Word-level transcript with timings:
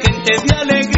gente 0.00 0.46
de 0.46 0.54
alegría. 0.54 0.97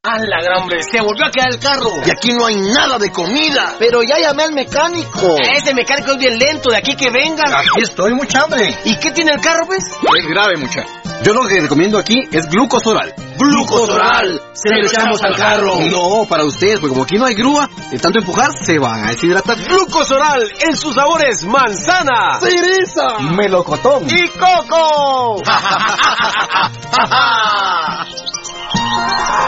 ¡A 0.00 0.16
la 0.16 0.40
gran 0.40 0.62
hombre! 0.62 0.80
¡Se 0.80 1.00
volvió 1.00 1.26
a 1.26 1.30
quedar 1.30 1.48
el 1.50 1.58
carro! 1.58 1.90
Y 2.06 2.10
aquí 2.10 2.32
no 2.32 2.46
hay 2.46 2.54
nada 2.54 2.98
de 2.98 3.10
comida. 3.10 3.74
Pero 3.80 4.00
ya 4.04 4.20
llamé 4.20 4.44
al 4.44 4.52
mecánico. 4.52 5.36
Ese 5.52 5.74
mecánico 5.74 6.12
es 6.12 6.18
bien 6.18 6.38
lento, 6.38 6.70
de 6.70 6.76
aquí 6.76 6.94
que 6.94 7.10
venga. 7.10 7.42
Aquí 7.52 7.82
estoy, 7.82 8.14
mucha 8.14 8.44
hambre. 8.44 8.78
¿Y 8.84 8.96
qué 8.96 9.10
tiene 9.10 9.32
el 9.32 9.40
carro, 9.40 9.66
pues? 9.66 9.84
Es 9.84 10.26
grave, 10.28 10.56
mucha. 10.56 10.84
Yo 11.24 11.34
lo 11.34 11.48
que 11.48 11.60
recomiendo 11.60 11.98
aquí 11.98 12.14
es 12.30 12.48
glucosoral. 12.48 13.12
¡Glucosoral! 13.38 14.40
Se 14.52 14.70
lo 14.70 14.86
echamos 14.86 15.20
al 15.24 15.34
carro. 15.34 15.80
No, 15.90 16.26
para 16.28 16.44
ustedes, 16.44 16.78
porque 16.78 16.90
como 16.90 17.02
aquí 17.02 17.16
no 17.16 17.26
hay 17.26 17.34
grúa, 17.34 17.68
de 17.90 17.98
tanto 17.98 18.20
empujar, 18.20 18.52
se 18.52 18.78
van 18.78 19.04
a 19.04 19.10
deshidratar. 19.10 19.58
Glucosoral 19.58 20.48
en 20.60 20.76
sus 20.76 20.94
sabores 20.94 21.44
manzana, 21.44 22.38
¡Cereza! 22.40 23.18
melocotón 23.18 24.06
y 24.08 24.28
coco. 24.28 25.42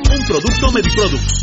un 0.00 0.26
producto 0.26 0.72
Mediproducts. 0.72 1.42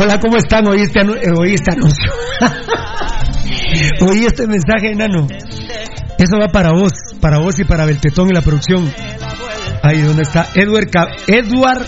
Hola, 0.00 0.18
¿cómo 0.20 0.36
están? 0.36 0.66
Oí 0.68 0.82
este, 0.82 1.00
eh, 1.00 1.32
oí 1.38 1.54
este 1.54 1.72
anuncio. 1.72 2.12
oí 4.08 4.24
este 4.24 4.46
mensaje, 4.46 4.92
enano. 4.92 5.26
Eso 6.18 6.36
va 6.40 6.48
para 6.48 6.72
vos, 6.72 6.92
para 7.20 7.38
vos 7.38 7.58
y 7.58 7.64
para 7.64 7.84
Beltetón 7.84 8.30
y 8.30 8.34
la 8.34 8.42
producción. 8.42 8.92
Ahí 9.82 10.00
donde 10.00 10.22
está 10.22 10.48
Edward, 10.54 10.88
Edward, 11.26 11.86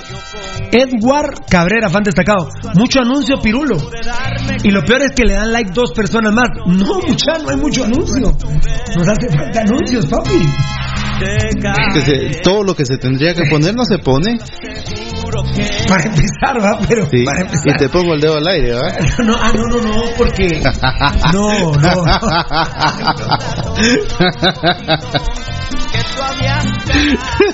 Edward 0.71 1.47
Cabrera, 1.49 1.88
fan 1.88 2.02
destacado. 2.02 2.49
Mucho 2.75 3.00
anuncio, 3.00 3.40
Pirulo. 3.40 3.76
Y 4.62 4.71
lo 4.71 4.83
peor 4.83 5.02
es 5.02 5.12
que 5.14 5.25
le 5.25 5.35
dan 5.35 5.52
like 5.52 5.71
dos 5.73 5.93
personas 5.93 6.33
más. 6.35 6.49
No, 6.66 7.00
mucha, 7.07 7.38
no 7.38 7.50
hay 7.50 7.57
mucho 7.57 7.85
anuncio. 7.85 8.37
Nos 8.97 9.09
hace 9.09 9.28
falta 9.35 9.61
anuncios, 9.61 10.07
papi. 10.07 10.47
Que 11.18 12.00
se- 12.02 12.40
todo 12.42 12.62
lo 12.62 12.75
que 12.75 12.85
se 12.85 12.99
tendría 12.99 13.32
que 13.35 13.44
poner 13.50 13.75
no 13.75 13.85
se 13.85 13.99
pone. 13.99 14.37
Para 15.88 16.02
empezar, 16.04 16.62
va, 16.62 16.78
pero 16.87 17.08
Sí. 17.11 17.25
para 17.25 17.40
empezar. 17.40 17.66
Y 17.66 17.76
te 17.78 17.88
pongo 17.88 18.12
el 18.14 18.20
dedo 18.20 18.37
al 18.37 18.46
aire, 18.46 18.75
¿va? 18.75 18.92
No, 19.25 19.35
ah, 19.35 19.50
no, 19.54 19.66
no, 19.68 19.80
no, 19.80 20.02
porque. 20.16 20.62
No, 21.32 21.73
no. 21.73 22.04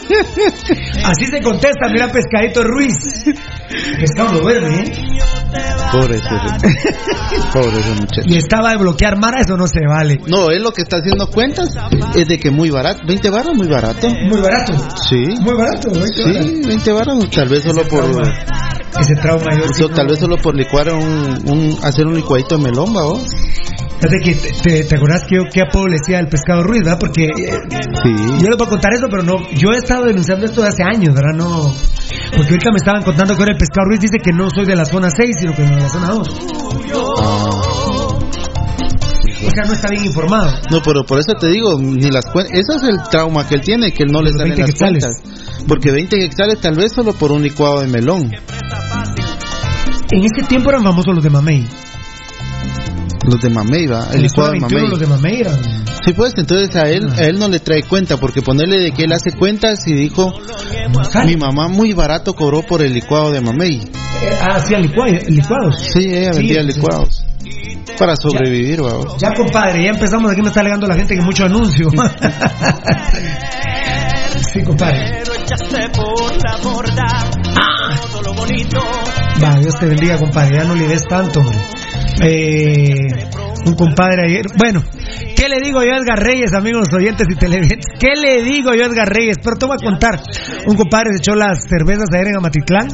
Así 1.04 1.26
se 1.26 1.40
contesta, 1.42 1.88
mira 1.90 2.08
Pescadito 2.08 2.62
Ruiz. 2.64 3.24
Pescado 3.98 4.34
lo 4.34 4.40
duerme, 4.40 4.80
¿eh? 4.80 4.92
Pobre 5.92 6.16
ese, 6.16 6.28
pobre 7.52 7.80
ese 7.80 7.94
muchacho. 7.94 8.22
Y 8.26 8.36
estaba 8.36 8.70
de 8.70 8.78
bloquear 8.78 9.18
Mara, 9.18 9.40
eso 9.40 9.56
no 9.56 9.66
se 9.66 9.86
vale. 9.86 10.20
No, 10.26 10.48
él 10.50 10.62
lo 10.62 10.72
que 10.72 10.82
está 10.82 10.98
haciendo 10.98 11.26
cuentas 11.28 11.68
es 12.14 12.28
de 12.28 12.38
que 12.38 12.50
muy 12.50 12.70
barato, 12.70 13.02
20 13.06 13.30
baros 13.30 13.54
muy 13.54 13.68
barato. 13.68 14.08
Muy 14.08 14.40
barato. 14.40 14.72
Sí. 15.08 15.24
Muy 15.40 15.54
barato, 15.54 15.90
20 15.90 16.22
baros. 16.24 16.46
Sí, 16.46 16.62
20 16.66 16.92
baros, 16.92 17.30
tal 17.30 17.48
vez 17.48 17.62
solo 17.62 17.86
por 17.88 18.04
Ese 19.00 19.14
trauma 19.20 19.50
yo 19.56 19.66
sí 19.72 19.82
so- 19.82 19.88
tal 19.88 20.06
vez 20.06 20.18
solo 20.18 20.36
por 20.36 20.54
licuar 20.54 20.92
un, 20.92 21.42
un 21.46 21.78
hacer 21.82 22.06
un 22.06 22.14
licuadito 22.14 22.56
de 22.58 22.64
melón, 22.64 22.94
¿va 22.94 23.04
vos? 23.04 23.24
Fíjate 24.00 24.18
que 24.24 24.34
te, 24.34 24.50
te, 24.62 24.84
te 24.84 24.96
acordás 24.96 25.22
que 25.28 25.36
yo 25.36 25.42
qué 25.52 25.62
apodo 25.62 25.86
le 25.86 25.96
decía 25.98 26.18
al 26.18 26.28
pescado 26.28 26.62
Ruiz, 26.64 26.82
¿verdad? 26.84 26.98
Porque 26.98 27.24
eh, 27.26 27.30
Sí. 28.02 28.12
yo 28.40 28.48
les 28.48 28.56
voy 28.58 28.66
a 28.66 28.70
contar 28.70 28.92
eso, 28.92 29.06
pero 29.10 29.22
no, 29.22 29.36
yo 29.52 29.70
he 29.72 29.76
estado 29.78 30.06
denunciando 30.06 30.44
esto 30.46 30.60
de 30.62 30.68
hace 30.68 30.82
años, 30.82 31.14
¿verdad? 31.14 31.34
No, 31.36 31.72
porque 32.36 32.50
ahorita 32.50 32.70
me 32.70 32.76
estaban 32.78 33.02
contando 33.02 33.34
que 33.34 33.40
ahora 33.42 33.52
el 33.52 33.58
pescado 33.58 33.86
Ruiz 33.88 34.00
dice 34.00 34.18
que 34.22 34.32
no 34.32 34.48
soy 34.50 34.66
de 34.66 34.74
la 34.76 34.84
zona 34.84 35.08
6, 35.08 35.36
sino 35.38 35.54
que 35.54 35.62
de 35.62 35.70
la 35.80 35.88
zona 35.88 36.08
2. 36.08 36.28
Ah. 37.20 37.50
O 39.44 39.50
sea, 39.54 39.64
no 39.66 39.72
está 39.72 39.88
bien 39.90 40.04
informado. 40.04 40.50
No, 40.70 40.80
pero 40.84 41.04
por 41.04 41.18
eso 41.18 41.32
te 41.34 41.48
digo, 41.48 41.76
ni 41.80 42.10
las 42.10 42.26
cuentas, 42.26 42.56
ese 42.58 42.76
es 42.76 42.82
el 42.84 43.02
trauma 43.10 43.46
que 43.46 43.56
él 43.56 43.60
tiene, 43.60 43.92
que 43.92 44.04
él 44.04 44.10
no 44.12 44.22
le 44.22 44.30
salen 44.32 44.54
20 44.54 44.62
las 44.62 44.74
cuentas. 44.78 45.10
Porque 45.66 45.90
20 45.90 46.16
quetzales 46.16 46.60
tal 46.60 46.74
vez 46.76 46.92
solo 46.92 47.12
por 47.12 47.32
un 47.32 47.42
licuado 47.42 47.80
de 47.80 47.88
melón. 47.88 48.30
En 50.12 50.24
ese 50.24 50.46
tiempo 50.48 50.70
eran 50.70 50.82
famosos 50.82 51.14
los 51.14 51.24
de 51.24 51.30
Mamey. 51.30 51.66
Los 53.24 53.40
de 53.40 53.50
mamey, 53.50 53.86
va, 53.86 54.08
el 54.12 54.22
licuado 54.22 54.50
de 54.50 54.58
21 54.58 54.68
mamey. 54.82 54.90
los 54.90 54.98
de 54.98 55.06
Mamey 55.06 55.40
eran. 55.42 55.60
Sí, 56.04 56.12
pues 56.12 56.32
entonces 56.36 56.74
a 56.74 56.88
él, 56.88 57.08
a 57.16 57.22
él 57.22 57.38
no 57.38 57.46
le 57.48 57.60
trae 57.60 57.84
cuenta, 57.84 58.16
porque 58.16 58.42
ponerle 58.42 58.82
de 58.82 58.90
que 58.90 59.04
él 59.04 59.12
hace 59.12 59.30
cuentas 59.30 59.86
y 59.86 59.92
dijo, 59.94 60.32
mi 61.24 61.36
mamá 61.36 61.68
muy 61.68 61.92
barato 61.92 62.34
cobró 62.34 62.62
por 62.62 62.82
el 62.82 62.92
licuado 62.92 63.30
de 63.30 63.40
mamey. 63.40 63.76
Eh, 63.76 64.38
ah, 64.40 64.56
hacían 64.56 64.82
licua- 64.82 65.06
licuados. 65.28 65.78
Sí, 65.78 66.00
ella 66.12 66.32
Sí, 66.32 66.38
vendía 66.40 66.62
licuados. 66.64 67.24
Para 67.96 68.16
sobrevivir, 68.16 68.82
va. 68.84 69.16
Ya, 69.18 69.32
compadre, 69.34 69.84
ya 69.84 69.90
empezamos. 69.90 70.32
Aquí 70.32 70.42
me 70.42 70.48
está 70.48 70.58
alegando 70.60 70.88
la 70.88 70.96
gente 70.96 71.14
que 71.14 71.20
mucho 71.22 71.44
anuncio. 71.44 71.90
sí, 74.52 74.62
compadre. 74.66 75.22
Pero 75.22 75.32
Va, 79.42 79.58
Dios 79.58 79.74
te 79.78 79.86
bendiga, 79.86 80.18
compadre. 80.18 80.56
Ya 80.56 80.64
no 80.64 80.74
le 80.74 80.86
des 80.86 81.06
tanto, 81.08 81.40
hombre. 81.40 81.58
Eh, 82.24 82.94
un 83.66 83.74
compadre 83.74 84.26
ayer. 84.26 84.46
Bueno, 84.56 84.82
¿qué 85.36 85.48
le 85.48 85.60
digo 85.60 85.82
yo 85.82 85.94
a 85.94 85.96
Edgar 85.96 86.18
Reyes, 86.22 86.52
amigos 86.54 86.88
oyentes 86.92 87.26
y 87.28 87.34
televidentes? 87.36 87.86
¿Qué 87.98 88.14
le 88.14 88.42
digo 88.42 88.74
yo 88.74 88.84
a 88.84 88.86
Edgar 88.86 89.08
Reyes? 89.08 89.38
Pero 89.42 89.56
te 89.56 89.66
voy 89.66 89.76
a 89.80 89.84
contar. 89.84 90.20
Un 90.66 90.76
compadre 90.76 91.10
se 91.12 91.18
echó 91.18 91.34
las 91.34 91.64
cervezas 91.68 92.08
ayer 92.14 92.28
en 92.28 92.36
Amatitlán 92.36 92.88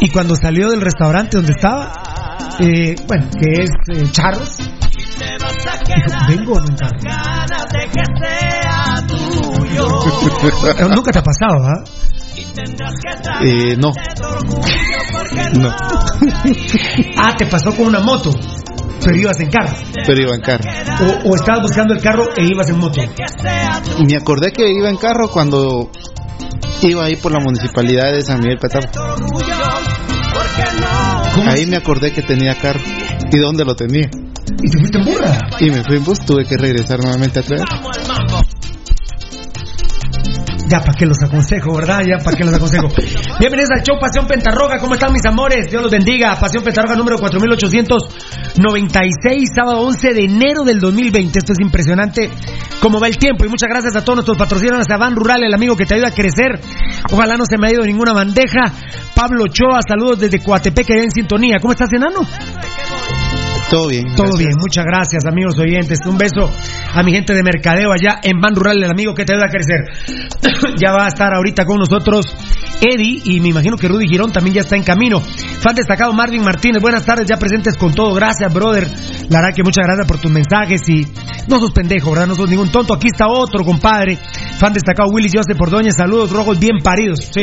y 0.00 0.10
cuando 0.10 0.36
salió 0.36 0.70
del 0.70 0.80
restaurante 0.80 1.36
donde 1.36 1.52
estaba, 1.52 1.92
eh, 2.60 2.94
bueno, 3.06 3.30
que 3.30 3.62
es 3.62 3.70
eh, 3.88 4.04
Charros, 4.10 4.58
dijo, 4.58 6.14
vengo 6.28 6.58
en 6.58 6.64
un 6.64 6.76
carro. 6.76 6.98
Nunca 10.94 11.10
te 11.10 11.18
ha 11.18 11.22
pasado, 11.22 11.64
¿ah? 11.64 11.84
Eh, 11.84 12.19
no. 13.76 13.92
No. 15.58 15.70
Ah, 17.22 17.34
te 17.36 17.46
pasó 17.46 17.74
con 17.74 17.86
una 17.86 18.00
moto, 18.00 18.32
pero 19.04 19.16
ibas 19.16 19.38
en 19.40 19.50
carro. 19.50 19.74
Pero 20.06 20.22
iba 20.22 20.34
en 20.34 20.40
carro. 20.40 20.64
O, 21.00 21.30
o 21.30 21.34
estabas 21.34 21.62
buscando 21.62 21.94
el 21.94 22.00
carro 22.02 22.28
e 22.36 22.44
ibas 22.46 22.68
en 22.68 22.78
moto. 22.78 23.00
Me 24.06 24.16
acordé 24.16 24.52
que 24.52 24.70
iba 24.70 24.88
en 24.88 24.96
carro 24.96 25.30
cuando 25.30 25.90
iba 26.82 27.04
ahí 27.04 27.16
por 27.16 27.32
la 27.32 27.40
municipalidad 27.40 28.12
de 28.12 28.22
San 28.22 28.40
Miguel 28.40 28.58
Petapa. 28.58 28.88
Ahí 31.46 31.66
me 31.66 31.76
acordé 31.76 32.12
que 32.12 32.22
tenía 32.22 32.54
carro. 32.54 32.80
¿Y 33.32 33.38
dónde 33.38 33.64
lo 33.64 33.74
tenía? 33.74 34.08
¿Y 34.62 34.70
te 34.70 34.78
fuiste 34.78 34.98
en 34.98 35.04
burra? 35.04 35.38
Y 35.60 35.70
me 35.70 35.82
fui 35.84 35.96
en 35.96 36.04
bus, 36.04 36.20
tuve 36.20 36.44
que 36.44 36.56
regresar 36.56 37.00
nuevamente 37.00 37.40
a 37.40 37.42
traer. 37.42 37.64
Ya 40.70 40.78
para 40.78 40.94
que 40.96 41.04
los 41.04 41.20
aconsejo, 41.20 41.74
¿verdad? 41.74 42.02
Ya 42.06 42.18
para 42.22 42.36
que 42.36 42.44
los 42.44 42.54
aconsejo. 42.54 42.86
Bienvenidos 43.40 43.70
al 43.76 43.82
show 43.82 43.98
Pasión 43.98 44.28
Pentarroga. 44.28 44.78
¿Cómo 44.78 44.94
están 44.94 45.12
mis 45.12 45.26
amores? 45.26 45.68
Dios 45.68 45.82
los 45.82 45.90
bendiga. 45.90 46.38
Pasión 46.38 46.62
Pentarroga 46.62 46.94
número 46.94 47.18
4896, 47.18 49.50
sábado 49.52 49.80
11 49.80 50.14
de 50.14 50.24
enero 50.26 50.62
del 50.62 50.78
2020. 50.78 51.40
Esto 51.40 51.54
es 51.54 51.60
impresionante 51.60 52.30
cómo 52.80 53.00
va 53.00 53.08
el 53.08 53.18
tiempo. 53.18 53.44
Y 53.44 53.48
muchas 53.48 53.68
gracias 53.68 53.96
a 53.96 54.04
todos 54.04 54.18
nuestros 54.18 54.38
patrocinadores, 54.38 54.88
a 54.90 54.96
Van 54.96 55.16
Rural, 55.16 55.42
el 55.42 55.52
amigo 55.52 55.76
que 55.76 55.86
te 55.86 55.96
ayuda 55.96 56.10
a 56.10 56.12
crecer. 56.12 56.60
Ojalá 57.10 57.36
no 57.36 57.46
se 57.46 57.58
me 57.58 57.66
ha 57.66 57.72
ido 57.72 57.82
ninguna 57.82 58.12
bandeja. 58.12 58.72
Pablo 59.16 59.46
Ochoa, 59.46 59.80
saludos 59.82 60.20
desde 60.20 60.38
Coatepeque 60.38 61.02
en 61.02 61.10
sintonía. 61.10 61.56
¿Cómo 61.60 61.72
estás, 61.72 61.92
enano? 61.92 62.20
Todo 63.70 63.88
bien. 63.88 64.04
Todo 64.16 64.26
gracias. 64.26 64.38
bien, 64.38 64.50
muchas 64.58 64.84
gracias 64.84 65.24
amigos 65.26 65.58
oyentes. 65.58 66.00
Un 66.04 66.18
beso 66.18 66.50
a 66.92 67.02
mi 67.02 67.12
gente 67.12 67.34
de 67.34 67.42
mercadeo 67.42 67.92
allá 67.92 68.18
en 68.22 68.40
Ban 68.40 68.54
Rural, 68.54 68.82
el 68.82 68.90
amigo 68.90 69.14
que 69.14 69.24
te 69.24 69.32
ayuda 69.32 69.46
a 69.46 69.50
crecer. 69.50 70.74
ya 70.76 70.92
va 70.92 71.04
a 71.04 71.08
estar 71.08 71.32
ahorita 71.32 71.64
con 71.64 71.78
nosotros 71.78 72.26
Eddie 72.80 73.20
y 73.24 73.40
me 73.40 73.48
imagino 73.48 73.76
que 73.76 73.88
Rudy 73.88 74.08
Girón 74.08 74.32
también 74.32 74.54
ya 74.54 74.62
está 74.62 74.74
en 74.74 74.82
camino. 74.82 75.20
Fan 75.20 75.74
destacado 75.74 76.12
Marvin 76.12 76.42
Martínez, 76.42 76.80
buenas 76.80 77.04
tardes, 77.04 77.26
ya 77.28 77.36
presentes 77.36 77.76
con 77.76 77.94
todo. 77.94 78.14
Gracias, 78.14 78.52
brother. 78.52 78.88
La 79.28 79.40
verdad 79.40 79.54
que 79.54 79.62
muchas 79.62 79.86
gracias 79.86 80.06
por 80.06 80.18
tus 80.18 80.30
mensajes 80.30 80.80
y 80.88 81.06
no 81.46 81.60
sos 81.60 81.72
pendejo, 81.72 82.10
¿verdad? 82.10 82.26
No 82.26 82.34
sos 82.34 82.48
ningún 82.48 82.72
tonto. 82.72 82.94
Aquí 82.94 83.08
está 83.08 83.28
otro, 83.28 83.64
compadre. 83.64 84.18
Fan 84.58 84.72
destacado 84.72 85.10
Willy 85.10 85.28
Joseph 85.28 85.56
Pordoñez, 85.58 85.94
saludos, 85.96 86.32
rojos 86.32 86.58
bien 86.58 86.78
paridos. 86.82 87.20
Sí, 87.32 87.42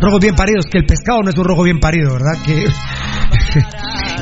rojos 0.00 0.20
bien 0.20 0.34
paridos, 0.34 0.66
que 0.70 0.78
el 0.78 0.86
pescado 0.86 1.22
no 1.22 1.30
es 1.30 1.38
un 1.38 1.44
rojo 1.44 1.62
bien 1.62 1.78
parido, 1.78 2.12
¿verdad? 2.12 2.34
Que 2.44 2.66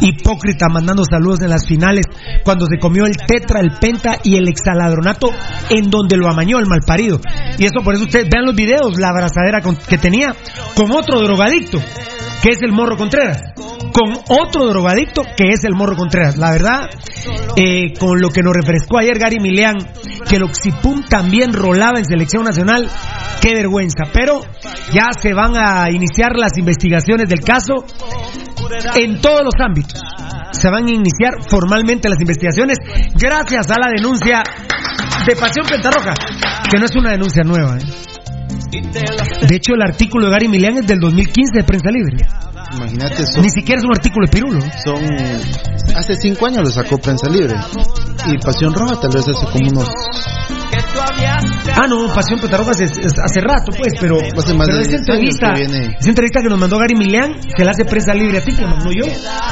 hipócrita 0.06 0.68
mandando 0.68 1.02
saludos 1.04 1.31
en 1.40 1.50
las 1.50 1.66
finales 1.66 2.04
cuando 2.44 2.66
se 2.66 2.78
comió 2.78 3.06
el 3.06 3.16
tetra, 3.16 3.60
el 3.60 3.72
penta 3.80 4.18
y 4.22 4.36
el 4.36 4.48
exaladronato 4.48 5.30
en 5.70 5.90
donde 5.90 6.16
lo 6.16 6.28
amañó 6.28 6.58
el 6.58 6.66
malparido. 6.66 7.20
Y 7.58 7.64
eso 7.64 7.82
por 7.84 7.94
eso 7.94 8.04
ustedes 8.04 8.28
vean 8.32 8.46
los 8.46 8.54
videos, 8.54 8.98
la 8.98 9.08
abrazadera 9.08 9.60
que 9.60 9.98
tenía 9.98 10.34
con 10.74 10.90
otro 10.90 11.20
drogadicto, 11.20 11.78
que 12.42 12.50
es 12.50 12.62
el 12.62 12.72
Morro 12.72 12.96
Contreras. 12.96 13.40
Con 13.92 14.12
otro 14.28 14.66
drogadicto 14.68 15.22
que 15.36 15.50
es 15.50 15.64
el 15.64 15.74
Morro 15.74 15.96
Contreras. 15.96 16.38
La 16.38 16.50
verdad, 16.50 16.88
eh, 17.56 17.92
con 17.98 18.20
lo 18.20 18.30
que 18.30 18.42
nos 18.42 18.54
refrescó 18.54 18.98
ayer 18.98 19.18
Gary 19.18 19.38
Milian, 19.38 19.76
que 20.28 20.36
el 20.36 20.44
Oxipum 20.44 21.04
también 21.04 21.52
rolaba 21.52 21.98
en 21.98 22.06
selección 22.06 22.44
nacional, 22.44 22.88
qué 23.40 23.54
vergüenza. 23.54 24.04
Pero 24.12 24.40
ya 24.92 25.10
se 25.20 25.34
van 25.34 25.56
a 25.56 25.90
iniciar 25.90 26.36
las 26.36 26.56
investigaciones 26.56 27.28
del 27.28 27.40
caso 27.40 27.84
en 28.94 29.20
todos 29.20 29.42
los 29.44 29.54
ámbitos. 29.58 30.00
Se 30.52 30.70
van 30.70 30.86
a 30.86 30.90
iniciar 30.90 31.42
formalmente 31.48 32.08
las 32.08 32.20
investigaciones 32.20 32.78
gracias 33.14 33.70
a 33.70 33.76
la 33.80 33.88
denuncia 33.94 34.42
de 35.26 35.36
Pasión 35.36 35.66
Pentarroja, 35.66 36.14
que 36.70 36.78
no 36.78 36.84
es 36.84 36.94
una 36.96 37.10
denuncia 37.10 37.42
nueva. 37.42 37.78
¿eh? 37.78 38.02
De 39.48 39.56
hecho, 39.56 39.74
el 39.74 39.82
artículo 39.82 40.26
de 40.26 40.32
Gary 40.32 40.48
Milian 40.48 40.78
es 40.78 40.86
del 40.86 41.00
2015 41.00 41.58
de 41.58 41.64
Prensa 41.64 41.90
Libre. 41.90 42.16
Imagínate, 42.76 43.26
son, 43.26 43.42
Ni 43.42 43.50
siquiera 43.50 43.80
es 43.80 43.84
un 43.84 43.90
artículo 43.94 44.26
de 44.26 44.32
Pirulo. 44.32 44.60
son 44.84 45.04
hace 45.94 46.16
cinco 46.16 46.46
años 46.46 46.60
lo 46.64 46.70
sacó 46.70 46.96
Prensa 46.96 47.28
Libre 47.28 47.54
y 48.26 48.38
Pasión 48.38 48.72
Roja 48.72 48.98
tal 49.00 49.10
vez 49.12 49.28
hace 49.28 49.44
como 49.44 49.68
unos 49.68 49.88
Ah, 51.74 51.86
no, 51.88 52.12
Pasión 52.12 52.40
Pentarroja 52.40 52.72
es, 52.72 52.80
es 52.80 53.12
hace 53.22 53.40
rato, 53.40 53.72
pues, 53.76 53.94
pero, 54.00 54.16
Hace 54.36 54.54
más 54.54 54.66
pero 54.66 54.78
de 54.78 54.82
esa 54.82 54.90
10 54.90 55.00
entrevista, 55.00 55.52
que 55.54 55.60
viene. 55.66 55.96
esa 55.98 56.08
entrevista 56.08 56.40
que 56.42 56.48
nos 56.48 56.58
mandó 56.58 56.78
Gary 56.78 56.94
Milian, 56.96 57.34
se 57.56 57.64
la 57.64 57.70
hace 57.70 57.84
Prensa 57.84 58.14
Libre 58.14 58.38
a 58.38 58.40
ti, 58.42 58.52
que 58.54 58.64
mandó 58.66 58.90
yo. 58.92 59.04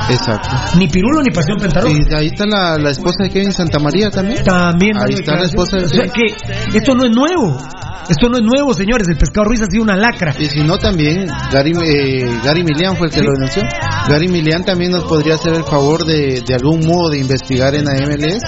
exacto. 0.08 0.48
Ni 0.78 0.88
Pirulo 0.88 1.22
ni 1.22 1.30
Pasión 1.30 1.58
Pentarroja. 1.58 1.94
Y 1.94 2.14
ahí 2.14 2.26
está 2.26 2.46
la, 2.46 2.78
la 2.78 2.90
esposa 2.90 3.24
de 3.24 3.30
Kevin 3.30 3.52
Santamaría 3.52 4.10
también. 4.10 4.42
También 4.44 4.96
Ahí 4.98 5.14
está 5.14 5.36
la 5.36 5.44
esposa 5.44 5.76
de 5.78 5.82
declaraciones. 5.84 6.12
O 6.12 6.50
sea 6.50 6.70
que 6.72 6.78
esto 6.78 6.94
no 6.94 7.04
es 7.04 7.10
nuevo. 7.10 7.58
Esto 8.08 8.28
no 8.28 8.38
es 8.38 8.42
nuevo, 8.42 8.74
señores. 8.74 9.08
El 9.08 9.16
pescado 9.16 9.44
Ruiz 9.44 9.62
ha 9.62 9.66
sido 9.66 9.82
una 9.82 9.96
lacra. 9.96 10.34
Y 10.38 10.46
si 10.46 10.60
no, 10.62 10.78
también 10.78 11.26
Gary, 11.52 11.72
eh, 11.84 12.40
Gary 12.44 12.64
Milian 12.64 12.96
fue 12.96 13.08
el 13.08 13.12
que 13.12 13.22
lo 13.22 13.32
denunció. 13.32 13.62
Gary 14.08 14.28
Milian 14.28 14.64
también 14.64 14.92
nos 14.92 15.04
podría 15.04 15.34
hacer 15.34 15.54
el 15.54 15.64
favor 15.64 16.04
de, 16.04 16.42
de 16.46 16.54
algún 16.54 16.86
modo 16.86 17.10
de 17.10 17.18
investigar 17.18 17.74
en 17.74 17.84
la 17.84 17.92
MLS. 17.92 18.40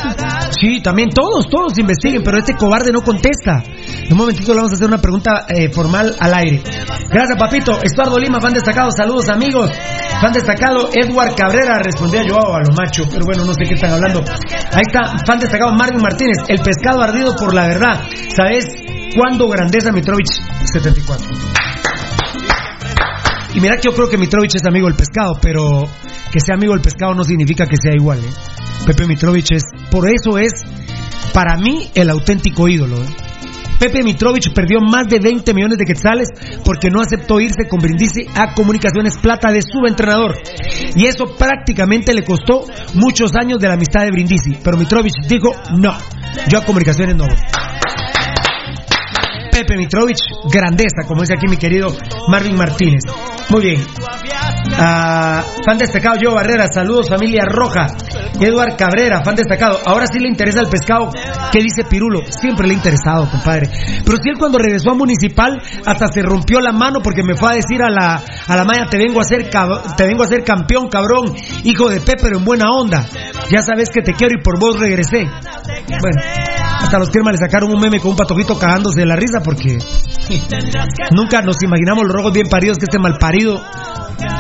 Sí, 0.60 0.80
también 0.82 1.10
todos, 1.10 1.48
todos 1.48 1.76
investiguen, 1.78 2.22
pero 2.24 2.38
este 2.38 2.54
cobarde 2.54 2.92
no 2.92 3.02
contesta. 3.02 3.62
En 4.04 4.12
un 4.12 4.18
momentito 4.18 4.52
le 4.52 4.56
vamos 4.56 4.72
a 4.72 4.74
hacer 4.74 4.88
una 4.88 5.00
pregunta 5.00 5.46
eh, 5.48 5.70
formal 5.70 6.14
al 6.18 6.34
aire. 6.34 6.62
Gracias, 7.10 7.38
papito. 7.38 7.78
Estuardo 7.82 8.18
Lima, 8.18 8.40
fan 8.40 8.54
destacado. 8.54 8.90
Saludos, 8.90 9.28
amigos. 9.28 9.70
Fan 10.20 10.32
destacado, 10.32 10.88
Edward 10.92 11.34
Cabrera. 11.34 11.78
Respondía 11.78 12.22
yo 12.22 12.38
a 12.38 12.60
lo 12.60 12.74
macho, 12.74 13.04
pero 13.10 13.24
bueno, 13.24 13.44
no 13.44 13.54
sé 13.54 13.64
qué 13.66 13.74
están 13.74 13.92
hablando. 13.92 14.20
Ahí 14.72 14.82
está, 14.86 15.18
fan 15.26 15.38
destacado, 15.38 15.72
Marvin 15.72 16.00
Martínez. 16.00 16.36
El 16.48 16.60
pescado 16.60 17.02
ardido 17.02 17.34
por 17.36 17.54
la 17.54 17.66
verdad. 17.66 18.00
¿Sabes 18.34 18.64
cuándo 19.14 19.48
grandeza 19.48 19.92
Mitrovich? 19.92 20.30
74. 20.64 21.26
Y 23.54 23.60
mira 23.60 23.76
que 23.76 23.82
yo 23.88 23.94
creo 23.94 24.08
que 24.08 24.16
Mitrovich 24.16 24.54
es 24.56 24.64
amigo 24.64 24.86
del 24.86 24.96
pescado, 24.96 25.38
pero 25.40 25.82
que 26.32 26.40
sea 26.40 26.56
amigo 26.56 26.72
del 26.72 26.82
pescado 26.82 27.14
no 27.14 27.24
significa 27.24 27.66
que 27.66 27.76
sea 27.80 27.92
igual. 27.94 28.18
¿eh? 28.18 28.32
Pepe 28.86 29.06
Mitrovich 29.06 29.52
es, 29.52 29.62
por 29.90 30.08
eso 30.08 30.38
es 30.38 30.52
para 31.32 31.56
mí 31.56 31.90
el 31.94 32.08
auténtico 32.08 32.66
ídolo. 32.68 32.96
¿eh? 32.96 33.06
Pepe 33.78 34.02
Mitrovich 34.04 34.52
perdió 34.54 34.78
más 34.80 35.08
de 35.08 35.18
20 35.18 35.52
millones 35.54 35.76
de 35.76 35.84
quetzales 35.84 36.28
porque 36.64 36.88
no 36.88 37.00
aceptó 37.00 37.40
irse 37.40 37.68
con 37.68 37.80
Brindisi 37.80 38.26
a 38.34 38.54
Comunicaciones 38.54 39.18
Plata 39.18 39.50
de 39.50 39.60
su 39.60 39.84
entrenador. 39.86 40.36
Y 40.94 41.06
eso 41.06 41.26
prácticamente 41.36 42.14
le 42.14 42.22
costó 42.22 42.64
muchos 42.94 43.34
años 43.34 43.58
de 43.58 43.68
la 43.68 43.74
amistad 43.74 44.04
de 44.04 44.12
Brindisi. 44.12 44.56
Pero 44.62 44.78
Mitrovich 44.78 45.26
dijo, 45.28 45.50
no, 45.76 45.98
yo 46.48 46.58
a 46.58 46.64
Comunicaciones 46.64 47.16
no 47.16 47.24
voy. 47.26 47.36
Pepe 49.62 49.76
Mitrovich, 49.76 50.18
grandeza, 50.52 51.06
como 51.06 51.20
dice 51.20 51.34
aquí 51.34 51.46
mi 51.46 51.56
querido 51.56 51.86
Marvin 52.26 52.56
Martínez. 52.56 53.02
Muy 53.48 53.62
bien. 53.62 53.86
Ah, 54.76 55.42
fan 55.64 55.78
destacado, 55.78 56.16
yo 56.20 56.34
Barrera, 56.34 56.66
saludos 56.66 57.08
familia 57.08 57.44
roja. 57.44 57.86
Eduard 58.40 58.76
Cabrera, 58.76 59.22
fan 59.24 59.36
destacado. 59.36 59.78
Ahora 59.86 60.06
sí 60.10 60.18
le 60.18 60.26
interesa 60.28 60.60
el 60.60 60.68
pescado. 60.68 61.10
¿Qué 61.52 61.60
dice 61.62 61.84
Pirulo? 61.88 62.22
Siempre 62.28 62.66
le 62.66 62.74
ha 62.74 62.76
interesado, 62.76 63.30
compadre. 63.30 63.68
Pero 64.04 64.16
si 64.20 64.30
él 64.30 64.36
cuando 64.38 64.58
regresó 64.58 64.90
a 64.90 64.94
Municipal 64.94 65.60
hasta 65.86 66.08
se 66.08 66.22
rompió 66.22 66.58
la 66.60 66.72
mano 66.72 66.98
porque 67.02 67.22
me 67.22 67.36
fue 67.36 67.52
a 67.52 67.54
decir 67.54 67.82
a 67.82 67.90
la, 67.90 68.20
a 68.48 68.56
la 68.56 68.64
Maya, 68.64 68.86
te 68.90 68.98
vengo 68.98 69.20
a 69.20 69.24
cab- 69.24 69.94
te 69.96 70.06
vengo 70.06 70.24
a 70.24 70.28
campeón, 70.44 70.88
cabrón, 70.88 71.34
hijo 71.62 71.88
de 71.88 72.00
Pepe, 72.00 72.22
pero 72.22 72.38
en 72.38 72.44
buena 72.44 72.64
onda. 72.72 73.06
Ya 73.50 73.62
sabes 73.62 73.90
que 73.90 74.02
te 74.02 74.14
quiero 74.14 74.34
y 74.38 74.42
por 74.42 74.58
vos 74.58 74.78
regresé. 74.80 75.24
Bueno, 76.00 76.22
hasta 76.82 76.98
los 76.98 77.10
firmas 77.10 77.32
le 77.32 77.38
sacaron 77.38 77.72
un 77.72 77.80
meme 77.80 78.00
con 78.00 78.10
un 78.10 78.16
patojito 78.16 78.58
cagándose 78.58 79.00
de 79.00 79.06
la 79.06 79.16
risa 79.16 79.40
porque 79.42 79.78
nunca 81.12 81.42
nos 81.42 81.56
imaginamos 81.62 82.04
los 82.04 82.12
rojos 82.12 82.32
bien 82.32 82.48
paridos 82.48 82.78
que 82.78 82.84
este 82.84 82.98
malparido 82.98 83.60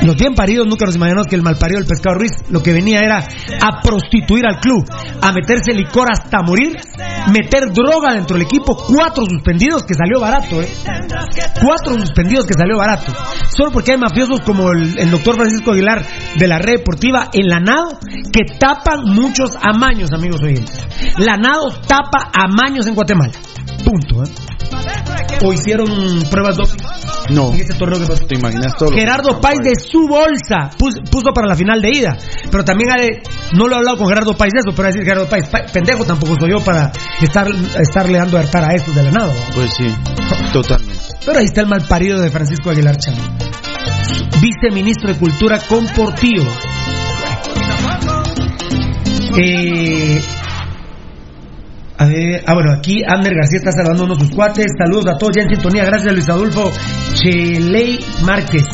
los 0.02 0.16
bien 0.16 0.34
paridos 0.34 0.66
nunca 0.66 0.86
nos 0.86 0.96
imaginamos 0.96 1.28
que 1.28 1.36
el 1.36 1.42
malparido 1.42 1.78
del 1.78 1.88
pescado 1.88 2.18
Ruiz 2.18 2.32
lo 2.50 2.62
que 2.62 2.72
venía 2.72 3.00
era 3.00 3.18
a 3.18 3.80
prostituir 3.80 4.44
al 4.46 4.60
club, 4.60 4.84
a 5.20 5.32
meterse 5.32 5.72
licor 5.72 6.08
hasta 6.10 6.42
morir, 6.42 6.76
meter 7.32 7.72
droga 7.72 8.14
dentro 8.14 8.36
del 8.36 8.46
equipo, 8.46 8.76
cuatro 8.76 9.24
suspendidos 9.26 9.84
que 9.84 9.94
salió 9.94 10.20
barato, 10.20 10.60
¿eh? 10.60 10.68
Cuatro 11.62 11.94
suspendidos 11.98 12.46
que 12.46 12.54
salió 12.54 12.78
barato. 12.78 13.12
Solo 13.56 13.70
porque 13.70 13.92
hay 13.92 13.98
mafiosos 13.98 14.40
como 14.40 14.70
el, 14.72 15.10
doctor 15.10 15.36
Francisco 15.36 15.72
Aguilar 15.72 16.04
de 16.36 16.48
la 16.48 16.58
red 16.58 16.78
deportiva 16.78 17.28
en 17.32 17.46
Lanado 17.46 17.98
que 18.32 18.58
tapan 18.58 19.04
muchos 19.04 19.52
amaños, 19.60 20.10
amigos 20.12 20.42
oyentes. 20.42 20.86
Lanado 21.18 21.68
tapa 21.86 22.30
amaños 22.32 22.86
en 22.86 22.94
Guatemala. 22.94 23.32
Punto, 23.84 24.24
¿eh? 24.24 24.28
¿O 25.44 25.52
hicieron 25.52 25.88
pruebas 26.30 26.56
doping? 26.56 26.84
No. 27.30 27.52
En 27.52 27.60
este 27.60 27.74
torneo 27.74 28.00
que 28.00 28.06
pasó. 28.06 28.24
¿Te 28.26 28.34
imaginas 28.36 28.76
todo? 28.76 28.90
Gerardo 28.92 29.40
Páez 29.40 29.58
de 29.62 29.74
su 29.76 30.06
bolsa 30.06 30.70
puso, 30.78 31.32
para 31.34 31.48
la 31.48 31.54
final 31.56 31.80
de 31.80 31.90
ida. 31.90 32.16
Pero 32.50 32.64
también 32.64 32.90
de- 32.94 33.22
no 33.56 33.66
lo 33.66 33.74
he 33.74 33.78
hablado 33.78 33.96
con 33.98 34.08
Gerardo 34.08 34.36
Páez 34.36 34.52
de 34.52 34.60
eso, 34.60 34.74
pero 34.76 34.88
decir 34.88 35.02
Gerardo 35.04 35.28
Páez, 35.28 35.48
pa- 35.48 35.64
pendejo 35.72 36.04
tampoco 36.04 36.36
soy 36.38 36.50
yo 36.50 36.60
para 36.64 36.92
estar 37.20 37.48
estarle 37.80 38.18
dando 38.18 38.36
a 38.36 38.40
hartar 38.40 38.64
a 38.64 38.74
estos 38.74 38.94
de 38.94 39.02
la 39.04 39.10
nada. 39.10 39.32
Pues 39.54 39.72
sí, 39.76 39.92
totalmente. 40.52 40.98
Pero 41.24 41.38
ahí 41.38 41.44
está 41.44 41.60
el 41.60 41.68
mal 41.68 41.82
parido 41.86 42.20
de 42.20 42.30
Francisco 42.30 42.70
Aguilar 42.70 42.96
Chávez. 42.96 43.20
Viceministro 44.40 45.12
de 45.12 45.18
Cultura 45.18 45.58
con 45.68 45.86
Portillo. 45.88 46.44
Eh, 49.38 50.20
a 52.02 52.06
ver, 52.06 52.42
ah, 52.46 52.54
bueno, 52.54 52.72
aquí 52.72 53.02
Ander 53.06 53.32
García 53.32 53.58
está 53.58 53.70
de 53.82 54.14
sus 54.16 54.30
cuates. 54.34 54.66
Saludos 54.76 55.06
a 55.06 55.18
todos 55.18 55.36
ya 55.36 55.42
en 55.42 55.50
sintonía. 55.50 55.84
Gracias, 55.84 56.12
Luis 56.12 56.28
Adolfo 56.28 56.72
Cheley 57.14 58.00
Márquez. 58.24 58.64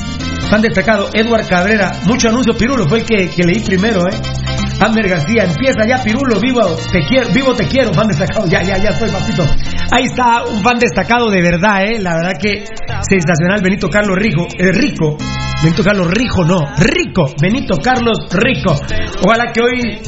Fan 0.48 0.62
destacado, 0.62 1.10
Edward 1.12 1.46
Cabrera. 1.46 1.92
Mucho 2.06 2.30
anuncio, 2.30 2.56
Pirulo, 2.56 2.88
fue 2.88 3.00
el 3.00 3.04
que 3.04 3.42
leí 3.44 3.60
primero, 3.60 4.00
¿eh? 4.08 4.67
Ander 4.80 5.08
García, 5.08 5.44
empieza 5.44 5.86
ya, 5.86 6.02
Pirulo, 6.02 6.40
vivo 6.40 6.60
te 6.92 7.00
quiero, 7.06 7.28
vivo 7.32 7.54
te 7.54 7.66
quiero, 7.66 7.92
fan 7.92 8.08
destacado. 8.08 8.46
Ya, 8.46 8.62
ya, 8.62 8.78
ya 8.78 8.90
estoy, 8.90 9.10
papito. 9.10 9.44
Ahí 9.90 10.04
está 10.04 10.44
un 10.44 10.62
fan 10.62 10.78
destacado 10.78 11.30
de 11.30 11.42
verdad, 11.42 11.84
¿eh? 11.84 11.98
La 11.98 12.14
verdad 12.16 12.38
que 12.40 12.64
sensacional, 13.08 13.60
Benito 13.62 13.88
Carlos 13.88 14.16
Rijo, 14.16 14.46
eh, 14.58 14.72
Rico. 14.72 15.16
Benito 15.60 15.82
Carlos 15.82 16.08
Rijo, 16.12 16.44
no, 16.44 16.60
Rico, 16.78 17.34
Benito 17.40 17.76
Carlos 17.82 18.18
Rico. 18.30 18.76
Ojalá 19.24 19.52
que 19.52 19.60
hoy 19.60 20.00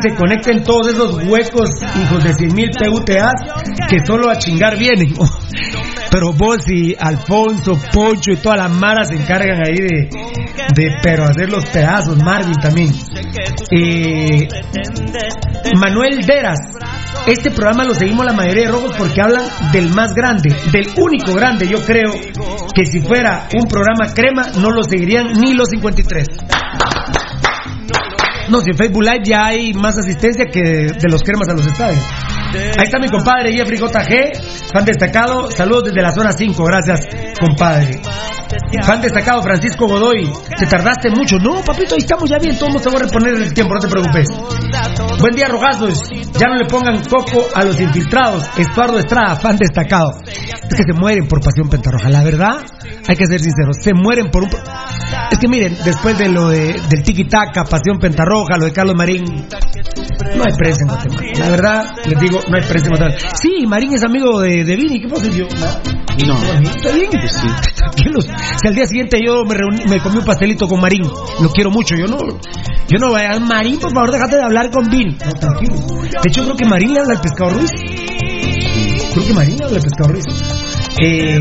se 0.00 0.14
conecten 0.14 0.64
todos 0.64 0.88
esos 0.88 1.22
huecos, 1.26 1.68
hijos 1.82 2.24
de 2.24 2.32
100 2.32 2.54
mil 2.54 2.70
PUTAs, 2.70 3.34
que 3.86 3.98
solo 4.06 4.30
a 4.30 4.36
chingar 4.36 4.78
vienen. 4.78 5.12
Pero 6.10 6.32
vos 6.32 6.58
y 6.68 6.94
Alfonso, 6.98 7.78
Poncho 7.92 8.30
y 8.32 8.36
toda 8.36 8.56
la 8.56 8.68
mara 8.68 9.04
se 9.04 9.16
encargan 9.16 9.60
ahí 9.66 9.74
de, 9.74 10.08
de 10.76 10.96
pero 11.02 11.24
hacer 11.24 11.50
los 11.50 11.64
pedazos, 11.66 12.22
Marvin 12.22 12.54
también. 12.54 12.92
Eh, 13.72 14.13
Manuel 15.78 16.24
Deras, 16.26 16.58
este 17.26 17.50
programa 17.50 17.84
lo 17.84 17.94
seguimos 17.94 18.24
la 18.24 18.32
mayoría 18.32 18.66
de 18.66 18.72
rojos 18.72 18.94
porque 18.96 19.20
hablan 19.20 19.44
del 19.72 19.90
más 19.90 20.14
grande, 20.14 20.54
del 20.72 20.88
único 20.96 21.32
grande, 21.34 21.66
yo 21.68 21.78
creo 21.84 22.12
que 22.74 22.86
si 22.86 23.00
fuera 23.00 23.48
un 23.54 23.68
programa 23.68 24.12
crema 24.14 24.46
no 24.60 24.70
lo 24.70 24.82
seguirían 24.82 25.32
ni 25.40 25.54
los 25.54 25.68
53. 25.68 26.26
No, 28.50 28.60
si 28.60 28.70
en 28.70 28.76
Facebook 28.76 29.02
Live 29.02 29.22
ya 29.24 29.46
hay 29.46 29.72
más 29.72 29.96
asistencia 29.98 30.44
que 30.46 30.60
de 30.60 31.08
los 31.10 31.22
cremas 31.22 31.48
a 31.48 31.54
los 31.54 31.66
estadios. 31.66 32.04
Ahí 32.78 32.84
está 32.84 32.98
mi 32.98 33.08
compadre 33.08 33.52
Jeffrey 33.52 33.78
JG, 33.78 34.70
fan 34.72 34.84
destacado. 34.84 35.50
Saludos 35.50 35.84
desde 35.84 36.02
la 36.02 36.12
zona 36.12 36.32
5, 36.32 36.62
gracias, 36.64 37.00
compadre. 37.40 38.00
Fan 38.84 39.00
destacado 39.00 39.42
Francisco 39.42 39.86
Godoy, 39.86 40.30
te 40.58 40.66
tardaste 40.66 41.10
mucho. 41.10 41.38
No, 41.38 41.62
papito, 41.62 41.94
ahí 41.94 42.00
estamos 42.00 42.28
ya 42.28 42.38
bien, 42.38 42.58
todos 42.58 42.82
te 42.82 42.88
voy 42.88 42.98
a 42.98 43.04
reponer 43.04 43.34
el 43.34 43.54
tiempo, 43.54 43.74
no 43.74 43.80
te 43.80 43.88
preocupes. 43.88 44.28
Buen 45.20 45.34
día, 45.34 45.48
rogazos. 45.48 46.02
Ya 46.38 46.48
no 46.48 46.56
le 46.56 46.66
pongan 46.66 47.02
coco 47.04 47.46
a 47.54 47.64
los 47.64 47.80
infiltrados. 47.80 48.44
Estuardo 48.56 48.98
Estrada, 48.98 49.36
fan 49.36 49.56
destacado. 49.56 50.12
Es 50.26 50.76
que 50.76 50.84
se 50.84 50.92
mueren 50.92 51.26
por 51.28 51.40
pasión 51.40 51.68
pentarroja. 51.68 52.08
La 52.10 52.22
verdad, 52.22 52.56
hay 53.06 53.16
que 53.16 53.26
ser 53.26 53.40
sinceros, 53.40 53.76
se 53.80 53.94
mueren 53.94 54.30
por 54.30 54.44
un. 54.44 54.50
Es 55.30 55.38
que 55.38 55.48
miren, 55.48 55.76
después 55.84 56.18
de 56.18 56.28
lo 56.28 56.48
de, 56.48 56.74
del 56.88 57.02
tiki-taka, 57.02 57.64
pasión 57.64 57.98
pentarroja, 57.98 58.56
lo 58.56 58.66
de 58.66 58.72
Carlos 58.72 58.94
Marín, 58.96 59.24
no 59.24 60.44
hay 60.44 60.54
prensa 60.56 60.82
en 60.82 60.88
Guatemala. 60.88 61.22
La 61.38 61.48
verdad, 61.48 61.84
les 62.06 62.20
digo, 62.20 62.40
no 62.48 62.56
hay 62.56 62.62
prensa 62.64 62.86
en 62.86 62.90
Guatemala. 62.90 63.16
Sí, 63.34 63.66
Marín 63.66 63.94
es 63.94 64.04
amigo 64.04 64.40
de, 64.40 64.64
de 64.64 64.76
Vini, 64.76 65.00
¿qué 65.00 65.08
pasa 65.08 65.28
yo? 65.28 65.46
No. 66.26 66.36
Está 66.36 66.92
bien, 66.92 67.10
pues 67.10 67.32
sí. 67.32 67.46
Tranquilos. 67.76 68.26
Si 68.60 68.68
al 68.68 68.74
día 68.74 68.86
siguiente 68.86 69.18
yo 69.24 69.42
me, 69.44 69.54
reuní- 69.54 69.88
me 69.88 69.98
comí 70.00 70.18
un 70.18 70.24
pastelito 70.24 70.66
con 70.68 70.80
Marín, 70.80 71.02
lo 71.40 71.48
quiero 71.50 71.70
mucho, 71.70 71.94
yo 71.96 72.06
no, 72.06 72.16
yo 72.18 72.98
no 72.98 73.08
voy 73.10 73.22
a 73.22 73.38
Marín, 73.38 73.78
por 73.78 73.92
favor, 73.92 74.10
déjate 74.12 74.36
de 74.36 74.42
hablar 74.44 74.70
con 74.70 74.88
Vini. 74.88 75.16
No, 75.24 75.32
tranquilo. 75.32 75.74
De 76.02 76.28
hecho, 76.28 76.44
creo 76.44 76.56
que 76.56 76.64
Marín 76.64 76.94
le 76.94 77.00
habla 77.00 77.14
al 77.14 77.20
pescado 77.20 77.50
Ruiz. 77.50 77.70
Creo 79.12 79.26
que 79.26 79.32
Marín 79.34 79.58
le 79.58 79.64
habla 79.64 79.76
al 79.76 79.82
pescado 79.82 80.08
Ruiz. 80.12 80.24
Eh, 81.00 81.40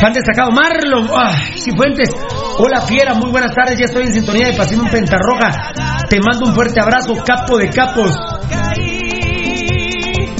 fan 0.00 0.12
destacado, 0.12 0.50
Marlon. 0.50 1.08
Ay, 1.14 1.52
Cifuentes. 1.58 2.10
Hola 2.58 2.80
Fiera, 2.82 3.14
muy 3.14 3.30
buenas 3.30 3.54
tardes, 3.54 3.78
ya 3.78 3.84
estoy 3.86 4.04
en 4.06 4.14
sintonía 4.14 4.48
de 4.48 4.54
Pasión 4.56 4.86
Pentarroja. 4.88 5.72
Te 6.08 6.18
mando 6.20 6.46
un 6.48 6.54
fuerte 6.54 6.80
abrazo, 6.80 7.14
capo 7.24 7.58
de 7.58 7.68
capos. 7.70 8.16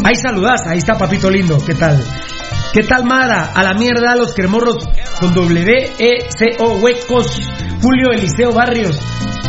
Ahí 0.02 0.14
saludas, 0.16 0.62
ahí 0.66 0.78
está 0.78 0.94
papito 0.94 1.30
lindo, 1.30 1.58
¿qué 1.64 1.74
tal? 1.74 2.02
¿Qué 2.72 2.84
tal 2.84 3.04
Mara? 3.04 3.50
A 3.52 3.64
la 3.64 3.74
mierda 3.74 4.14
los 4.14 4.32
cremorros 4.32 4.76
con 5.18 5.34
W, 5.34 5.92
E, 5.98 6.30
C, 6.30 6.56
O, 6.60 6.76
huecos. 6.78 7.40
Julio 7.82 8.12
Eliseo 8.12 8.52
Barrios. 8.52 9.00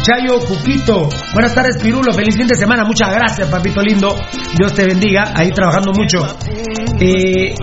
Chayo 0.02 0.40
Cuquito. 0.40 1.08
Buenas 1.34 1.54
tardes, 1.54 1.78
Pirulo. 1.82 2.14
Feliz 2.14 2.36
fin 2.36 2.48
de 2.48 2.56
semana. 2.56 2.84
Muchas 2.84 3.14
gracias, 3.14 3.48
papito 3.48 3.82
lindo. 3.84 4.16
Dios 4.58 4.74
te 4.74 4.86
bendiga. 4.86 5.34
Ahí 5.36 5.52
trabajando 5.52 5.92
mucho. 5.94 6.26
Eh, 7.00 7.54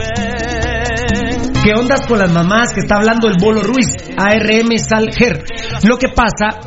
¿Qué 1.64 1.74
ondas 1.74 2.06
con 2.06 2.20
las 2.20 2.30
mamás 2.30 2.72
que 2.72 2.80
está 2.80 2.96
hablando 2.96 3.26
el 3.26 3.34
Bolo 3.40 3.60
Ruiz? 3.60 3.88
ARM 4.16 4.78
Salger. 4.78 5.44
Lo 5.82 5.98
que 5.98 6.08
pasa 6.14 6.60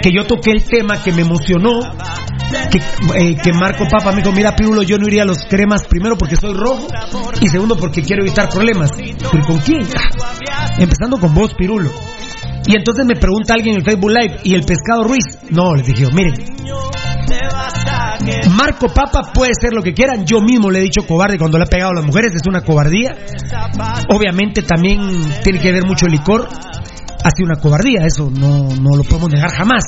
que 0.00 0.12
yo 0.12 0.24
toqué 0.24 0.52
el 0.52 0.62
tema 0.62 1.02
que 1.02 1.12
me 1.12 1.22
emocionó. 1.22 1.80
Que, 2.70 2.78
eh, 3.18 3.36
que 3.42 3.52
Marco 3.52 3.84
Papa 3.90 4.12
me 4.12 4.22
dijo, 4.22 4.32
mira 4.32 4.54
Pirulo, 4.54 4.82
yo 4.82 4.98
no 4.98 5.06
iría 5.06 5.22
a 5.22 5.26
los 5.26 5.44
cremas 5.48 5.84
primero 5.84 6.16
porque 6.16 6.36
soy 6.36 6.52
rojo 6.52 6.86
y 7.40 7.48
segundo 7.48 7.76
porque 7.76 8.02
quiero 8.02 8.22
evitar 8.22 8.48
problemas. 8.48 8.90
¿Pero 8.92 9.44
con 9.44 9.58
quién? 9.58 9.86
Ah, 10.50 10.74
Empezando 10.78 11.18
con 11.18 11.34
vos, 11.34 11.54
Pirulo. 11.54 11.90
Y 12.66 12.76
entonces 12.76 13.06
me 13.06 13.14
pregunta 13.14 13.54
alguien 13.54 13.74
en 13.74 13.80
el 13.80 13.84
Facebook 13.84 14.10
Live, 14.10 14.40
¿y 14.42 14.54
el 14.54 14.64
pescado 14.64 15.04
Ruiz? 15.04 15.24
No, 15.50 15.74
les 15.74 15.86
dije, 15.86 16.06
miren, 16.12 16.34
Marco 18.56 18.88
Papa 18.88 19.30
puede 19.32 19.52
ser 19.60 19.72
lo 19.72 19.82
que 19.82 19.92
quieran, 19.92 20.24
yo 20.26 20.40
mismo 20.40 20.70
le 20.70 20.80
he 20.80 20.82
dicho 20.82 21.06
cobarde 21.06 21.38
cuando 21.38 21.58
le 21.58 21.64
ha 21.64 21.68
pegado 21.68 21.92
a 21.92 21.94
las 21.94 22.04
mujeres, 22.04 22.34
es 22.34 22.46
una 22.48 22.62
cobardía. 22.62 23.14
Obviamente 24.08 24.62
también 24.62 24.98
tiene 25.42 25.60
que 25.60 25.72
ver 25.72 25.86
mucho 25.86 26.06
licor, 26.06 26.48
ha 27.22 27.30
sido 27.30 27.46
una 27.46 27.56
cobardía, 27.56 28.06
eso 28.06 28.30
no, 28.30 28.68
no 28.76 28.96
lo 28.96 29.04
podemos 29.04 29.30
negar 29.30 29.50
jamás. 29.50 29.84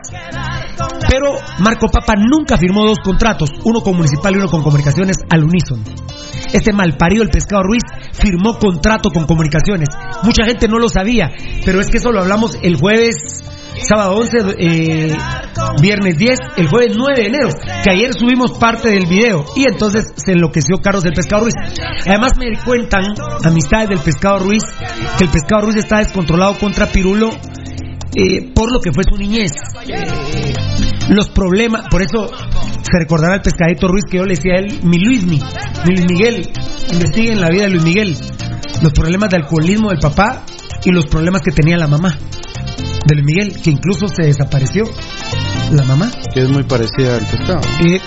Pero 1.08 1.36
Marco 1.60 1.88
Papa 1.88 2.14
nunca 2.16 2.56
firmó 2.56 2.86
dos 2.86 2.98
contratos, 3.02 3.50
uno 3.64 3.80
con 3.80 3.96
Municipal 3.96 4.34
y 4.34 4.38
uno 4.38 4.48
con 4.48 4.62
Comunicaciones 4.62 5.16
al 5.28 5.44
unísono. 5.44 5.82
Este 6.52 6.72
malparido, 6.72 7.22
el 7.22 7.30
pescado 7.30 7.62
Ruiz, 7.62 7.82
firmó 8.12 8.58
contrato 8.58 9.10
con 9.10 9.26
Comunicaciones. 9.26 9.88
Mucha 10.22 10.44
gente 10.44 10.68
no 10.68 10.78
lo 10.78 10.88
sabía, 10.88 11.30
pero 11.64 11.80
es 11.80 11.88
que 11.88 11.98
eso 11.98 12.12
lo 12.12 12.20
hablamos 12.20 12.58
el 12.62 12.76
jueves 12.76 13.42
sábado 13.80 14.14
11, 14.16 14.38
eh, 14.58 15.16
viernes 15.80 16.18
10, 16.18 16.38
el 16.56 16.68
jueves 16.68 16.96
9 16.96 17.20
de 17.20 17.26
enero, 17.26 17.48
que 17.82 17.90
ayer 17.90 18.12
subimos 18.14 18.58
parte 18.58 18.88
del 18.88 19.06
video 19.06 19.44
y 19.56 19.64
entonces 19.64 20.04
se 20.16 20.32
enloqueció 20.32 20.78
Carlos 20.78 21.04
del 21.04 21.12
Pescado 21.14 21.42
Ruiz. 21.42 21.54
Además 22.06 22.32
me 22.38 22.46
cuentan 22.64 23.04
amistades 23.44 23.88
del 23.88 24.00
Pescado 24.00 24.40
Ruiz 24.40 24.62
que 25.18 25.24
el 25.24 25.30
Pescado 25.30 25.62
Ruiz 25.62 25.76
está 25.76 25.98
descontrolado 25.98 26.58
contra 26.58 26.86
Pirulo 26.86 27.30
eh, 28.14 28.52
por 28.54 28.72
lo 28.72 28.80
que 28.80 28.92
fue 28.92 29.04
su 29.04 29.16
niñez. 29.16 29.52
Eh, 29.86 30.54
los 31.10 31.28
problemas, 31.28 31.86
por 31.90 32.02
eso 32.02 32.28
se 32.28 32.98
recordará 32.98 33.36
el 33.36 33.42
pescadito 33.42 33.88
Ruiz 33.88 34.04
que 34.10 34.18
yo 34.18 34.24
le 34.24 34.34
decía 34.34 34.54
a 34.54 34.58
él, 34.58 34.80
mi 34.82 34.98
Luis, 34.98 35.24
mi, 35.24 35.38
mi 35.38 35.96
Luis 35.96 36.06
Miguel, 36.10 36.48
investiguen 36.92 37.40
la 37.40 37.48
vida 37.48 37.64
de 37.64 37.70
Luis 37.70 37.84
Miguel, 37.84 38.16
los 38.82 38.92
problemas 38.92 39.30
de 39.30 39.36
alcoholismo 39.36 39.90
del 39.90 40.00
papá 40.00 40.42
y 40.84 40.90
los 40.90 41.06
problemas 41.06 41.42
que 41.42 41.50
tenía 41.50 41.76
la 41.76 41.86
mamá 41.86 42.18
de 43.06 43.14
Luis 43.14 43.26
Miguel, 43.26 43.62
que 43.62 43.70
incluso 43.70 44.06
se 44.08 44.26
desapareció 44.26 44.84
la 45.72 45.82
mamá. 45.84 46.10
Que 46.32 46.40
es 46.40 46.48
muy 46.48 46.62
parecida 46.64 47.16
al 47.16 47.26
pescado. 47.26 47.60
Eh, 47.84 48.00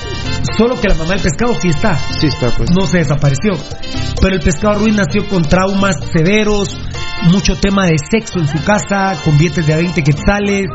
solo 0.58 0.80
que 0.80 0.88
la 0.88 0.96
mamá 0.96 1.12
del 1.12 1.22
pescado 1.22 1.54
sí 1.62 1.70
está. 1.70 1.98
Sí 2.20 2.28
está, 2.28 2.50
pues. 2.56 2.70
No 2.72 2.86
se 2.88 3.00
desapareció. 3.00 3.54
Pero 4.22 4.36
el 4.36 4.42
pescado 4.42 4.80
Ruiz 4.80 4.96
nació 4.96 5.28
con 5.28 5.44
traumas 5.44 5.96
severos, 6.14 6.78
mucho 7.32 7.56
tema 7.56 7.86
de 7.86 7.96
sexo 7.98 8.40
en 8.40 8.48
su 8.48 8.64
casa, 8.64 9.16
con 9.24 9.38
billetes 9.38 9.66
de 9.66 9.74
a 9.74 9.78
20 9.78 10.04
quetzales. 10.04 10.68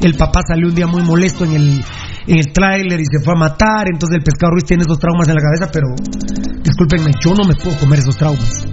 El 0.00 0.14
papá 0.14 0.40
salió 0.46 0.68
un 0.68 0.74
día 0.74 0.86
muy 0.86 1.02
molesto 1.02 1.44
en 1.44 1.54
el, 1.54 1.84
en 2.26 2.38
el 2.38 2.52
tráiler 2.52 3.00
y 3.00 3.04
se 3.04 3.24
fue 3.24 3.34
a 3.34 3.38
matar. 3.38 3.86
Entonces 3.92 4.16
el 4.18 4.22
pescado 4.24 4.52
Ruiz 4.52 4.64
tiene 4.64 4.82
esos 4.84 4.98
traumas 4.98 5.28
en 5.28 5.34
la 5.34 5.40
cabeza, 5.42 5.70
pero 5.72 5.88
discúlpenme, 6.62 7.10
yo 7.24 7.34
no 7.34 7.44
me 7.44 7.54
puedo 7.54 7.76
comer 7.78 7.98
esos 8.00 8.16
traumas. 8.16 8.64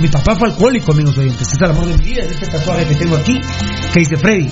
Mi 0.00 0.08
papá 0.08 0.34
fue 0.34 0.48
alcohólico, 0.48 0.92
amigos 0.92 1.16
oyentes. 1.18 1.52
Es 1.52 1.60
el 1.60 1.70
amor 1.70 1.86
de 1.86 1.96
mi 1.96 2.04
vida, 2.04 2.22
es 2.24 2.32
este 2.32 2.46
tatuaje 2.46 2.86
que 2.86 2.94
tengo 2.94 3.16
aquí, 3.16 3.38
que 3.92 4.00
dice 4.00 4.16
Freddy. 4.16 4.50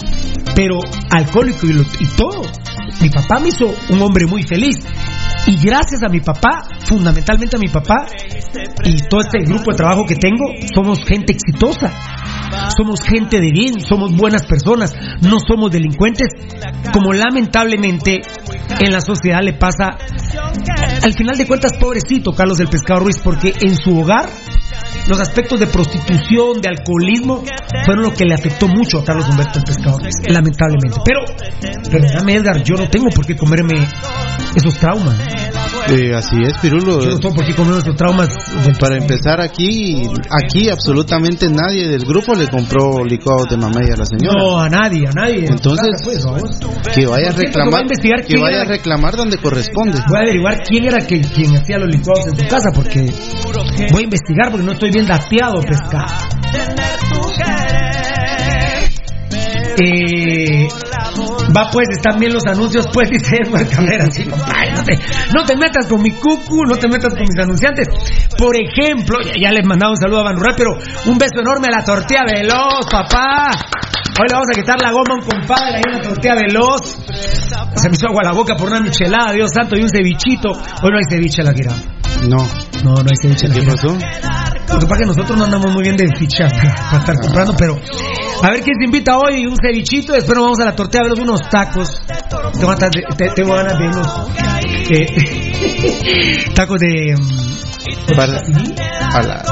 Pero 0.54 0.80
alcohólico 1.10 1.66
y, 1.66 1.72
lo- 1.72 1.82
y 1.98 2.06
todo. 2.16 2.42
Mi 3.00 3.08
papá 3.08 3.38
me 3.40 3.48
hizo 3.48 3.72
un 3.88 4.02
hombre 4.02 4.26
muy 4.26 4.42
feliz. 4.42 4.76
Y 5.46 5.56
gracias 5.56 6.02
a 6.02 6.08
mi 6.08 6.20
papá, 6.20 6.62
fundamentalmente 6.84 7.56
a 7.56 7.58
mi 7.58 7.68
papá, 7.68 8.06
y 8.84 8.96
todo 9.08 9.20
este 9.20 9.42
grupo 9.44 9.70
de 9.70 9.76
trabajo 9.76 10.04
que 10.06 10.16
tengo, 10.16 10.44
somos 10.74 11.00
gente 11.04 11.32
exitosa. 11.32 11.92
Somos 12.76 13.00
gente 13.02 13.40
de 13.40 13.50
bien, 13.52 13.80
somos 13.80 14.14
buenas 14.16 14.44
personas, 14.44 14.92
no 15.22 15.38
somos 15.40 15.70
delincuentes, 15.70 16.28
como 16.92 17.12
lamentablemente 17.12 18.20
en 18.80 18.92
la 18.92 19.00
sociedad 19.00 19.40
le 19.42 19.54
pasa. 19.54 19.96
Al 21.02 21.12
final 21.12 21.36
de 21.36 21.46
cuentas, 21.46 21.72
pobrecito 21.78 22.32
Carlos 22.32 22.58
del 22.58 22.68
Pescado 22.68 23.00
Ruiz, 23.00 23.18
porque 23.22 23.54
en 23.60 23.76
su 23.76 23.98
hogar 23.98 24.28
los 25.08 25.18
aspectos 25.18 25.58
de 25.60 25.66
prostitución, 25.66 26.60
de 26.60 26.68
alcoholismo, 26.68 27.42
fueron 27.84 28.04
lo 28.04 28.12
que 28.12 28.24
le 28.24 28.34
afectó 28.34 28.68
mucho 28.68 28.98
a 28.98 29.04
Carlos 29.04 29.28
Humberto 29.28 29.58
el 29.58 29.64
Pescado 29.64 29.98
Ruiz, 29.98 30.14
lamentablemente. 30.26 31.00
Pero, 31.04 31.24
perdóname 31.90 32.36
Edgar, 32.36 32.62
yo 32.62 32.76
no 32.76 32.88
tengo 32.88 33.08
por 33.10 33.26
qué 33.26 33.36
comerme 33.36 33.86
esos 34.54 34.74
traumas. 34.76 35.16
Eh, 35.90 36.14
así 36.14 36.36
es, 36.42 36.56
Pirulo. 36.58 37.02
Yo 37.02 37.10
no 37.10 37.18
tengo 37.18 37.34
por 37.34 37.44
qué 37.44 37.50
esos 37.50 37.96
traumas. 37.96 38.28
Para 38.78 38.96
empezar 38.96 39.40
aquí, 39.40 40.02
aquí 40.30 40.68
absolutamente 40.68 41.48
nadie 41.48 41.88
del 41.88 42.04
grupo 42.04 42.34
le 42.34 42.46
compró 42.46 43.04
licuados 43.04 43.48
de 43.50 43.56
mamey 43.56 43.90
a 43.90 43.96
la 43.96 44.04
señora. 44.06 44.38
No, 44.38 44.60
a 44.60 44.68
nadie, 44.68 45.08
a 45.08 45.12
nadie. 45.12 45.46
Entonces, 45.46 46.02
Pues, 46.04 46.24
que 46.94 47.06
vaya 47.06 47.30
a 47.30 47.32
reclamar, 47.32 47.86
que 48.26 48.38
vaya 48.38 48.62
a 48.62 48.64
reclamar 48.64 49.16
donde 49.16 49.38
corresponde. 49.38 49.98
Voy 50.08 50.16
a 50.16 50.20
averiguar 50.20 50.58
quién 50.62 50.84
era 50.84 51.04
que, 51.04 51.20
quien 51.20 51.56
hacía 51.56 51.78
los 51.78 51.88
licuados 51.88 52.26
en 52.28 52.38
su 52.38 52.46
casa, 52.46 52.70
porque 52.74 53.12
voy 53.90 54.02
a 54.02 54.04
investigar 54.04 54.50
porque 54.50 54.66
no 54.66 54.72
estoy 54.72 54.90
bien 54.90 55.06
dateado 55.06 55.60
pescado. 55.62 56.06
Eh, 59.82 60.68
va 61.56 61.70
pues, 61.70 61.88
están 61.90 62.18
bien 62.18 62.32
los 62.32 62.46
anuncios, 62.46 62.86
pues, 62.92 63.10
dice 63.10 63.36
Edward 63.42 63.68
Cabrera, 63.68 64.10
sí, 64.10 64.24
compadre, 64.24 64.72
no 64.72 64.82
te, 64.84 64.98
no 65.34 65.44
te 65.44 65.56
metas 65.56 65.86
con 65.86 66.02
mi 66.02 66.10
cucu, 66.12 66.64
no 66.64 66.76
te 66.76 66.88
metas 66.88 67.14
con 67.14 67.22
mis 67.22 67.38
anunciantes. 67.38 67.88
Por 68.36 68.56
ejemplo, 68.56 69.18
ya, 69.40 69.50
les 69.52 69.64
mandaba 69.64 69.92
un 69.92 69.98
saludo 69.98 70.20
a 70.20 70.24
Banurral, 70.24 70.54
pero 70.56 70.72
un 71.06 71.18
beso 71.18 71.40
enorme 71.40 71.68
a 71.68 71.78
la 71.78 71.84
tortilla 71.84 72.22
veloz, 72.26 72.86
papá. 72.90 73.50
Hoy 74.20 74.26
le 74.28 74.34
vamos 74.34 74.48
a 74.52 74.60
quitar 74.60 74.76
la 74.82 74.90
goma 74.92 75.12
a 75.12 75.14
un 75.14 75.22
compadre, 75.22 75.76
ahí 75.76 75.82
una 75.88 76.00
tortilla 76.02 76.34
veloz. 76.34 76.98
Se 77.76 77.88
me 77.88 77.94
hizo 77.94 78.06
agua 78.08 78.22
la 78.22 78.32
boca 78.32 78.54
por 78.54 78.68
una 78.68 78.80
michelada, 78.80 79.32
Dios 79.32 79.50
santo, 79.50 79.78
y 79.78 79.82
un 79.82 79.88
cevichito. 79.88 80.50
Hoy 80.50 80.90
no 80.90 80.98
hay 80.98 81.04
ceviche 81.08 81.40
en 81.40 81.46
la 81.46 81.54
gira. 81.54 81.72
No. 82.28 82.36
No, 82.84 82.94
no 83.02 83.08
hay 83.08 83.16
ceviche 83.22 83.46
en 83.46 83.52
la 83.54 83.60
¿Qué 83.60 83.66
pasó? 83.66 83.88
Lo 83.88 84.78
que 84.78 84.86
pasa 84.86 84.94
es 84.94 84.98
que 85.00 85.06
nosotros 85.06 85.38
no 85.38 85.44
andamos 85.46 85.72
muy 85.72 85.82
bien 85.84 85.96
de 85.96 86.06
ficha 86.18 86.48
para, 86.48 86.98
estar 86.98 87.16
comprando, 87.18 87.54
pero 87.58 87.80
a 88.42 88.50
ver 88.50 88.60
quién 88.62 88.76
se 88.78 88.84
invita 88.84 89.16
hoy, 89.18 89.46
un 89.46 89.56
cevichito, 89.56 90.12
después 90.12 90.36
nos 90.36 90.44
vamos 90.44 90.60
a 90.60 90.66
la 90.66 90.76
tortilla 90.76 91.04
a 91.04 91.08
ver 91.08 91.18
unos 91.22 91.40
tacos. 91.48 92.02
Tengo 92.52 92.68
ganas 92.68 92.90
de, 92.90 93.02
te- 93.16 93.30
tengo 93.30 93.54
ganas 93.54 93.78
de 93.78 93.86
unos 93.88 94.06
eh, 94.90 96.44
tacos 96.54 96.78
de... 96.78 97.16
mm, 97.16 98.14
Para, 98.14 98.36
a 99.12 99.22
la, 99.22 99.42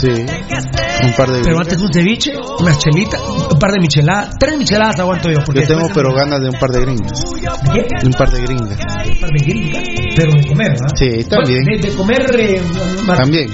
sí, 0.00 0.08
un 0.10 1.12
par 1.16 1.30
de. 1.30 1.40
Pero 1.42 1.58
antes 1.58 1.80
un 1.80 1.90
ceviche, 1.92 2.32
una 2.60 2.76
chelita, 2.76 3.18
un 3.22 3.58
par 3.58 3.70
de 3.72 3.75
micheladas, 3.80 4.36
tres 4.38 4.56
micheladas 4.58 4.98
aguanto 5.00 5.30
yo. 5.30 5.38
Porque 5.44 5.62
Yo 5.62 5.66
tengo, 5.68 5.88
pero 5.94 6.12
ganas 6.14 6.40
de 6.40 6.48
un 6.48 6.58
par 6.58 6.70
de 6.70 6.80
gringas. 6.80 7.24
¿Qué? 7.72 7.86
De 8.00 8.06
un 8.06 8.12
par 8.12 8.30
de 8.30 8.42
gringas. 8.42 8.78
Un 8.78 9.20
par 9.20 9.30
de 9.30 9.44
gringas, 9.44 9.82
pero 10.16 10.32
de 10.32 10.48
comer, 10.48 10.68
¿verdad? 10.70 10.94
Sí, 10.96 11.24
también. 11.28 11.64
Bueno, 11.64 11.82
de, 11.82 11.90
de 11.90 11.96
comer... 11.96 12.40
eh, 12.40 12.62
También. 13.16 13.50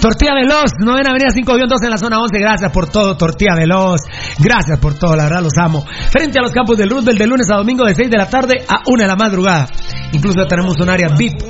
Tortilla 0.00 0.34
Veloz, 0.34 0.72
novena 0.78 1.10
avenida 1.10 1.30
5-2 1.30 1.84
en 1.84 1.90
la 1.90 1.96
zona 1.98 2.20
11. 2.20 2.38
Gracias 2.38 2.70
por 2.70 2.88
todo, 2.88 3.16
Tortilla 3.16 3.54
Veloz. 3.56 4.02
Gracias 4.38 4.78
por 4.78 4.94
todo, 4.94 5.16
la 5.16 5.24
verdad 5.24 5.42
los 5.42 5.56
amo. 5.58 5.84
Frente 6.10 6.38
a 6.38 6.42
los 6.42 6.52
campos 6.52 6.76
del 6.76 6.90
Roosevelt 6.90 7.18
de 7.18 7.26
lunes 7.26 7.50
a 7.50 7.56
domingo 7.56 7.84
de 7.86 7.94
6 7.94 8.10
de 8.10 8.16
la 8.18 8.28
tarde 8.28 8.62
a 8.68 8.82
1 8.86 9.02
de 9.02 9.08
la 9.08 9.16
madrugada. 9.16 9.66
Incluso 10.12 10.38
ya 10.42 10.46
tenemos 10.46 10.78
un 10.80 10.90
área 10.90 11.08
VIP. 11.16 11.40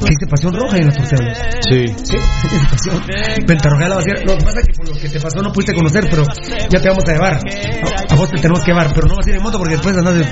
Que 0.00 0.10
dice 0.10 0.26
pasión 0.28 0.54
roja 0.54 0.78
en 0.78 0.86
la 0.86 0.92
Tortilla 0.92 1.16
Veloz. 1.18 1.38
Sí. 1.68 1.86
Sí, 2.04 2.16
pasión. 2.70 3.02
Ventarrojada 3.46 3.88
la 3.90 3.96
vacía. 3.96 4.14
Lo 4.24 4.36
que 4.38 4.44
pasa 4.44 4.60
es 4.60 4.66
que 4.66 4.72
por 4.72 4.88
lo 4.88 4.94
que 5.00 5.08
te 5.08 5.20
pasó 5.20 5.42
no 5.42 5.52
pudiste 5.52 5.74
conocer, 5.74 6.06
pero 6.10 6.22
ya 6.70 6.80
te 6.80 6.88
vamos 6.88 7.04
a 7.06 7.12
llevar. 7.12 7.34
A, 7.34 8.12
a 8.12 8.16
vos 8.16 8.30
te 8.30 8.36
tenemos 8.38 8.60
que 8.64 8.72
llevar, 8.72 8.92
pero 8.94 9.06
no 9.06 9.16
vas 9.16 9.26
a 9.26 9.30
ir 9.30 9.36
en 9.36 9.42
moto 9.42 9.58
porque 9.58 9.74
después 9.74 9.96
andas 9.96 10.14
de... 10.14 10.24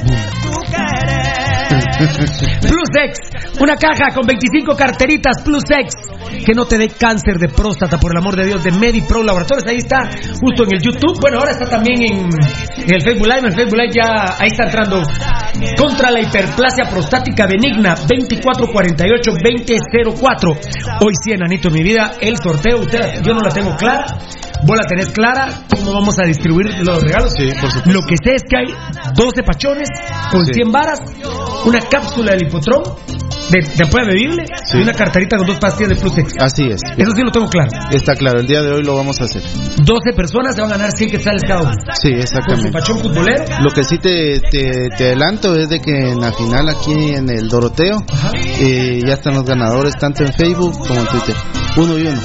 Plus 1.98 2.88
X, 2.94 3.18
una 3.61 3.74
caja 3.76 4.14
con 4.14 4.24
25 4.26 4.74
carteritas 4.76 5.42
Plus 5.42 5.64
X 5.68 5.94
que 6.44 6.52
no 6.54 6.66
te 6.66 6.76
dé 6.78 6.88
cáncer 6.88 7.38
de 7.38 7.48
próstata, 7.48 7.98
por 7.98 8.12
el 8.12 8.18
amor 8.18 8.37
de 8.37 8.46
Dios, 8.46 8.62
de 8.62 8.70
MediPro 8.72 9.22
Laboratorios. 9.22 9.64
Ahí 9.66 9.78
está, 9.78 10.08
justo 10.40 10.64
en 10.64 10.74
el 10.76 10.82
YouTube. 10.82 11.18
Bueno, 11.20 11.38
ahora 11.38 11.52
está 11.52 11.66
también 11.68 12.02
en, 12.02 12.18
en 12.18 12.94
el 12.94 13.02
Facebook 13.02 13.26
Live. 13.26 13.38
En 13.40 13.46
el 13.46 13.52
Facebook 13.54 13.76
Live 13.76 13.92
ya 13.94 14.37
ahí 14.38 14.48
está 14.48 14.64
entrando 14.64 15.02
contra 15.76 16.11
la 16.11 16.20
hiperplasia 16.20 16.84
prostática 16.90 17.46
benigna 17.46 17.94
2448-2004. 17.96 20.58
Hoy 21.04 21.12
sí, 21.22 21.32
enanito, 21.32 21.70
mi 21.70 21.82
vida, 21.82 22.12
el 22.20 22.37
sorteo. 22.38 22.80
Usted, 22.80 23.22
yo 23.22 23.34
no 23.34 23.40
la 23.40 23.50
tengo 23.50 23.74
clara. 23.76 24.06
¿Vos 24.64 24.76
la 24.76 24.82
tenés 24.88 25.11
clara? 25.11 25.46
¿Cómo 25.70 25.92
vamos 25.92 26.18
a 26.18 26.24
distribuir 26.24 26.66
los 26.84 27.00
regalos? 27.02 27.32
Sí, 27.38 27.48
por 27.61 27.70
supuesto. 27.70 27.92
Lo 27.92 28.02
que 28.02 28.16
sé 28.22 28.34
es 28.34 28.42
que 28.42 28.56
hay 28.56 28.66
12 29.14 29.42
pachones 29.44 29.88
con 30.32 30.44
Sí. 30.44 30.54
100 30.54 30.72
varas, 30.72 30.98
una 31.64 31.78
cápsula 31.90 32.33
de 32.33 32.38
lipotrón 32.38 32.83
de, 33.51 33.61
de 33.62 33.85
apoyo 33.85 34.05
bebible 34.07 34.44
Sí. 34.64 34.79
y 34.79 34.83
una 34.83 34.92
carterita 34.92 35.38
con 35.38 35.46
dos 35.46 35.59
pastillas 35.59 35.88
de 35.90 35.96
Flutex. 35.96 36.35
Así 36.38 36.64
es. 36.64 36.81
Eso 36.96 37.11
sí 37.12 37.22
lo 37.22 37.31
tengo 37.31 37.48
claro. 37.48 37.70
Está 37.90 38.14
claro, 38.14 38.40
el 38.40 38.46
día 38.46 38.61
de 38.62 38.70
hoy 38.72 38.83
lo 38.83 38.94
vamos 38.94 39.18
a 39.20 39.24
hacer. 39.24 39.40
12 39.83 40.12
personas 40.14 40.55
se 40.55 40.61
van 40.61 40.70
a 40.72 40.77
ganar 40.77 40.92
100 40.92 41.11
quetzales 41.11 41.42
cada 41.46 41.62
uno. 41.62 41.72
Sí, 41.94 42.11
Con 42.11 42.12
su 42.12 42.18
exactamente. 42.20 42.72
pachón 42.72 42.98
futbolero. 42.98 43.44
Lo 43.62 43.70
que 43.70 43.85
sí 43.85 43.96
te, 43.98 44.38
te, 44.51 44.88
te 44.96 45.05
adelanto 45.07 45.55
es 45.57 45.70
de 45.70 45.81
que 45.81 46.11
en 46.11 46.20
la 46.20 46.33
final 46.33 46.68
aquí 46.68 46.92
en 47.14 47.31
el 47.31 47.48
Doroteo 47.48 48.05
eh, 48.61 49.01
ya 49.07 49.14
están 49.14 49.35
los 49.35 49.44
ganadores 49.44 49.94
tanto 49.96 50.24
en 50.24 50.33
Facebook 50.35 50.79
como 50.87 51.01
en 51.01 51.07
Twitter. 51.07 51.35
Uno 51.77 51.96
y 51.98 52.03
uno. 52.03 52.20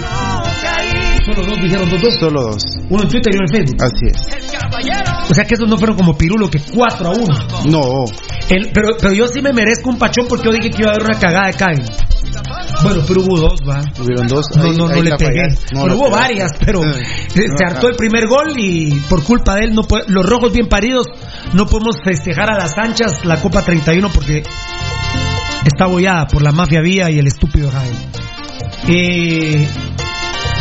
Solo 1.25 1.45
dos 1.47 1.61
dijeron 1.61 1.89
dos, 1.89 2.01
dos. 2.01 2.13
Solo 2.19 2.41
dos. 2.41 2.63
Uno 2.89 3.03
en 3.03 3.07
Twitter 3.09 3.33
y 3.33 3.37
uno 3.37 3.45
en 3.47 3.53
Facebook. 3.65 3.81
Así 3.81 4.07
es. 4.07 5.12
O 5.29 5.33
sea 5.33 5.45
que 5.45 5.55
esos 5.55 5.67
no 5.69 5.77
fueron 5.77 5.95
como 5.95 6.17
Pirulo, 6.17 6.49
que 6.49 6.59
4 6.59 7.07
a 7.07 7.11
1. 7.11 7.25
No. 7.69 8.05
El- 8.49 8.71
pero, 8.73 8.89
pero 8.99 9.13
yo 9.13 9.27
sí 9.27 9.41
me 9.41 9.53
merezco 9.53 9.89
un 9.89 9.97
pachón 9.97 10.25
porque 10.27 10.45
yo 10.45 10.51
dije 10.51 10.69
que 10.69 10.81
iba 10.81 10.91
a 10.91 10.95
haber 10.95 11.05
una 11.09 11.19
cagada 11.19 11.47
de 11.47 11.53
Kevin. 11.53 11.85
Bueno, 12.83 13.03
pero 13.07 13.21
hubo 13.21 13.39
dos, 13.39 13.61
va. 13.67 13.81
Hubieron 14.03 14.27
dos. 14.27 14.45
No, 14.55 14.63
ahí- 14.63 14.71
no, 14.77 14.87
no 14.89 14.93
ahí 14.93 15.01
le 15.01 15.15
pegué. 15.15 15.47
No, 15.73 15.83
pero 15.83 15.95
hubo 15.95 16.09
varias, 16.09 16.51
pero 16.65 16.81
se, 16.81 17.47
No, 17.47 17.57
se 17.57 17.65
hartó 17.65 17.87
el 17.87 17.95
primer 17.95 18.27
gol 18.27 18.53
y 18.57 18.91
por 19.09 19.23
culpa 19.23 19.55
de 19.55 19.65
él, 19.65 19.73
no 19.75 19.83
puede- 19.83 20.05
los 20.07 20.25
rojos 20.25 20.51
bien 20.51 20.67
paridos, 20.67 21.07
no 21.53 21.65
podemos 21.67 21.97
festejar 22.03 22.51
a 22.51 22.57
las 22.57 22.77
anchas 22.77 23.23
la 23.23 23.39
Copa 23.39 23.61
31 23.61 24.09
porque 24.09 24.43
está 25.65 25.85
bollada 25.85 26.25
por 26.27 26.41
la 26.41 26.51
mafia 26.51 26.81
vía 26.81 27.09
y 27.09 27.19
el 27.19 27.27
estúpido 27.27 27.71
Jaime. 27.71 27.95
Eh, 28.87 29.67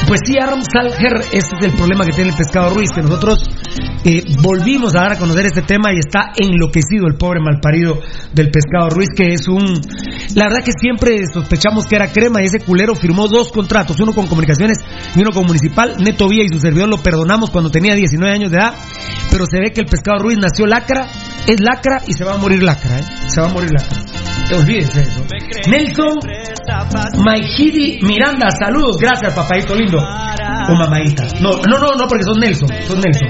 pues 0.06 0.20
sí, 0.24 0.38
Aaron 0.38 0.62
Salger, 0.64 1.20
ese 1.32 1.56
es 1.58 1.64
el 1.64 1.72
problema 1.72 2.04
que 2.04 2.12
tiene 2.12 2.30
el 2.30 2.36
pescado 2.36 2.70
Ruiz, 2.70 2.90
que 2.94 3.02
nosotros 3.02 3.38
eh, 4.04 4.24
volvimos 4.40 4.94
a 4.96 5.02
dar 5.02 5.12
a 5.12 5.18
conocer 5.18 5.46
este 5.46 5.62
tema 5.62 5.92
y 5.92 5.98
está 5.98 6.32
enloquecido 6.36 7.06
el 7.06 7.16
pobre 7.16 7.40
malparido 7.40 8.00
del 8.32 8.50
pescado 8.50 8.90
Ruiz, 8.90 9.08
que 9.16 9.34
es 9.34 9.46
un... 9.48 9.80
La 10.34 10.44
verdad 10.44 10.64
que 10.64 10.72
siempre 10.78 11.22
sospechamos 11.32 11.86
que 11.86 11.96
era 11.96 12.10
crema 12.10 12.42
y 12.42 12.46
ese 12.46 12.60
culero 12.60 12.94
firmó 12.94 13.28
dos 13.28 13.52
contratos, 13.52 14.00
uno 14.00 14.12
con 14.12 14.26
comunicaciones 14.26 14.78
y 15.14 15.20
uno 15.20 15.30
con 15.30 15.46
municipal. 15.46 15.96
Neto 15.98 16.28
Vía 16.28 16.44
y 16.44 16.48
su 16.48 16.60
servidor 16.60 16.88
lo 16.88 16.98
perdonamos 16.98 17.50
cuando 17.50 17.70
tenía 17.70 17.94
19 17.94 18.34
años 18.34 18.50
de 18.50 18.58
edad, 18.58 18.74
pero 19.30 19.46
se 19.46 19.58
ve 19.58 19.72
que 19.72 19.80
el 19.80 19.86
pescado 19.86 20.22
Ruiz 20.22 20.38
nació 20.38 20.66
lacra, 20.66 21.06
es 21.46 21.60
lacra 21.60 22.02
y 22.06 22.12
se 22.12 22.24
va 22.24 22.34
a 22.34 22.38
morir 22.38 22.62
lacra, 22.62 22.98
¿eh? 22.98 23.04
Se 23.28 23.40
va 23.40 23.48
a 23.48 23.52
morir 23.52 23.70
lacra. 23.72 24.21
Olvídense 24.54 25.00
eso. 25.00 25.24
Nelson 25.68 26.18
Maijidi 27.24 28.00
Miranda, 28.02 28.50
saludos, 28.50 28.98
gracias 28.98 29.32
papadito 29.34 29.74
lindo. 29.74 29.98
O 29.98 30.74
mamadita. 30.74 31.24
No, 31.40 31.50
no, 31.68 31.78
no, 31.78 31.92
no, 31.98 32.06
porque 32.06 32.24
son 32.24 32.38
Nelson, 32.38 32.68
son 32.86 33.00
Nelson. 33.00 33.28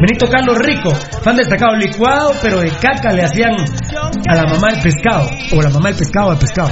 Benito 0.00 0.26
Carlos 0.28 0.58
Rico, 0.58 0.90
fan 1.22 1.36
destacado 1.36 1.74
licuado, 1.76 2.32
pero 2.42 2.60
de 2.60 2.70
caca 2.70 3.12
le 3.12 3.22
hacían 3.22 3.54
a 4.28 4.34
la 4.34 4.44
mamá 4.44 4.72
del 4.72 4.82
pescado. 4.82 5.28
O 5.52 5.62
la 5.62 5.70
mamá 5.70 5.88
del 5.88 5.98
pescado 5.98 6.32
al 6.32 6.38
pescado. 6.38 6.70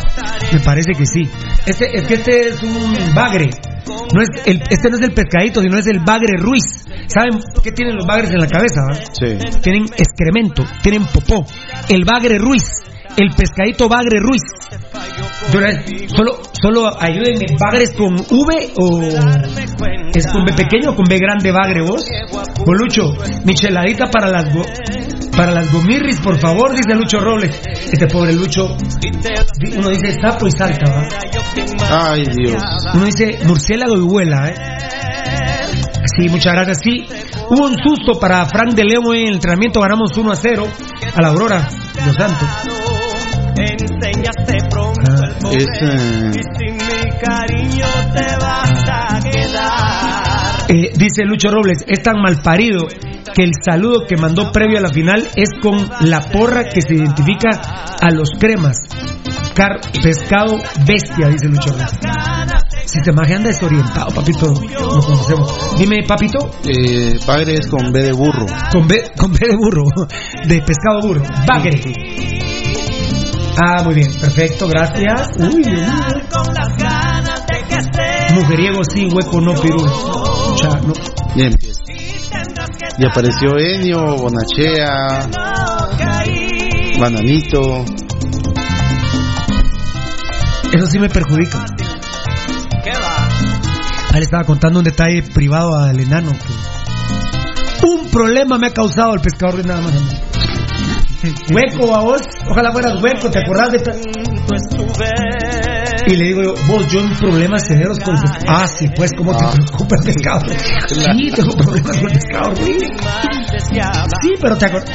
Me 0.52 0.60
parece 0.60 0.92
que 0.92 1.06
sí. 1.06 1.22
Este, 1.66 1.96
es 1.96 2.06
que 2.06 2.14
este 2.14 2.48
es 2.48 2.62
un 2.62 3.14
bagre. 3.14 3.48
No 4.14 4.22
es 4.22 4.28
el, 4.46 4.62
este 4.70 4.90
no 4.90 4.96
es 4.96 5.02
el 5.02 5.12
pescadito, 5.12 5.62
sino 5.62 5.78
es 5.78 5.86
el 5.86 6.00
bagre 6.00 6.36
Ruiz. 6.38 6.84
¿Saben 7.06 7.38
qué 7.62 7.72
tienen 7.72 7.96
los 7.96 8.06
bagres 8.06 8.30
en 8.30 8.40
la 8.40 8.46
cabeza? 8.46 8.82
Sí. 9.12 9.38
Tienen 9.62 9.84
excremento, 9.96 10.64
tienen 10.82 11.04
popó. 11.06 11.46
El 11.88 12.04
bagre 12.04 12.38
Ruiz, 12.38 12.82
el 13.16 13.30
pescadito 13.36 13.88
bagre 13.88 14.18
Ruiz. 14.20 14.42
Solo, 16.16 16.40
solo 16.60 16.90
ayúdenme, 17.00 17.46
¿bagres 17.58 17.94
con 17.94 18.14
V 18.14 18.72
o 18.76 19.00
es 20.14 20.26
con 20.32 20.44
B 20.44 20.52
pequeño 20.52 20.90
o 20.90 20.96
con 20.96 21.04
B 21.08 21.18
grande 21.18 21.50
bagre 21.52 21.82
vos? 21.82 22.06
Bolucho, 22.64 23.02
micheladita 23.44 24.10
para 24.10 24.28
las 24.30 24.52
go- 24.54 24.64
para 25.36 25.52
las 25.52 25.72
gomirris, 25.72 26.20
por 26.20 26.38
favor, 26.38 26.70
dice 26.76 26.94
Lucho 26.94 27.18
Robles. 27.20 27.60
Este 27.92 28.06
pobre 28.06 28.32
Lucho, 28.34 28.76
uno 29.76 29.88
dice 29.88 30.16
sapo 30.20 30.46
y 30.46 30.50
salta, 30.52 30.90
¿va? 30.92 31.08
Ay, 32.12 32.24
Dios. 32.36 32.62
Uno 32.94 33.04
dice 33.04 33.38
murciélago 33.44 33.96
y 33.96 34.00
vuela, 34.02 34.48
¿eh? 34.48 34.54
Sí, 36.16 36.28
muchas 36.28 36.52
gracias. 36.52 36.78
Sí, 36.82 37.04
hubo 37.50 37.66
un 37.66 37.76
susto 37.78 38.18
para 38.20 38.44
Frank 38.46 38.74
de 38.74 38.84
León 38.84 39.04
en 39.14 39.26
el 39.28 39.34
entrenamiento. 39.34 39.80
Ganamos 39.80 40.16
1 40.16 40.30
a 40.32 40.36
0 40.36 40.66
a 41.16 41.20
la 41.22 41.28
Aurora, 41.28 41.68
Los 42.06 42.14
Santos. 42.14 42.48
Eh, 50.68 50.92
dice 50.96 51.24
Lucho 51.24 51.50
Robles, 51.50 51.84
es 51.86 52.02
tan 52.02 52.20
mal 52.20 52.40
parido 52.42 52.86
que 53.34 53.42
el 53.42 53.52
saludo 53.64 54.06
que 54.08 54.16
mandó 54.16 54.50
previo 54.50 54.78
a 54.78 54.80
la 54.80 54.88
final 54.88 55.28
es 55.36 55.50
con 55.60 55.76
la 56.00 56.20
porra 56.20 56.64
que 56.64 56.80
se 56.80 56.94
identifica 56.94 57.50
a 58.00 58.10
los 58.10 58.30
cremas. 58.38 58.76
Car 59.54 59.80
pescado 60.02 60.58
bestia, 60.86 61.28
dice 61.28 61.48
Lucho 61.48 61.70
Robles. 61.70 61.92
Si 62.86 63.02
te 63.02 63.10
imaginas 63.10 63.44
desorientado, 63.44 64.14
papito, 64.14 64.46
lo 64.48 65.00
conocemos. 65.00 65.76
Dime, 65.78 66.02
papito, 66.06 66.50
eh, 66.64 67.14
bagre 67.26 67.54
es 67.54 67.66
con 67.66 67.92
B 67.92 68.02
de 68.02 68.12
burro. 68.12 68.46
con 68.70 68.86
B, 68.86 69.02
con 69.16 69.32
B 69.32 69.38
de 69.46 69.56
burro, 69.56 69.84
de 70.46 70.60
pescado 70.62 71.00
burro, 71.00 71.22
bagre. 71.46 71.80
Ah, 73.56 73.82
muy 73.84 73.94
bien, 73.94 74.12
perfecto, 74.20 74.68
gracias. 74.68 75.30
Uy, 75.38 75.62
estés. 77.76 78.32
Mujeriego 78.32 78.82
sin 78.84 79.14
hueco, 79.14 79.40
no. 79.40 79.54
Y 81.36 81.42
empieza. 81.42 81.80
Y 82.98 83.06
apareció 83.06 83.56
Enio, 83.58 84.16
Bonachea, 84.16 85.28
Bananito. 86.98 87.84
Eso 90.72 90.86
sí 90.86 90.98
me 90.98 91.08
perjudica. 91.08 91.64
Ahí 94.10 94.20
le 94.20 94.24
estaba 94.24 94.44
contando 94.44 94.78
un 94.78 94.84
detalle 94.84 95.22
privado 95.22 95.76
al 95.76 95.98
enano 95.98 96.30
que 96.32 97.86
un 97.86 98.08
problema 98.10 98.58
me 98.58 98.68
ha 98.68 98.72
causado 98.72 99.14
el 99.14 99.20
pescador 99.20 99.56
de 99.56 99.64
nada 99.64 99.80
más. 99.80 100.33
Hueco 101.54 101.94
a 101.94 102.02
vos, 102.02 102.22
ojalá 102.50 102.72
fueras 102.72 103.02
hueco, 103.02 103.30
¿te 103.30 103.38
acordás 103.38 103.72
de 103.72 103.78
pe- 103.80 103.92
Y 106.06 106.16
le 106.16 106.24
digo 106.24 106.42
yo, 106.42 106.54
vos, 106.68 106.86
yo 106.88 107.00
en 107.00 107.10
problemas 107.16 107.66
severos 107.66 107.98
con 108.00 108.14
pescado. 108.20 108.44
Ah, 108.48 108.66
sí, 108.66 108.88
pues, 108.94 109.10
¿cómo 109.16 109.36
te 109.36 109.44
preocupa 109.56 109.96
el 110.00 110.04
pescado? 110.04 110.40
Sí, 110.88 111.30
tengo 111.34 111.56
problemas 111.56 111.96
con 111.96 112.06
el 112.10 112.12
pescado, 112.18 112.54
güey. 112.56 112.78
Sí, 114.22 114.30
pero 114.40 114.56
te 114.56 114.66
acordás. 114.66 114.90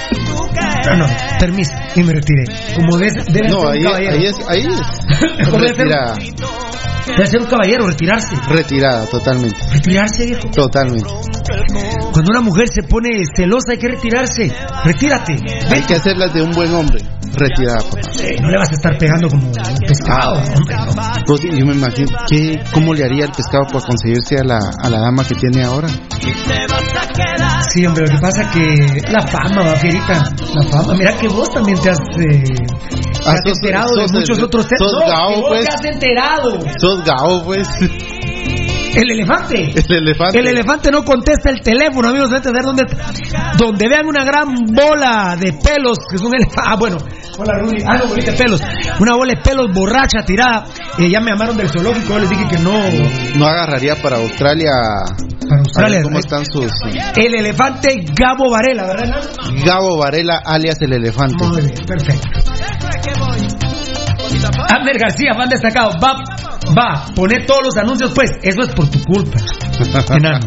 No, 0.86 0.96
no, 0.98 1.06
permiso, 1.40 1.74
y 1.96 2.04
me 2.04 2.14
retiré. 2.14 2.44
Como 2.76 2.98
debe, 2.98 3.12
debe 3.32 3.50
No, 3.50 3.60
ser 3.60 3.70
ahí, 3.70 3.78
un 3.80 3.84
caballero. 3.86 4.12
ahí 4.16 4.26
es, 4.26 4.36
ahí 4.48 4.60
es. 4.68 5.46
Como 5.50 5.58
debe 5.60 5.76
ser, 5.76 5.86
Retirada, 5.88 6.16
debe 7.08 7.28
ser 7.28 7.42
un 7.42 7.48
caballero, 7.48 7.88
retirarse. 7.88 8.36
retirada, 8.50 9.06
totalmente. 9.08 9.58
Retirarse, 9.74 10.26
viejo. 10.26 10.50
Totalmente. 10.52 11.10
Cuando 12.14 12.32
una 12.32 12.42
mujer 12.42 12.68
se 12.70 12.84
pone 12.84 13.10
celosa 13.36 13.72
hay 13.74 13.78
que 13.80 13.88
retirarse. 13.88 14.54
Retírate. 14.86 15.36
Hay 15.70 15.82
que 15.84 15.96
hacerlas 15.96 16.34
de 16.34 16.42
un 16.42 16.52
buen 16.52 16.74
hombre. 16.74 17.02
Retirada, 17.34 17.80
papá. 17.80 18.00
No 18.42 18.50
le 18.50 18.58
vas 18.58 18.70
a 18.70 18.74
estar 18.76 18.98
pegando 18.98 19.30
como 19.30 19.48
un 19.48 19.54
pescado, 19.88 20.34
hombre. 20.58 20.76
no. 20.76 21.36
Yo 21.58 21.66
me 21.66 21.74
imagino, 21.74 22.08
¿qué, 22.28 22.60
¿cómo 22.74 22.94
le 22.94 23.06
haría 23.06 23.26
el 23.26 23.32
pescado 23.32 23.64
para 23.72 23.86
conseguirse 23.86 24.36
a 24.40 24.44
la, 24.44 24.60
a 24.84 24.90
la 24.90 25.00
dama 25.00 25.24
que 25.24 25.36
tiene 25.36 25.64
ahora? 25.64 25.88
Sí, 27.72 27.86
hombre, 27.86 28.06
lo 28.08 28.16
que 28.16 28.22
pasa 28.22 28.52
que 28.52 29.02
la 29.12 29.22
fama, 29.28 29.62
va, 29.64 29.76
Fierita. 29.76 30.24
La 30.56 30.64
fama. 30.64 30.94
Mira 30.98 31.16
que 31.18 31.28
vos 31.28 31.50
también 31.54 31.78
te 31.80 31.90
has, 31.92 32.00
eh, 32.00 32.44
te 32.44 33.26
Ah, 33.26 33.32
has 33.34 33.40
sos- 33.46 33.58
enterado 33.58 33.90
sos 33.90 34.12
de 34.12 34.20
muchos 34.20 34.38
el- 34.38 34.44
otros 34.46 34.68
temas. 34.68 34.92
sos 34.92 35.00
No, 35.02 35.08
gao, 35.08 35.30
que 35.30 35.40
vos 35.42 35.50
pues. 35.50 35.66
te 35.66 35.76
has 35.76 35.86
enterado. 35.94 36.60
Sos 36.80 37.04
gao, 37.06 37.44
pues. 37.46 37.68
El 39.02 39.12
elefante. 39.12 39.72
El 39.76 39.96
elefante. 39.96 40.40
El 40.40 40.48
elefante 40.48 40.92
no 40.92 41.04
contesta 41.06 41.50
el 41.50 41.62
teléfono, 41.62 42.10
amigos. 42.10 42.30
Deben 42.30 42.44
entender 42.44 42.64
dónde, 42.64 42.84
donde 43.58 43.88
vean 43.88 44.06
una 44.06 44.26
gran 44.26 44.56
bola 44.66 45.38
de 45.40 45.54
pelos, 45.54 45.98
que 46.10 46.18
es 46.18 46.22
un 46.22 46.36
elefante. 46.36 46.62
Ah, 46.66 46.76
bueno. 46.78 46.98
Hola, 47.38 47.60
Rudy. 47.60 47.82
Ah, 47.86 47.98
no, 47.98 48.08
bolita 48.08 48.32
de 48.32 48.38
pelos. 48.38 48.62
Una 49.00 49.16
bola 49.16 49.34
de 49.36 49.42
pelos 49.42 49.68
borracha 49.74 50.26
tirada. 50.26 50.66
Eh, 50.98 51.10
ya 51.10 51.22
me 51.22 51.32
llamaron 51.32 51.56
del 51.56 51.70
zoológico. 51.70 52.10
Yo 52.10 52.20
les 52.20 52.30
dije 52.30 52.46
que 52.50 52.58
no. 52.60 52.74
No 53.36 53.48
agarraría 53.48 53.96
para 53.96 54.18
Australia. 54.18 54.72
Para 55.48 55.62
Australia. 55.62 55.98
ver 55.98 56.04
¿Cómo 56.04 56.20
están 56.20 56.46
sus. 56.46 56.72
El 57.16 57.36
elefante 57.36 58.04
Gabo 58.14 58.52
Varela, 58.52 58.86
¿verdad? 58.86 59.24
Gabo 59.66 59.98
Varela, 59.98 60.42
alias 60.46 60.82
el 60.82 60.94
elefante. 60.94 61.46
Muy 61.46 61.62
bien, 61.62 61.74
perfecto. 61.88 62.40
Abner 64.46 64.98
García, 64.98 65.34
fan 65.36 65.50
destacado. 65.50 65.92
Va, 66.04 66.24
va, 66.78 67.06
poné 67.16 67.46
todos 67.46 67.64
los 67.66 67.78
anuncios, 67.78 68.12
pues. 68.14 68.32
Eso 68.42 68.62
es 68.62 68.70
por 68.74 68.90
tu 68.90 69.04
culpa. 69.04 69.40
Enano. 70.16 70.40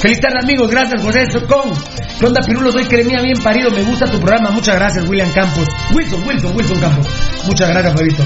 Feliz 0.00 0.20
tarde, 0.20 0.38
amigos. 0.42 0.70
Gracias, 0.70 1.02
José 1.02 1.26
Socón. 1.30 1.70
¿Qué 2.18 2.26
onda, 2.26 2.40
Pirulo? 2.46 2.70
Soy 2.72 2.84
Cremía, 2.84 3.20
bien 3.22 3.42
parido. 3.42 3.70
Me 3.70 3.82
gusta 3.82 4.06
tu 4.06 4.18
programa. 4.18 4.50
Muchas 4.50 4.76
gracias, 4.76 5.08
William 5.08 5.30
Campos. 5.32 5.66
Wilson, 5.94 6.22
Wilson, 6.26 6.56
Wilson 6.56 6.80
Campos. 6.80 7.06
Muchas 7.46 7.68
gracias, 7.70 7.94
Fabito. 7.94 8.24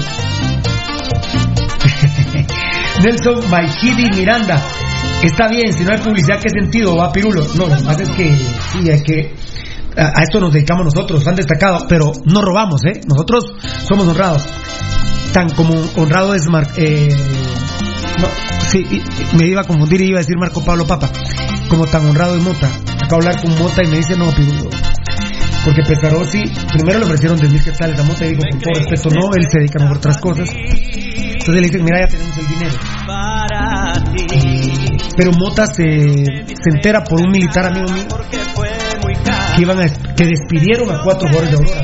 Nelson 3.03 3.49
Maijidi 3.49 4.09
Miranda. 4.15 4.61
Está 5.23 5.47
bien, 5.47 5.71
si 5.73 5.83
no 5.83 5.91
hay 5.91 5.99
publicidad, 5.99 6.39
¿qué 6.41 6.49
sentido 6.49 6.95
va 6.95 7.11
Pirulo? 7.11 7.45
No, 7.55 7.67
lo 7.67 7.75
que 7.75 7.83
pasa 7.83 8.03
es 8.03 8.09
que 8.09 8.31
sí, 8.31 8.89
hay 8.89 9.01
que. 9.01 9.35
A, 9.97 10.19
a 10.19 10.23
esto 10.23 10.39
nos 10.39 10.53
dedicamos 10.53 10.85
nosotros, 10.85 11.27
han 11.27 11.35
destacado, 11.35 11.85
pero 11.87 12.11
no 12.25 12.41
robamos, 12.41 12.81
¿eh? 12.85 13.01
Nosotros 13.07 13.45
somos 13.87 14.07
honrados. 14.07 14.43
Tan 15.33 15.49
como 15.49 15.73
honrado 15.95 16.35
es 16.35 16.47
Mar, 16.47 16.67
eh, 16.75 17.15
no, 18.19 18.27
sí, 18.67 18.85
me 19.37 19.47
iba 19.47 19.61
a 19.61 19.63
confundir 19.63 20.01
y 20.01 20.09
iba 20.09 20.19
a 20.19 20.21
decir 20.21 20.37
Marco 20.37 20.63
Pablo 20.63 20.85
Papa. 20.85 21.09
Como 21.69 21.87
tan 21.87 22.05
honrado 22.05 22.35
es 22.35 22.43
Mota. 22.43 22.69
Acabo 23.03 23.21
de 23.21 23.29
hablar 23.29 23.41
con 23.41 23.57
Mota 23.57 23.83
y 23.83 23.87
me 23.87 23.97
dice, 23.97 24.17
no, 24.17 24.29
Pirulo. 24.31 24.69
Porque 25.63 25.83
Pescarossi, 25.83 26.43
primero 26.73 26.99
le 26.99 27.05
ofrecieron 27.05 27.39
10 27.39 27.51
mil 27.51 27.63
quetzales 27.63 27.99
a 27.99 28.03
Mota 28.03 28.25
y 28.25 28.29
digo, 28.29 28.41
con 28.49 28.59
todo 28.59 28.73
respeto, 28.73 29.09
no, 29.09 29.29
él 29.35 29.47
se 29.49 29.59
dedica 29.59 29.79
mejor 29.79 29.95
a 29.95 29.99
otras 29.99 30.17
cosas. 30.17 30.49
Entonces 30.53 31.55
le 31.55 31.61
dicen, 31.61 31.83
mira, 31.83 32.01
ya 32.01 32.07
tenemos 32.07 32.37
el 32.37 32.47
dinero. 32.47 32.73
Pero 35.15 35.31
Mota 35.33 35.65
se, 35.67 35.83
se 35.83 36.69
entera 36.73 37.03
por 37.03 37.21
un 37.21 37.31
militar 37.31 37.67
amigo 37.67 37.91
mío 37.91 38.05
que 39.55 39.61
iban 39.61 39.79
a, 39.79 39.89
que 40.15 40.25
despidieron 40.25 40.91
a 40.91 41.01
cuatro 41.03 41.27
jugadores 41.27 41.51
de 41.51 41.57
Aurora 41.57 41.81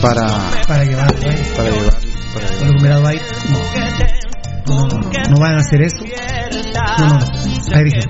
Para, 0.00 0.50
para 0.66 0.84
llevar 0.84 1.14
para 1.14 1.70
llevar. 1.70 1.94
Para 2.34 2.48
llevar. 2.50 3.14
no, 4.66 4.86
no, 4.86 4.98
no, 4.98 5.10
no 5.30 5.36
van 5.38 5.54
a 5.54 5.58
hacer 5.58 5.82
eso. 5.82 6.04
No, 6.98 7.08
no. 7.08 7.18
Ahí 7.74 7.84
dije. 7.84 8.00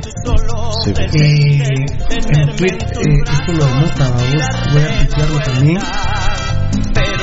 Sí. 0.84 0.90
Eh, 0.90 1.62
en 2.34 2.56
tweet, 2.56 2.72
eh, 2.72 3.22
esto 3.30 3.52
lo 3.52 3.66
vos, 3.66 3.92
voy 4.72 4.82
a 4.82 4.98
tuitearlo 4.98 5.38
también. 5.40 5.78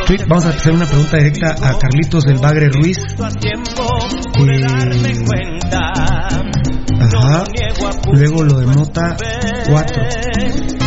Tweet, 0.07 0.25
vamos 0.27 0.45
a 0.45 0.49
hacer 0.49 0.73
una 0.73 0.85
pregunta 0.85 1.17
directa 1.17 1.55
a 1.61 1.77
Carlitos 1.77 2.23
del 2.23 2.37
Bagre 2.37 2.69
Ruiz. 2.69 2.97
Eh, 4.39 4.65
ajá. 6.99 7.43
Luego 8.11 8.43
lo 8.43 8.59
de 8.59 8.65
Mota 8.67 9.17
4. 9.67 10.78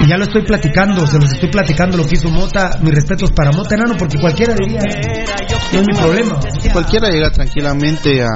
Y 0.00 0.08
ya 0.08 0.16
lo 0.16 0.24
estoy 0.24 0.42
platicando, 0.42 1.06
se 1.06 1.18
los 1.18 1.32
estoy 1.32 1.50
platicando 1.50 1.96
lo 1.96 2.06
que 2.06 2.14
hizo 2.14 2.28
Mota. 2.28 2.78
Mis 2.80 2.94
respetos 2.94 3.30
para 3.32 3.50
Mota 3.52 3.74
Enano, 3.74 3.96
porque 3.98 4.18
cualquiera 4.18 4.54
diría, 4.54 4.80
no 5.72 5.80
es 5.80 5.86
mi 5.86 5.94
problema. 5.98 6.38
Cualquiera 6.72 7.08
llega 7.08 7.30
tranquilamente 7.30 8.22
a, 8.22 8.26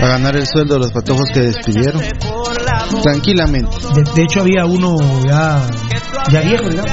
a 0.00 0.08
ganar 0.08 0.36
el 0.36 0.46
sueldo 0.46 0.74
de 0.74 0.80
los 0.80 0.92
patojos 0.92 1.28
que 1.32 1.40
despidieron. 1.40 2.02
Tranquilamente. 3.02 3.76
De, 3.94 4.02
de 4.14 4.22
hecho, 4.22 4.40
había 4.40 4.64
uno 4.64 4.96
ya, 5.26 5.66
ya 6.30 6.40
viejo, 6.40 6.68
digamos. 6.68 6.90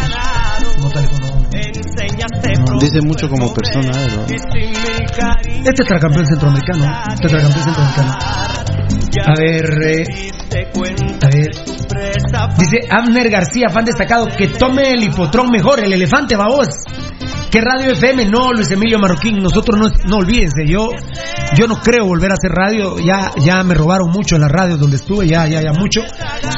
Mota 0.82 1.02
le 1.02 1.08
no. 1.08 2.80
Dice 2.80 3.00
mucho 3.02 3.30
como 3.30 3.54
persona, 3.54 3.90
¿eh? 3.90 4.08
¿no? 4.16 4.26
Este 5.63 5.74
tetracampeón 5.74 6.26
centroamericano. 6.28 6.86
Tetracampeón 7.22 7.63
centroamericano. 7.63 8.18
A 9.26 9.34
ver, 9.40 9.66
eh, 9.84 10.32
a 11.22 11.28
ver. 11.30 11.77
Dice 12.58 12.80
Abner 12.90 13.30
García, 13.30 13.70
fan 13.70 13.86
destacado, 13.86 14.28
que 14.28 14.48
tome 14.48 14.92
el 14.92 15.04
hipotrón 15.04 15.50
mejor, 15.50 15.84
el 15.84 15.94
elefante, 15.94 16.36
babos. 16.36 16.68
¿Qué 17.52 17.62
radio 17.62 17.94
FM? 17.94 18.26
No, 18.26 18.52
Luis 18.52 18.70
Emilio 18.72 19.00
Marroquín, 19.00 19.38
nosotros 19.38 19.80
no, 19.80 19.88
no 20.10 20.18
olvídense, 20.18 20.68
yo, 20.68 20.90
yo 21.56 21.68
no 21.68 21.80
creo 21.80 22.06
volver 22.06 22.32
a 22.32 22.34
hacer 22.34 22.52
radio, 22.52 22.98
ya, 23.00 23.32
ya 23.38 23.64
me 23.64 23.74
robaron 23.74 24.10
mucho 24.12 24.36
en 24.36 24.42
las 24.42 24.52
radios 24.52 24.80
donde 24.80 24.98
estuve, 24.98 25.28
ya, 25.28 25.48
ya, 25.48 25.62
ya 25.62 25.72
mucho. 25.72 26.02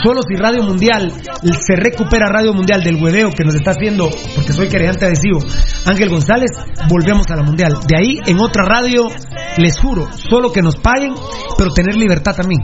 Solo 0.04 0.22
si 0.28 0.36
Radio 0.36 0.64
Mundial 0.64 1.14
se 1.44 1.76
recupera 1.76 2.28
Radio 2.30 2.54
Mundial 2.54 2.84
del 2.84 3.02
hueveo 3.02 3.30
que 3.32 3.44
nos 3.44 3.54
está 3.54 3.72
haciendo, 3.72 4.10
porque 4.36 4.52
soy 4.52 4.68
querellante 4.68 5.06
adhesivo, 5.06 5.40
Ángel 5.86 6.10
González, 6.10 6.52
volvemos 6.90 7.30
a 7.30 7.36
la 7.36 7.44
Mundial. 7.44 7.74
De 7.88 7.96
ahí, 7.96 8.20
en 8.26 8.40
otra 8.40 8.64
radio, 8.64 9.10
les 9.58 9.78
juro, 9.78 10.08
solo 10.14 10.52
que 10.52 10.62
nos 10.62 10.76
paguen, 10.78 11.14
pero 11.58 11.72
tener 11.72 11.96
libertad 11.96 12.36
también. 12.36 12.62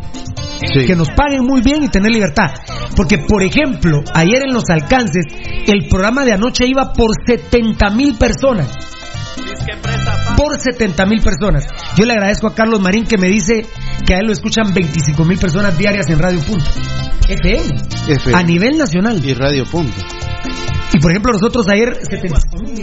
Sí. 0.74 0.86
Que 0.88 0.96
nos 0.96 1.10
paguen 1.10 1.46
muy 1.46 1.62
bien 1.62 1.84
y 1.84 1.90
tener 1.90 2.12
libertad. 2.12 2.48
Porque, 2.96 3.18
por 3.18 3.44
ejemplo, 3.44 4.02
ayer 4.14 4.44
en 4.48 4.54
los 4.54 4.64
alcances, 4.70 5.26
el 5.68 5.88
programa 5.90 6.24
de 6.24 6.34
anoche 6.34 6.66
iba 6.66 6.94
por 6.94 7.12
70 7.26 7.90
mil 7.92 8.15
personas. 8.18 8.70
Por 10.38 10.60
70 10.60 11.06
mil 11.06 11.22
personas. 11.22 11.66
Yo 11.96 12.06
le 12.06 12.14
agradezco 12.14 12.48
a 12.48 12.56
Carlos 12.56 12.82
Marín 12.82 13.06
que 13.06 13.18
me 13.18 13.28
dice 13.28 13.66
que 14.06 14.14
a 14.14 14.20
él 14.20 14.28
lo 14.28 14.34
escuchan 14.34 14.74
25 14.74 15.24
mil 15.26 15.38
personas 15.38 15.78
diarias 15.78 16.08
en 16.10 16.20
Radio 16.20 16.40
Punto. 16.42 16.66
FM. 17.28 17.64
FM. 18.08 18.38
A 18.38 18.44
nivel 18.44 18.78
nacional. 18.78 19.24
Y 19.24 19.34
Radio 19.34 19.66
Punto. 19.66 20.02
Y 20.94 21.00
por 21.00 21.12
ejemplo, 21.12 21.34
nosotros 21.34 21.68
ayer 21.70 21.96
75 21.96 22.64
mil. 22.64 22.78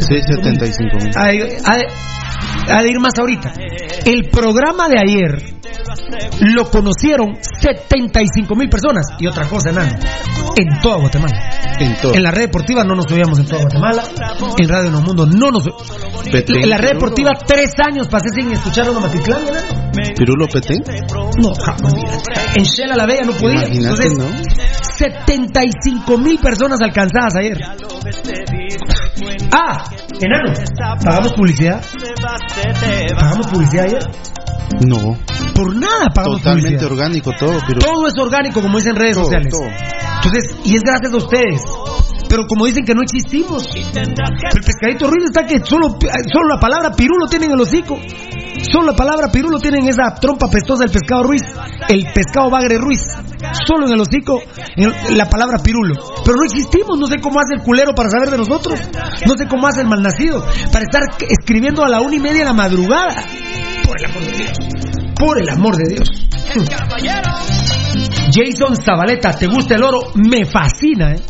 Sí, 0.00 0.20
75 0.22 0.96
mil. 1.02 1.12
Ha 1.16 2.82
de, 2.82 2.88
ir 2.88 3.00
más 3.00 3.18
ahorita. 3.18 3.52
El 4.04 4.28
programa 4.30 4.88
de 4.88 4.98
ayer 4.98 5.54
lo 6.40 6.70
conocieron 6.70 7.36
75 7.42 8.54
mil 8.54 8.68
personas. 8.68 9.06
Y 9.18 9.26
otra 9.26 9.46
cosa, 9.46 9.70
enano, 9.70 9.92
en 10.56 10.80
toda 10.80 10.96
Guatemala. 10.96 11.50
En 11.78 11.96
todo. 11.96 12.14
En 12.14 12.22
la 12.22 12.30
red 12.30 12.42
deportiva 12.42 12.84
no 12.84 12.94
nos 12.94 13.10
oíamos 13.12 13.38
en 13.38 13.46
toda 13.46 13.62
Guatemala. 13.62 14.04
En 14.58 14.68
Radio 14.68 14.90
No 14.90 15.02
Mundo 15.02 15.26
no 15.26 15.50
nos 15.50 15.64
Petén, 16.30 16.65
En 16.66 16.70
la 16.70 16.78
red 16.78 16.94
deportiva 16.94 17.30
tres 17.46 17.74
años 17.78 18.08
pasé 18.08 18.26
sin 18.34 18.50
escuchar 18.50 18.88
a 18.88 18.90
Matitlán, 18.90 19.40
enano. 19.46 19.92
Pirulo 20.16 20.48
Petén. 20.48 20.82
No, 21.40 21.54
jamás. 21.54 21.94
En 22.56 22.64
Shela 22.64 22.96
la 22.96 23.06
Bella 23.06 23.22
no 23.24 23.30
podía. 23.34 23.68
Imagínate, 23.68 24.04
Entonces, 24.08 24.18
¿no? 24.18 24.24
75 24.98 26.18
mil 26.18 26.40
personas 26.40 26.80
alcanzadas 26.80 27.36
ayer. 27.36 27.56
Ah, 29.52 29.84
enano, 30.20 30.52
¿pagamos 31.04 31.34
publicidad? 31.34 31.84
¿Pagamos 33.14 33.46
publicidad 33.46 33.84
ayer? 33.84 34.02
No. 34.86 35.16
Por 35.54 35.74
nada 35.74 36.08
pagamos 36.14 36.38
Totalmente 36.38 36.78
publicidad. 36.78 36.92
orgánico 36.92 37.32
todo. 37.38 37.58
Todo 37.80 38.06
es 38.06 38.14
orgánico, 38.18 38.60
como 38.60 38.78
dicen 38.78 38.94
redes 38.96 39.14
Todo, 39.14 39.24
sociales. 39.24 39.52
todo. 39.52 39.68
Entonces, 40.16 40.56
y 40.64 40.76
es 40.76 40.82
gracias 40.82 41.12
a 41.12 41.16
ustedes. 41.16 41.62
Pero 42.28 42.46
como 42.48 42.66
dicen 42.66 42.84
que 42.84 42.94
no 42.94 43.02
existimos. 43.02 43.68
El 43.74 44.60
pescadito 44.64 45.08
Ruiz 45.08 45.24
está 45.26 45.46
que 45.46 45.60
solo, 45.64 45.96
solo 46.32 46.48
la 46.48 46.58
palabra 46.60 46.90
pirulo 46.92 47.26
tienen 47.28 47.50
en 47.50 47.54
el 47.54 47.60
hocico. 47.62 47.98
Solo 48.72 48.88
la 48.90 48.96
palabra 48.96 49.30
pirulo 49.30 49.58
tienen 49.60 49.84
en 49.84 49.90
esa 49.90 50.12
trompa 50.20 50.48
pestosa 50.50 50.82
del 50.84 50.92
pescado 50.92 51.22
Ruiz. 51.22 51.42
El 51.88 52.04
pescado 52.12 52.50
bagre 52.50 52.78
Ruiz. 52.78 53.00
Solo 53.66 53.86
en 53.86 53.92
el 53.94 54.00
hocico 54.00 54.40
en 54.76 55.16
la 55.16 55.28
palabra 55.28 55.58
pirulo. 55.62 55.94
Pero 56.24 56.36
no 56.36 56.44
existimos. 56.44 56.98
No 56.98 57.06
sé 57.06 57.20
cómo 57.20 57.38
hace 57.38 57.54
el 57.54 57.62
culero 57.62 57.94
para 57.94 58.10
saber 58.10 58.30
de 58.30 58.38
nosotros. 58.38 58.80
No 59.26 59.34
sé 59.38 59.46
cómo 59.48 59.68
hace 59.68 59.82
el 59.82 59.86
malnacido 59.88 60.44
para 60.72 60.84
estar 60.84 61.02
escribiendo 61.28 61.84
a 61.84 61.88
la 61.88 62.00
una 62.00 62.16
y 62.16 62.18
media 62.18 62.40
de 62.40 62.44
la 62.46 62.52
madrugada. 62.54 63.14
Por 63.86 64.00
el 64.00 64.04
amor 64.06 64.26
de 64.26 64.32
Dios. 64.36 64.58
Por 65.14 65.40
el 65.40 65.48
amor 65.48 65.76
de 65.76 65.94
Dios. 65.94 66.08
Jason 68.32 68.76
Zabaleta, 68.76 69.32
¿te 69.32 69.46
gusta 69.46 69.76
el 69.76 69.84
oro? 69.84 70.12
Me 70.14 70.44
fascina, 70.44 71.12
¿eh? 71.12 71.20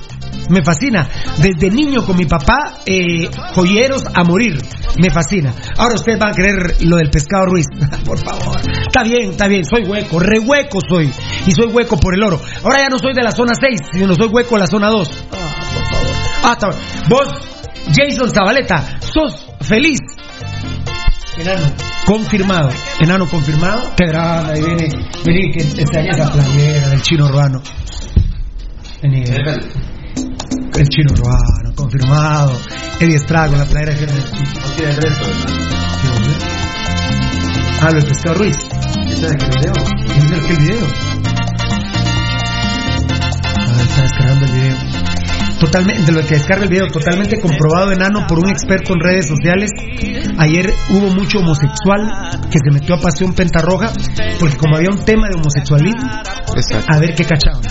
Me 0.48 0.62
fascina. 0.62 1.08
Desde 1.38 1.70
niño 1.70 2.04
con 2.04 2.16
mi 2.16 2.24
papá, 2.24 2.78
eh, 2.86 3.28
joyeros 3.54 4.04
a 4.14 4.24
morir. 4.24 4.56
Me 4.98 5.10
fascina. 5.10 5.52
Ahora 5.76 5.96
ustedes 5.96 6.18
van 6.18 6.30
a 6.30 6.34
creer 6.34 6.76
lo 6.80 6.96
del 6.96 7.10
pescado 7.10 7.46
Ruiz. 7.46 7.66
por 8.04 8.18
favor. 8.18 8.56
Está 8.86 9.02
bien, 9.02 9.30
está 9.30 9.48
bien. 9.48 9.64
Soy 9.64 9.82
hueco, 9.84 10.18
re 10.18 10.38
hueco 10.38 10.78
soy. 10.88 11.12
Y 11.46 11.50
soy 11.50 11.66
hueco 11.66 11.98
por 11.98 12.14
el 12.14 12.22
oro. 12.22 12.40
Ahora 12.64 12.78
ya 12.78 12.88
no 12.88 12.98
soy 12.98 13.12
de 13.12 13.22
la 13.22 13.32
zona 13.32 13.52
6, 13.54 13.80
sino 13.92 14.14
soy 14.14 14.28
hueco 14.28 14.54
de 14.54 14.60
la 14.60 14.66
zona 14.66 14.88
2. 14.88 15.24
Ah, 15.32 15.54
por 15.74 15.84
favor. 15.90 16.16
Ah, 16.42 16.52
está 16.52 16.68
bien. 16.68 16.80
Vos, 17.08 17.28
Jason 17.94 18.30
Zabaleta, 18.30 18.98
sos 19.00 19.46
feliz. 19.60 19.98
Enano, 21.38 21.66
confirmado. 22.06 22.70
Enano 23.00 23.28
confirmado. 23.28 23.90
Qué 23.96 24.06
grande, 24.06 24.52
ahí 24.52 24.62
viene. 24.62 24.88
Vení, 25.24 25.52
que 25.52 25.82
estaría 25.82 26.12
esa 26.12 26.32
playera 26.32 26.88
del 26.88 27.02
chino 27.02 27.26
urbano. 27.26 27.60
Vení, 29.02 29.24
el 29.24 30.88
chino 30.88 31.12
urbano, 31.12 31.74
confirmado. 31.74 32.58
Eddie 33.00 33.16
Estrada 33.16 33.48
con 33.48 33.58
la 33.58 33.64
playera 33.66 33.92
de 33.92 34.06
Ah, 37.82 37.90
lo 37.90 37.96
del 37.96 38.06
pescado 38.06 38.38
Ruiz. 38.38 38.56
¿Ese 39.06 39.26
es 39.26 39.32
el 39.32 39.36
video? 39.36 39.72
¿Ese 40.06 40.18
es 40.18 40.32
el 40.32 40.46
que 40.46 40.52
el 40.52 40.58
video? 40.58 40.86
Ah, 43.54 43.82
está 43.82 44.02
descargando 44.02 44.46
el 44.46 44.52
video. 44.52 44.76
Totalmente, 45.60 46.02
de 46.02 46.12
lo 46.12 46.20
que 46.26 46.34
descarga 46.34 46.64
el 46.64 46.70
video, 46.70 46.86
totalmente 46.88 47.40
comprobado 47.40 47.92
enano 47.92 48.26
por 48.26 48.38
un 48.38 48.50
experto 48.50 48.92
en 48.94 49.00
redes 49.00 49.26
sociales. 49.28 49.70
Ayer 50.38 50.72
hubo 50.90 51.08
mucho 51.10 51.38
homosexual 51.38 52.40
que 52.50 52.58
se 52.58 52.70
metió 52.72 52.94
a 52.94 53.00
Pasión 53.00 53.32
Pentarroja, 53.34 53.92
porque 54.40 54.56
como 54.56 54.76
había 54.76 54.90
un 54.90 55.04
tema 55.04 55.28
de 55.28 55.36
homosexualismo, 55.36 56.10
Exacto. 56.56 56.86
a 56.94 56.98
ver 56.98 57.14
qué 57.14 57.24
cachaban. 57.24 57.62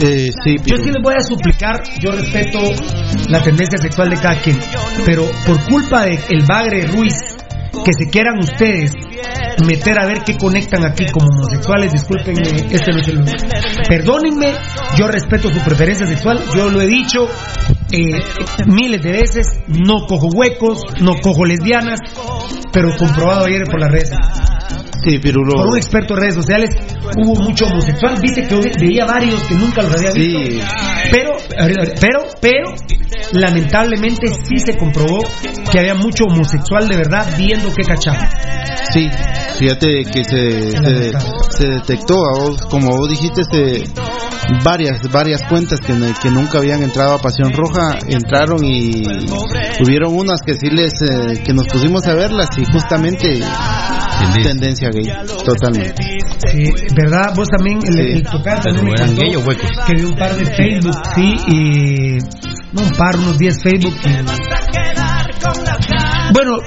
Eh, 0.00 0.30
sí, 0.44 0.56
Yo 0.58 0.62
Pirulo. 0.64 0.84
sí 0.84 0.90
les 0.90 1.02
voy 1.02 1.14
a 1.18 1.22
suplicar, 1.22 1.82
yo 2.00 2.12
respeto 2.12 2.58
la 3.30 3.42
tendencia 3.42 3.78
sexual 3.78 4.10
de 4.10 4.16
cada 4.16 4.38
quien, 4.40 4.58
pero 5.06 5.24
por 5.46 5.62
culpa 5.64 6.02
de 6.04 6.18
el 6.30 6.44
bagre 6.44 6.86
Ruiz, 6.86 7.14
que 7.84 7.92
se 7.92 8.10
quieran 8.10 8.38
ustedes 8.38 8.92
meter 9.64 9.98
a 10.00 10.06
ver 10.06 10.18
qué 10.24 10.36
conectan 10.36 10.84
aquí 10.84 11.06
como 11.12 11.26
homosexuales, 11.26 11.92
discúlpenme, 11.92 12.42
este 12.70 12.92
no 12.92 12.98
es 13.00 13.08
el 13.08 13.16
lugar. 13.16 13.36
Perdónenme, 13.88 14.52
yo 14.98 15.08
respeto 15.08 15.48
su 15.50 15.60
preferencia 15.60 16.06
sexual, 16.06 16.42
yo 16.54 16.70
lo 16.70 16.80
he 16.80 16.86
dicho 16.86 17.26
eh, 17.92 18.20
miles 18.66 19.02
de 19.02 19.12
veces, 19.12 19.46
no 19.68 20.06
cojo 20.06 20.28
huecos, 20.34 20.82
no 21.00 21.14
cojo 21.20 21.44
lesbianas, 21.44 22.00
pero 22.72 22.88
comprobado 22.96 23.46
ayer 23.46 23.64
por 23.64 23.80
las 23.80 23.90
redes. 23.90 24.10
Sí, 25.04 25.18
Pirulo. 25.18 25.54
Por 25.56 25.68
un 25.68 25.76
experto 25.76 26.14
en 26.14 26.20
redes 26.20 26.34
sociales, 26.34 26.70
hubo 27.16 27.34
mucho 27.42 27.66
homosexual. 27.66 28.16
Viste 28.20 28.46
que 28.46 28.56
veía 28.80 29.06
varios 29.06 29.42
que 29.44 29.54
nunca 29.54 29.82
los 29.82 29.92
había 29.94 30.12
visto. 30.12 30.38
Sí. 30.38 30.60
Pero, 31.10 31.36
pero, 32.00 32.24
pero, 32.40 32.74
lamentablemente 33.32 34.28
sí 34.28 34.58
se 34.58 34.76
comprobó 34.76 35.20
que 35.70 35.78
había 35.78 35.94
mucho 35.94 36.24
homosexual 36.24 36.88
de 36.88 36.96
verdad 36.96 37.26
viendo 37.36 37.72
que 37.72 37.82
cachaba. 37.82 38.28
Sí, 38.92 39.08
fíjate 39.58 40.04
que 40.04 40.24
se, 40.24 40.70
se, 40.70 41.12
se 41.50 41.68
detectó, 41.68 42.14
a 42.14 42.38
vos, 42.38 42.62
como 42.62 42.96
vos 42.96 43.08
dijiste, 43.08 43.42
se, 43.44 43.84
varias 44.64 45.00
varias 45.10 45.42
cuentas 45.48 45.80
que, 45.80 45.92
que 46.22 46.30
nunca 46.30 46.58
habían 46.58 46.82
entrado 46.82 47.14
a 47.14 47.18
Pasión 47.18 47.52
Roja 47.52 47.98
entraron 48.08 48.64
y 48.64 49.02
hubieron 49.84 50.14
unas 50.14 50.40
que 50.42 50.54
sí 50.54 50.68
les 50.70 50.92
eh, 51.02 51.42
que 51.44 51.52
nos 51.52 51.66
pusimos 51.66 52.06
a 52.06 52.14
verlas 52.14 52.48
y 52.56 52.64
justamente 52.64 53.40
tendencia 54.42 54.85
gay 54.90 55.06
totalmente. 55.44 56.02
sí, 56.50 56.70
verdad 56.94 57.34
vos 57.34 57.48
también 57.48 57.78
el, 57.86 57.98
el 57.98 58.22
tocar 58.22 58.62
también 58.62 58.88
eran 58.88 59.16
gay 59.16 59.36
o 59.36 59.40
huecos. 59.40 59.70
que 59.86 59.94
vi 59.94 60.04
un 60.04 60.16
par 60.16 60.34
de 60.34 60.46
Facebook 60.46 60.96
sí 61.14 61.34
y 61.48 62.18
no 62.72 62.82
un 62.82 62.92
par 62.92 63.16
unos 63.16 63.38
10 63.38 63.62
Facebook 63.62 63.94
y... 64.04 64.08
bueno 66.32 66.58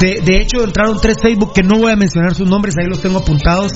de, 0.00 0.20
de, 0.20 0.40
hecho, 0.40 0.64
entraron 0.64 0.98
tres 1.00 1.18
Facebook 1.20 1.52
que 1.54 1.62
no 1.62 1.78
voy 1.78 1.92
a 1.92 1.96
mencionar 1.96 2.34
sus 2.34 2.48
nombres, 2.48 2.74
ahí 2.78 2.86
los 2.86 3.00
tengo 3.00 3.18
apuntados. 3.18 3.72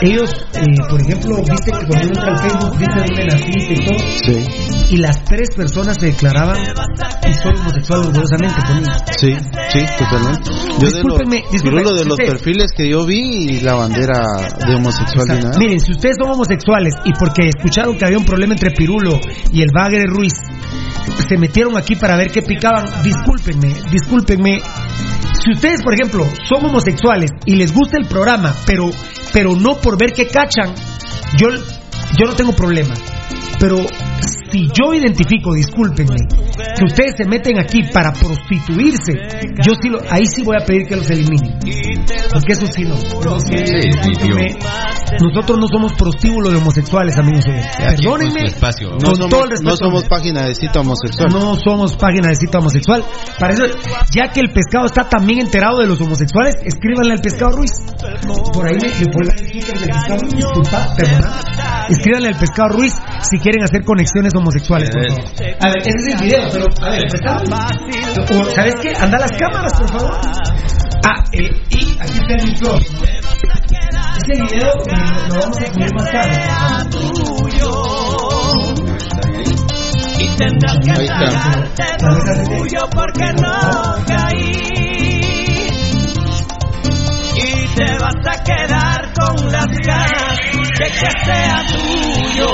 Ellos, 0.00 0.30
eh, 0.54 0.64
por 0.88 1.00
ejemplo, 1.00 1.36
viste 1.38 1.72
que 1.72 1.86
cuando 1.86 2.06
entra 2.06 2.32
al 2.32 2.38
Facebook 2.38 2.78
dice 2.78 2.98
dónde 2.98 3.24
naciste 3.26 3.74
y 3.74 3.86
todo. 3.86 3.98
Sí. 4.24 4.94
Y 4.94 4.96
las 4.98 5.24
tres 5.24 5.48
personas 5.56 5.96
se 5.98 6.06
declaraban 6.06 6.56
y 7.28 7.32
soy 7.34 7.56
homosexual 7.58 8.00
orgullosamente 8.00 8.62
conmigo. 8.66 8.92
Sí, 9.18 9.36
sí, 9.72 9.80
totalmente. 9.98 10.50
Yo 10.80 10.88
discúlpenme, 10.88 11.44
de, 11.50 11.70
lo, 11.70 11.94
de 11.94 12.04
los 12.04 12.18
usted, 12.18 12.26
perfiles 12.26 12.72
que 12.76 12.88
yo 12.88 13.04
vi 13.04 13.50
y 13.50 13.60
la 13.60 13.74
bandera 13.74 14.22
de 14.66 14.74
homosexualidad. 14.74 15.56
Miren, 15.58 15.80
si 15.80 15.92
ustedes 15.92 16.16
son 16.20 16.30
homosexuales 16.30 16.94
y 17.04 17.12
porque 17.12 17.48
escucharon 17.48 17.96
que 17.98 18.06
había 18.06 18.18
un 18.18 18.24
problema 18.24 18.54
entre 18.54 18.70
Pirulo 18.70 19.18
y 19.52 19.62
el 19.62 19.70
Bagre 19.74 20.04
Ruiz, 20.06 20.32
se 21.28 21.36
metieron 21.36 21.76
aquí 21.76 21.94
para 21.96 22.16
ver 22.16 22.30
qué 22.30 22.42
picaban, 22.42 22.84
discúlpenme, 23.02 23.74
discúlpenme. 23.90 24.60
Si 25.44 25.52
ustedes, 25.52 25.82
por 25.82 25.94
ejemplo, 25.94 26.26
son 26.48 26.64
homosexuales 26.66 27.30
y 27.46 27.54
les 27.54 27.72
gusta 27.72 27.98
el 27.98 28.06
programa, 28.06 28.54
pero, 28.66 28.90
pero 29.32 29.56
no 29.56 29.76
por 29.76 29.98
ver 29.98 30.12
qué 30.12 30.26
cachan, 30.28 30.74
yo, 31.36 31.48
yo 32.18 32.26
no 32.26 32.34
tengo 32.34 32.52
problema. 32.52 32.94
Pero 33.60 33.76
si 34.50 34.68
yo 34.68 34.94
identifico, 34.94 35.52
discúlpenme, 35.52 36.16
que 36.76 36.84
ustedes 36.84 37.14
se 37.16 37.24
meten 37.24 37.58
aquí 37.58 37.82
para 37.92 38.12
prostituirse, 38.12 39.12
yo 39.66 39.74
sí 39.80 39.88
lo, 39.88 39.98
ahí 40.10 40.26
sí 40.26 40.42
voy 40.42 40.56
a 40.60 40.64
pedir 40.64 40.86
que 40.86 40.96
los 40.96 41.10
eliminen. 41.10 41.58
Porque 42.32 42.52
eso 42.52 42.66
sí 42.66 42.84
no. 42.84 42.96
Sí, 42.96 43.56
discúlpenme, 43.56 44.56
nosotros 45.20 45.58
no 45.58 45.66
somos 45.66 45.92
prostíbulo 45.94 46.50
de 46.50 46.58
homosexuales, 46.58 47.16
amigos. 47.18 47.44
Perdónenme. 47.76 48.46
Espacio. 48.46 48.90
No, 48.90 48.98
con 48.98 49.16
somos, 49.16 49.30
todo 49.30 49.44
el 49.44 49.50
respeto. 49.50 49.70
no 49.70 49.76
somos 49.76 50.04
página 50.04 50.46
de 50.46 50.54
cita 50.54 50.80
homosexual. 50.80 51.28
No 51.32 51.56
somos 51.56 51.96
página 51.96 52.28
de 52.28 52.36
cita 52.36 52.58
homosexual. 52.58 53.04
Para 53.38 53.54
eso, 53.54 53.64
ya 54.14 54.28
que 54.28 54.40
el 54.40 54.50
pescado 54.50 54.86
está 54.86 55.08
también 55.08 55.40
enterado 55.40 55.78
de 55.78 55.86
los 55.86 56.00
homosexuales, 56.00 56.54
escríbanle 56.62 57.14
al 57.14 57.20
pescado 57.20 57.56
Ruiz. 57.56 57.72
Por 58.52 58.66
ahí 58.66 58.76
me, 58.80 58.88
me 58.88 59.12
pueden 59.12 59.36
decir 59.36 59.64
del 59.64 59.78
pescado 59.78 60.18
Ruiz, 60.20 60.34
disculpa, 60.34 60.94
perdona. 60.96 61.86
Escríbanle 61.88 62.28
al 62.28 62.36
pescado 62.38 62.68
Ruiz 62.68 62.94
si 63.22 63.38
quieren 63.38 63.62
hacer 63.64 63.84
conexiones 63.84 64.34
homosexuales, 64.34 64.90
por 64.90 65.08
favor. 65.08 65.24
A 65.60 65.68
ver, 65.68 65.78
ese 65.78 65.90
es 65.90 66.14
el 66.14 66.18
video, 66.20 66.48
pero, 66.52 66.66
a 66.80 66.90
ver, 66.90 67.06
pescado. 67.08 67.44
O, 68.30 68.44
¿Sabes 68.50 68.74
qué? 68.82 68.92
Anda 68.96 69.18
las 69.18 69.32
cámaras, 69.32 69.72
por 69.78 69.88
favor. 69.88 70.12
Ah, 71.04 71.24
eh, 71.32 71.50
y 71.70 71.98
aquí 72.00 72.18
está 72.18 72.34
el 72.34 72.46
micrófono. 72.46 72.78
Este 74.18 74.34
video 74.42 74.68
eh, 74.68 74.96
lo 75.28 75.34
vamos 75.40 75.58
a 75.58 75.72
poner 75.72 75.94
más 75.94 76.10
tarde. 76.10 76.38
Y 80.18 80.26
tendrás 80.36 80.78
que 80.78 80.92
tragarte 81.06 81.84
tu 81.98 82.06
orgullo 82.06 82.80
porque 82.90 83.32
no 83.40 84.04
caí. 84.06 84.68
Y 87.34 87.76
te 87.76 87.98
vas 87.98 88.26
a 88.26 88.42
quedar 88.42 89.12
con 89.14 89.52
las 89.52 89.66
ganas 89.86 90.27
de 90.78 90.84
que 90.90 91.10
sea 91.24 91.58
tuyo. 91.66 92.50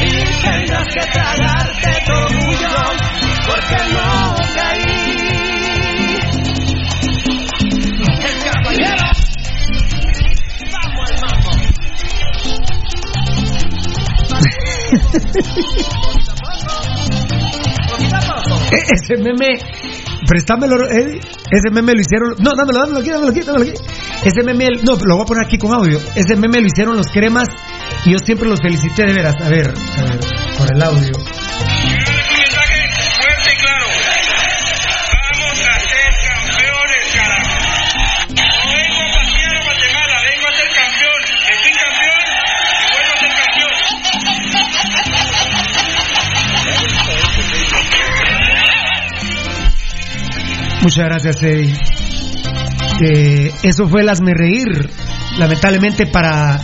Y 0.00 0.42
tendrás 0.42 0.86
que 0.86 1.04
tragarte 1.12 1.90
tu 2.06 2.12
orgullo 2.12 2.76
porque 3.46 3.78
no 3.92 4.06
caí. 4.54 4.98
El 8.24 8.36
caballero. 8.44 9.06
Vamos 10.72 11.10
al 11.10 11.16
mambo. 11.20 11.50
Eh, 18.70 18.76
Ese 18.92 19.16
meme, 19.22 19.58
préstamelo, 20.28 20.86
Eddie. 20.88 21.20
Ese 21.50 21.70
meme 21.72 21.94
lo 21.94 22.00
hicieron. 22.00 22.34
No, 22.38 22.52
dámelo, 22.56 22.80
dámelo 22.80 22.98
aquí, 23.00 23.10
dámelo 23.10 23.30
aquí, 23.30 23.40
dámelo 23.40 23.64
aquí. 23.64 23.72
Ese 24.24 24.42
meme, 24.44 24.68
no, 24.84 24.92
lo 24.94 25.16
voy 25.16 25.22
a 25.22 25.26
poner 25.26 25.46
aquí 25.46 25.58
con 25.58 25.72
audio. 25.72 25.98
Ese 26.14 26.36
meme 26.36 26.60
lo 26.60 26.66
hicieron 26.66 26.96
los 26.96 27.06
cremas 27.08 27.48
y 28.04 28.12
yo 28.12 28.18
siempre 28.18 28.48
los 28.48 28.60
felicité 28.60 29.06
de 29.06 29.14
veras. 29.14 29.34
A 29.40 29.48
ver, 29.48 29.68
a 29.68 30.02
ver, 30.04 30.20
por 30.58 30.72
el 30.72 30.82
audio. 30.82 31.12
Muchas 50.88 51.04
gracias, 51.04 51.42
Eddie. 51.42 51.74
Eh, 53.02 53.52
eso 53.62 53.86
fue 53.88 54.00
el 54.00 54.08
hazme 54.08 54.32
reír. 54.32 54.88
Lamentablemente 55.38 56.06
para, 56.06 56.58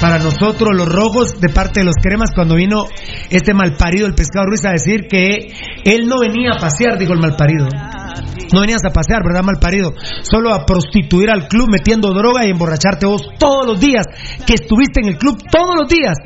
para 0.00 0.18
nosotros, 0.18 0.70
los 0.74 0.88
rojos, 0.88 1.38
de 1.38 1.50
parte 1.50 1.80
de 1.80 1.84
los 1.84 1.96
cremas, 2.02 2.30
cuando 2.34 2.54
vino 2.54 2.86
este 3.28 3.52
malparido, 3.52 4.06
el 4.06 4.14
pescado 4.14 4.46
Ruiz, 4.46 4.64
a 4.64 4.70
decir 4.70 5.06
que 5.06 5.52
él 5.84 6.08
no 6.08 6.20
venía 6.20 6.52
a 6.56 6.58
pasear, 6.58 6.98
dijo 6.98 7.12
el 7.12 7.18
malparido. 7.18 7.66
No 8.54 8.62
venías 8.62 8.82
a 8.86 8.90
pasear, 8.90 9.22
¿verdad, 9.22 9.44
malparido? 9.44 9.92
Solo 10.22 10.54
a 10.54 10.64
prostituir 10.64 11.28
al 11.28 11.46
club 11.46 11.68
metiendo 11.70 12.14
droga 12.14 12.46
y 12.46 12.50
emborracharte 12.50 13.04
vos 13.04 13.20
todos 13.38 13.66
los 13.66 13.78
días. 13.78 14.06
Que 14.46 14.54
estuviste 14.54 15.02
en 15.02 15.08
el 15.08 15.18
club 15.18 15.42
todos 15.52 15.76
los 15.76 15.88
días. 15.88 16.16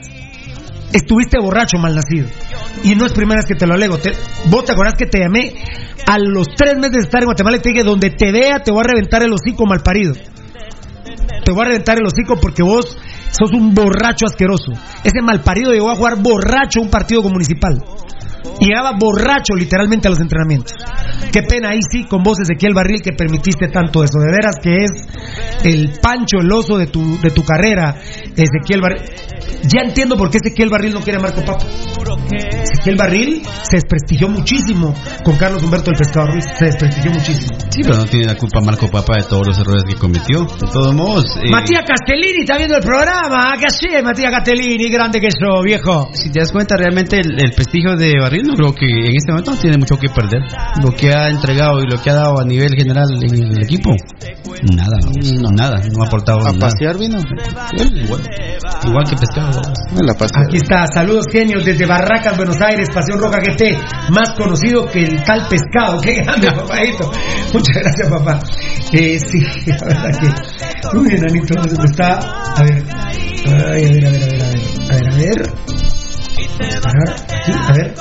Estuviste 0.93 1.39
borracho, 1.41 1.79
malnacido. 1.79 2.27
Y 2.85 2.95
no 2.95 3.07
es 3.07 3.13
primera 3.13 3.41
vez 3.41 3.47
que 3.47 3.55
te 3.55 3.67
lo 3.67 3.75
alego. 3.75 3.99
Te- 3.99 4.13
vos 4.47 4.65
te 4.65 4.73
acordás 4.73 4.95
que 4.95 5.07
te 5.07 5.19
llamé 5.21 5.55
a 6.07 6.19
los 6.19 6.49
tres 6.57 6.75
meses 6.77 6.93
de 6.93 6.99
estar 7.05 7.23
en 7.23 7.27
Guatemala 7.27 7.57
y 7.57 7.61
te 7.61 7.71
dije, 7.71 7.83
donde 7.85 8.11
te 8.11 8.31
vea 8.33 8.59
te 8.63 8.71
voy 8.73 8.81
a 8.81 8.89
reventar 8.93 9.23
el 9.23 9.33
hocico, 9.33 9.65
malparido. 9.67 10.15
Te 11.45 11.53
voy 11.53 11.63
a 11.63 11.69
reventar 11.69 11.99
el 11.99 12.07
hocico 12.07 12.39
porque 12.41 12.63
vos 12.63 12.97
sos 13.31 13.53
un 13.53 13.75
borracho 13.75 14.27
asqueroso. 14.27 14.73
Ese 15.03 15.21
malparido 15.23 15.73
llegó 15.73 15.91
a 15.91 15.97
jugar 15.97 16.17
borracho 16.23 16.81
un 16.81 16.91
partido 16.91 17.23
con 17.23 17.33
municipal. 17.33 17.83
Y 18.61 18.67
llegaba 18.67 18.93
borracho 18.99 19.55
literalmente 19.55 20.09
a 20.09 20.11
los 20.11 20.21
entrenamientos. 20.21 20.73
Qué 21.33 21.43
pena 21.43 21.71
ahí 21.71 21.81
sí 21.91 22.05
con 22.05 22.23
vos 22.23 22.39
Ezequiel 22.41 22.75
Barril 22.75 23.01
que 23.01 23.13
permitiste 23.13 23.69
tanto 23.69 24.05
eso. 24.05 24.19
De 24.19 24.31
veras 24.31 24.57
que 24.63 24.85
es 24.85 24.91
el 25.65 25.93
pancho, 26.01 26.39
el 26.41 26.51
oso 26.53 26.77
de 26.77 26.87
tu, 26.89 27.21
de 27.21 27.31
tu 27.31 27.43
carrera, 27.45 27.97
Ezequiel 28.37 28.81
Barril. 28.83 29.03
Ya 29.69 29.83
entiendo 29.85 30.17
por 30.17 30.31
qué 30.31 30.39
Ezequiel 30.43 30.69
Barril 30.71 30.93
no 30.95 31.01
quiere 31.01 31.19
a 31.19 31.23
Marco 31.23 31.43
Papa. 31.45 31.65
Ezequiel 32.33 32.97
Barril 32.97 33.43
se 33.63 33.77
desprestigió 33.77 34.29
muchísimo 34.29 34.95
con 35.25 35.37
Carlos 35.37 35.63
Humberto 35.63 35.91
el 35.91 35.97
Pescado 35.99 36.27
Ruiz. 36.29 36.45
Se 36.59 36.65
desprestigió 36.67 37.11
muchísimo. 37.13 37.59
Sí, 37.71 37.81
pero 37.83 37.97
no 37.97 38.05
tiene 38.07 38.27
la 38.27 38.37
culpa 38.37 38.61
Marco 38.61 38.89
Papa 38.91 39.17
de 39.19 39.25
todos 39.25 39.47
los 39.47 39.59
errores 39.59 39.85
que 39.85 39.95
cometió. 39.95 40.45
De 40.45 40.67
todos 40.73 40.95
modos. 40.95 41.25
eh, 41.43 41.51
Matías 41.51 41.83
Castellini 41.87 42.41
está 42.41 42.57
viendo 42.57 42.77
el 42.77 42.83
programa. 42.83 43.53
¿Qué 43.59 43.67
hace 43.67 44.03
Matías 44.03 44.33
Castellini? 44.33 44.89
Grande 44.91 45.21
que 45.21 45.29
sos, 45.31 45.65
viejo. 45.65 46.09
Si 46.13 46.31
te 46.31 46.41
das 46.41 46.53
cuenta, 46.53 46.77
realmente 46.77 47.17
el, 47.17 47.33
el 47.43 47.53
prestigio 47.53 47.97
de 47.97 48.13
Barril 48.21 48.43
no 48.45 48.55
creo 48.55 48.75
que 48.75 48.87
en 48.87 49.17
este 49.17 49.33
momento 49.33 49.53
no 49.53 49.57
tiene 49.59 49.79
mucho 49.79 49.97
que 49.99 50.09
perder. 50.09 50.41
Lo 50.83 50.91
que 50.91 51.11
ha 51.15 51.29
entregado 51.29 51.81
y 51.81 51.87
lo 51.87 52.01
que 52.01 52.11
ha 52.11 52.15
dado 52.15 52.41
a 52.41 52.45
nivel 52.45 52.71
general 52.77 53.09
en 53.23 53.35
el 53.35 53.63
equipo, 53.63 53.91
nada, 54.75 54.97
vamos, 55.05 55.53
nada, 55.53 55.81
no 55.97 56.03
ha 56.03 56.07
aportado 56.07 56.41
A 56.41 56.53
nada. 56.53 56.59
pasear 56.59 56.99
vino. 56.99 57.19
Igual, 57.95 58.21
igual 58.87 59.05
que 59.09 59.17
pescado. 59.17 59.32
Me 59.35 60.03
la 60.07 60.15
pasear. 60.15 60.45
Aquí 60.45 60.57
está, 60.57 60.87
saludos 60.93 61.25
genios 61.33 61.65
desde 61.65 61.87
Barracas, 61.87 62.37
Buenos 62.37 62.61
Aires, 62.61 62.89
Pasión 62.93 63.19
Roja 63.19 63.39
GT, 63.39 64.11
más 64.11 64.33
conocido 64.33 64.87
que 64.87 65.05
el 65.05 65.25
tal 65.25 65.47
pescado. 65.49 66.01
Qué 66.03 66.17
grande, 66.17 66.51
papadito. 66.53 67.11
Muchas 67.53 67.77
gracias, 67.83 68.09
papá. 68.11 68.39
Eh, 68.93 69.19
sí, 69.19 69.41
la 69.67 69.87
verdad 69.87 70.21
que. 70.21 70.99
Uy, 70.99 71.09
enanito, 71.17 71.55
¿dónde 71.55 71.85
está? 71.85 72.19
A 72.57 72.63
ver. 72.63 72.85
Ay, 73.47 73.85
a 73.85 73.91
ver, 73.91 74.07
a 74.07 74.11
ver, 74.11 74.23
a 74.23 74.27
ver, 74.27 74.43
a 74.43 74.49
ver. 74.49 74.59
A 74.91 74.97
ver, 74.97 75.09
a 75.09 75.17
ver. 75.17 75.53
A 76.63 76.93
ver, 76.93 77.19
sí, 77.45 77.53
a 77.53 77.73
ver. 77.73 77.95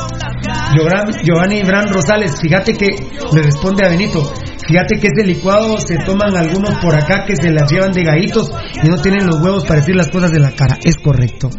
Giovanni 1.24 1.64
Bran 1.64 1.88
Rosales, 1.88 2.34
fíjate 2.42 2.74
que 2.74 2.88
le 3.34 3.42
responde 3.42 3.86
a 3.86 3.90
Benito. 3.90 4.34
Fíjate 4.68 5.00
que 5.00 5.08
ese 5.08 5.26
licuado 5.26 5.78
se 5.80 5.98
toman 6.06 6.36
algunos 6.38 6.76
por 6.80 6.96
acá 6.96 7.26
que 7.26 7.36
se 7.36 7.50
las 7.52 7.70
llevan 7.72 7.92
de 7.92 8.04
gallitos 8.04 8.52
y 8.84 8.88
no 8.88 8.98
tienen 9.02 9.26
los 9.28 9.42
huevos 9.42 9.66
para 9.66 9.80
decir 9.80 9.96
las 9.96 10.10
cosas 10.10 10.32
de 10.32 10.40
la 10.40 10.52
cara. 10.52 10.78
Es 10.84 10.96
correcto, 10.98 11.50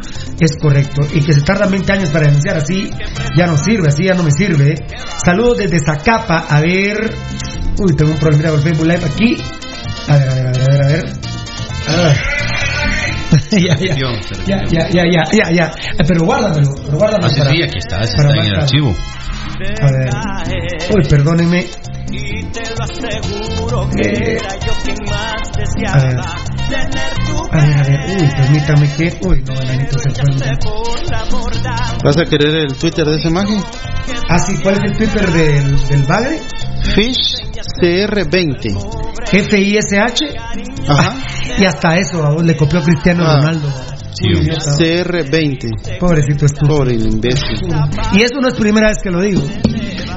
es 0.40 0.56
correcto. 0.60 1.02
Y 1.12 1.20
que 1.20 1.32
se 1.32 1.42
tardan 1.42 1.70
20 1.70 1.92
años 1.92 2.08
para 2.10 2.26
denunciar 2.26 2.56
así, 2.56 2.90
ya 3.36 3.46
no 3.46 3.56
sirve, 3.58 3.88
así 3.88 4.04
ya 4.04 4.14
no 4.14 4.22
me 4.22 4.30
sirve. 4.30 4.74
Saludos 5.24 5.58
desde 5.58 5.80
Zacapa, 5.80 6.46
a 6.48 6.60
ver. 6.60 7.12
Uy, 7.78 7.94
tengo 7.96 8.12
un 8.12 8.18
problema 8.18 8.48
con 8.50 8.58
el 8.58 8.64
Facebook 8.64 8.86
Live 8.86 9.04
aquí. 9.04 9.36
A 10.08 10.16
ver, 10.16 10.28
a 10.28 10.34
ver, 10.34 10.46
a 10.46 10.50
ver, 10.52 10.62
a 10.62 10.66
ver, 10.68 10.84
a 10.84 10.88
ver. 10.88 11.04
Ah. 11.88 12.14
ya, 13.50 13.76
ya, 13.78 13.96
ya, 14.46 14.62
ya, 14.68 14.88
ya, 14.90 15.04
ya, 15.10 15.24
ya, 15.32 15.50
ya. 15.50 15.72
Pero 16.06 16.24
guárdamelo, 16.24 16.74
pero 16.84 16.98
guárdamelo. 16.98 17.26
Ah, 17.26 17.30
sí, 17.34 17.40
para- 17.40 17.50
sí, 17.50 17.62
aquí 17.62 17.78
está, 17.78 18.00
está 18.02 18.22
en 18.22 18.38
el 18.46 18.54
archivo. 18.60 18.94
A 19.80 19.90
ver. 19.90 20.10
Uy, 20.94 21.04
perdónenme. 21.08 21.66
Eh, 24.04 24.38
a 25.88 25.98
ver. 25.98 26.16
A 27.50 27.60
ver, 27.60 27.78
a 27.78 27.82
ver. 27.82 28.00
Uy, 28.20 28.28
permítame 28.36 28.92
que. 28.96 29.18
Uy, 29.26 29.42
no, 29.46 29.54
enanito 29.60 29.98
se 29.98 30.10
fue. 30.10 30.24
¿Vas 32.04 32.16
a 32.18 32.24
querer 32.24 32.54
el 32.56 32.74
Twitter 32.76 33.06
de 33.06 33.16
ese 33.16 33.30
maje? 33.30 33.56
Ah, 34.28 34.38
sí, 34.38 34.54
¿cuál 34.62 34.76
es 34.76 34.80
el 34.90 34.96
Twitter 34.96 35.30
del, 35.32 35.88
del 35.88 36.02
Bagre? 36.04 36.40
Fish 36.94 37.36
CR20. 37.80 39.00
F-I-S-H. 39.32 40.24
Ajá. 40.88 41.14
Y 41.58 41.64
hasta 41.64 41.96
eso 41.98 42.42
le 42.42 42.56
copió 42.56 42.82
Cristiano 42.82 43.24
Ah. 43.26 43.36
Ronaldo. 43.36 43.68
Uy, 44.22 44.42
idiota. 44.42 44.76
CR20. 44.78 45.98
Pobrecito 45.98 46.46
estúpido. 46.46 46.78
Pobre 46.78 46.94
imbécil. 46.94 47.68
Y 48.14 48.22
eso 48.22 48.40
no 48.40 48.48
es 48.48 48.54
primera 48.54 48.88
vez 48.88 48.98
que 49.02 49.10
lo 49.10 49.20
digo. 49.20 49.42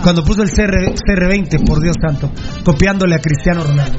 Cuando 0.03 0.23
puso 0.23 0.43
el 0.43 0.49
CR, 0.49 0.93
CR20, 0.93 1.65
por 1.65 1.81
Dios 1.81 1.95
santo, 1.99 2.31
copiándole 2.63 3.15
a 3.15 3.19
Cristiano 3.19 3.63
Ronaldo. 3.63 3.97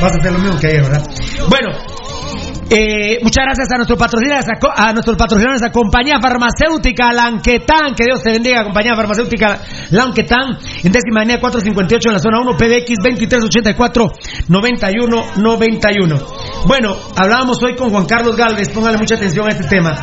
Vas 0.00 0.12
a 0.12 0.16
hacer 0.16 0.32
lo 0.32 0.38
mismo 0.38 0.58
que 0.58 0.66
ayer, 0.66 0.82
¿verdad? 0.82 1.06
Bueno, 1.48 1.68
eh, 2.70 3.18
muchas 3.22 3.44
gracias 3.44 3.68
a 3.72 3.76
nuestros 3.76 3.98
patrocinadores, 3.98 4.46
a, 4.74 4.92
nuestros 4.92 5.16
patrocinadores, 5.16 5.62
a 5.62 5.70
Compañía 5.70 6.14
Farmacéutica 6.20 7.12
Lanquetán, 7.12 7.94
que 7.94 8.04
Dios 8.04 8.22
te 8.22 8.32
bendiga, 8.32 8.64
Compañía 8.64 8.94
Farmacéutica 8.96 9.60
Lanquetán, 9.90 10.58
en 10.82 10.92
décima 10.92 11.20
avenida 11.20 11.40
458 11.40 12.08
en 12.08 12.12
la 12.12 12.18
zona 12.18 12.40
1, 12.40 12.56
PBX 12.56 12.94
2384 13.02 14.12
91 14.48 15.24
91. 15.36 16.16
Bueno, 16.66 16.96
hablábamos 17.16 17.62
hoy 17.62 17.76
con 17.76 17.90
Juan 17.90 18.06
Carlos 18.06 18.36
Galvez, 18.36 18.70
póngale 18.70 18.98
mucha 18.98 19.16
atención 19.16 19.46
a 19.46 19.50
este 19.50 19.64
tema. 19.64 19.94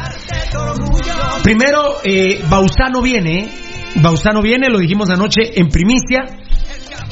Primero, 1.44 1.98
eh, 2.04 2.44
Bausano 2.50 3.02
viene, 3.02 3.40
¿eh? 3.40 3.50
Bausano 3.96 4.42
viene, 4.42 4.68
lo 4.70 4.80
dijimos 4.80 5.10
anoche 5.10 5.60
en 5.60 5.68
primicia. 5.70 6.26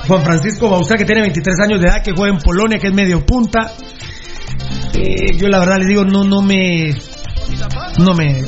Juan 0.08 0.24
Francisco 0.24 0.70
Bausá, 0.70 0.95
que 0.95 1.06
tiene 1.06 1.22
23 1.22 1.60
años 1.60 1.82
de 1.82 1.88
edad, 1.88 2.04
que 2.04 2.12
juega 2.12 2.34
en 2.34 2.39
Polonia, 2.39 2.80
que 2.80 2.88
es 2.88 2.93
medio 2.93 3.26
punta. 3.26 3.72
Eh, 4.93 5.38
yo 5.38 5.47
la 5.47 5.60
verdad 5.60 5.78
les 5.78 5.88
digo, 5.88 6.04
no, 6.04 6.24
no 6.24 6.41
me, 6.41 6.95
no 8.00 8.14
me, 8.14 8.41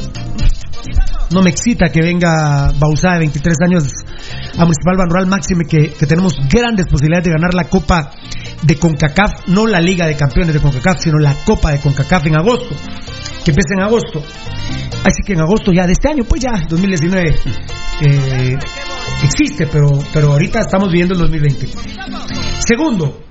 no 1.32 1.42
me 1.42 1.50
excita 1.50 1.90
que 1.90 2.02
venga 2.02 2.72
Bausá 2.78 3.14
de 3.14 3.20
23 3.20 3.58
años 3.66 3.88
a 4.58 4.66
Municipal 4.66 4.98
Ban 4.98 5.30
máxime 5.30 5.66
que, 5.66 5.94
que 5.94 6.06
tenemos 6.06 6.36
grandes 6.50 6.88
posibilidades 6.88 7.26
de 7.26 7.32
ganar 7.32 7.54
la 7.54 7.66
Copa 7.66 8.12
de 8.62 8.76
CONCACAF, 8.76 9.48
no 9.48 9.66
la 9.66 9.80
Liga 9.80 10.06
de 10.06 10.16
Campeones 10.16 10.54
de 10.54 10.60
CONCACAF, 10.60 11.00
sino 11.00 11.18
la 11.20 11.34
Copa 11.46 11.72
de 11.72 11.80
CONCACAF 11.80 12.28
en 12.28 12.36
agosto, 12.36 12.76
que 13.44 13.52
empieza 13.52 13.74
en 13.76 13.82
agosto. 13.82 14.22
Así 15.04 15.24
que 15.26 15.34
en 15.34 15.42
agosto 15.42 15.72
ya 15.74 15.88
de 15.88 15.94
este 15.94 16.10
año, 16.10 16.24
pues 16.26 16.42
ya, 16.42 16.52
2019, 16.70 17.36
eh, 18.02 18.58
existe, 19.24 19.68
pero, 19.68 19.88
pero 20.14 20.34
ahorita 20.34 20.60
estamos 20.60 20.90
viviendo 20.90 21.16
el 21.16 21.22
2020. 21.22 21.68
Segundo, 22.60 23.24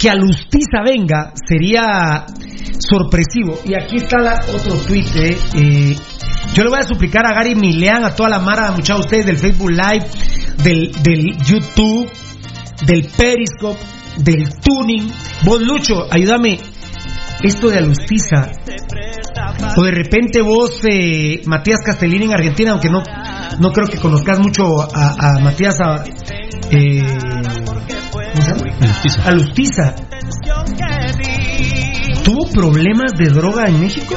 que 0.00 0.08
Alustiza 0.08 0.82
venga 0.84 1.32
sería 1.46 2.24
sorpresivo. 2.78 3.58
Y 3.64 3.74
aquí 3.74 3.96
está 3.96 4.16
otro 4.54 4.74
tuit. 4.86 5.06
eh, 5.16 5.36
eh, 5.54 5.96
yo 6.54 6.64
le 6.64 6.70
voy 6.70 6.78
a 6.80 6.82
suplicar 6.82 7.26
a 7.26 7.34
Gary 7.34 7.54
Milean, 7.54 8.04
a 8.04 8.14
toda 8.14 8.30
la 8.30 8.38
mara, 8.38 8.70
muchachos 8.72 9.00
de 9.00 9.04
ustedes 9.18 9.26
del 9.26 9.36
Facebook 9.36 9.70
Live, 9.70 10.06
del, 10.64 10.90
del 11.02 11.36
YouTube, 11.44 12.10
del 12.86 13.06
Periscope, 13.16 13.78
del 14.16 14.48
Tuning. 14.60 15.06
Vos, 15.44 15.60
Lucho, 15.62 16.06
ayúdame. 16.10 16.58
Esto 17.42 17.68
de 17.68 17.78
Alustiza. 17.78 18.50
O 19.76 19.82
de 19.82 19.90
repente 19.92 20.40
vos, 20.42 20.80
eh, 20.84 21.42
Matías 21.46 21.80
Castellini 21.84 22.24
en 22.24 22.32
Argentina, 22.32 22.72
aunque 22.72 22.88
no, 22.90 23.02
no 23.58 23.70
creo 23.72 23.86
que 23.88 23.98
conozcas 23.98 24.38
mucho 24.40 24.64
a, 24.82 25.36
a 25.36 25.40
Matías. 25.40 25.76
a- 25.80 26.04
eh, 26.70 27.02
¿cómo 28.32 28.42
se 28.42 29.08
llama? 29.08 29.26
Alustiza. 29.26 29.94
¿Tuvo 32.24 32.50
problemas 32.52 33.12
de 33.16 33.30
droga 33.30 33.66
en 33.68 33.80
México? 33.80 34.14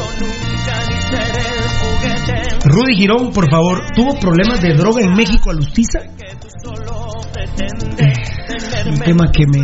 Rudy 2.65 2.95
Girón, 2.95 3.31
por 3.31 3.49
favor, 3.49 3.81
¿tuvo 3.93 4.17
problemas 4.19 4.61
de 4.61 4.73
droga 4.73 5.01
en 5.01 5.13
México 5.13 5.51
Alustiza? 5.51 5.99
Un 8.85 8.99
tema 8.99 9.31
que 9.31 9.45
me 9.47 9.63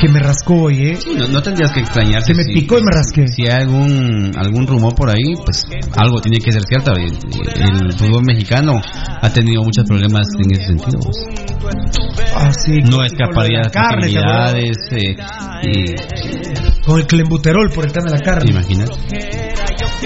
que 0.00 0.08
me 0.08 0.18
rascó 0.20 0.54
hoy, 0.62 0.86
¿eh? 0.88 0.98
No, 1.16 1.28
no 1.28 1.42
tendrías 1.42 1.70
que 1.72 1.80
extrañarse. 1.80 2.32
Se 2.32 2.34
me 2.34 2.42
si- 2.44 2.52
picó 2.60 2.78
y 2.78 2.82
me 2.82 2.90
rasqué. 2.90 3.28
Si 3.28 3.42
hay 3.42 3.62
algún, 3.62 4.32
algún 4.36 4.66
rumor 4.66 4.94
por 4.94 5.10
ahí, 5.10 5.34
pues 5.44 5.64
algo 5.96 6.20
tiene 6.20 6.38
que 6.38 6.50
ser 6.52 6.62
cierto. 6.62 6.92
El, 6.92 7.12
el 7.84 7.92
fútbol 7.92 8.22
mexicano 8.24 8.80
ha 9.20 9.30
tenido 9.32 9.62
muchos 9.62 9.84
problemas 9.86 10.26
en 10.42 10.52
ese 10.52 10.66
sentido. 10.68 10.98
pues. 11.02 11.16
Ah, 12.34 12.50
sí, 12.52 12.78
No 12.80 13.04
escaparía 13.04 13.62
con 13.62 13.64
la 13.64 13.70
carne, 13.70 14.08
¿te 14.08 14.18
acuerdas? 14.18 14.52
facilidades. 14.52 14.76
Eh, 15.62 15.96
Con 16.86 17.00
el 17.00 17.06
clembuterol 17.06 17.70
por 17.74 17.84
el 17.84 17.92
tema 17.92 18.06
de 18.10 18.18
la 18.18 18.20
carne. 18.24 18.50
imagínate. 18.50 18.92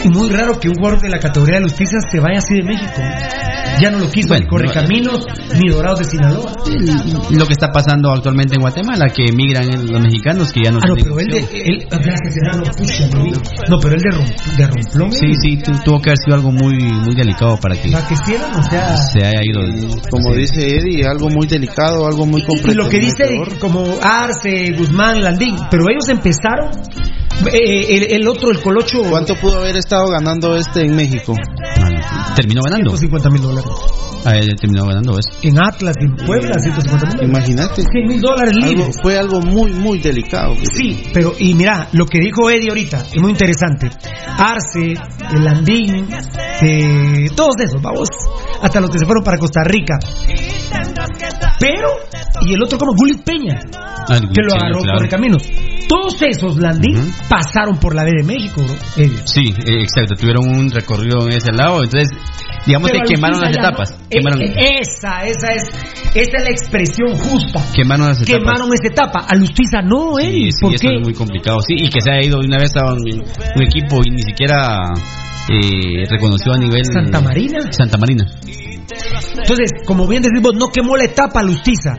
Y 0.03 0.09
muy 0.09 0.29
raro 0.31 0.59
que 0.59 0.69
un 0.69 0.75
jugador 0.75 1.01
de 1.01 1.09
la 1.09 1.19
categoría 1.19 1.55
de 1.55 1.59
Alustiza 1.61 1.99
se 2.11 2.19
vaya 2.21 2.39
así 2.39 2.55
de 2.55 2.63
México. 2.63 3.01
Ya 3.81 3.91
no 3.91 3.99
lo 3.99 4.09
quiso 4.11 4.29
Bueno, 4.29 4.45
ni 4.45 4.49
Correcaminos 4.51 5.27
ni 5.61 5.69
Dorados 5.71 5.99
de 6.01 6.05
Sinaloa. 6.05 6.53
Lo 7.31 7.47
que 7.47 7.53
está 7.55 7.73
pasando 7.73 8.11
actualmente 8.13 8.55
en 8.55 8.61
Guatemala, 8.61 9.07
que 9.09 9.25
emigran 9.27 9.65
el- 9.73 9.87
los 9.87 10.01
mexicanos 10.01 10.53
que 10.53 10.61
ya 10.65 10.71
no 10.71 10.79
Ah, 10.81 10.87
no, 10.89 10.95
tienen 10.95 11.15
pero 11.17 11.21
él, 11.21 11.49
de, 11.49 11.63
él, 11.63 11.87
gracias, 11.91 12.77
pucha, 12.77 13.07
vi. 13.23 13.33
no, 13.69 13.79
pero 13.81 13.95
él 13.97 14.01
de, 14.03 14.11
rom- 14.17 14.57
de 14.57 14.67
romplón. 14.67 15.13
Sí, 15.13 15.33
sí, 15.41 15.57
tu- 15.59 15.73
tuvo 15.85 16.01
que 16.01 16.11
haber 16.11 16.19
sido 16.19 16.37
algo 16.37 16.53
muy 16.53 16.75
muy 16.85 17.15
delicado 17.15 17.57
para 17.57 17.75
que 17.77 17.91
Para 17.91 18.07
que 18.07 18.15
hicieran, 18.15 18.55
o 18.59 18.63
sea. 18.63 18.97
se 18.97 19.19
haya 19.27 19.41
ido. 19.43 19.61
Como 20.11 20.33
Sí. 20.35 20.41
dice 20.41 20.77
Eddie, 20.77 21.07
algo 21.07 21.29
muy 21.31 21.47
delicado, 21.49 22.07
algo 22.07 22.27
muy 22.27 22.43
Y 22.65 22.75
lo 22.75 22.89
que 22.89 22.99
dice 23.01 23.25
como 23.61 23.85
Arce, 24.03 24.73
Guzmán, 24.79 25.21
Landín, 25.23 25.57
pero 25.71 25.85
ellos 25.91 26.09
empezaron. 26.09 26.71
eh, 27.53 27.87
el, 27.97 28.13
el 28.13 28.29
otro, 28.29 28.51
el 28.53 28.61
Colocho. 28.61 29.03
¿Cuánto 29.11 29.35
pudo 29.35 29.59
haber 29.61 29.75
estado 29.85 30.09
ganando 30.09 30.57
este 30.57 30.83
en 30.87 30.97
México? 30.97 31.35
Terminó 32.37 32.63
ganando. 32.63 32.91
150 32.97 33.31
mil 33.31 33.43
dólares. 33.43 33.71
Ah, 34.27 34.37
él 34.37 34.57
terminó 34.59 34.87
ganando 34.87 35.19
eso. 35.19 35.29
En 35.43 35.59
Atlas, 35.63 35.97
en 36.01 36.17
Puebla, 36.27 36.59
150 36.59 37.07
mil 37.07 37.17
dólares. 37.17 37.29
Imagínate. 37.29 37.83
100 37.83 38.07
mil 38.09 38.21
dólares 38.21 38.55
Algo- 38.55 38.67
libres. 38.69 38.97
fue 39.03 39.19
algo 39.19 39.41
muy, 39.43 39.73
muy 39.73 39.99
delicado. 39.99 40.55
Sí, 40.75 41.05
pero 41.13 41.33
y 41.39 41.55
mira, 41.55 41.89
lo 41.93 42.07
que 42.07 42.19
dijo 42.21 42.49
Eddie 42.51 42.71
ahorita 42.71 43.05
es 43.13 43.21
muy 43.21 43.31
interesante. 43.33 43.91
Arce, 44.39 44.95
el 45.35 45.45
Landín, 45.45 46.09
eh, 46.63 47.27
todos 47.37 47.55
esos, 47.61 47.81
vamos, 47.83 48.09
hasta 48.63 48.81
los 48.81 48.91
que 48.91 48.99
se 48.99 49.05
fueron 49.05 49.23
para 49.23 49.37
Costa 49.39 49.61
Rica. 49.65 49.99
Pero, 51.61 51.89
y 52.47 52.55
el 52.55 52.63
otro 52.63 52.79
como 52.79 52.93
Gullit 52.95 53.23
Peña, 53.23 53.61
Ah, 54.09 54.17
el 54.17 54.29
que 54.29 54.43
lo 54.43 54.55
agarró 54.55 54.81
claro. 54.83 54.99
por 54.99 55.09
caminos. 55.09 55.43
Todos 55.89 56.17
esos 56.23 56.57
Landín 56.57 57.13
pasaron 57.29 57.79
por 57.79 57.95
la 57.95 58.05
B 58.05 58.11
de 58.19 58.25
México, 58.25 58.63
bro, 58.63 58.75
Eddie. 58.97 59.19
Sí, 59.27 59.55
eh, 59.79 59.83
exacto. 59.83 60.15
Tuvieron 60.15 60.49
un 60.49 60.71
recorrido 60.71 61.23
en 61.27 61.33
ese 61.37 61.53
lado. 61.53 61.83
Entonces, 61.83 62.09
digamos 62.67 62.91
Pero 62.91 63.05
que 63.05 63.15
quemaron 63.15 63.41
las 63.41 63.57
etapas. 63.57 63.91
no. 63.93 64.09
Quemaron, 64.09 64.43
Eh, 64.43 64.55
eh, 64.57 64.81
esa, 64.81 65.25
esa 65.25 65.53
es, 65.53 65.63
esa 66.15 66.37
es 66.39 66.45
la 66.45 66.51
expresión 66.51 67.17
justa. 67.17 67.61
quemaron 67.75 68.09
las 68.09 68.23
etapas. 68.23 68.39
Quemaron 68.41 68.69
esa 68.75 68.87
etapa. 68.89 69.27
A 69.29 69.35
Lustiza 69.37 69.83
no, 69.83 70.17
Sí, 70.19 70.27
Eddie. 70.27 70.51
sí, 70.53 70.59
¿Por 70.63 70.75
eso 70.75 70.89
qué? 70.89 70.95
es 70.97 71.03
muy 71.03 71.15
complicado. 71.15 71.61
Sí, 71.67 71.75
y 71.79 71.89
que 71.91 72.01
se 72.01 72.11
haya 72.11 72.27
ido 72.27 72.41
de 72.41 72.47
una 72.47 72.59
vez 72.59 72.73
a 72.77 72.93
un, 72.93 73.01
un 73.01 73.63
equipo 73.63 74.01
y 74.05 74.11
ni 74.11 74.23
siquiera 74.23 74.79
eh, 75.49 76.05
reconoció 76.09 76.53
a 76.55 76.59
nivel. 76.59 76.83
Santa 76.93 77.21
Marina. 77.21 77.59
Santa 77.71 77.99
Marina. 77.99 78.25
Entonces, 79.37 79.71
como 79.87 80.07
bien 80.07 80.23
decimos, 80.23 80.53
no 80.55 80.69
quemó 80.69 80.97
la 80.97 81.05
etapa 81.05 81.43
Lustiza. 81.43 81.97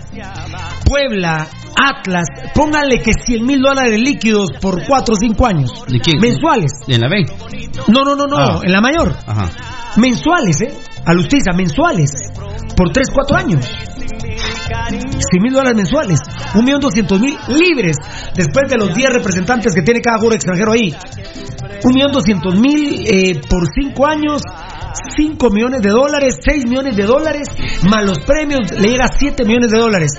Puebla, 0.86 1.48
Atlas, 1.76 2.26
pónganle 2.54 3.00
que 3.00 3.14
100 3.14 3.46
mil 3.46 3.62
dólares 3.62 4.00
líquidos 4.00 4.50
por 4.62 4.86
4 4.86 5.14
o 5.14 5.18
5 5.18 5.46
años. 5.46 5.72
¿De 5.88 6.00
quién? 6.00 6.20
Mensuales. 6.20 6.72
En 6.88 7.02
la 7.02 7.10
B. 7.10 7.26
No, 7.88 8.04
no, 8.04 8.16
no, 8.16 8.28
no, 8.28 8.38
Ah. 8.38 8.60
en 8.64 8.72
la 8.72 8.82
mayor. 8.82 9.14
Ajá. 9.26 9.50
Mensuales, 9.98 10.62
¿eh? 10.62 10.74
A 11.06 11.14
Lustiza, 11.14 11.52
mensuales. 11.54 12.12
Por 12.76 12.92
3, 12.92 13.08
4 13.14 13.38
años. 13.38 13.66
100 13.66 15.42
mil 15.42 15.54
dólares 15.54 15.76
mensuales. 15.76 16.20
1.200.000 16.54 17.38
libres. 17.60 17.96
Después 18.36 18.70
de 18.70 18.78
los 18.78 18.94
10 18.94 19.10
representantes 19.14 19.74
que 19.74 19.82
tiene 19.82 20.02
cada 20.02 20.18
jugador 20.18 20.36
extranjero 20.36 20.72
ahí. 20.74 20.94
Un 21.86 21.94
millón 21.94 22.12
doscientos 22.12 22.56
mil 22.56 23.06
eh, 23.08 23.42
por 23.48 23.64
cinco 23.72 24.08
años, 24.08 24.42
5 25.16 25.50
millones 25.50 25.82
de 25.82 25.90
dólares, 25.90 26.40
6 26.42 26.66
millones 26.68 26.96
de 26.96 27.04
dólares, 27.04 27.48
más 27.90 28.04
los 28.04 28.20
premios, 28.20 28.72
le 28.72 28.90
llega 28.90 29.06
a 29.06 29.18
7 29.18 29.46
millones 29.46 29.72
de 29.72 29.78
dólares. 29.78 30.12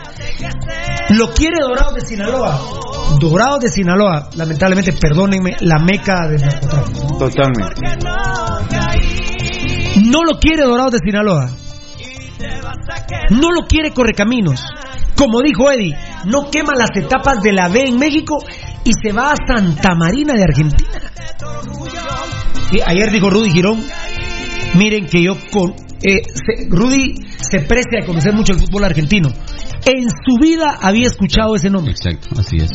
Lo 1.10 1.32
quiere 1.32 1.58
Dorado 1.60 1.92
de 1.94 2.00
Sinaloa. 2.00 2.60
Dorado 3.20 3.58
de 3.58 3.68
Sinaloa, 3.68 4.30
lamentablemente, 4.36 4.92
perdónenme, 4.92 5.56
la 5.60 5.78
meca 5.78 6.28
del 6.28 6.40
narcotráfico. 6.40 7.18
Totalmente. 7.18 7.82
No 10.04 10.24
lo 10.24 10.38
quiere 10.38 10.62
Dorado 10.62 10.90
de 10.90 10.98
Sinaloa. 10.98 11.50
No 13.30 13.50
lo 13.50 13.66
quiere 13.66 13.92
Correcaminos. 13.92 14.62
Como 15.16 15.40
dijo 15.40 15.70
Eddie, 15.70 15.96
no 16.26 16.50
quema 16.50 16.74
las 16.76 16.90
etapas 16.94 17.42
de 17.42 17.52
la 17.52 17.68
B 17.68 17.88
en 17.88 17.98
México 17.98 18.38
y 18.86 18.90
se 19.02 19.12
va 19.12 19.32
a 19.32 19.36
Santa 19.36 19.94
Marina 19.94 20.34
de 20.34 20.44
Argentina. 20.44 20.88
Y 22.72 22.80
ayer 22.80 23.10
dijo 23.10 23.28
Rudy 23.30 23.50
Girón, 23.50 23.82
miren 24.74 25.06
que 25.06 25.22
yo 25.22 25.36
con 25.52 25.74
eh, 26.02 26.22
se- 26.34 26.68
Rudy 26.68 27.14
se 27.36 27.60
precia 27.60 28.00
de 28.00 28.06
conocer 28.06 28.32
mucho 28.34 28.52
el 28.52 28.60
fútbol 28.60 28.84
argentino. 28.84 29.28
En 29.84 30.04
su 30.08 30.36
vida 30.40 30.78
había 30.80 31.06
escuchado 31.06 31.54
ese 31.56 31.70
nombre. 31.70 31.92
Exacto, 31.92 32.28
así 32.38 32.56
es. 32.56 32.70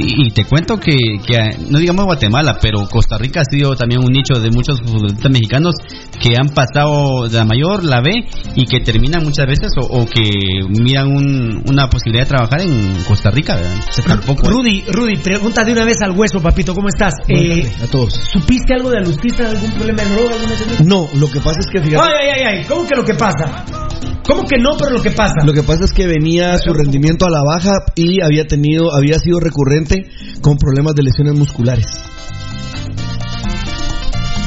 Y, 0.00 0.26
y 0.26 0.30
te 0.30 0.44
cuento 0.44 0.78
que, 0.78 0.92
que, 1.26 1.36
eh, 1.36 1.56
no 1.68 1.78
digamos 1.78 2.04
Guatemala, 2.06 2.58
pero 2.60 2.86
Costa 2.88 3.18
Rica 3.18 3.40
ha 3.42 3.44
sido 3.44 3.74
también 3.76 4.00
un 4.02 4.12
nicho 4.12 4.34
de 4.40 4.50
muchos 4.50 4.80
futbolistas 4.80 5.30
mexicanos 5.30 5.74
que 6.20 6.34
han 6.40 6.48
pasado 6.50 7.28
de 7.28 7.36
la 7.38 7.44
mayor, 7.44 7.84
la 7.84 8.00
B, 8.00 8.10
y 8.56 8.64
que 8.66 8.80
terminan 8.80 9.24
muchas 9.24 9.46
veces 9.46 9.70
o, 9.78 9.86
o 9.86 10.06
que 10.06 10.22
miran 10.68 11.08
un- 11.08 11.62
una 11.68 11.88
posibilidad 11.88 12.24
de 12.24 12.28
trabajar 12.28 12.60
en 12.62 12.94
Costa 13.06 13.30
Rica, 13.30 13.56
¿verdad? 13.56 13.74
Entonces, 13.74 14.04
tampoco. 14.08 14.48
Rudy, 14.48 14.84
Rudy, 14.88 15.16
pregunta 15.16 15.64
de 15.64 15.72
una 15.72 15.84
vez 15.84 15.96
al 16.02 16.12
hueso, 16.12 16.40
papito, 16.40 16.74
¿cómo 16.74 16.88
estás? 16.88 17.14
Eh, 17.28 17.70
a 17.82 17.86
todos. 17.86 18.14
¿Supiste 18.14 18.74
algo 18.74 18.90
de 18.90 18.98
Alustiza, 18.98 19.48
algún 19.48 19.70
problema 19.72 20.02
de 20.02 20.08
droga? 20.14 20.34
No, 20.84 21.08
lo 21.14 21.30
que 21.30 21.40
pasa 21.40 21.58
es 21.60 21.66
que 21.70 21.80
fíjate. 21.82 22.02
Ay, 22.02 22.14
ay, 22.22 22.40
ay, 22.46 22.58
ay, 22.58 22.64
¿cómo 22.66 22.86
que 22.86 22.96
lo 22.96 23.04
que 23.04 23.14
pasa? 23.14 23.64
¿Cómo 24.30 24.44
que 24.44 24.58
no, 24.58 24.76
pero 24.78 24.92
lo 24.92 25.02
que 25.02 25.10
pasa? 25.10 25.44
Lo 25.44 25.52
que 25.52 25.64
pasa 25.64 25.84
es 25.84 25.92
que 25.92 26.06
venía 26.06 26.56
su 26.58 26.72
rendimiento 26.72 27.26
a 27.26 27.30
la 27.30 27.42
baja 27.42 27.72
y 27.96 28.22
había 28.22 28.46
tenido, 28.46 28.94
había 28.94 29.18
sido 29.18 29.40
recurrente 29.40 30.08
con 30.40 30.56
problemas 30.56 30.94
de 30.94 31.02
lesiones 31.02 31.34
musculares. 31.34 31.88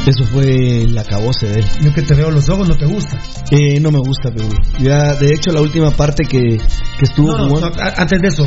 Eso 0.05 0.25
fue 0.25 0.81
el 0.81 0.97
acabose 0.97 1.47
de 1.47 1.59
él. 1.59 1.65
Yo 1.81 1.93
que 1.93 2.01
te 2.01 2.13
veo 2.13 2.29
los 2.29 2.49
ojos 2.49 2.67
no 2.67 2.75
te 2.75 2.85
gusta. 2.85 3.17
Eh, 3.51 3.79
no 3.79 3.89
me 3.89 3.99
gusta, 3.99 4.29
pero 4.35 4.49
ya, 4.79 5.13
de 5.15 5.33
hecho, 5.33 5.51
la 5.51 5.61
última 5.61 5.91
parte 5.91 6.23
que, 6.25 6.57
que 6.57 7.03
estuvo 7.03 7.27
No, 7.37 7.47
no, 7.47 7.59
no, 7.61 7.71
antes 7.97 8.19
de 8.21 8.27
eso, 8.27 8.45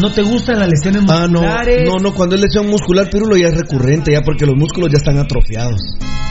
¿no 0.00 0.12
te 0.12 0.20
gustan 0.22 0.58
las 0.58 0.68
lesiones 0.68 1.02
Ah, 1.08 1.26
no, 1.30 1.40
musculares? 1.40 1.88
no, 1.88 1.98
no, 1.98 2.12
cuando 2.14 2.34
es 2.34 2.42
lesión 2.42 2.68
muscular, 2.68 3.08
Pirulo 3.10 3.36
ya 3.38 3.48
es 3.48 3.54
recurrente, 3.56 4.12
ya 4.12 4.20
porque 4.20 4.44
los 4.44 4.54
músculos 4.56 4.90
ya 4.90 4.98
están 4.98 5.16
atrofiados. 5.18 5.80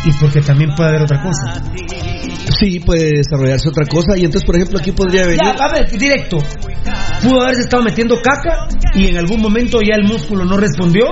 Y 0.05 0.13
porque 0.13 0.41
también 0.41 0.75
puede 0.75 0.89
haber 0.89 1.01
otra 1.03 1.23
cosa. 1.23 1.63
Sí, 2.59 2.79
puede 2.79 3.17
desarrollarse 3.17 3.69
otra 3.69 3.85
cosa, 3.87 4.15
y 4.17 4.25
entonces, 4.25 4.43
por 4.45 4.55
ejemplo, 4.55 4.77
aquí 4.79 4.91
podría 4.91 5.23
venir. 5.23 5.39
Ya, 5.43 5.51
a 5.63 5.71
ver, 5.71 5.89
directo. 5.97 6.37
Pudo 7.23 7.41
haberse 7.41 7.61
estado 7.61 7.83
metiendo 7.83 8.15
caca 8.21 8.67
y 8.95 9.07
en 9.07 9.17
algún 9.17 9.41
momento 9.41 9.79
ya 9.81 9.95
el 9.95 10.03
músculo 10.07 10.43
no 10.43 10.57
respondió 10.57 11.05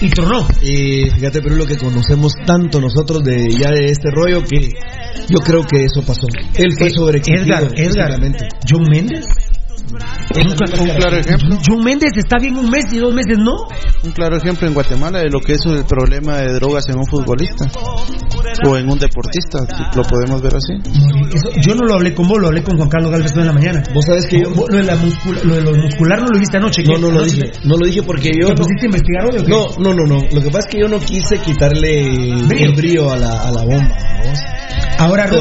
y 0.00 0.08
tronó. 0.10 0.46
Eh, 0.62 1.10
fíjate, 1.14 1.40
pero 1.42 1.56
lo 1.56 1.66
que 1.66 1.76
conocemos 1.76 2.32
tanto 2.46 2.80
nosotros 2.80 3.22
de 3.24 3.50
ya 3.50 3.70
de 3.70 3.90
este 3.90 4.10
rollo 4.10 4.42
que 4.44 4.70
yo 5.28 5.38
creo 5.40 5.62
que 5.64 5.84
eso 5.84 6.02
pasó. 6.02 6.26
Él 6.56 6.72
fue 6.78 6.88
Eh, 6.88 6.90
sobreexigido. 6.94 7.44
Edgar, 7.44 7.68
Edgar. 7.74 8.20
John 8.68 8.84
Méndez. 8.90 9.24
Un 9.92 10.96
claro 10.96 11.16
ejemplo. 11.16 11.56
John 11.66 11.84
Méndez 11.84 12.10
está 12.16 12.38
bien 12.38 12.56
un 12.56 12.68
mes 12.70 12.92
y 12.92 12.98
dos 12.98 13.14
meses 13.14 13.38
no. 13.38 13.68
Un 14.04 14.12
claro 14.12 14.36
ejemplo 14.36 14.66
en 14.66 14.74
Guatemala 14.74 15.20
de 15.20 15.30
lo 15.30 15.40
que 15.40 15.52
es 15.52 15.64
el 15.66 15.84
problema 15.84 16.38
de 16.38 16.52
drogas 16.54 16.88
en 16.88 16.98
un 16.98 17.06
futbolista 17.06 17.66
o 18.66 18.76
en 18.76 18.88
un 18.90 18.98
deportista, 18.98 19.58
si 19.60 19.96
lo 19.96 20.02
podemos 20.04 20.42
ver 20.42 20.54
así. 20.56 20.72
Eso- 21.32 21.50
yo 21.66 21.74
no 21.74 21.84
lo 21.84 21.94
hablé 21.94 22.14
con 22.14 22.26
vos, 22.28 22.38
lo 22.40 22.48
hablé 22.48 22.62
con 22.62 22.76
Juan 22.76 22.88
Carlos 22.88 23.10
Galvez 23.12 23.32
en 23.36 23.46
la 23.46 23.52
mañana. 23.52 23.82
Vos 23.94 24.04
sabes 24.06 24.26
que 24.26 24.40
yo- 24.40 24.50
Vos- 24.50 24.68
lo, 24.70 24.76
de 24.78 24.82
la 24.84 24.96
muscula- 24.96 25.40
lo 25.44 25.54
de 25.54 25.62
lo 25.62 25.74
muscular 25.74 26.20
no 26.20 26.28
lo 26.28 26.38
viste 26.38 26.56
anoche. 26.56 26.82
No, 26.84 26.98
no 26.98 27.10
lo 27.10 27.20
Anoche 27.20 27.36
dije, 27.36 27.52
no 27.64 27.76
lo 27.76 27.86
dije 27.86 28.02
porque 28.02 28.32
yo 28.38 28.46
¿Te 28.48 28.54
no, 28.54 28.56
pusiste 28.56 28.86
a 28.86 28.86
investigar 28.86 29.24
hoy 29.26 29.38
o 29.38 29.44
qué? 29.44 29.50
no, 29.50 29.66
no, 29.78 29.94
no, 29.94 30.06
no. 30.06 30.20
Lo 30.32 30.40
que 30.42 30.46
pasa 30.48 30.60
es 30.60 30.66
que 30.66 30.80
yo 30.80 30.88
no 30.88 30.98
quise 30.98 31.38
quitarle 31.38 32.34
Brío. 32.46 32.66
el 32.66 32.74
brío 32.74 33.12
a 33.12 33.16
la, 33.16 33.42
a 33.42 33.52
la 33.52 33.62
bomba. 33.62 33.96
¿vos? 34.26 34.38
Ahora, 34.98 35.24
a 35.24 35.26
me 35.30 35.36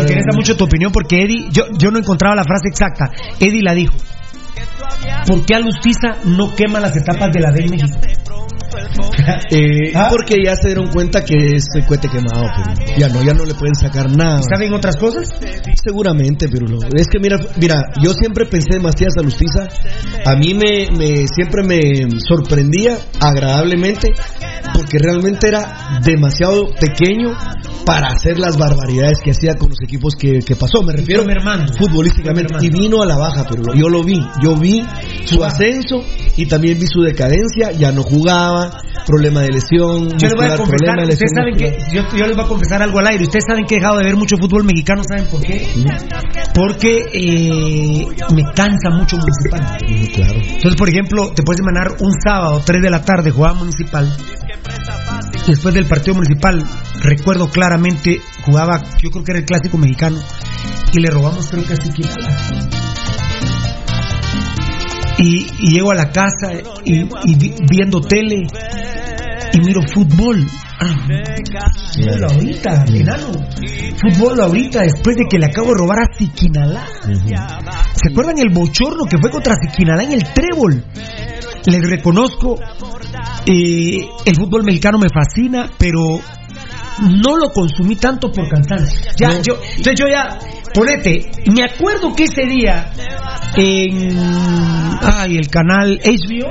interesa 0.00 0.34
mucho 0.34 0.56
tu 0.56 0.64
opinión 0.64 0.90
porque 0.90 1.22
Eddie, 1.22 1.48
yo, 1.52 1.64
yo 1.78 1.90
no 1.92 1.98
encontraba 1.98 2.34
la 2.34 2.42
frase 2.42 2.68
exacta. 2.68 3.10
Eddie 3.38 3.62
la 3.62 3.72
dijo. 3.72 3.85
¿Por 5.26 5.44
qué 5.44 5.54
Alustiza 5.54 6.16
no 6.24 6.54
quema 6.54 6.80
las 6.80 6.96
etapas 6.96 7.32
de 7.32 7.40
la 7.40 7.48
en 7.48 7.70
México? 7.70 7.98
Eh, 9.50 9.92
Ah. 9.94 10.08
Porque 10.10 10.36
ya 10.44 10.54
se 10.56 10.68
dieron 10.68 10.88
cuenta 10.88 11.24
que 11.24 11.34
es 11.56 11.64
el 11.74 11.84
cohete 11.86 12.08
quemado, 12.08 12.44
pero 12.56 12.98
ya 12.98 13.08
no, 13.08 13.22
ya 13.22 13.32
no 13.34 13.44
le 13.44 13.54
pueden 13.54 13.74
sacar 13.74 14.10
nada. 14.10 14.40
¿Saben 14.42 14.72
otras 14.72 14.96
cosas? 14.96 15.28
Seguramente, 15.82 16.48
pero 16.48 16.66
lo- 16.66 16.78
es 16.94 17.06
que 17.08 17.18
mira, 17.20 17.38
mira, 17.60 17.80
yo 18.02 18.12
siempre 18.12 18.46
pensé 18.46 18.76
en 18.76 18.82
Matías 18.82 19.14
Alustiza, 19.18 19.68
a 20.24 20.36
mí 20.36 20.54
me, 20.54 20.88
me 20.96 21.26
siempre 21.28 21.62
me 21.64 22.08
sorprendía 22.26 22.96
agradablemente 23.20 24.08
porque 24.74 24.98
realmente 24.98 25.48
era 25.48 26.00
demasiado 26.04 26.66
pequeño 26.78 27.36
para 27.84 28.08
hacer 28.08 28.38
las 28.38 28.58
barbaridades 28.58 29.18
que 29.24 29.30
hacía 29.30 29.54
con 29.54 29.70
los 29.70 29.78
equipos 29.82 30.14
que, 30.16 30.40
que 30.40 30.56
pasó. 30.56 30.82
Me 30.82 30.92
refiero 30.92 31.22
Fue 31.22 31.32
mermando. 31.34 31.72
futbolísticamente 31.74 32.54
Fue 32.58 32.66
y 32.66 32.70
vino 32.70 33.02
a 33.02 33.06
la 33.06 33.16
baja, 33.16 33.46
pero 33.48 33.62
yo 33.74 33.88
lo 33.88 34.02
vi, 34.02 34.20
yo 34.42 34.56
vi 34.56 34.84
su 35.24 35.42
ascenso 35.44 36.02
y 36.36 36.46
también 36.46 36.78
vi 36.78 36.86
su 36.86 37.00
decadencia, 37.02 37.70
ya 37.72 37.92
no 37.92 38.02
jugaba, 38.26 38.82
problema 39.06 39.40
de 39.42 39.48
lesión, 39.48 40.08
Yo 40.18 40.28
les 40.28 40.34
voy 40.34 40.46
a 40.46 40.56
problema 40.56 40.94
de 40.96 41.12
ustedes 41.12 41.20
lesión 41.20 41.30
saben 41.34 41.56
que, 41.56 41.78
yo, 41.94 42.02
yo 42.16 42.26
les 42.26 42.36
voy 42.36 42.44
a 42.44 42.48
confesar 42.48 42.82
algo 42.82 42.98
al 42.98 43.06
aire, 43.06 43.24
ustedes 43.24 43.44
saben 43.46 43.64
que 43.64 43.76
he 43.76 43.78
dejado 43.78 43.98
de 43.98 44.04
ver 44.04 44.16
mucho 44.16 44.36
fútbol 44.36 44.64
mexicano, 44.64 45.02
¿saben 45.04 45.26
por 45.26 45.40
qué? 45.40 45.66
Porque 46.54 47.04
eh, 47.12 48.06
me 48.34 48.42
cansa 48.52 48.90
mucho 48.90 49.16
municipal. 49.16 49.78
Claro. 50.14 50.34
Entonces, 50.34 50.76
por 50.76 50.88
ejemplo, 50.88 51.32
te 51.34 51.42
puedes 51.42 51.62
mandar 51.62 51.96
un 52.00 52.12
sábado, 52.24 52.62
3 52.64 52.82
de 52.82 52.90
la 52.90 53.02
tarde, 53.02 53.30
jugaba 53.30 53.54
municipal. 53.54 54.16
Después 55.46 55.74
del 55.74 55.86
partido 55.86 56.14
municipal, 56.14 56.64
recuerdo 57.00 57.48
claramente, 57.48 58.20
jugaba, 58.44 58.82
yo 59.00 59.10
creo 59.10 59.24
que 59.24 59.32
era 59.32 59.38
el 59.38 59.46
clásico 59.46 59.78
mexicano, 59.78 60.18
y 60.92 61.00
le 61.00 61.10
robamos 61.10 61.46
creo 61.48 61.64
que 61.64 61.74
a 61.74 61.76
Siquinala. 61.76 62.85
Y, 65.18 65.46
y 65.60 65.70
llego 65.72 65.90
a 65.92 65.94
la 65.94 66.10
casa 66.10 66.52
y, 66.84 67.00
y 67.24 67.34
vi- 67.36 67.54
viendo 67.70 68.00
tele 68.00 68.46
y 69.52 69.60
miro 69.60 69.80
fútbol. 69.92 70.46
Ah, 70.78 70.94
fútbol 71.94 72.24
ahorita, 72.24 72.84
enano. 72.88 73.32
Fútbol 73.98 74.40
ahorita, 74.40 74.82
después 74.82 75.16
de 75.16 75.24
que 75.30 75.38
le 75.38 75.46
acabo 75.46 75.68
de 75.68 75.74
robar 75.78 75.98
a 76.00 76.14
Siquinalá. 76.18 76.84
¿Se 77.94 78.10
acuerdan 78.12 78.38
el 78.38 78.50
bochorno 78.52 79.04
que 79.08 79.16
fue 79.18 79.30
contra 79.30 79.54
Siquinalá 79.56 80.02
en 80.04 80.12
el 80.12 80.22
trébol? 80.34 80.84
Les 81.66 81.80
reconozco, 81.90 82.60
eh, 83.46 84.06
el 84.26 84.36
fútbol 84.36 84.64
mexicano 84.64 84.98
me 84.98 85.08
fascina, 85.08 85.70
pero 85.78 86.20
no 87.00 87.36
lo 87.36 87.50
consumí 87.50 87.96
tanto 87.96 88.30
por 88.30 88.48
cansancio. 88.48 89.10
Ya, 89.16 89.40
yo, 89.42 89.54
entonces 89.76 89.94
yo 89.98 90.06
ya, 90.08 90.38
ponete, 90.72 91.30
me 91.52 91.64
acuerdo 91.64 92.14
que 92.14 92.24
ese 92.24 92.46
día 92.46 92.92
en, 93.56 94.18
ay, 95.02 95.36
el 95.36 95.48
canal 95.48 95.98
HBO, 96.02 96.50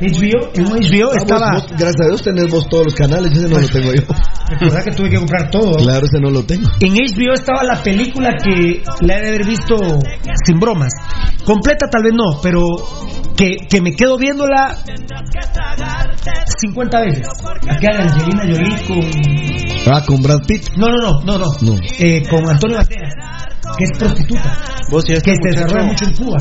HBO, 0.00 0.50
en 0.54 0.66
un 0.66 0.78
HBO 0.78 1.10
Ah, 1.12 1.18
estaba, 1.18 1.52
vos, 1.54 1.66
gracias 1.70 2.00
a 2.00 2.08
Dios 2.08 2.22
tenés 2.22 2.50
vos 2.50 2.68
todos 2.68 2.84
los 2.84 2.94
canales, 2.94 3.32
ese 3.32 3.48
no 3.48 3.58
lo 3.58 3.68
tengo 3.68 3.92
yo. 3.94 4.02
recordad 4.48 4.84
que 4.84 4.90
tuve 4.92 5.10
que 5.10 5.16
comprar 5.16 5.50
todo. 5.50 5.72
Claro, 5.74 6.06
ese 6.06 6.20
no 6.20 6.30
lo 6.30 6.44
tengo. 6.44 6.68
En 6.80 6.94
HBO 6.94 7.34
estaba 7.34 7.64
la 7.64 7.82
película 7.82 8.34
que 8.42 8.82
la 9.00 9.18
he 9.18 9.22
de 9.22 9.28
haber 9.28 9.46
visto 9.46 9.76
sin 10.44 10.58
bromas. 10.58 10.92
Completa 11.44 11.88
tal 11.90 12.02
vez 12.02 12.12
no, 12.14 12.40
pero 12.42 12.60
que, 13.36 13.56
que 13.68 13.80
me 13.80 13.92
quedo 13.92 14.18
viéndola 14.18 14.76
50 16.60 17.00
veces. 17.00 17.26
Aquella 17.68 17.98
de 17.98 18.02
Angelina 18.02 18.42
Jolie 18.42 18.86
con... 18.86 19.92
Ah, 19.92 20.04
con 20.04 20.22
Brad 20.22 20.40
Pitt. 20.46 20.70
No, 20.76 20.88
no, 20.88 20.96
no, 20.96 21.20
no, 21.24 21.38
no. 21.38 21.46
No. 21.62 21.80
Eh, 21.98 22.22
con 22.28 22.48
Antonio 22.48 22.76
Banderas, 22.76 23.14
que 23.76 23.84
es 23.84 23.98
prostituta. 23.98 24.58
Vos 24.90 25.08
y 25.08 25.12
este 25.12 25.30
que 25.30 25.36
se 25.36 25.60
desarrolla 25.60 25.86
mucho 25.86 26.04
en 26.04 26.14
Cuba. 26.14 26.38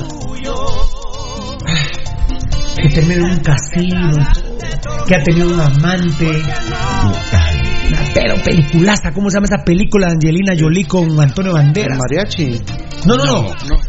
Que 2.81 2.89
termina 2.89 3.15
en 3.15 3.31
un 3.31 3.39
casino, 3.39 4.11
que 5.07 5.15
ha 5.15 5.23
tenido 5.23 5.49
un 5.53 5.59
amante. 5.59 6.43
Pero 8.13 8.35
peliculaza, 8.43 9.11
¿cómo 9.13 9.29
se 9.29 9.35
llama 9.37 9.45
esa 9.45 9.63
película 9.63 10.07
de 10.07 10.13
Angelina 10.13 10.53
Jolie 10.59 10.85
con 10.85 11.19
Antonio 11.19 11.51
El 11.51 11.57
Banderas? 11.57 11.97
mariachi. 11.97 12.59
No, 13.05 13.15
no, 13.15 13.25
no. 13.25 13.45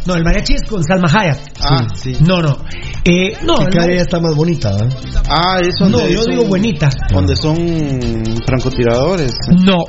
No, 0.06 0.14
el 0.14 0.22
mariachi 0.24 0.54
es 0.54 0.62
con 0.68 0.82
Salma 0.84 1.08
Hayek. 1.12 1.38
Ah, 1.60 1.86
sí. 1.94 2.16
No, 2.26 2.40
no. 2.40 2.58
Eh, 3.04 3.32
no, 3.44 3.56
Que 3.56 3.64
el 3.64 3.70
cada 3.70 3.86
mariachi- 3.86 3.92
día 3.92 4.02
está 4.02 4.20
más 4.20 4.34
bonita, 4.36 4.70
¿eh? 4.70 4.88
Ah, 5.28 5.58
es 5.60 5.74
no, 5.80 6.06
yo 6.08 6.22
son- 6.22 6.30
digo 6.32 6.44
buenita. 6.44 6.88
Donde 7.10 7.34
son 7.36 7.56
francotiradores. 8.46 9.32
No, 9.50 9.84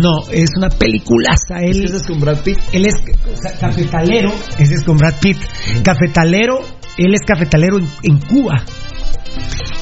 no, 0.00 0.28
es 0.30 0.50
una 0.56 0.68
peliculaza. 0.68 1.60
Él, 1.62 1.84
Ese 1.84 1.96
es 1.96 2.02
con 2.06 2.20
Brad 2.20 2.40
Pitt. 2.42 2.58
él 2.72 2.86
es 2.86 2.94
ca- 3.42 3.52
cafetalero, 3.58 4.32
ese 4.58 4.74
es 4.74 4.84
con 4.84 4.96
Brad 4.98 5.14
Pitt. 5.20 5.38
Cafetalero, 5.82 6.60
él 7.04 7.14
es 7.14 7.20
cafetalero 7.26 7.78
en, 7.78 7.88
en 8.02 8.18
Cuba. 8.18 8.62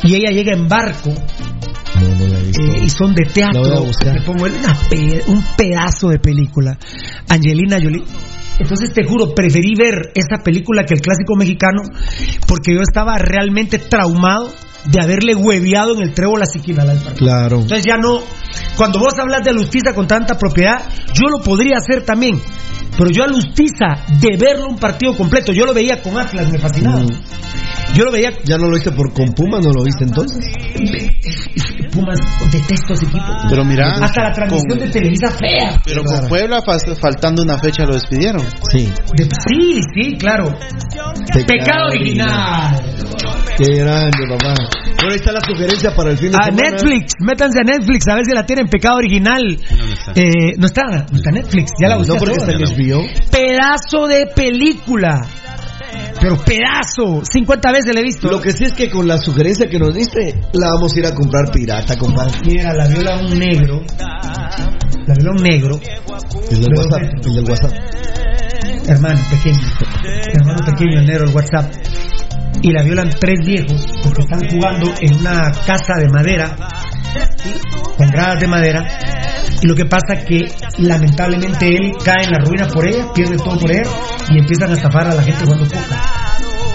Y 0.02 0.14
ella 0.14 0.30
llega 0.30 0.52
en 0.54 0.68
barco 0.68 1.10
no 2.00 2.26
la 2.26 2.38
he 2.38 2.42
visto. 2.42 2.62
Eh, 2.62 2.82
y 2.84 2.90
son 2.90 3.14
de 3.14 3.24
teatro. 3.24 3.62
Me 4.12 4.20
pongo 4.22 4.44
una 4.44 4.76
pe- 4.90 5.22
un 5.28 5.42
pedazo 5.56 6.08
de 6.08 6.18
película. 6.18 6.76
Angelina 7.28 7.76
Jolie. 7.82 8.02
Entonces 8.58 8.92
te 8.92 9.04
juro, 9.04 9.34
preferí 9.34 9.74
ver 9.74 10.12
esa 10.14 10.42
película 10.42 10.84
que 10.84 10.94
el 10.94 11.00
clásico 11.00 11.34
mexicano 11.36 11.82
porque 12.46 12.74
yo 12.74 12.82
estaba 12.82 13.18
realmente 13.18 13.78
traumado 13.78 14.52
de 14.84 15.00
haberle 15.02 15.34
hueveado 15.34 15.94
en 15.94 16.02
el 16.02 16.14
trébol 16.14 16.42
a 16.42 16.46
Siquinalá 16.46 16.92
al 16.92 16.98
partido. 16.98 17.26
Claro. 17.26 17.56
Entonces 17.60 17.84
ya 17.86 17.96
no, 17.96 18.20
cuando 18.76 18.98
vos 18.98 19.14
hablas 19.18 19.42
de 19.44 19.50
Alustiza 19.50 19.94
con 19.94 20.06
tanta 20.06 20.36
propiedad, 20.38 20.82
yo 21.12 21.28
lo 21.30 21.42
podría 21.42 21.78
hacer 21.78 22.04
también. 22.04 22.40
Pero 22.96 23.10
yo 23.10 23.22
a 23.24 23.26
Alustiza, 23.26 24.04
de 24.20 24.36
verlo 24.36 24.68
un 24.68 24.78
partido 24.78 25.16
completo, 25.16 25.52
yo 25.52 25.66
lo 25.66 25.74
veía 25.74 26.00
con 26.00 26.16
Atlas, 26.16 26.50
me 26.52 26.58
fascinaba. 26.58 27.00
Mm. 27.00 27.08
Yo 27.94 28.04
lo 28.04 28.12
veía 28.12 28.30
¿Ya 28.44 28.56
no 28.58 28.66
lo 28.66 28.74
viste 28.74 28.90
por 28.92 29.12
con 29.12 29.32
Puma? 29.34 29.58
¿No 29.60 29.70
lo 29.72 29.82
viste 29.84 30.04
entonces? 30.04 30.44
Pumas, 31.92 32.18
detesto 32.52 32.94
ese 32.94 33.04
equipo. 33.04 33.24
Pero 33.48 33.64
mira, 33.64 33.88
Hasta 34.00 34.22
la 34.24 34.32
transmisión 34.32 34.68
con- 34.68 34.78
de 34.78 34.88
Televisa 34.92 35.30
fea. 35.30 35.80
Pero 35.84 36.02
con 36.04 36.28
Puebla, 36.28 36.60
faltando 37.00 37.42
una 37.42 37.56
fecha, 37.58 37.84
lo 37.84 37.94
despidieron. 37.94 38.42
Sí. 38.72 38.92
De- 39.16 39.24
sí, 39.48 39.80
sí, 39.94 40.16
claro. 40.16 40.52
Pecado 41.46 41.88
original. 41.90 42.80
Qué 43.56 43.74
grande, 43.76 44.18
papá. 44.28 44.54
Bueno, 44.96 45.10
ahí 45.10 45.16
está 45.16 45.32
la 45.32 45.40
sugerencia 45.40 45.94
para 45.94 46.10
el 46.10 46.18
fin 46.18 46.30
de 46.30 46.38
A 46.40 46.44
semana. 46.44 46.70
Netflix, 46.70 47.12
métanse 47.20 47.58
a 47.60 47.62
Netflix 47.64 48.08
a 48.08 48.14
ver 48.14 48.24
si 48.24 48.32
la 48.34 48.44
tienen 48.46 48.66
pecado 48.68 48.96
original. 48.96 49.58
Eh, 50.14 50.56
no 50.58 50.66
está, 50.66 50.82
no 51.10 51.16
está 51.16 51.30
Netflix, 51.30 51.72
ya 51.80 51.88
la 51.88 51.94
No, 51.96 52.00
busqué. 52.00 52.18
porque 52.18 52.34
está 52.34 52.52
en 52.52 52.60
HBO. 52.60 53.02
Pedazo 53.30 54.06
de 54.06 54.26
película. 54.34 55.26
Pero 56.20 56.36
pedazo, 56.38 57.22
50 57.24 57.72
veces 57.72 57.94
la 57.94 58.00
he 58.00 58.04
visto. 58.04 58.28
Lo 58.30 58.40
que 58.40 58.52
sí 58.52 58.64
es 58.64 58.72
que 58.72 58.88
con 58.90 59.06
la 59.06 59.18
sugerencia 59.18 59.68
que 59.68 59.78
nos 59.78 59.94
diste, 59.94 60.34
la 60.54 60.70
vamos 60.74 60.94
a 60.94 60.98
ir 61.00 61.06
a 61.06 61.14
comprar 61.14 61.50
pirata, 61.52 61.96
compadre. 61.96 62.32
Mira, 62.46 62.72
la 62.72 62.86
viola 62.88 63.18
un 63.20 63.38
negro. 63.38 63.82
La 63.98 65.14
viola 65.14 65.30
un 65.36 65.42
negro. 65.42 65.78
El 66.50 66.60
del 66.60 66.72
WhatsApp. 66.74 67.02
El 67.26 67.34
del 67.34 67.44
WhatsApp. 67.48 67.72
hermano 68.88 69.20
pequeño, 69.30 69.58
hermano 70.34 70.58
pequeño, 70.66 71.00
el 71.00 71.06
negro, 71.06 71.24
el 71.28 71.34
WhatsApp, 71.34 71.70
y 72.64 72.72
la 72.72 72.82
violan 72.82 73.10
tres 73.20 73.40
viejos 73.44 73.86
porque 74.02 74.22
están 74.22 74.48
jugando 74.48 74.90
en 74.98 75.14
una 75.20 75.52
casa 75.66 75.96
de 75.98 76.08
madera, 76.08 76.56
con 77.98 78.08
gradas 78.08 78.40
de 78.40 78.46
madera, 78.46 78.88
y 79.60 79.66
lo 79.66 79.74
que 79.74 79.84
pasa 79.84 80.24
que 80.26 80.50
lamentablemente 80.78 81.68
él 81.68 81.92
cae 82.02 82.24
en 82.24 82.30
la 82.30 82.38
ruina 82.38 82.66
por 82.66 82.88
ella, 82.88 83.12
pierde 83.12 83.36
todo 83.36 83.58
por 83.58 83.70
ella, 83.70 83.90
y 84.30 84.38
empiezan 84.38 84.70
a 84.70 84.74
estafar 84.76 85.08
a 85.08 85.14
la 85.14 85.22
gente 85.22 85.44
jugando 85.44 85.66
poca. 85.66 86.24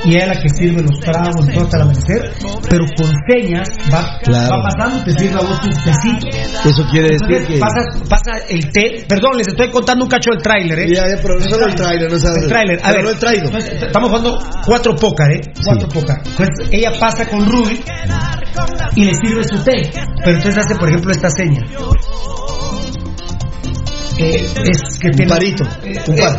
Y 0.06 0.16
ella 0.16 0.24
es 0.24 0.28
la 0.38 0.42
que 0.42 0.50
sirve 0.50 0.82
los 0.82 1.00
tragos 1.02 1.46
y 1.48 1.54
todo 1.54 1.64
hasta 1.66 1.78
el 1.78 1.84
amanecer, 1.84 2.34
pero 2.70 2.86
con 2.96 3.12
señas 3.30 3.68
va, 3.94 4.20
Claro. 4.24 4.56
va 4.56 4.70
pasando, 4.70 5.04
te 5.04 5.12
sirve 5.12 5.36
a 5.36 5.42
vos 5.42 5.60
tu 5.62 5.70
tecito. 5.70 6.70
Eso 6.70 6.88
quiere 6.90 7.10
decir 7.10 7.28
Entonces, 7.28 7.48
que. 7.48 7.60
pasa, 7.60 7.82
pasa 8.10 8.46
el 8.50 8.72
té. 8.72 9.06
Perdón, 9.08 9.38
les 9.38 9.48
estoy 9.48 9.70
contando 9.72 10.06
un 10.06 10.10
cacho 10.10 10.32
del 10.32 10.42
tráiler, 10.42 10.80
¿eh? 10.80 10.88
Ya, 10.88 11.04
ya, 11.04 11.22
pero 11.22 11.38
no 11.38 11.46
solo 11.46 11.66
el 11.66 11.76
tráiler, 11.76 12.12
no 12.12 12.18
sabes. 12.18 12.44
El 12.44 12.50
tráiler. 12.50 12.80
A 12.84 12.92
ver, 12.94 13.04
no 13.04 13.10
el 13.10 13.56
Estamos 13.88 14.10
jugando 14.10 14.40
cuatro 14.66 14.96
pócar, 14.96 15.32
¿eh? 15.32 15.42
Cuatro 15.66 15.88
pócar. 15.90 16.18
Entonces 16.26 16.70
ella 16.72 16.92
pasa 17.00 17.26
con 17.28 17.46
Rudy 17.46 17.82
y 18.96 19.06
le 19.06 19.14
sirve 19.16 19.44
su 19.44 19.64
té. 19.64 19.90
Pero 20.24 20.38
entonces 20.38 20.58
hace, 20.58 20.76
por 20.76 20.90
ejemplo, 20.90 21.12
esta 21.12 21.30
seña. 21.30 21.62
Eh, 24.22 24.46
es 24.46 25.00
que 25.00 25.10
tiene, 25.12 25.30
parito, 25.30 25.64
eh, 25.84 25.96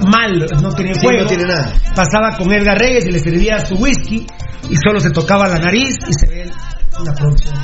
mal, 0.07 0.47
no 0.62 0.70
tenía 0.74 0.93
Sí, 0.95 1.01
juego. 1.03 1.22
no 1.22 1.26
tiene 1.28 1.45
nada. 1.45 1.72
Pasaba 1.95 2.37
con 2.37 2.53
Edgar 2.53 2.78
Reyes 2.78 3.07
y 3.07 3.11
le 3.11 3.18
servía 3.18 3.59
su 3.64 3.74
whisky 3.76 4.26
y 4.68 4.76
solo 4.76 5.01
se 5.01 5.11
tocaba 5.11 5.49
la 5.49 5.59
nariz 5.59 5.97
y 6.09 6.12
se 6.12 6.26
ve 6.28 6.51
una 7.01 7.12
producción 7.14 7.55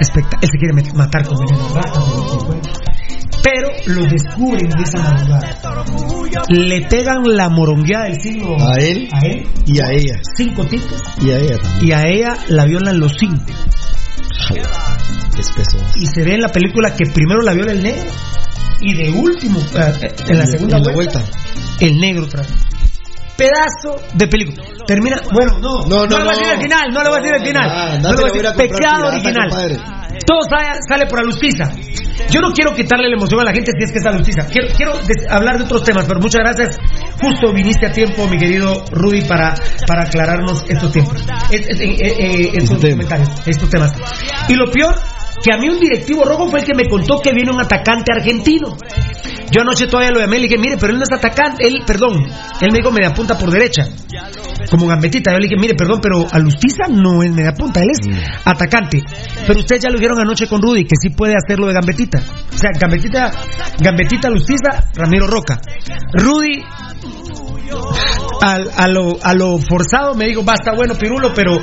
espectacular. 0.00 0.42
Él 0.42 0.48
se 0.50 0.58
quiere 0.58 0.92
matar 0.94 1.26
con 1.26 1.36
veneno 1.38 1.68
rata, 1.74 2.00
pero 3.42 3.68
lo 3.86 4.04
descubren 4.06 4.70
de 4.70 4.82
esa 4.82 4.98
madrugada. 4.98 5.84
Le 6.48 6.80
pegan 6.86 7.22
la 7.24 7.48
morongueada 7.50 8.04
del 8.04 8.20
siglo 8.20 8.56
A 8.58 8.78
él 8.78 9.08
a 9.12 9.18
él, 9.26 9.46
y 9.66 9.80
a 9.80 9.90
ella. 9.92 10.14
cinco 10.36 10.64
tipos, 10.64 11.02
Y 11.20 11.30
a 11.30 11.38
ella 11.38 11.58
también. 11.58 11.86
y 11.88 11.92
a 11.92 12.02
ella 12.08 12.36
la 12.48 12.64
violan 12.64 12.98
los 12.98 13.12
cinco. 13.18 13.42
Espeso. 15.38 15.76
Y 15.96 16.06
se 16.06 16.22
ve 16.24 16.34
en 16.34 16.40
la 16.40 16.48
película 16.48 16.94
que 16.96 17.04
primero 17.12 17.40
la 17.42 17.52
viola 17.52 17.72
el 17.72 17.82
negro 17.82 18.10
y 18.80 18.94
de 18.94 19.10
último, 19.10 19.60
eh, 19.60 19.92
eh, 20.02 20.14
en 20.28 20.38
la 20.38 20.46
segunda 20.46 20.76
En 20.78 20.82
la 20.84 20.92
vuelta, 20.92 21.22
el 21.80 21.98
negro 21.98 22.24
otra. 22.24 22.42
Pedazo 23.36 24.00
de 24.14 24.26
película. 24.26 24.64
Termina, 24.86 25.20
bueno, 25.32 25.58
no, 25.60 25.86
No, 25.86 26.06
no, 26.06 26.18
le 26.18 26.24
voy 26.24 26.24
a 26.24 26.24
no. 26.24 26.30
decir 26.38 26.52
el 26.54 26.60
final, 26.62 26.88
no 26.92 27.02
le 27.04 27.08
voy 27.08 27.18
a 27.18 27.22
decir 27.22 27.36
el 27.36 27.46
final. 27.46 27.70
Ah, 27.70 27.98
no 28.02 28.10
le 28.10 28.16
voy 28.16 28.30
a 28.30 28.32
decir, 28.52 28.68
pecado 28.68 29.06
original. 29.08 29.48
compadre. 29.48 29.76
Todo 30.26 30.40
sale, 30.50 30.78
sale 30.88 31.06
por 31.06 31.20
Alustiza. 31.20 31.70
Yo 32.30 32.40
no 32.40 32.52
quiero 32.52 32.74
quitarle 32.74 33.08
la 33.08 33.14
emoción 33.16 33.40
a 33.40 33.44
la 33.44 33.52
gente 33.52 33.70
si 33.78 33.84
es 33.84 33.92
que 33.92 33.98
es 34.00 34.06
Alustiza. 34.06 34.44
Quiero, 34.46 34.68
quiero 34.76 34.92
hablar 35.30 35.56
de 35.58 35.64
otros 35.64 35.84
temas, 35.84 36.04
pero 36.06 36.18
muchas 36.18 36.40
gracias. 36.40 36.78
Justo 37.22 37.52
viniste 37.52 37.86
a 37.86 37.92
tiempo, 37.92 38.26
mi 38.26 38.36
querido 38.38 38.84
Rudy, 38.90 39.22
para, 39.22 39.54
para 39.86 40.02
aclararnos 40.02 40.64
estos 40.68 40.90
tiempos. 40.90 41.16
Es- 41.52 41.68
es- 41.68 41.80
eh, 41.80 41.96
eh, 42.00 42.50
estos 42.54 42.78
comentarios, 42.80 43.28
estos 43.46 43.70
temas. 43.70 43.92
Y 44.48 44.54
lo 44.54 44.68
peor, 44.70 44.96
que 45.42 45.52
a 45.52 45.58
mí 45.58 45.68
un 45.68 45.78
directivo 45.78 46.24
rojo 46.24 46.48
fue 46.48 46.60
el 46.60 46.66
que 46.66 46.74
me 46.74 46.88
contó 46.88 47.20
que 47.20 47.32
viene 47.32 47.52
un 47.52 47.60
atacante 47.60 48.12
argentino. 48.12 48.76
Yo 49.50 49.62
anoche 49.62 49.86
todavía 49.86 50.10
lo 50.10 50.20
llamé 50.20 50.36
y 50.36 50.40
le 50.40 50.48
dije, 50.48 50.58
mire, 50.58 50.76
pero 50.76 50.92
él 50.92 50.98
no 50.98 51.04
es 51.04 51.12
atacante, 51.12 51.66
él, 51.66 51.82
perdón, 51.86 52.22
él 52.60 52.68
me 52.70 52.78
dijo 52.78 52.90
media 52.90 53.14
punta 53.14 53.38
por 53.38 53.50
derecha, 53.50 53.88
como 54.70 54.86
gambetita. 54.86 55.32
Yo 55.32 55.38
le 55.38 55.48
dije, 55.48 55.58
mire, 55.58 55.74
perdón, 55.74 56.00
pero 56.02 56.26
Alustiza 56.30 56.84
no 56.90 57.22
es 57.22 57.32
media 57.32 57.52
punta, 57.52 57.80
él 57.80 57.88
es 57.90 57.98
atacante. 58.44 59.02
Pero 59.46 59.60
ustedes 59.60 59.82
ya 59.82 59.90
lo 59.90 59.98
vieron 59.98 60.20
anoche 60.20 60.46
con 60.46 60.60
Rudy, 60.60 60.84
que 60.84 60.96
sí 61.00 61.10
puede 61.10 61.34
hacerlo 61.34 61.66
de 61.66 61.72
gambetita. 61.72 62.18
O 62.52 62.58
sea, 62.58 62.70
gambetita, 62.78 63.30
gambetita 63.80 64.28
Alustiza, 64.28 64.90
Ramiro 64.94 65.26
Roca. 65.26 65.60
Rudy, 66.12 66.62
al- 68.42 68.70
a, 68.76 68.88
lo, 68.88 69.18
a 69.22 69.34
lo 69.34 69.58
forzado 69.58 70.14
me 70.14 70.26
dijo, 70.26 70.42
basta 70.42 70.72
bueno 70.74 70.94
Pirulo, 70.94 71.32
pero 71.34 71.58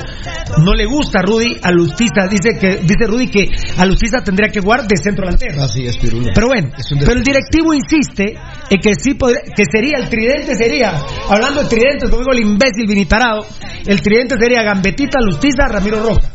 no 0.64 0.74
le 0.74 0.86
gusta 0.86 1.20
a 1.20 1.22
Rudy 1.24 1.58
a 1.62 1.72
Lustiza. 1.72 2.28
Dice 2.30 2.58
que 2.60 2.78
dice 2.78 3.06
Rudy 3.08 3.28
que 3.30 3.45
a 3.78 3.86
Lustiza 3.86 4.22
tendría 4.24 4.49
que 4.49 4.62
jugar 4.62 4.88
de 4.88 4.97
centro 4.97 5.26
delantero. 5.26 5.64
Así 5.64 5.86
es, 5.86 5.97
Pirulo. 5.97 6.32
Pero 6.34 6.47
bueno, 6.47 6.70
pero 6.99 7.14
el 7.14 7.24
directivo 7.24 7.74
insiste 7.74 8.38
en 8.70 8.80
que 8.80 8.93
sí 9.01 9.14
podría- 9.14 9.41
que 9.56 9.64
sería 9.72 9.97
el 9.99 10.10
tridente 10.10 10.56
sería, 10.56 10.93
hablando 11.30 11.64
de 11.64 11.70
tridentes, 11.70 12.10
como 12.10 12.22
digo 12.24 12.34
el 12.34 12.39
imbécil 12.41 12.86
vinitarado, 12.88 13.45
el 13.86 14.01
tridente 14.01 14.36
sería 14.38 14.64
Gambetita, 14.64 15.20
Lustiza, 15.22 15.68
Ramiro 15.68 16.01
Roja. 16.03 16.30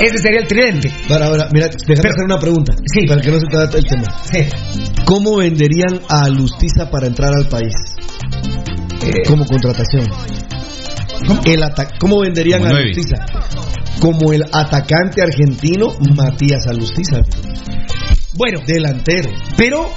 Ese 0.00 0.18
sería 0.18 0.40
el 0.40 0.46
tridente. 0.46 0.90
Ahora, 1.10 1.26
ahora, 1.26 1.48
mira, 1.52 1.66
déjame 1.68 1.94
Pero- 2.02 2.10
hacer 2.10 2.24
una 2.24 2.38
pregunta. 2.38 2.74
Sí. 2.92 3.06
Para 3.06 3.20
que 3.20 3.30
no 3.30 3.40
se 3.40 3.46
trate 3.46 3.78
el 3.78 3.84
tema. 3.84 4.04
Sí. 4.30 4.38
¿Cómo 5.04 5.36
venderían 5.36 6.00
a 6.08 6.28
Lustiza 6.28 6.90
para 6.90 7.06
entrar 7.06 7.30
al 7.34 7.46
país? 7.48 7.72
Eh, 9.04 9.22
Como 9.26 9.44
contratación. 9.46 10.06
El 11.44 11.62
¿Cómo 11.98 12.20
venderían 12.20 12.60
Como 12.60 12.70
a 12.70 12.72
nueve. 12.74 12.88
Lustiza? 12.94 13.24
Como 14.00 14.32
el 14.32 14.42
atacante 14.52 15.22
argentino 15.22 15.94
Matías 16.14 16.66
Alustiza. 16.66 17.20
Bueno, 18.34 18.60
Delantero. 18.66 19.30
Pero, 19.56 19.88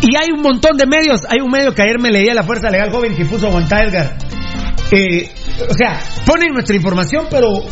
y 0.00 0.16
hay 0.16 0.30
un 0.32 0.42
montón 0.42 0.76
de 0.76 0.86
medios. 0.86 1.20
Hay 1.28 1.40
un 1.40 1.50
medio 1.50 1.74
que 1.74 1.82
ayer 1.82 2.00
me 2.00 2.10
leía 2.10 2.34
La 2.34 2.42
Fuerza 2.42 2.70
Legal 2.70 2.90
Joven 2.90 3.14
que 3.14 3.24
puso 3.24 3.50
Juan 3.50 3.64
Edgar. 3.66 4.16
Eh, 4.90 5.28
o 5.68 5.74
sea, 5.74 6.00
ponen 6.26 6.52
nuestra 6.52 6.74
información, 6.76 7.26
pero 7.30 7.62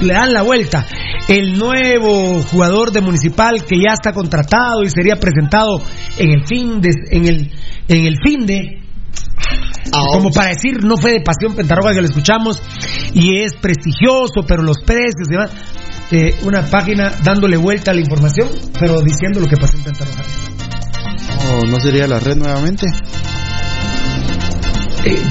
le 0.00 0.14
dan 0.14 0.32
la 0.32 0.42
vuelta. 0.42 0.86
El 1.28 1.58
nuevo 1.58 2.42
jugador 2.42 2.92
de 2.92 3.00
Municipal 3.00 3.64
que 3.64 3.76
ya 3.76 3.92
está 3.92 4.12
contratado 4.12 4.82
y 4.82 4.90
sería 4.90 5.16
presentado 5.16 5.80
en 6.16 6.30
el 6.30 6.46
fin 6.46 6.80
de, 6.80 6.90
en 7.10 7.26
el, 7.26 7.52
en 7.88 8.06
el 8.06 8.16
fin 8.24 8.46
de. 8.46 8.78
Como 10.12 10.30
para 10.30 10.48
decir, 10.48 10.84
no 10.84 10.96
fue 10.96 11.12
de 11.12 11.20
Pasión 11.20 11.54
Pentarroja 11.54 11.94
que 11.94 12.02
lo 12.02 12.08
escuchamos 12.08 12.60
y 13.14 13.40
es 13.40 13.54
prestigioso, 13.54 14.44
pero 14.46 14.62
los 14.62 14.78
precios 14.84 15.28
y 15.28 15.32
demás. 15.32 15.50
Eh, 16.10 16.34
una 16.44 16.62
página 16.62 17.12
dándole 17.22 17.58
vuelta 17.58 17.90
a 17.90 17.94
la 17.94 18.00
información, 18.00 18.48
pero 18.78 19.02
diciendo 19.02 19.40
lo 19.40 19.46
que 19.46 19.56
pasó 19.56 19.76
en 19.76 19.84
Pentarroja. 19.84 20.22
¿O 21.50 21.66
no 21.66 21.78
sería 21.80 22.06
la 22.06 22.18
red 22.18 22.36
nuevamente? 22.36 22.86
Eh, 25.04 25.22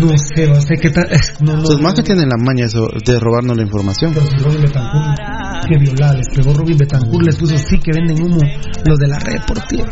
no 0.00 0.08
sé, 0.16 0.48
no 0.48 0.60
sé 0.60 0.76
qué 0.80 0.90
tal. 0.90 1.08
No, 1.40 1.56
no, 1.56 1.78
más 1.78 1.94
que 1.94 2.02
tienen 2.02 2.28
la 2.28 2.36
maña 2.36 2.66
eso, 2.66 2.88
de 3.04 3.18
robarnos 3.18 3.56
la 3.56 3.62
información. 3.62 4.12
Pero 4.14 4.26
si 4.26 4.36
Robin 4.38 4.62
Betancourt, 4.62 5.18
que 5.68 5.78
violada, 5.78 6.14
les 6.14 6.28
pegó 6.28 6.54
Robin 6.54 6.76
Betancourt, 6.78 7.26
les 7.26 7.36
puso 7.36 7.56
sí 7.56 7.78
que 7.78 7.92
venden 7.92 8.22
humo 8.22 8.40
los 8.86 8.98
de 8.98 9.08
la 9.08 9.18
red 9.18 9.40
deportiva. 9.40 9.86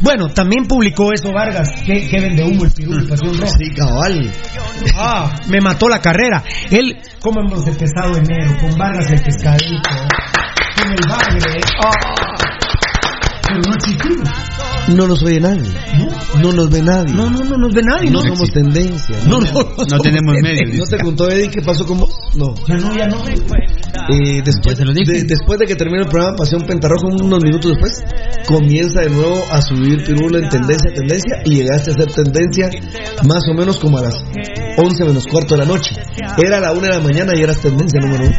Bueno, 0.00 0.28
también 0.28 0.66
publicó 0.66 1.12
eso 1.12 1.32
Vargas, 1.32 1.70
que, 1.84 2.06
que 2.06 2.20
vende 2.20 2.44
humo 2.44 2.64
el 2.64 2.70
pirú 2.72 2.94
de 2.94 3.08
Pasión 3.08 3.38
Roja. 3.38 3.52
Sí, 3.58 3.74
cabal. 3.74 4.30
Ah, 4.94 5.34
me 5.48 5.60
mató 5.60 5.88
la 5.88 6.00
carrera. 6.00 6.44
Él, 6.70 6.98
como 7.20 7.40
hemos 7.40 7.66
empezado 7.66 8.16
enero, 8.16 8.56
con 8.60 8.78
Vargas 8.78 9.10
el 9.10 9.22
pescadito, 9.22 9.90
con 10.76 10.92
el 10.92 11.08
bagre, 11.08 11.60
ah, 11.82 11.90
pero 13.42 13.60
no 13.66 13.74
existimos. 13.74 14.65
No 14.88 15.08
nos 15.08 15.22
oye 15.22 15.40
nadie. 15.40 15.68
No 16.40 16.52
nos 16.52 16.70
ve 16.70 16.82
nadie. 16.82 17.12
No, 17.14 17.28
no, 17.28 17.44
no 17.44 17.56
nos 17.56 17.74
ve 17.74 17.82
nadie. 17.82 18.10
No 18.10 18.22
No, 18.22 18.28
somos 18.28 18.50
tendencia. 18.52 19.16
no, 19.26 19.40
no, 19.40 19.74
No 19.88 19.98
tenemos 20.00 20.36
medios. 20.40 20.78
¿No 20.78 20.86
te 20.86 20.98
contó 21.02 21.28
Eddie 21.30 21.50
qué 21.50 21.62
pasó 21.62 21.84
con 21.86 21.98
vos? 21.98 22.14
No. 22.36 22.54
Ya 22.68 22.76
no, 22.76 22.96
ya 22.96 23.06
no. 23.08 23.16
Eh, 23.28 24.42
después, 24.44 24.78
de, 24.78 25.24
después 25.26 25.58
de 25.58 25.66
que 25.66 25.74
termine 25.74 26.02
el 26.02 26.08
programa 26.08 26.36
Pasión 26.36 26.62
Pentarrojo, 26.62 27.08
unos 27.08 27.42
minutos 27.42 27.72
después, 27.72 28.04
comienza 28.46 29.00
de 29.00 29.10
nuevo 29.10 29.42
a 29.50 29.60
subir 29.62 30.04
Pirulo 30.04 30.38
en 30.38 30.48
tendencia, 30.48 30.92
tendencia, 30.94 31.42
y 31.44 31.54
llegaste 31.56 31.90
a 31.90 31.94
ser 31.94 32.12
tendencia 32.12 32.70
más 33.24 33.42
o 33.50 33.54
menos 33.54 33.78
como 33.78 33.98
a 33.98 34.02
las 34.02 34.14
11 34.78 35.04
menos 35.04 35.26
cuarto 35.26 35.56
de 35.56 35.62
la 35.64 35.66
noche. 35.66 35.96
Era 36.38 36.60
la 36.60 36.72
1 36.72 36.80
de 36.82 36.88
la 36.88 37.00
mañana 37.00 37.32
y 37.36 37.42
eras 37.42 37.58
tendencia 37.60 38.00
número 38.00 38.24
1. 38.26 38.34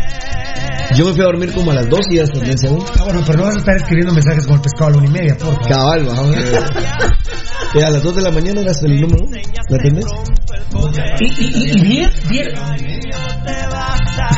Yo 0.95 1.05
me 1.05 1.13
fui 1.13 1.21
a 1.21 1.25
dormir 1.25 1.53
como 1.53 1.71
a 1.71 1.75
las 1.75 1.89
2 1.89 1.99
y 2.11 2.17
eras 2.17 2.31
tendencia 2.31 2.69
1. 2.71 2.85
Ah, 2.87 3.03
bueno, 3.03 3.23
pero 3.25 3.39
no 3.39 3.45
vas 3.45 3.55
a 3.55 3.59
estar 3.59 3.75
escribiendo 3.75 4.13
mensajes 4.13 4.45
con 4.47 4.55
el 4.55 4.61
pescado 4.61 4.87
a 4.87 4.91
la 4.91 4.97
una 4.97 5.07
y 5.07 5.11
media, 5.11 5.37
por 5.37 5.53
favor. 5.53 5.67
Cabal, 5.67 6.05
vamos 6.05 6.35
a 6.35 6.39
ver. 6.39 7.85
A 7.85 7.89
las 7.91 8.03
2 8.03 8.15
de 8.15 8.21
la 8.21 8.31
mañana 8.31 8.61
eras 8.61 8.81
el 8.83 9.01
número 9.01 9.25
1, 9.25 9.37
la 9.69 9.77
tendencia. 9.77 10.17
Y, 11.19 11.25
y, 11.25 11.47
y, 11.53 11.71
y 11.71 11.81
bien, 11.81 12.09
bien. 12.29 12.47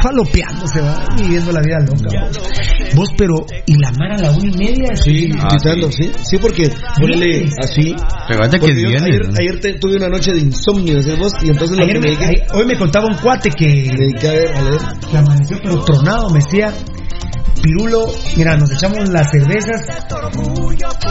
Falopeándose, 0.01 0.81
va, 0.81 1.05
viviendo 1.17 1.51
la 1.51 1.61
vida 1.61 1.77
loca. 1.79 2.07
Vos, 2.27 2.39
Vos, 2.95 3.09
pero, 3.17 3.35
¿y 3.65 3.75
la 3.77 3.91
mar 3.91 4.11
a 4.13 4.17
la 4.17 4.31
una 4.31 4.45
y 4.47 4.51
media? 4.57 4.95
Sí, 4.95 5.29
Ah, 5.39 5.47
quitando, 5.49 5.91
sí. 5.91 6.11
Sí, 6.23 6.37
porque 6.39 6.69
ponele 6.99 7.49
así. 7.61 7.95
Recuerda 8.27 8.51
que 8.51 8.59
Porque 8.59 8.73
es 8.73 8.81
yo 8.81 8.89
ayer, 9.05 9.27
¿no? 9.27 9.33
ayer 9.39 9.59
te- 9.59 9.73
tuve 9.79 9.95
una 9.97 10.09
noche 10.09 10.31
de 10.33 10.39
insomnio, 10.39 10.97
decís 11.01 11.17
vos, 11.19 11.33
y 11.41 11.49
entonces 11.49 11.77
lo 11.77 11.83
Ayer 11.83 11.95
que 11.95 11.99
me- 12.01 12.05
me 12.07 12.11
dije, 12.11 12.25
ayer- 12.25 12.47
hoy 12.53 12.65
me 12.65 12.77
contaba 12.77 13.05
un 13.07 13.17
cuate 13.17 13.49
me 13.49 13.55
que, 13.55 13.65
dediqué 13.97 14.27
a 14.27 14.31
ver, 14.33 14.53
a 14.55 14.61
leer. 14.63 14.81
que 15.11 15.17
amaneció 15.17 15.57
pero 15.63 15.83
tronado, 15.83 16.29
me 16.29 16.39
decía, 16.39 16.73
Pirulo, 17.61 18.07
mira, 18.37 18.55
nos 18.55 18.71
echamos 18.71 19.09
las 19.09 19.29
cervezas 19.31 19.81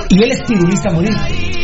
y 0.09 0.22
él 0.22 0.33
es 0.33 0.41
pirulista 0.47 0.91
a 0.91 0.95
morir. 0.95 1.12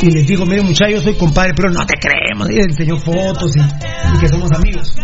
Y 0.03 0.11
les 0.11 0.27
digo, 0.27 0.45
mire 0.45 0.63
muchachos, 0.63 0.95
yo 0.95 1.01
soy 1.01 1.15
compadre, 1.17 1.53
pero 1.57 1.71
no 1.71 1.87
te 1.87 1.95
creemos. 1.95 2.51
Y 2.51 2.55
le 2.55 2.63
enseñó 2.63 2.99
fotos 2.99 3.57
y, 3.57 4.19
que 4.19 4.29
somos 4.29 4.51
amigos. 4.53 4.95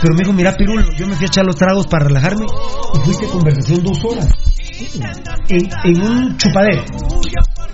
Pero 0.00 0.14
me 0.14 0.20
dijo, 0.20 0.32
mira 0.32 0.52
Pirulo, 0.56 0.90
yo 0.96 1.06
me 1.06 1.14
fui 1.16 1.26
a 1.26 1.28
echar 1.28 1.44
los 1.44 1.56
tragos 1.56 1.86
para 1.86 2.06
relajarme 2.06 2.46
y 2.94 2.98
fuiste 3.04 3.26
conversación 3.26 3.82
dos 3.82 4.04
horas. 4.04 4.28
En, 5.48 5.68
en 5.84 6.02
un 6.02 6.36
chupadero. 6.36 6.84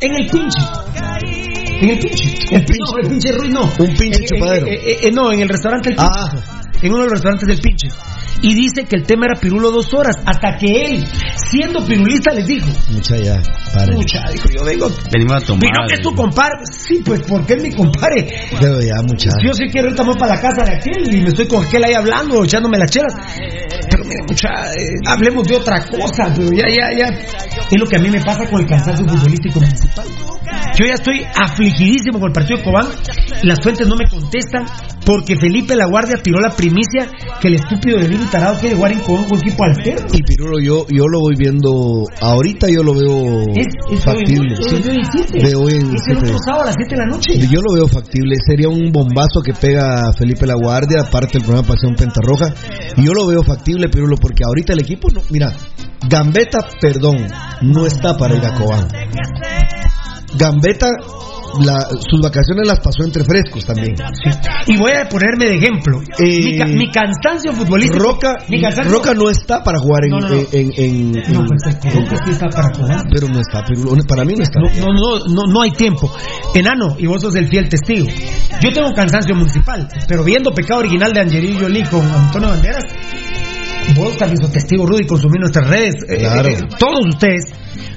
En 0.00 0.14
el 0.14 0.30
pinche. 0.30 1.51
En 1.82 1.90
el 1.90 1.98
pinche. 1.98 2.28
El 2.54 2.64
pinche, 2.64 2.78
no, 2.78 2.98
el 3.02 3.08
pinche 3.08 3.32
Ruiz 3.32 3.52
no. 3.52 3.64
Un 3.76 3.96
pinche 3.96 4.24
chupadero. 4.24 4.66
no, 5.12 5.32
en 5.32 5.40
el 5.40 5.48
restaurante 5.48 5.90
El 5.90 5.96
Pinche. 5.96 6.10
Ah. 6.14 6.60
En 6.80 6.92
uno 6.92 6.98
de 6.98 7.04
los 7.04 7.12
restaurantes 7.12 7.48
del 7.48 7.60
pinche. 7.60 7.88
Y 8.40 8.54
dice 8.54 8.84
que 8.88 8.96
el 8.96 9.04
tema 9.04 9.26
era 9.26 9.40
pirulo 9.40 9.70
dos 9.70 9.92
horas. 9.94 10.16
Hasta 10.24 10.56
que 10.56 10.66
él, 10.66 11.04
siendo 11.36 11.84
pirulista, 11.84 12.32
les 12.32 12.46
dijo. 12.46 12.68
Mucha 12.90 13.16
ya, 13.18 13.40
paren. 13.72 13.94
Mucha, 13.94 14.20
dijo, 14.32 14.48
yo 14.48 14.64
vengo. 14.64 14.90
Venimos 15.12 15.42
a 15.42 15.46
tomar. 15.46 15.60
Vino 15.60 15.86
que 15.88 15.94
es 15.94 16.00
tu 16.00 16.14
compadre. 16.14 16.54
Sí, 16.70 17.02
pues 17.04 17.20
porque 17.20 17.54
es 17.54 17.62
mi 17.62 17.72
compadre. 17.72 18.48
Pero 18.60 18.80
ya, 18.80 18.94
mucha. 19.02 19.30
Yo 19.44 19.52
sí 19.52 19.64
quiero 19.70 19.88
ahorita 19.88 20.02
voy 20.04 20.16
para 20.16 20.34
la 20.34 20.40
casa 20.40 20.64
de 20.64 20.76
aquel 20.76 21.14
y 21.14 21.20
me 21.20 21.28
estoy 21.28 21.46
con 21.46 21.64
aquel 21.64 21.84
ahí 21.84 21.94
hablando, 21.94 22.44
echándome 22.44 22.78
las 22.78 22.90
chelas. 22.90 23.14
Pero 23.90 24.04
mira, 24.04 24.24
mucha, 24.26 24.72
eh, 24.72 25.02
hablemos 25.06 25.46
de 25.46 25.56
otra 25.56 25.84
cosa, 25.84 26.32
pero 26.34 26.50
ya, 26.52 26.66
ya, 26.68 26.96
ya. 26.96 27.08
Es 27.70 27.78
lo 27.78 27.86
que 27.86 27.96
a 27.96 28.00
mí 28.00 28.10
me 28.10 28.20
pasa 28.20 28.44
con 28.48 28.60
el 28.60 28.66
cansancio 28.66 29.06
futbolístico 29.06 29.60
municipal. 29.60 30.06
Yo 30.78 30.86
ya 30.86 30.94
estoy 30.94 31.22
afligidísimo 31.22 32.18
con 32.18 32.28
el 32.28 32.32
partido 32.32 32.58
de 32.58 32.64
Cobán. 32.64 32.86
Las 33.42 33.60
fuentes 33.62 33.86
no 33.86 33.96
me 33.96 34.06
contestan 34.08 34.64
porque 35.04 35.36
Felipe 35.36 35.74
La 35.76 35.86
Guardia 35.86 36.16
tiró 36.22 36.40
la 36.40 36.50
primicia 36.50 37.10
que 37.40 37.48
el 37.48 37.54
estúpido 37.56 37.98
de 37.98 38.08
Vini 38.08 38.24
Tarado 38.26 38.58
quiere 38.60 38.76
jugar 38.76 38.92
en 38.92 39.00
Cobán 39.00 39.24
con 39.24 39.38
equipo 39.38 39.64
alterno. 39.64 40.06
Y 40.12 40.22
Pirulo, 40.22 40.60
yo, 40.60 40.86
yo 40.88 41.04
lo 41.08 41.20
voy 41.20 41.34
viendo, 41.36 42.04
ahorita 42.20 42.68
yo 42.70 42.82
lo 42.82 42.94
veo 42.94 43.42
Es, 43.54 43.66
es 43.90 44.04
factible. 44.04 44.54
hoy, 44.56 44.64
sí. 44.68 44.74
hoy, 44.76 44.96
hoy, 44.96 45.04
siete. 45.12 45.46
De 45.46 45.54
hoy 45.54 45.72
en 45.74 45.94
es 45.94 46.02
el 46.08 46.18
otro 46.18 46.36
sábado 46.44 46.62
a 46.62 46.66
las 46.66 46.74
7 46.76 46.94
de 46.94 46.96
la 46.96 47.06
noche. 47.06 47.48
Yo 47.50 47.60
lo 47.60 47.74
veo 47.74 47.88
factible, 47.88 48.36
sería 48.46 48.68
un 48.68 48.92
bombazo 48.92 49.42
que 49.44 49.52
pega 49.52 50.12
Felipe 50.16 50.46
La 50.46 50.54
Guardia, 50.54 51.02
aparte 51.02 51.38
del 51.38 51.42
programa 51.42 51.68
Pasión 51.68 51.94
Pentarroja. 51.94 52.54
Y 52.96 53.04
yo 53.04 53.12
lo 53.12 53.26
veo 53.26 53.42
factible, 53.42 53.88
Pirulo, 53.88 54.16
porque 54.16 54.44
ahorita 54.44 54.72
el 54.72 54.80
equipo, 54.80 55.08
no, 55.12 55.20
mira, 55.30 55.52
Gambetta, 56.08 56.66
perdón, 56.80 57.26
no 57.62 57.86
está 57.86 58.16
para 58.16 58.36
ir 58.36 58.44
a 58.44 58.54
Cobán. 58.54 58.88
Gambetta, 60.34 60.88
la- 61.60 61.86
sus 62.08 62.20
vacaciones 62.22 62.66
las 62.66 62.80
pasó 62.80 63.04
entre 63.04 63.24
frescos 63.24 63.64
también. 63.66 63.94
Y 64.66 64.76
voy 64.78 64.92
a 64.92 65.06
ponerme 65.08 65.46
de 65.50 65.56
ejemplo. 65.56 66.00
Eh, 66.18 66.40
mi, 66.44 66.58
ca- 66.58 66.66
mi 66.66 66.90
cansancio 66.90 67.52
futbolístico. 67.52 68.02
Roca, 68.02 68.36
mi 68.48 68.60
cansancio- 68.60 68.90
Roca 68.92 69.12
no 69.14 69.28
está 69.30 69.62
para 69.62 69.78
jugar 69.78 70.04
en, 70.04 70.10
No, 70.10 70.20
no, 70.20 70.28
no. 70.30 70.34
en, 70.52 70.72
en- 70.76 71.12
No, 71.12 71.40
en- 71.40 71.46
pues 72.08 72.20
sí 72.24 72.30
está 72.30 72.48
para 72.48 72.70
Cobán. 72.70 73.04
pero 73.12 73.28
no 73.28 73.38
está, 73.40 73.62
para 74.08 74.24
mí 74.24 74.34
no 74.34 74.42
está. 74.42 74.60
No, 74.60 74.68
no, 74.86 74.92
no, 74.94 75.26
no, 75.26 75.52
no 75.52 75.62
hay 75.62 75.70
tiempo. 75.72 76.10
Enano, 76.54 76.96
y 76.98 77.06
vos 77.06 77.20
sos 77.20 77.34
el 77.36 77.48
fiel 77.48 77.68
testigo. 77.68 78.06
Yo 78.62 78.70
tengo 78.72 78.92
cansancio 78.94 79.34
municipal, 79.34 79.86
pero 80.08 80.24
viendo 80.24 80.50
Pecado 80.52 80.80
Original 80.80 81.12
de 81.12 81.20
Angelina 81.20 81.60
Jolie 81.60 81.84
con 81.84 82.00
Antonio 82.10 82.48
Banderas, 82.48 82.84
vos 83.96 84.16
también 84.16 84.38
sos 84.38 84.50
testigo, 84.52 84.86
Rudy, 84.86 85.06
consumir 85.06 85.40
nuestras 85.40 85.68
redes, 85.68 85.94
eh, 86.08 86.18
Claro. 86.18 86.48
eh, 86.48 86.58
todos 86.78 87.06
ustedes. 87.08 87.44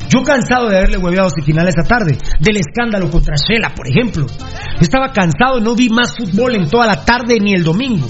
Yo 0.09 0.23
cansado 0.23 0.69
de 0.69 0.77
haberle 0.77 0.97
hueveado 0.97 1.27
a 1.27 1.31
Siquinal 1.31 1.67
esa 1.67 1.83
tarde, 1.87 2.17
del 2.39 2.57
escándalo 2.57 3.09
contra 3.09 3.35
Shela, 3.35 3.73
por 3.73 3.87
ejemplo. 3.87 4.25
Yo 4.27 4.81
estaba 4.81 5.11
cansado 5.11 5.59
no 5.59 5.75
vi 5.75 5.89
más 5.89 6.15
fútbol 6.15 6.55
en 6.55 6.69
toda 6.69 6.85
la 6.85 7.03
tarde 7.03 7.39
ni 7.39 7.53
el 7.53 7.63
domingo. 7.63 8.07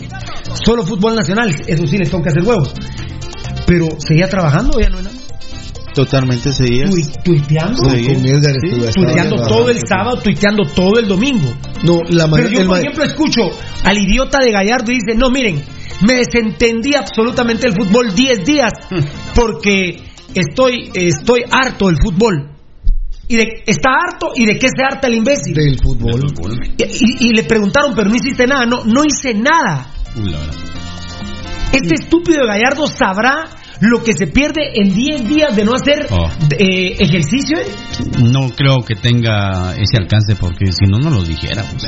Solo 0.53 0.83
fútbol 0.83 1.15
nacional, 1.15 1.55
eso 1.67 1.87
sí 1.87 1.97
les 1.97 2.09
tengo 2.09 2.23
que 2.23 2.29
hacer 2.29 2.43
huevos. 2.43 2.73
Pero 3.65 3.87
seguía 3.99 4.27
trabajando, 4.27 4.79
ya 4.79 4.89
no. 4.89 4.97
Totalmente. 5.95 6.49
Tui- 6.51 7.23
tuiteando. 7.23 7.89
Sí. 7.89 8.05
Con 8.05 8.25
Edgar 8.25 8.53
estuve- 8.61 8.87
estaba 8.89 8.91
tuiteando 8.93 9.35
todo 9.47 9.69
el 9.69 9.79
sábado, 9.87 10.17
tuiteando 10.21 10.63
todo 10.75 10.99
el 10.99 11.07
domingo. 11.07 11.53
No, 11.83 12.01
la 12.09 12.25
Pero 12.25 12.27
mayoría 12.27 12.57
yo, 12.57 12.61
el 12.63 12.67
por 12.67 12.77
ejemplo, 12.79 13.03
escucho 13.05 13.41
al 13.83 13.97
idiota 13.97 14.39
de 14.43 14.51
Gallardo 14.51 14.91
y 14.91 14.95
dice, 14.95 15.17
no, 15.17 15.29
miren, 15.29 15.63
me 16.05 16.15
desentendí 16.15 16.93
absolutamente 16.95 17.69
del 17.69 17.77
fútbol 17.77 18.13
10 18.13 18.43
días 18.45 18.73
porque 19.35 20.03
estoy, 20.33 20.91
estoy 20.93 21.41
harto 21.49 21.87
del 21.87 21.97
fútbol. 22.03 22.51
Y 23.27 23.37
de, 23.37 23.47
está 23.65 23.89
harto 24.05 24.33
y 24.35 24.45
de 24.45 24.59
qué 24.59 24.67
se 24.67 24.83
harta 24.83 25.07
el 25.07 25.15
imbécil. 25.15 25.55
del 25.55 25.79
fútbol. 25.81 26.21
Y, 26.77 26.83
y- 26.83 27.29
y 27.29 27.33
le 27.33 27.43
preguntaron, 27.43 27.93
pero 27.95 28.07
no 28.09 28.15
hiciste 28.15 28.45
nada. 28.45 28.65
No, 28.67 28.83
no 28.83 29.01
hice 29.03 29.33
nada. 29.33 29.87
Uy, 30.15 30.29
la 30.29 30.39
verdad. 30.39 30.55
Este 31.71 31.95
estúpido 31.95 32.41
de 32.41 32.47
Gallardo 32.47 32.85
sabrá 32.87 33.45
lo 33.81 34.03
que 34.03 34.13
se 34.13 34.27
pierde 34.27 34.71
en 34.75 34.93
10 34.93 35.27
días 35.27 35.55
de 35.55 35.65
no 35.65 35.73
hacer 35.73 36.07
Oh. 36.09 36.29
eh, 36.57 36.95
ejercicio. 36.99 37.57
No 38.19 38.49
creo 38.55 38.81
que 38.83 38.95
tenga 38.95 39.73
ese 39.75 39.97
alcance 39.97 40.35
porque 40.35 40.71
si 40.71 40.85
no, 40.85 40.97
no 40.99 41.09
lo 41.09 41.23
dijéramos. 41.23 41.83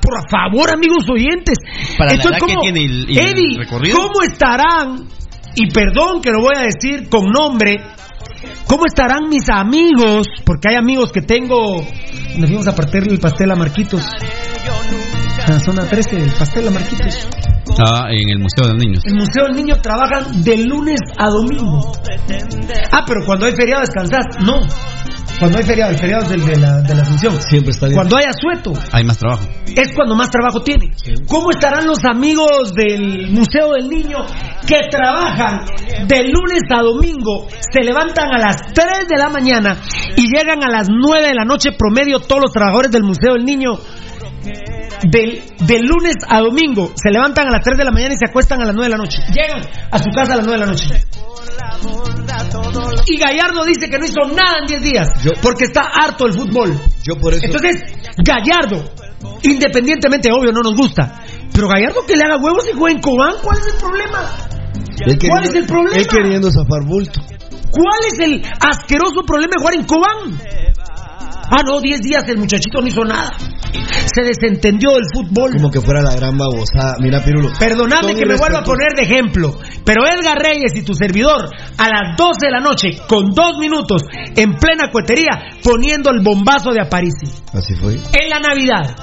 Por 0.00 0.30
favor, 0.30 0.70
amigos 0.72 1.04
oyentes. 1.10 1.56
Para 1.96 2.10
la 2.12 2.16
Esto 2.16 2.28
edad 2.28 2.38
es 2.38 2.42
como, 2.44 2.60
que 2.62 2.72
tiene 2.72 2.84
el- 2.84 3.06
el 3.10 3.18
Eddie, 3.18 3.58
recorrido. 3.58 3.96
¿cómo 3.98 4.22
estarán? 4.22 5.08
Y 5.56 5.70
perdón 5.70 6.20
que 6.20 6.30
lo 6.30 6.40
voy 6.40 6.52
a 6.56 6.62
decir 6.62 7.08
con 7.08 7.30
nombre. 7.30 7.80
¿Cómo 8.66 8.84
estarán 8.86 9.28
mis 9.28 9.48
amigos? 9.48 10.26
Porque 10.44 10.68
hay 10.70 10.76
amigos 10.76 11.12
que 11.12 11.22
tengo. 11.22 11.76
Nos 12.36 12.48
fuimos 12.50 12.66
a 12.68 12.74
partir 12.74 13.04
el 13.08 13.18
pastel 13.18 13.50
a 13.50 13.54
Marquitos. 13.56 14.02
A 15.46 15.50
la 15.50 15.60
zona 15.60 15.84
13, 15.86 16.16
el 16.16 16.30
pastel 16.32 16.68
a 16.68 16.70
Marquitos. 16.70 17.28
Ah, 17.78 18.06
en 18.10 18.28
el 18.30 18.38
Museo 18.38 18.66
de 18.68 18.74
los 18.74 18.84
Niños. 18.84 19.02
El 19.04 19.14
Museo 19.14 19.44
del 19.46 19.56
Niño 19.56 19.76
trabajan 19.82 20.42
de 20.42 20.58
lunes 20.64 21.00
a 21.18 21.28
domingo. 21.28 21.92
Ah, 22.92 23.02
pero 23.06 23.20
cuando 23.26 23.46
hay 23.46 23.52
feriado 23.54 23.80
descansás. 23.82 24.24
No. 24.40 24.60
Cuando 25.40 25.58
hay 25.58 25.64
feriado, 25.64 25.90
el 25.90 25.98
feriado 25.98 26.24
es 26.26 26.30
el 26.30 26.46
de 26.46 26.56
la, 26.58 26.80
de 26.82 26.94
la 26.94 27.02
Asunción. 27.02 27.34
Siempre 27.42 27.72
está 27.72 27.86
bien. 27.86 27.96
Cuando 27.96 28.16
hay 28.16 28.24
asueto, 28.24 28.72
Hay 28.92 29.02
más 29.04 29.18
trabajo. 29.18 29.42
es 29.66 29.92
cuando 29.94 30.14
más 30.14 30.30
trabajo 30.30 30.62
tiene. 30.62 30.92
¿Cómo 31.26 31.50
estarán 31.50 31.86
los 31.86 32.04
amigos 32.04 32.72
del 32.72 33.30
Museo 33.32 33.72
del 33.72 33.88
Niño 33.88 34.18
que 34.66 34.78
trabajan 34.90 35.64
de 36.06 36.22
lunes 36.28 36.62
a 36.72 36.82
domingo, 36.82 37.48
se 37.72 37.80
levantan 37.80 38.32
a 38.32 38.38
las 38.38 38.56
3 38.72 39.08
de 39.08 39.18
la 39.18 39.28
mañana 39.28 39.76
y 40.16 40.22
llegan 40.28 40.62
a 40.62 40.70
las 40.70 40.86
9 40.88 41.26
de 41.26 41.34
la 41.34 41.44
noche 41.44 41.70
promedio 41.72 42.20
todos 42.20 42.42
los 42.42 42.52
trabajadores 42.52 42.92
del 42.92 43.02
Museo 43.02 43.32
del 43.34 43.44
Niño? 43.44 43.72
Del, 45.04 45.42
de 45.60 45.78
lunes 45.80 46.14
a 46.28 46.40
domingo 46.40 46.92
se 46.94 47.10
levantan 47.10 47.46
a 47.48 47.50
las 47.50 47.62
3 47.62 47.76
de 47.78 47.84
la 47.84 47.90
mañana 47.90 48.14
y 48.14 48.16
se 48.16 48.26
acuestan 48.28 48.60
a 48.62 48.64
las 48.64 48.74
9 48.74 48.84
de 48.90 48.90
la 48.90 48.96
noche. 48.96 49.18
Llegan 49.34 49.60
a 49.90 49.98
su 49.98 50.10
casa 50.10 50.32
a 50.34 50.36
las 50.36 50.46
9 50.46 50.52
de 50.60 50.66
la 50.66 50.72
noche. 50.72 50.86
Y 53.06 53.18
Gallardo 53.18 53.64
dice 53.64 53.88
que 53.90 53.98
no 53.98 54.04
hizo 54.06 54.20
nada 54.34 54.58
en 54.60 54.66
10 54.66 54.82
días 54.82 55.08
Yo- 55.22 55.32
porque 55.42 55.64
está 55.64 55.82
harto 55.82 56.24
del 56.24 56.34
fútbol. 56.34 56.78
Yo 57.02 57.16
por 57.20 57.34
eso. 57.34 57.44
Entonces, 57.44 57.82
Gallardo, 58.24 58.84
independientemente, 59.42 60.30
obvio, 60.32 60.52
no 60.52 60.60
nos 60.62 60.74
gusta. 60.76 61.20
Pero 61.52 61.68
Gallardo 61.68 62.00
que 62.06 62.16
le 62.16 62.24
haga 62.24 62.36
huevos 62.36 62.66
y 62.72 62.76
juegue 62.76 62.96
en 62.96 63.02
Cobán, 63.02 63.34
¿cuál 63.42 63.58
es 63.58 63.66
el 63.66 63.78
problema? 63.78 64.30
¿cuál 65.28 65.44
es 65.44 65.54
el 65.54 65.66
problema? 65.66 65.96
Él 65.96 66.06
queriendo 66.06 66.50
zafar 66.50 66.84
bulto. 66.86 67.20
¿Cuál 67.70 68.00
es 68.12 68.18
el 68.20 68.42
asqueroso 68.60 69.22
problema 69.26 69.52
de 69.56 69.60
jugar 69.60 69.74
en 69.74 69.84
Cobán? 69.84 70.38
Ah, 71.50 71.62
no, 71.66 71.80
10 71.80 72.00
días 72.00 72.24
el 72.28 72.38
muchachito 72.38 72.80
no 72.80 72.86
hizo 72.86 73.04
nada. 73.04 73.32
Se 74.14 74.22
desentendió 74.22 74.90
del 74.94 75.04
fútbol. 75.12 75.52
Como 75.52 75.70
que 75.70 75.80
fuera 75.80 76.02
la 76.02 76.14
gran 76.14 76.36
babosada. 76.36 76.96
Mira, 77.00 77.22
Pirulo. 77.22 77.50
Perdonadme 77.58 78.14
que 78.14 78.26
me 78.26 78.36
vuelva 78.36 78.60
a 78.60 78.64
poner 78.64 78.92
de 78.96 79.02
ejemplo, 79.02 79.58
pero 79.84 80.06
Edgar 80.06 80.38
Reyes 80.38 80.72
y 80.74 80.82
tu 80.82 80.94
servidor 80.94 81.48
a 81.78 81.88
las 81.88 82.16
12 82.16 82.46
de 82.46 82.50
la 82.50 82.60
noche, 82.60 82.98
con 83.08 83.30
dos 83.30 83.58
minutos, 83.58 84.02
en 84.36 84.54
plena 84.54 84.90
cuetería, 84.90 85.30
poniendo 85.62 86.10
el 86.10 86.20
bombazo 86.22 86.70
de 86.70 86.82
Aparici. 86.82 87.26
Así 87.52 87.74
fue. 87.74 87.94
En 87.94 88.30
la 88.30 88.40
Navidad. 88.40 88.94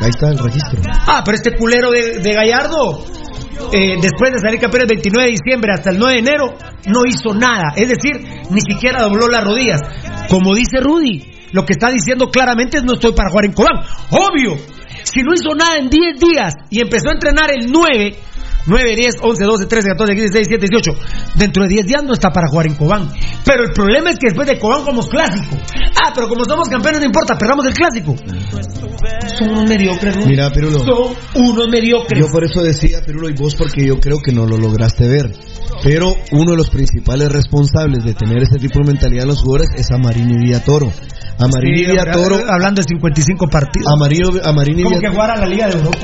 Ahí 0.00 0.10
está 0.10 0.28
el 0.28 0.38
registro. 0.38 0.80
Ah, 1.06 1.22
pero 1.24 1.36
este 1.36 1.56
culero 1.56 1.90
de, 1.90 2.18
de 2.18 2.32
Gallardo, 2.32 3.04
eh, 3.72 3.96
después 4.00 4.32
de 4.32 4.38
salir 4.38 4.60
campeón 4.60 4.82
el 4.82 4.88
29 4.88 5.26
de 5.26 5.30
diciembre 5.32 5.72
hasta 5.74 5.90
el 5.90 5.98
9 5.98 6.14
de 6.14 6.18
enero, 6.20 6.54
no 6.86 7.04
hizo 7.06 7.34
nada. 7.34 7.72
Es 7.76 7.88
decir, 7.88 8.16
ni 8.50 8.60
siquiera 8.60 9.02
dobló 9.02 9.28
las 9.28 9.44
rodillas. 9.44 9.80
Como 10.28 10.54
dice 10.54 10.80
Rudy, 10.80 11.37
lo 11.52 11.64
que 11.64 11.72
está 11.72 11.90
diciendo 11.90 12.30
claramente 12.30 12.78
es 12.78 12.84
no 12.84 12.94
estoy 12.94 13.12
para 13.12 13.30
jugar 13.30 13.46
en 13.46 13.52
Cobán. 13.52 13.84
Obvio, 14.10 14.56
si 15.04 15.22
no 15.22 15.34
hizo 15.34 15.54
nada 15.54 15.76
en 15.76 15.88
10 15.88 16.20
días 16.20 16.54
y 16.70 16.80
empezó 16.80 17.08
a 17.08 17.12
entrenar 17.12 17.50
el 17.50 17.70
9, 17.70 18.16
9, 18.66 18.96
10, 18.96 19.14
11, 19.22 19.44
12, 19.44 19.66
13, 19.66 19.88
14, 19.88 20.14
15, 20.14 20.38
16, 20.38 20.48
17, 20.48 20.66
18. 20.68 21.36
Dentro 21.36 21.62
de 21.62 21.68
10 21.70 21.86
días 21.86 22.02
no 22.04 22.12
está 22.12 22.30
para 22.30 22.48
jugar 22.48 22.66
en 22.66 22.74
Cobán. 22.74 23.10
Pero 23.44 23.64
el 23.64 23.72
problema 23.72 24.10
es 24.10 24.18
que 24.18 24.28
después 24.28 24.46
de 24.46 24.58
Cobán 24.58 24.80
jugamos 24.80 25.08
clásico. 25.08 25.56
Ah, 26.02 26.12
pero 26.14 26.28
como 26.28 26.44
somos 26.44 26.68
campeones 26.68 27.00
no 27.00 27.06
importa, 27.06 27.36
perdamos 27.38 27.64
el 27.66 27.72
clásico. 27.72 28.14
Son 29.38 29.50
unos 29.50 29.68
mediocres, 29.68 30.16
Rudy. 30.16 30.26
Mira, 30.28 30.50
Pirulo. 30.50 30.80
Son 30.80 31.14
unos 31.34 31.68
mediocres. 31.68 32.20
Yo 32.20 32.30
por 32.30 32.44
eso 32.44 32.62
decía, 32.62 33.00
Pirulo, 33.04 33.30
y 33.30 33.34
vos, 33.34 33.54
porque 33.54 33.86
yo 33.86 33.98
creo 33.98 34.18
que 34.18 34.32
no 34.32 34.46
lo 34.46 34.58
lograste 34.58 35.08
ver. 35.08 35.32
Pero 35.82 36.14
uno 36.32 36.50
de 36.50 36.56
los 36.56 36.70
principales 36.70 37.30
responsables 37.32 38.04
de 38.04 38.14
tener 38.14 38.42
ese 38.42 38.58
tipo 38.58 38.80
de 38.80 38.86
mentalidad 38.86 39.22
en 39.22 39.28
los 39.28 39.40
jugadores 39.40 39.70
es 39.76 39.90
Amarini 39.92 40.36
Villatoro. 40.36 40.92
Amarini 41.38 41.78
Sí, 41.78 41.84
Villatoro. 41.90 42.36
Hablando 42.48 42.80
de 42.82 42.88
55 42.88 43.46
partidos. 43.48 43.92
Amarillo, 43.92 44.28
Amarini 44.44 44.82
Como 44.82 44.98
que 44.98 45.08
jugar 45.08 45.30
a 45.30 45.36
la 45.36 45.46
Liga 45.46 45.68
de 45.68 45.74
Europa. 45.78 45.98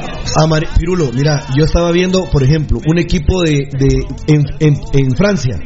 Pirulo, 0.79 1.11
mira, 1.13 1.43
yo 1.57 1.65
estaba 1.65 1.91
viendo, 1.91 2.25
por 2.31 2.43
ejemplo, 2.43 2.79
un 2.87 2.99
equipo 2.99 3.43
de, 3.43 3.69
de 3.79 4.07
en, 4.29 4.45
en- 4.61 4.81
en 4.93 5.11
Francia. 5.17 5.59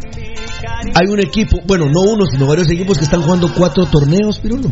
Hay 0.95 1.09
un 1.09 1.21
equipo, 1.21 1.59
bueno, 1.67 1.87
no 1.87 2.01
uno, 2.13 2.27
sino 2.27 2.47
varios 2.47 2.71
equipos 2.71 2.99
que 2.99 3.05
están 3.05 3.23
jugando 3.23 3.53
cuatro 3.55 3.85
torneos, 3.87 4.39
Pirulo. 4.39 4.71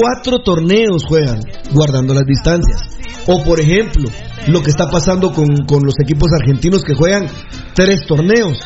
Cuatro 0.00 0.42
torneos 0.42 1.04
juegan, 1.06 1.40
guardando 1.72 2.14
las 2.14 2.24
distancias. 2.26 2.80
O, 3.26 3.42
por 3.42 3.58
ejemplo, 3.60 4.10
lo 4.48 4.62
que 4.62 4.70
está 4.70 4.90
pasando 4.90 5.32
con, 5.32 5.46
con 5.66 5.82
los 5.84 5.94
equipos 6.02 6.28
argentinos 6.40 6.82
que 6.84 6.94
juegan 6.94 7.26
tres 7.74 8.00
torneos. 8.06 8.58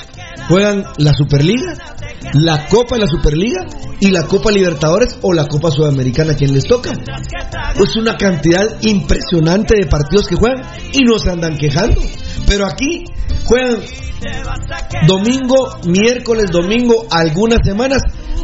Juegan 0.49 0.83
la 0.99 1.13
Superliga, 1.13 1.75
la 2.35 2.67
Copa 2.67 2.97
de 2.97 3.03
la 3.03 3.07
Superliga 3.07 3.67
y 4.01 4.11
la 4.11 4.27
Copa 4.27 4.51
Libertadores 4.51 5.19
o 5.23 5.33
la 5.33 5.47
Copa 5.47 5.71
Sudamericana, 5.71 6.35
quien 6.35 6.55
les 6.55 6.65
toca. 6.65 6.93
Es 6.93 7.97
una 7.97 8.17
cantidad 8.17 8.65
impresionante 8.83 9.77
de 9.77 9.87
partidos 9.87 10.29
que 10.29 10.37
juegan 10.37 10.63
y 10.93 11.05
no 11.05 11.19
se 11.19 11.31
andan 11.31 11.57
quejando. 11.57 12.01
Pero 12.47 12.67
aquí 12.67 13.05
juegan 13.45 13.81
domingo, 15.07 15.79
miércoles, 15.87 16.51
domingo, 16.51 17.07
algunas 17.11 17.61
semanas. 17.65 18.03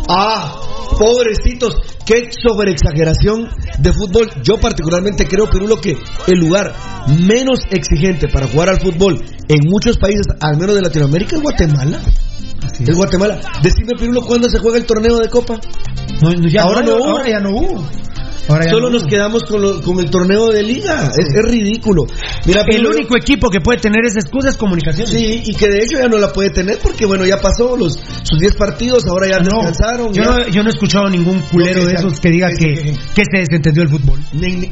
Ah, 0.09 0.61
pobrecitos, 0.99 1.77
qué 2.05 2.29
sobreexageración 2.31 3.49
de 3.79 3.93
fútbol. 3.93 4.31
Yo 4.43 4.59
particularmente 4.59 5.27
creo, 5.27 5.49
Pirulo, 5.49 5.81
que 5.81 5.97
el 6.27 6.39
lugar 6.39 6.75
menos 7.18 7.61
exigente 7.70 8.29
para 8.29 8.47
jugar 8.47 8.68
al 8.68 8.81
fútbol 8.81 9.22
en 9.49 9.61
muchos 9.68 9.99
países, 9.99 10.27
al 10.41 10.59
menos 10.59 10.75
de 10.75 10.83
Latinoamérica, 10.83 11.37
es 11.37 11.43
Guatemala. 11.43 12.01
Es 12.73 12.97
Guatemala. 12.97 13.41
Decime, 13.62 13.93
Pirulo, 13.99 14.23
¿cuándo 14.23 14.49
se 14.49 14.59
juega 14.59 14.79
el 14.79 14.87
torneo 14.87 15.19
de 15.19 15.29
Copa? 15.29 15.61
ya 16.51 16.62
ahora 16.62 16.81
no, 16.83 16.97
no, 16.97 16.97
hubo. 16.97 17.11
ahora 17.11 17.29
ya 17.29 17.41
no 17.41 17.51
hubo. 17.51 17.85
Solo 18.70 18.90
no 18.90 18.99
nos 18.99 19.05
quedamos 19.05 19.42
con, 19.45 19.61
lo- 19.62 19.80
con 19.80 19.99
el 20.01 20.11
torneo 20.11 20.49
de 20.49 20.62
liga. 20.62 21.05
Es, 21.16 21.26
es 21.34 21.51
ridículo. 21.51 22.05
Mira, 22.47 22.62
El 22.68 22.86
único 22.86 23.16
equipo 23.16 23.49
que 23.51 23.61
puede 23.61 23.78
tener 23.80 24.05
esa 24.05 24.20
excusa 24.20 24.51
es 24.51 24.57
comunicación. 24.57 25.07
Sí, 25.07 25.42
y 25.45 25.55
que 25.55 25.68
de 25.68 25.78
hecho 25.78 25.99
ya 25.99 26.09
no 26.09 26.18
la 26.18 26.32
puede 26.32 26.51
tener 26.51 26.78
porque, 26.82 27.07
bueno, 27.07 27.24
ya 27.26 27.38
pasó 27.38 27.76
los 27.76 27.95
sus 28.22 28.38
10 28.38 28.57
partidos, 28.57 29.07
ahora 29.07 29.28
ya 29.28 29.38
descansaron. 29.38 30.12
Yo 30.12 30.22
ya. 30.22 30.30
no, 30.30 30.49
yo 30.49 30.62
no 30.62 30.68
he 30.68 30.72
escuchado 30.72 31.09
ningún 31.09 31.40
culero 31.51 31.80
No, 31.80 31.86
que 31.86 31.92
de 31.92 31.95
esos 31.95 32.20
que 32.20 32.30
diga 32.30 32.49
que, 32.51 32.95
que 33.14 33.22
se 33.24 33.38
desentendió 33.38 33.82
el 33.82 33.88
fútbol. 33.88 34.18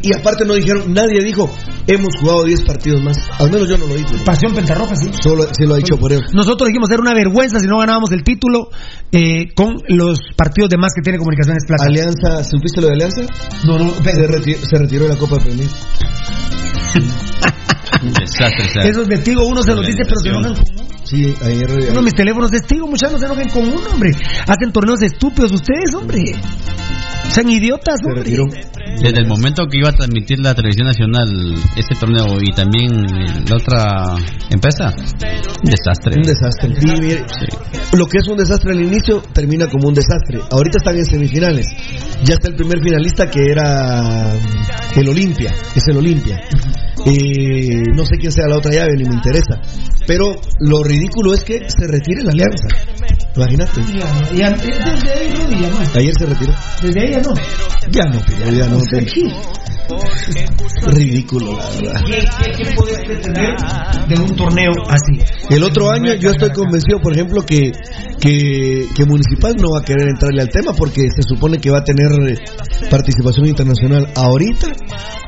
Y 0.02 0.14
aparte 0.14 0.44
no 0.44 0.54
dijeron, 0.54 0.92
nadie 0.92 1.22
dijo, 1.22 1.50
hemos 1.86 2.14
jugado 2.20 2.44
10 2.44 2.62
partidos 2.64 3.02
más. 3.02 3.16
Al 3.38 3.50
menos 3.50 3.68
yo 3.68 3.78
no 3.78 3.86
lo 3.86 3.94
dije. 3.94 4.16
Pasión 4.24 4.54
Pentarroja, 4.54 4.94
sí. 4.96 5.10
Solo 5.22 5.44
sí 5.56 5.64
lo 5.66 5.74
ha 5.74 5.76
dicho 5.78 5.96
por 5.96 6.12
él. 6.12 6.20
Nosotros 6.34 6.68
dijimos 6.68 6.90
era 6.90 7.00
una 7.00 7.14
vergüenza 7.14 7.58
si 7.60 7.66
no 7.66 7.78
ganábamos 7.78 8.10
el 8.12 8.22
título 8.22 8.68
eh, 9.12 9.52
con 9.54 9.76
los 9.88 10.18
partidos 10.36 10.70
de 10.70 10.76
más 10.78 10.92
que 10.94 11.02
tiene 11.02 11.18
Comunicaciones 11.18 11.64
Plata. 11.66 11.84
Alianza, 11.86 12.44
¿supiste 12.44 12.80
lo 12.80 12.88
de 12.88 12.94
Alianza? 12.94 13.22
No, 13.64 13.78
no, 13.78 13.90
Se, 13.94 14.28
reti- 14.28 14.56
se 14.56 14.78
retiró 14.78 15.04
de 15.04 15.10
la 15.10 15.16
Copa 15.16 15.36
de 15.36 15.42
Premier. 15.44 15.68
Un 18.02 18.12
desastre. 18.12 18.88
Esos 18.88 19.06
de 19.06 19.18
Tigo 19.18 19.46
uno 19.46 19.62
se 19.62 19.74
los 19.74 19.86
dice, 19.86 20.02
pero 20.04 20.20
se 20.20 20.28
enojan 20.28 20.54
con 20.54 20.64
uno. 20.74 20.88
Sí, 21.04 21.34
ayer. 21.44 21.70
Uno 21.70 22.00
de 22.00 22.02
mis 22.02 22.14
teléfonos 22.14 22.50
de 22.50 22.60
Tigo, 22.60 22.86
muchachos, 22.88 23.12
no 23.12 23.18
se 23.18 23.26
enojen 23.26 23.48
con 23.50 23.62
uno, 23.68 23.80
hombre. 23.92 24.10
Hacen 24.46 24.72
torneos 24.72 25.02
estúpidos 25.02 25.52
ustedes, 25.52 25.94
hombre. 25.94 26.22
Sean 27.28 27.48
idiotas, 27.50 27.98
Se 28.00 28.08
hombre. 28.08 28.24
retiró. 28.24 28.44
Desde 29.00 29.18
el 29.18 29.26
momento 29.26 29.66
que 29.66 29.78
iba 29.78 29.88
a 29.88 29.92
transmitir 29.92 30.38
la 30.40 30.54
televisión 30.54 30.86
nacional 30.86 31.28
este 31.76 31.94
torneo 31.96 32.38
y 32.40 32.52
también 32.54 32.92
la 33.48 33.56
otra 33.56 34.16
empresa, 34.50 34.94
un 34.94 35.70
desastre. 35.70 36.16
Un 36.16 36.22
desastre. 36.22 36.70
Y 36.80 37.00
mire, 37.00 37.24
Lo 37.94 38.06
que 38.06 38.18
es 38.18 38.28
un 38.28 38.36
desastre 38.36 38.72
al 38.72 38.80
inicio 38.80 39.20
termina 39.32 39.66
como 39.68 39.88
un 39.88 39.94
desastre. 39.94 40.38
Ahorita 40.50 40.78
están 40.78 40.96
en 40.96 41.04
semifinales. 41.04 41.66
Ya 42.24 42.34
está 42.34 42.48
el 42.48 42.54
primer 42.54 42.80
finalista 42.82 43.28
que 43.30 43.40
era 43.50 44.32
el 44.96 45.08
Olimpia. 45.08 45.52
Es 45.74 45.82
el 45.88 45.96
Olimpia. 45.96 46.40
Eh, 47.04 47.82
no 47.96 48.04
sé 48.06 48.16
quién 48.18 48.30
sea 48.30 48.46
la 48.46 48.56
otra 48.58 48.70
llave, 48.72 48.92
ni 48.96 49.04
me 49.04 49.14
interesa. 49.14 49.60
Pero 50.06 50.36
lo 50.60 50.82
ridículo 50.84 51.34
es 51.34 51.42
que 51.42 51.58
se 51.68 51.86
retire 51.88 52.22
la 52.22 52.30
alianza. 52.30 52.68
Imagínate. 53.34 53.80
Y, 53.80 54.36
y- 54.36 54.42
desde 54.42 55.12
ahí, 55.12 55.34
Rudy, 55.34 55.62
ya 55.62 55.68
no. 55.70 55.78
Ayer 55.98 56.14
se 56.18 56.26
retiró. 56.26 56.52
Desde 56.82 57.00
ahí 57.00 57.10
ya 57.12 57.20
no. 57.20 57.34
Ya 57.90 58.04
no, 58.04 58.50
ya 58.52 58.66
no. 58.68 58.78
Ridículo, 60.86 61.56
la 61.56 61.70
verdad. 61.70 62.02
¿Qué, 62.06 62.12
qué, 62.16 62.64
qué 62.64 62.74
puedes 62.74 62.98
pretender 63.04 63.54
de 64.08 64.22
un 64.22 64.36
torneo 64.36 64.72
así? 64.88 65.20
El 65.50 65.62
otro 65.64 65.90
año 65.90 66.14
yo 66.14 66.30
estoy 66.30 66.50
convencido, 66.50 67.00
por 67.00 67.12
ejemplo, 67.12 67.44
que, 67.44 67.72
que, 68.20 68.88
que 68.94 69.04
Municipal 69.04 69.54
no 69.56 69.72
va 69.72 69.80
a 69.80 69.84
querer 69.84 70.08
entrarle 70.08 70.42
al 70.42 70.48
tema 70.48 70.72
porque 70.72 71.02
se 71.14 71.22
supone 71.22 71.58
que 71.58 71.70
va 71.70 71.78
a 71.78 71.84
tener 71.84 72.10
eh, 72.28 72.38
participación 72.90 73.46
internacional 73.46 74.08
ahorita 74.14 74.68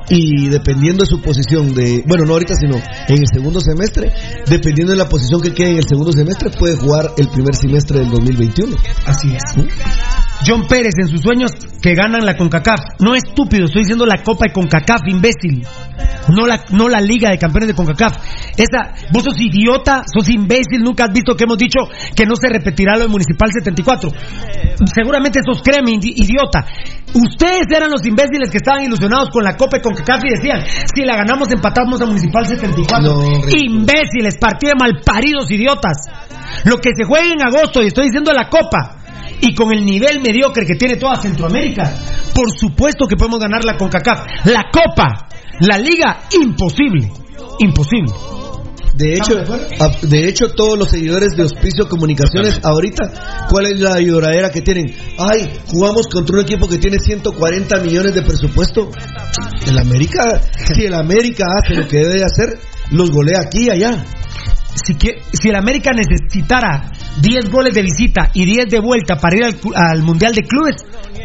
y 0.09 0.49
dependiendo 0.49 1.05
de 1.05 1.09
su 1.09 1.21
posición 1.21 1.75
de, 1.75 2.03
bueno, 2.07 2.25
no 2.25 2.35
ahorita, 2.35 2.55
sino 2.55 2.77
en 2.77 3.19
el 3.19 3.27
segundo 3.33 3.61
semestre, 3.61 4.13
dependiendo 4.47 4.93
de 4.93 4.99
la 4.99 5.09
posición 5.09 5.41
que 5.41 5.53
quede 5.53 5.73
en 5.73 5.79
el 5.79 5.89
segundo 5.89 6.13
semestre, 6.13 6.51
puede 6.51 6.77
jugar 6.77 7.13
el 7.17 7.29
primer 7.29 7.55
semestre 7.55 8.01
del 8.01 8.11
2021. 8.11 8.77
Así 9.07 9.35
es. 9.35 10.24
John 10.47 10.67
Pérez 10.67 10.95
en 11.01 11.09
sus 11.09 11.21
sueños 11.23 11.53
que 11.81 11.95
ganan 11.95 12.25
la 12.25 12.37
CONCACAF. 12.37 12.81
No 13.01 13.15
estúpido, 13.15 13.67
estoy 13.67 13.83
diciendo 13.83 14.07
la 14.07 14.23
Copa 14.23 14.47
de 14.47 14.53
CONCACAF, 14.53 15.01
imbécil. 15.09 15.67
No 16.29 16.47
la, 16.47 16.65
no 16.71 16.89
la 16.89 17.01
Liga 17.01 17.31
de 17.31 17.39
Campeones 17.39 17.69
de 17.69 17.75
CONCACAF. 17.75 18.17
Esa, 18.57 18.93
vos 19.13 19.23
sos 19.25 19.39
idiota, 19.41 20.05
sos 20.13 20.29
imbécil, 20.29 20.81
nunca 20.83 21.05
has 21.05 21.13
visto 21.13 21.37
que 21.37 21.45
hemos 21.45 21.59
dicho 21.59 21.81
que 22.15 22.25
no 22.27 22.35
se 22.37 22.49
repetirá 22.49 22.97
lo 22.97 23.03
de 23.03 23.09
Municipal 23.09 23.51
74. 23.53 24.11
Seguramente 24.95 25.41
sos 25.45 25.63
creme, 25.63 25.93
idi- 25.93 26.15
idiota. 26.17 26.67
Ustedes 27.15 27.67
eran 27.71 27.91
los 27.91 28.05
imbéciles 28.07 28.51
que 28.51 28.57
estaban 28.59 28.83
ilusionados 28.85 29.29
con 29.31 29.45
la 29.45 29.57
Copa 29.57 29.77
de 29.77 29.83
CONCACAF 29.83 30.25
y 30.25 30.35
decían, 30.37 30.61
si 30.95 31.05
la 31.05 31.17
ganamos 31.17 31.49
empatamos 31.53 32.01
a 32.01 32.07
Municipal 32.07 32.47
74. 32.47 33.03
No. 33.15 33.49
Imbéciles, 33.49 34.37
partido 34.39 34.73
de 34.73 34.79
malparidos 34.81 35.51
idiotas. 35.51 36.07
Lo 36.65 36.77
que 36.79 36.91
se 36.97 37.05
juega 37.05 37.27
en 37.33 37.43
agosto, 37.43 37.83
y 37.83 37.87
estoy 37.87 38.07
diciendo 38.07 38.33
la 38.33 38.49
Copa, 38.49 39.04
y 39.47 39.55
con 39.55 39.73
el 39.75 39.85
nivel 39.85 40.21
mediocre 40.21 40.65
que 40.65 40.75
tiene 40.75 40.97
toda 40.97 41.21
Centroamérica, 41.21 41.93
por 42.35 42.51
supuesto 42.57 43.07
que 43.07 43.17
podemos 43.17 43.41
ganar 43.41 43.65
la 43.65 43.77
CONCACAF. 43.77 44.47
La 44.47 44.71
Copa, 44.73 45.29
la 45.61 45.79
Liga, 45.79 46.23
imposible. 46.33 47.11
Imposible. 47.59 48.13
De 48.95 49.15
hecho, 49.15 49.35
de 50.03 50.29
hecho 50.29 50.51
todos 50.51 50.79
los 50.79 50.89
seguidores 50.89 51.37
de 51.37 51.43
Hospicio 51.43 51.89
Comunicaciones 51.89 52.61
ahorita, 52.63 53.49
¿cuál 53.51 53.67
es 53.67 53.81
la 53.81 54.01
lloradera 54.01 54.51
que 54.51 54.63
tienen? 54.63 54.87
Ay, 55.19 55.51
jugamos 55.67 56.07
contra 56.07 56.37
un 56.37 56.43
equipo 56.43 56.69
que 56.69 56.79
tiene 56.79 56.99
140 56.99 57.81
millones 57.81 58.15
de 58.15 58.23
presupuesto. 58.23 58.91
El 59.67 59.79
América, 59.79 60.41
si 60.73 60.85
el 60.85 60.95
América 60.95 61.45
hace 61.59 61.75
lo 61.75 61.89
que 61.89 61.99
debe 61.99 62.19
de 62.19 62.25
hacer, 62.25 62.61
los 62.93 63.11
golea 63.11 63.41
aquí 63.41 63.67
y 63.67 63.71
allá. 63.71 64.05
Si, 64.75 64.95
que- 64.97 65.23
si 65.33 65.49
el 65.49 65.57
América 65.57 65.91
necesitara 65.93 66.91
10 67.21 67.51
goles 67.51 67.75
de 67.75 67.83
visita 67.83 68.31
y 68.35 68.45
10 68.45 68.69
de 68.71 68.81
vuelta 68.81 69.17
para 69.17 69.37
ir 69.37 69.45
al, 69.45 69.57
al 69.75 70.03
Mundial 70.03 70.35
de 70.35 70.43
Clubes, 70.43 70.77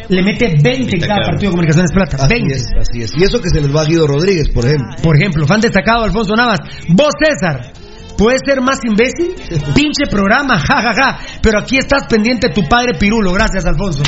le 0.08 0.22
mete 0.24 0.56
20 0.62 0.96
en 0.96 1.02
cada 1.02 1.26
partido 1.26 1.50
de 1.50 1.56
Comunicaciones 1.56 1.92
Plata. 1.92 2.18
Así 2.18 2.34
20. 2.34 2.54
es, 2.54 2.66
así 2.80 3.02
es. 3.02 3.12
Y 3.18 3.24
eso 3.24 3.42
que 3.42 3.50
se 3.50 3.60
les 3.62 3.76
va 3.76 3.82
a 3.82 3.86
Guido 3.86 4.06
Rodríguez, 4.08 4.50
por 4.50 4.66
ejemplo. 4.66 4.88
Por 5.02 5.16
ejemplo, 5.18 5.48
fan 5.48 5.62
destacado 5.62 6.04
Alfonso 6.04 6.36
Navas. 6.36 6.60
Vos, 6.90 7.12
César, 7.22 7.72
¿puedes 8.18 8.42
ser 8.46 8.62
más 8.62 8.80
imbécil? 8.84 9.34
Pinche 9.74 10.06
programa, 10.10 10.60
jajaja. 10.60 11.20
Pero 11.42 11.60
aquí 11.60 11.78
estás 11.78 12.04
pendiente 12.08 12.50
de 12.50 12.54
tu 12.54 12.64
padre 12.68 12.94
Pirulo. 13.00 13.32
Gracias, 13.34 13.66
Alfonso. 13.66 14.04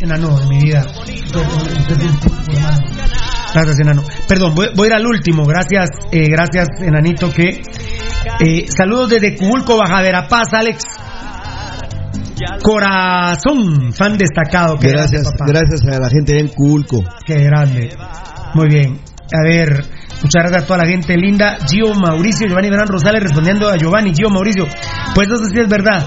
enano, 0.00 0.38
de 0.38 0.46
mi 0.46 0.62
vida. 0.62 0.86
Gracias, 3.64 3.80
enano. 3.80 4.02
Perdón, 4.28 4.54
voy, 4.54 4.68
voy 4.76 4.86
a 4.86 4.90
ir 4.90 4.94
al 4.94 5.06
último. 5.06 5.44
Gracias, 5.44 5.90
eh, 6.12 6.26
gracias, 6.28 6.68
enanito, 6.80 7.30
que... 7.32 7.60
eh, 8.40 8.66
saludos 8.68 9.10
desde 9.10 9.36
Cubulco, 9.36 9.76
Bajadera 9.76 10.28
Paz, 10.28 10.52
Alex. 10.52 10.84
Corazón, 12.62 13.92
fan 13.92 14.16
destacado. 14.16 14.78
Qué 14.78 14.88
Gracias, 14.90 15.22
grande, 15.22 15.38
papá. 15.38 15.52
gracias 15.52 15.96
a 15.96 16.00
la 16.00 16.08
gente 16.10 16.38
en 16.38 16.48
Culco. 16.48 17.02
Qué 17.24 17.42
grande. 17.42 17.90
Muy 18.54 18.68
bien. 18.68 19.00
A 19.32 19.42
ver, 19.46 19.84
muchas 20.22 20.42
gracias 20.42 20.62
a 20.62 20.66
toda 20.66 20.78
la 20.84 20.88
gente 20.88 21.16
linda. 21.16 21.56
Gio 21.66 21.92
Mauricio, 21.94 22.46
Giovanni 22.48 22.70
Verán 22.70 22.88
Rosales 22.88 23.22
respondiendo 23.22 23.68
a 23.68 23.76
Giovanni. 23.76 24.12
Gio 24.14 24.30
Mauricio, 24.30 24.66
pues 25.14 25.28
eso 25.28 25.44
sí 25.52 25.58
es 25.60 25.68
verdad. 25.68 26.06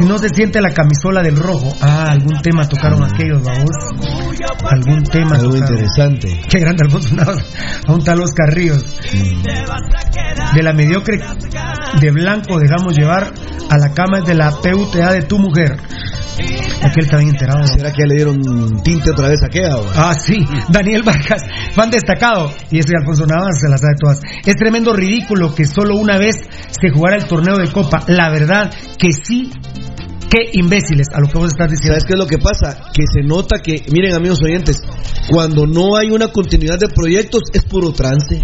Si 0.00 0.06
no 0.06 0.18
se 0.18 0.28
siente 0.28 0.60
la 0.60 0.70
camisola 0.70 1.22
del 1.22 1.36
rojo. 1.36 1.74
Ah, 1.80 2.10
algún 2.10 2.40
tema 2.42 2.68
tocaron 2.68 3.02
aquellos, 3.02 3.42
vamos. 3.42 3.70
Algún 4.70 5.02
tema 5.04 5.36
Algo 5.36 5.50
tocaron. 5.50 5.56
interesante. 5.76 6.40
Qué 6.48 6.58
grande 6.60 6.84
Alfonso 6.84 7.14
Navas, 7.14 7.44
a 7.86 7.92
un 7.92 8.04
tal 8.04 8.20
Oscar 8.20 8.52
Ríos. 8.54 8.84
De 10.54 10.62
la 10.62 10.72
mediocre 10.72 11.18
de 12.00 12.10
blanco 12.10 12.58
dejamos 12.58 12.96
llevar 12.96 13.32
a 13.70 13.78
la 13.78 13.92
cama 13.92 14.20
de 14.20 14.34
la 14.34 14.50
PUTA 14.50 15.12
de 15.12 15.22
tu 15.22 15.38
mujer. 15.38 15.76
Aquel 16.82 17.04
está 17.04 17.16
bien 17.16 17.30
enterado. 17.30 17.66
¿Será 17.66 17.90
que 17.90 18.02
ya 18.02 18.06
le 18.06 18.14
dieron 18.14 18.82
tinte 18.84 19.10
otra 19.10 19.28
vez 19.28 19.42
a 19.42 19.48
qué? 19.48 19.62
Ah, 19.96 20.14
sí, 20.14 20.46
Daniel 20.68 21.02
Vargas, 21.02 21.42
fan 21.74 21.90
destacado. 21.90 22.52
Y 22.70 22.78
ese 22.78 22.92
Alfonso 22.96 23.26
Navas 23.26 23.58
se 23.60 23.68
las 23.68 23.80
sabe 23.80 23.94
todas. 24.00 24.20
Es 24.46 24.54
tremendo 24.54 24.92
ridículo 24.92 25.52
que 25.54 25.64
solo 25.64 25.96
una 25.96 26.16
vez 26.18 26.36
se 26.70 26.90
jugara 26.90 27.16
el 27.16 27.24
torneo 27.24 27.56
de 27.56 27.72
Copa. 27.72 28.04
La 28.06 28.30
verdad 28.30 28.72
que 28.98 29.08
sí, 29.12 29.50
qué 30.28 30.50
imbéciles 30.52 31.08
a 31.12 31.20
lo 31.20 31.28
que 31.28 31.38
vos 31.38 31.48
estás 31.48 31.70
diciendo. 31.70 31.94
¿Sabes 31.94 32.04
qué 32.04 32.12
es 32.14 32.18
lo 32.18 32.26
que 32.26 32.38
pasa? 32.38 32.90
Que 32.92 33.04
se 33.12 33.26
nota 33.26 33.58
que, 33.60 33.84
miren 33.90 34.14
amigos 34.14 34.40
oyentes, 34.42 34.82
cuando 35.30 35.66
no 35.66 35.96
hay 35.96 36.10
una 36.10 36.28
continuidad 36.28 36.78
de 36.78 36.88
proyectos 36.88 37.42
es 37.52 37.64
puro 37.64 37.92
trance. 37.92 38.40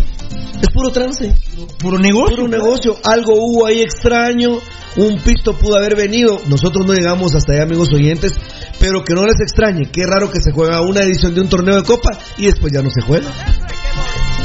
Es 0.60 0.70
puro 0.70 0.90
trance. 0.90 1.34
Puro 1.78 1.98
negocio. 1.98 2.36
Puro 2.36 2.48
negocio. 2.48 2.96
Algo 3.04 3.34
hubo 3.34 3.66
ahí 3.66 3.80
extraño. 3.80 4.58
Un 4.96 5.18
pisto 5.18 5.52
pudo 5.52 5.76
haber 5.76 5.96
venido. 5.96 6.40
Nosotros 6.48 6.86
no 6.86 6.94
llegamos 6.94 7.34
hasta 7.34 7.52
allá, 7.52 7.62
amigos 7.64 7.92
oyentes. 7.92 8.32
Pero 8.80 9.04
que 9.04 9.14
no 9.14 9.26
les 9.26 9.40
extrañe. 9.40 9.90
Qué 9.90 10.06
raro 10.06 10.30
que 10.30 10.40
se 10.40 10.52
juega 10.52 10.80
una 10.80 11.02
edición 11.02 11.34
de 11.34 11.40
un 11.40 11.48
torneo 11.48 11.76
de 11.76 11.82
copa 11.82 12.10
y 12.38 12.46
después 12.46 12.72
ya 12.72 12.82
no 12.82 12.90
se 12.90 13.02
juega. 13.02 13.30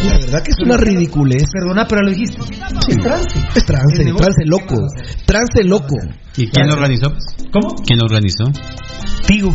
La 0.06 0.18
verdad 0.18 0.44
que 0.44 0.52
es 0.52 0.58
una 0.64 0.78
ridiculez. 0.78 1.44
Perdona, 1.52 1.86
pero 1.88 2.02
lo 2.02 2.12
dijiste. 2.12 2.38
Es 2.42 2.98
trance. 2.98 3.40
Es 3.56 3.66
trance, 3.66 4.04
trance 4.04 4.46
loco. 4.46 4.76
Trance 5.26 5.64
loco. 5.64 5.96
¿Y 6.38 6.48
quién 6.48 6.68
lo 6.68 6.74
organizó? 6.74 7.14
¿Cómo? 7.52 7.76
¿Quién 7.86 8.00
lo 8.00 8.06
organizó? 8.06 8.46
Tigo. 9.28 9.54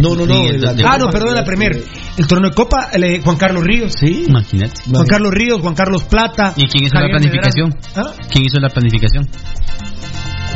No, 0.00 0.14
no, 0.14 0.24
no. 0.26 0.34
Sí, 0.34 0.46
el- 0.46 0.60
la- 0.60 0.70
el- 0.72 0.84
Ah, 0.86 0.96
no, 0.98 1.08
perdón, 1.10 1.34
la 1.34 1.44
Premier. 1.44 1.82
El 2.16 2.26
torneo 2.26 2.50
de 2.50 2.54
Copa, 2.56 2.88
el, 2.92 3.04
eh, 3.04 3.20
Juan 3.22 3.36
Carlos 3.36 3.62
Ríos. 3.64 3.92
Sí. 3.98 4.24
Imagínate. 4.28 4.82
Juan 4.90 5.06
Carlos 5.06 5.32
Ríos, 5.32 5.60
Juan 5.60 5.74
Carlos 5.74 6.02
Plata. 6.04 6.52
¿Y 6.56 6.66
quién 6.66 6.84
hizo 6.84 6.94
la 6.98 7.08
planificación? 7.08 7.76
¿Ah? 7.96 8.12
¿Quién 8.30 8.44
hizo 8.44 8.58
la 8.60 8.68
planificación? 8.70 9.28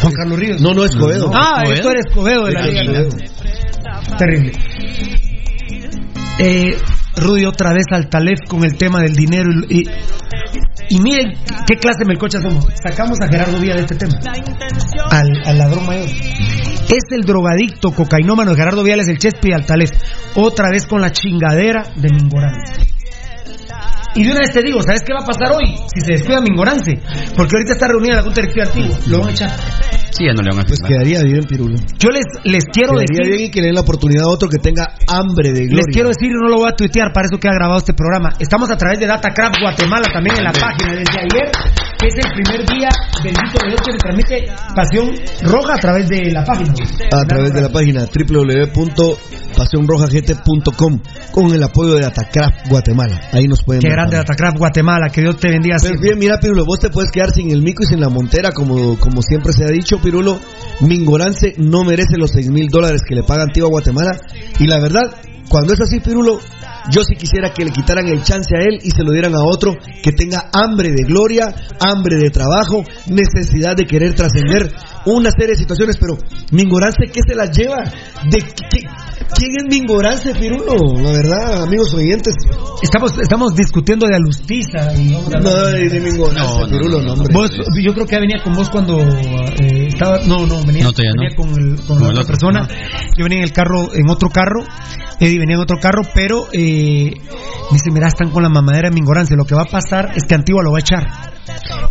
Juan 0.01 0.13
Carlos 0.13 0.39
Ríos. 0.39 0.61
No, 0.61 0.73
no 0.75 0.85
es 0.85 0.95
Coedo. 0.97 1.31
Ah, 1.35 1.63
Escobedo. 1.63 1.75
esto 1.75 1.91
eres 1.91 2.05
Escobedo 2.09 2.45
de 2.47 2.53
la 2.53 2.63
Liga. 2.67 2.81
Escobedo. 2.83 3.09
Terrible. 4.19 4.53
Eh, 6.39 6.77
Rudy 7.17 7.45
otra 7.45 7.73
vez 7.73 7.85
al 7.91 8.09
Talef 8.09 8.41
con 8.49 8.65
el 8.65 8.77
tema 8.77 9.01
del 9.01 9.15
dinero 9.15 9.51
y, 9.69 9.81
y, 9.81 9.85
y 10.91 11.01
miren 11.01 11.33
qué 11.67 11.77
clase 11.77 12.01
de 12.01 12.07
melcocha 12.07 12.41
somos. 12.41 12.67
Sacamos 12.83 13.21
a 13.21 13.29
Gerardo 13.29 13.59
Villa 13.61 13.75
de 13.77 13.83
este 13.83 13.95
tema. 13.97 14.15
Al, 15.11 15.59
ladrón 15.59 15.87
mayor. 15.87 16.09
Es 16.09 17.05
el 17.11 17.23
drogadicto 17.23 17.93
cocainómano 17.93 18.55
Gerardo 18.55 18.83
Viales, 18.83 19.09
el 19.09 19.19
Chespi 19.19 19.53
al 19.53 19.65
Talef. 19.65 19.91
Otra 20.35 20.71
vez 20.71 20.87
con 20.87 21.01
la 21.01 21.13
chingadera 21.13 21.85
de 21.97 22.09
Mingorance. 22.11 22.94
Y 24.15 24.23
de 24.25 24.31
una 24.31 24.41
vez 24.41 24.53
te 24.53 24.63
digo, 24.63 24.81
¿sabes 24.83 25.03
qué 25.05 25.13
va 25.13 25.21
a 25.21 25.27
pasar 25.27 25.53
hoy? 25.57 25.77
Si 25.93 26.01
se 26.01 26.13
descuida 26.13 26.41
Mingorance. 26.41 26.93
Porque 27.37 27.57
ahorita 27.57 27.73
está 27.73 27.89
reunida 27.89 28.15
la 28.17 28.23
Junta 28.23 28.41
Directiva 28.43 28.67
Antigua. 28.67 28.97
Lo 29.09 29.19
van 29.21 29.29
a 29.29 29.33
echar. 29.33 29.51
Sí, 30.11 30.25
ya 30.27 30.33
no 30.33 30.43
le 30.43 30.51
van 30.55 30.61
a 30.61 30.65
Pues 30.69 30.79
quedaría 30.87 31.21
bien, 31.23 31.43
Pirulo. 31.43 31.77
Yo 31.99 32.11
les, 32.11 32.25
les 32.45 32.65
quiero 32.67 32.93
Quedaría 32.95 33.19
decir. 33.19 33.35
bien 33.37 33.49
y 33.49 33.51
que 33.51 33.61
le 33.61 33.67
den 33.67 33.75
la 33.75 33.81
oportunidad 33.81 34.27
a 34.27 34.29
otro 34.29 34.49
que 34.49 34.59
tenga 34.59 34.95
hambre 35.09 35.53
de 35.53 35.67
gloria. 35.67 35.83
Les 35.87 35.93
quiero 35.93 36.09
decir, 36.11 36.31
y 36.31 36.35
no 36.35 36.47
lo 36.49 36.59
voy 36.59 36.69
a 36.71 36.77
tuitear, 36.77 37.13
para 37.13 37.27
eso 37.27 37.37
queda 37.41 37.55
grabado 37.55 37.79
este 37.81 37.95
programa. 37.95 38.31
Estamos 38.39 38.71
a 38.71 38.77
través 38.77 39.01
de 39.01 39.09
Datacraft 39.09 39.57
Guatemala 39.61 40.07
también 40.13 40.37
en 40.37 40.45
la 40.45 40.53
página 40.53 40.95
desde 40.95 41.19
ayer, 41.19 41.51
que 41.99 42.07
es 42.07 42.15
el 42.15 42.31
primer 42.33 42.65
día 42.71 42.89
del 43.25 43.35
Dito 43.35 43.59
de 43.59 43.75
que 43.75 43.91
se 43.91 43.99
transmite 43.99 44.47
Pasión 44.77 45.11
Roja 45.43 45.75
a 45.75 45.79
través 45.79 46.09
de 46.09 46.31
la 46.31 46.45
página. 46.45 46.73
a 47.11 47.25
través 47.27 47.53
de 47.53 47.61
la 47.63 47.69
página 47.71 48.07
www.pasionrojagt.com 48.07 51.01
con 51.33 51.53
el 51.53 51.61
apoyo 51.63 51.95
de 51.95 52.03
Datacraft 52.03 52.69
Guatemala. 52.69 53.21
Ahí 53.33 53.47
nos 53.49 53.63
pueden 53.65 53.83
ver 53.83 53.99
también. 54.05 54.23
Datacraft 54.23 54.59
Guatemala, 54.59 55.09
que 55.11 55.21
Dios 55.21 55.37
te 55.37 55.49
bendiga. 55.49 55.77
Pues 55.81 56.01
bien, 56.01 56.19
mira, 56.19 56.39
Pirulo, 56.39 56.65
vos 56.65 56.79
te 56.79 56.91
puedes 56.91 57.11
quedar 57.11 57.31
sin 57.31 57.51
el 57.51 57.63
mico 57.63 57.83
y 57.83 57.87
sin 57.87 58.01
la 58.01 58.09
montera, 58.09 58.51
como, 58.53 58.99
como 58.99 59.23
siempre 59.23 59.53
se 59.53 59.65
ha 59.65 59.69
dicho, 59.69 59.99
Pirulo. 60.01 60.39
Mingorance 60.81 61.55
no 61.59 61.85
merece 61.85 62.17
los 62.17 62.31
6 62.33 62.51
mil 62.51 62.69
dólares 62.69 63.03
que 63.07 63.15
le 63.15 63.23
paga 63.23 63.45
Antigua 63.45 63.69
Guatemala. 63.69 64.13
Y 64.59 64.67
la 64.67 64.81
verdad, 64.81 65.15
cuando 65.49 65.73
es 65.73 65.81
así, 65.81 66.01
Pirulo, 66.01 66.41
yo 66.91 67.03
sí 67.03 67.17
quisiera 67.17 67.53
que 67.53 67.65
le 67.65 67.71
quitaran 67.71 68.07
el 68.09 68.23
chance 68.23 68.55
a 68.57 68.61
él 68.61 68.79
y 68.83 68.91
se 68.91 69.03
lo 69.03 69.13
dieran 69.13 69.35
a 69.35 69.43
otro 69.43 69.77
que 70.03 70.13
tenga 70.13 70.51
hambre 70.53 70.91
de 70.91 71.05
gloria, 71.05 71.55
hambre 71.81 72.17
de 72.17 72.31
trabajo, 72.31 72.85
necesidad 73.07 73.75
de 73.77 73.87
querer 73.87 74.15
trascender 74.15 74.71
una 75.07 75.31
serie 75.31 75.49
de 75.49 75.57
situaciones. 75.57 75.97
Pero, 75.99 76.17
Mingorance, 76.53 76.99
¿qué 77.13 77.21
se 77.27 77.35
las 77.35 77.51
lleva? 77.57 77.79
¿De 78.31 78.39
qué- 78.39 78.87
¿Quién 79.37 79.51
es 79.57 79.65
Mingorance, 79.69 80.33
Pirulo? 80.35 80.77
La 81.03 81.11
verdad, 81.11 81.63
amigos 81.65 81.93
oyentes. 81.95 82.35
Estamos, 82.83 83.19
estamos 83.19 83.55
discutiendo 83.57 84.07
de 84.07 84.15
Alustiza 84.17 84.95
y 84.97 85.09
No, 85.11 85.65
de, 85.71 85.89
de 85.89 86.01
Mingorance, 86.01 86.39
No, 86.39 86.61
no, 86.61 86.67
Pirulo, 86.69 86.99
no, 87.01 87.07
no, 87.07 87.13
hombre. 87.15 87.35
Vos, 87.35 87.51
yo 87.83 87.93
creo 87.95 88.07
que 88.07 88.21
venía 88.21 88.43
con 88.45 88.55
vos 88.55 88.69
cuando 88.71 89.01
eh, 89.01 89.87
estaba. 89.89 90.19
No, 90.27 90.47
no, 90.47 90.63
venía, 90.65 90.85
No, 90.85 90.93
todavía 90.93 91.13
no. 91.17 91.23
venía 91.23 91.37
con, 91.37 91.49
el, 91.51 91.81
con 91.87 92.01
la 92.01 92.09
otra 92.11 92.25
persona. 92.25 92.69
Yo 93.17 93.25
venía 93.25 93.39
en 93.39 93.45
el 93.45 93.53
carro, 93.53 93.93
en 93.95 94.09
otro 94.09 94.29
carro. 94.29 94.61
Eddie 95.19 95.39
venía 95.39 95.55
en 95.57 95.63
otro 95.63 95.79
carro, 95.81 96.03
pero 96.15 96.47
eh, 96.53 97.11
me 97.71 97.73
dice: 97.77 97.91
Mira, 97.93 98.09
están 98.09 98.31
con 98.31 98.43
la 98.43 98.49
mamadera 98.51 98.91
de 98.91 98.95
Mingorance. 98.95 99.35
Lo 99.37 99.45
que 99.45 99.55
va 99.55 99.63
a 99.63 99.67
pasar 99.71 100.13
es 100.15 100.25
que 100.25 100.35
Antigua 100.35 100.63
lo 100.63 100.71
va 100.73 100.79
a 100.79 100.81
echar. 100.81 101.07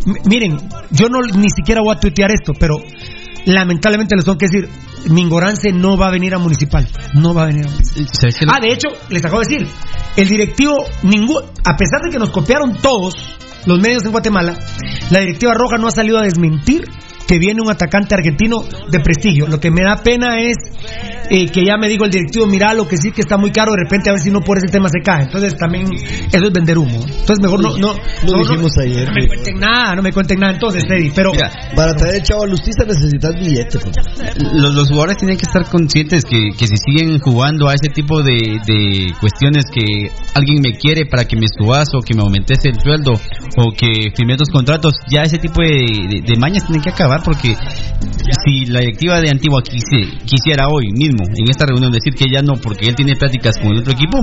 M- 0.06 0.20
miren, 0.26 0.58
yo 0.92 1.08
no 1.10 1.20
ni 1.22 1.50
siquiera 1.50 1.82
voy 1.82 1.96
a 1.96 2.00
tuitear 2.00 2.32
esto, 2.32 2.54
pero 2.60 2.76
lamentablemente 3.46 4.16
les 4.16 4.26
tengo 4.26 4.38
que 4.38 4.48
decir: 4.48 4.70
Mingorance 5.10 5.72
no 5.72 5.98
va 5.98 6.08
a 6.08 6.12
venir 6.12 6.34
a 6.34 6.38
Municipal. 6.38 6.88
No 7.14 7.34
va 7.34 7.44
a 7.44 7.46
venir 7.48 7.66
a 7.66 7.70
Municipal. 7.70 8.08
Ah, 8.50 8.60
de 8.60 8.74
hecho, 8.74 8.88
les 9.10 9.24
acabo 9.24 9.42
de 9.42 9.56
decir, 9.56 9.68
el 10.16 10.28
directivo, 10.28 10.86
ningún, 11.04 11.44
a 11.66 11.76
pesar 11.76 12.02
de 12.04 12.12
que 12.12 12.20
nos 12.20 12.30
copiaron 12.30 12.76
todos 12.82 13.16
los 13.66 13.80
medios 13.80 14.06
en 14.06 14.12
Guatemala, 14.12 14.56
la 15.10 15.20
directiva 15.20 15.54
roja 15.54 15.78
no 15.78 15.88
ha 15.88 15.92
salido 15.92 16.20
a 16.20 16.24
desmentir 16.24 16.90
que 17.28 17.40
viene 17.40 17.62
un 17.62 17.70
atacante 17.70 18.16
argentino 18.16 18.64
de 18.90 19.00
prestigio. 19.00 19.48
Lo 19.48 19.60
que 19.60 19.72
me 19.72 19.84
da 19.84 19.96
pena 19.98 20.40
es 20.40 20.56
eh, 21.30 21.46
que 21.48 21.66
ya 21.66 21.78
me 21.78 21.88
dijo 21.88 22.04
el 22.06 22.12
directivo, 22.12 22.46
mira, 22.48 22.74
lo 22.74 22.88
que 22.88 22.98
sí 22.98 23.12
que 23.12 23.22
está 23.22 23.38
muy 23.38 23.52
caro, 23.52 23.72
de 23.72 23.78
repente 23.84 24.10
a 24.10 24.14
ver 24.14 24.22
si 24.22 24.30
no 24.30 24.42
por 24.42 24.58
ese 24.58 24.68
tema 24.68 24.90
se 24.90 25.00
cae. 25.04 25.24
Entonces 25.24 25.56
también 25.58 25.88
eso 25.94 26.46
es 26.46 26.52
vender 26.52 26.78
humo. 26.78 27.00
Entonces 27.06 27.40
mejor 27.42 27.62
no, 27.62 27.78
no, 27.78 27.94
Lo 28.26 28.32
no, 28.34 28.38
dijimos 28.40 28.72
no, 28.78 28.84
ayer. 28.84 29.08
no 29.08 29.14
me 29.14 29.28
cuenten 29.28 29.60
nada, 29.60 29.96
no 29.96 30.02
me 30.02 30.12
cuenten 30.12 30.40
nada. 30.40 30.54
Entonces, 30.54 30.84
Eddie, 30.90 31.12
pero 31.16 31.32
Mira, 31.32 31.50
Para 31.76 31.96
traer 31.96 32.16
el 32.16 32.24
chavo 32.24 32.44
a 32.44 32.48
Lustiza 32.48 32.84
necesitas 32.86 33.34
billete. 33.36 33.80
pues. 33.80 33.96
los, 34.54 34.74
los 34.76 34.90
jugadores 34.90 35.18
tienen 35.18 35.38
que 35.38 35.46
estar 35.46 35.64
conscientes 35.70 36.26
que, 36.26 36.50
que 36.58 36.68
si 36.68 36.76
siguen 36.78 37.20
jugando 37.20 37.70
a 37.70 37.74
ese 37.74 37.90
tipo 37.94 38.22
de, 38.22 38.60
de 38.68 39.14
cuestiones 39.20 39.64
que 39.74 40.12
alguien 40.36 40.62
me 40.62 40.74
quiere 40.78 41.06
para 41.06 41.26
que 41.26 41.36
me 41.38 41.48
subas 41.48 41.88
o 41.96 42.00
que 42.02 42.14
me 42.14 42.22
aumentes 42.22 42.60
el 42.66 42.80
sueldo 42.80 43.14
o 43.58 43.72
que 43.72 44.12
firme 44.16 44.36
dos 44.38 44.50
contratos, 44.50 44.94
ya 45.10 45.22
ese 45.22 45.38
tipo 45.38 45.62
de, 45.62 45.70
de- 45.70 46.22
de 46.26 46.36
mañas 46.40 46.66
tienen 46.66 46.82
que 46.82 46.90
acabar 46.90 47.13
porque 47.24 47.56
si 48.44 48.66
la 48.66 48.80
directiva 48.80 49.20
de 49.20 49.30
Antigua 49.30 49.62
quisiera 49.64 50.68
hoy 50.70 50.92
mismo 50.94 51.26
en 51.36 51.50
esta 51.50 51.66
reunión 51.66 51.92
decir 51.92 52.14
que 52.14 52.30
ya 52.32 52.42
no 52.42 52.54
porque 52.56 52.88
él 52.88 52.96
tiene 52.96 53.16
pláticas 53.16 53.58
con 53.58 53.72
el 53.72 53.80
otro 53.80 53.92
equipo, 53.94 54.22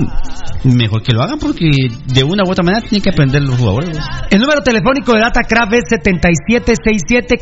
mejor 0.64 1.02
que 1.02 1.12
lo 1.12 1.22
hagan 1.22 1.38
porque 1.38 1.68
de 2.06 2.24
una 2.24 2.44
u 2.44 2.50
otra 2.50 2.64
manera 2.64 2.80
tienen 2.80 3.02
que 3.02 3.10
aprender 3.10 3.42
los 3.42 3.58
jugadores. 3.58 3.98
El 4.30 4.40
número 4.40 4.62
telefónico 4.62 5.12
de 5.12 5.20
Datacraft 5.20 5.74
es 5.74 5.84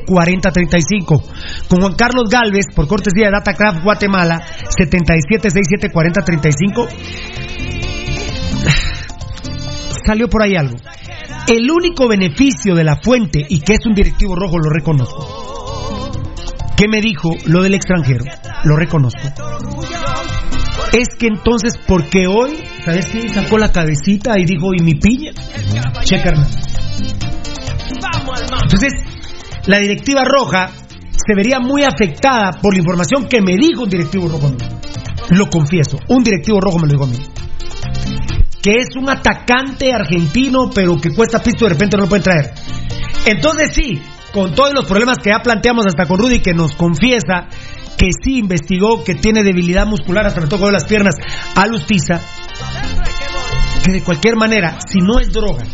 7767-4035. 0.06 1.68
Con 1.68 1.80
Juan 1.80 1.94
Carlos 1.94 2.28
Galvez, 2.30 2.66
por 2.74 2.88
cortesía 2.88 3.26
de 3.26 3.32
Datacraft 3.32 3.84
Guatemala, 3.84 4.40
7767-4035. 4.78 6.88
Salió 10.06 10.28
por 10.28 10.42
ahí 10.42 10.56
algo. 10.56 10.76
El 11.48 11.70
único 11.70 12.06
beneficio 12.06 12.74
de 12.74 12.84
la 12.84 12.96
fuente, 12.96 13.44
y 13.48 13.60
que 13.60 13.72
es 13.74 13.86
un 13.86 13.94
directivo 13.94 14.34
rojo, 14.34 14.58
lo 14.58 14.70
reconozco. 14.70 16.12
¿Qué 16.76 16.86
me 16.88 17.00
dijo 17.00 17.30
lo 17.46 17.62
del 17.62 17.74
extranjero? 17.74 18.24
Lo 18.64 18.76
reconozco. 18.76 19.22
Es 20.92 21.08
que 21.18 21.26
entonces, 21.26 21.78
porque 21.86 22.26
hoy, 22.26 22.50
¿sabes 22.84 23.06
qué? 23.06 23.30
Sacó 23.30 23.56
la 23.56 23.72
cabecita 23.72 24.38
y 24.38 24.44
dijo, 24.44 24.74
¿y 24.74 24.82
mi 24.82 24.94
piña? 24.94 25.32
Checa 26.04 26.28
Hernández. 26.28 26.68
Entonces, 28.62 28.92
la 29.66 29.78
directiva 29.78 30.24
roja 30.24 30.70
se 31.10 31.34
vería 31.34 31.60
muy 31.60 31.82
afectada 31.82 32.52
por 32.60 32.74
la 32.74 32.80
información 32.80 33.26
que 33.26 33.40
me 33.40 33.56
dijo 33.56 33.84
un 33.84 33.88
directivo 33.88 34.28
rojo. 34.28 34.52
lo 35.30 35.46
confieso, 35.48 35.98
un 36.08 36.22
directivo 36.22 36.60
rojo 36.60 36.78
me 36.78 36.86
lo 36.86 36.92
dijo 36.92 37.04
a 37.04 37.08
mí, 37.08 37.18
que 38.68 38.82
es 38.82 38.88
un 39.00 39.08
atacante 39.08 39.94
argentino, 39.94 40.68
pero 40.74 40.98
que 41.00 41.08
cuesta 41.14 41.42
pisto 41.42 41.64
y 41.64 41.68
de 41.68 41.74
repente 41.74 41.96
no 41.96 42.02
lo 42.02 42.08
pueden 42.10 42.22
traer. 42.24 42.52
Entonces 43.24 43.70
sí, 43.74 43.98
con 44.30 44.54
todos 44.54 44.74
los 44.74 44.84
problemas 44.84 45.16
que 45.22 45.30
ya 45.30 45.40
planteamos 45.42 45.86
hasta 45.86 46.04
con 46.06 46.18
Rudy, 46.18 46.40
que 46.40 46.52
nos 46.52 46.72
confiesa 46.74 47.46
que 47.96 48.10
sí 48.22 48.36
investigó 48.40 49.04
que 49.04 49.14
tiene 49.14 49.42
debilidad 49.42 49.86
muscular, 49.86 50.26
hasta 50.26 50.42
me 50.42 50.48
tocó 50.48 50.66
de 50.66 50.72
las 50.72 50.84
piernas, 50.84 51.14
a 51.56 51.66
Lustiza, 51.66 52.20
que 53.84 53.92
de 53.92 54.02
cualquier 54.02 54.36
manera, 54.36 54.76
si 54.86 54.98
no 55.00 55.18
es 55.18 55.32
droga, 55.32 55.64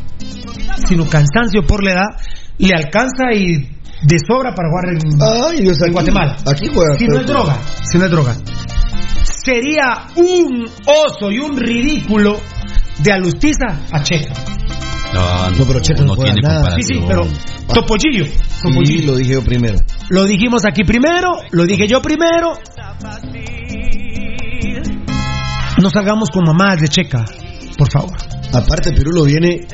sino 0.89 1.09
cansancio 1.09 1.63
por 1.67 1.83
la 1.83 1.93
edad, 1.95 2.21
le 2.59 2.75
alcanza 2.77 3.33
y 3.35 3.71
de 4.03 4.19
sobra 4.25 4.55
para 4.55 4.69
jugar 4.71 4.85
en, 4.91 5.51
Ay, 5.51 5.63
Dios, 5.65 5.79
en 5.79 5.85
aquí- 5.87 5.93
Guatemala. 5.95 6.37
aquí 6.47 6.69
juega, 6.73 6.95
si 6.97 7.07
no 7.09 7.19
es 7.19 7.27
droga, 7.27 7.59
si 7.83 7.99
no 7.99 8.05
es 8.05 8.11
droga. 8.13 8.37
Sería 9.45 10.07
un 10.17 10.65
oso 10.87 11.31
y 11.31 11.39
un 11.41 11.57
ridículo 11.59 12.41
de 12.99 13.13
Alustiza 13.13 13.81
a 13.93 14.03
Checa. 14.03 14.33
No, 15.13 15.51
No, 15.51 15.65
pero 15.67 15.81
Checa 15.81 16.03
no 16.03 16.15
juega 16.17 16.33
tiene 16.35 16.49
nada. 16.49 16.75
Sí, 16.77 16.83
sí, 16.83 17.01
pero 17.07 17.27
Topollillo. 17.73 18.25
Sí, 18.27 18.33
Topollillo. 18.63 19.13
lo 19.13 19.17
dije 19.19 19.33
yo 19.35 19.43
primero. 19.45 19.79
Lo 20.11 20.25
dijimos 20.25 20.63
aquí 20.67 20.83
primero, 20.85 21.37
lo 21.53 21.65
dije 21.65 21.87
yo 21.87 22.03
primero. 22.03 22.55
No 25.81 25.91
salgamos 25.91 26.31
con 26.31 26.45
mamás 26.45 26.81
de 26.81 26.89
Checa, 26.89 27.25
por 27.77 27.91
favor. 27.91 28.17
Aparte, 28.53 28.93
Pirulo 28.93 29.25
viene, 29.25 29.67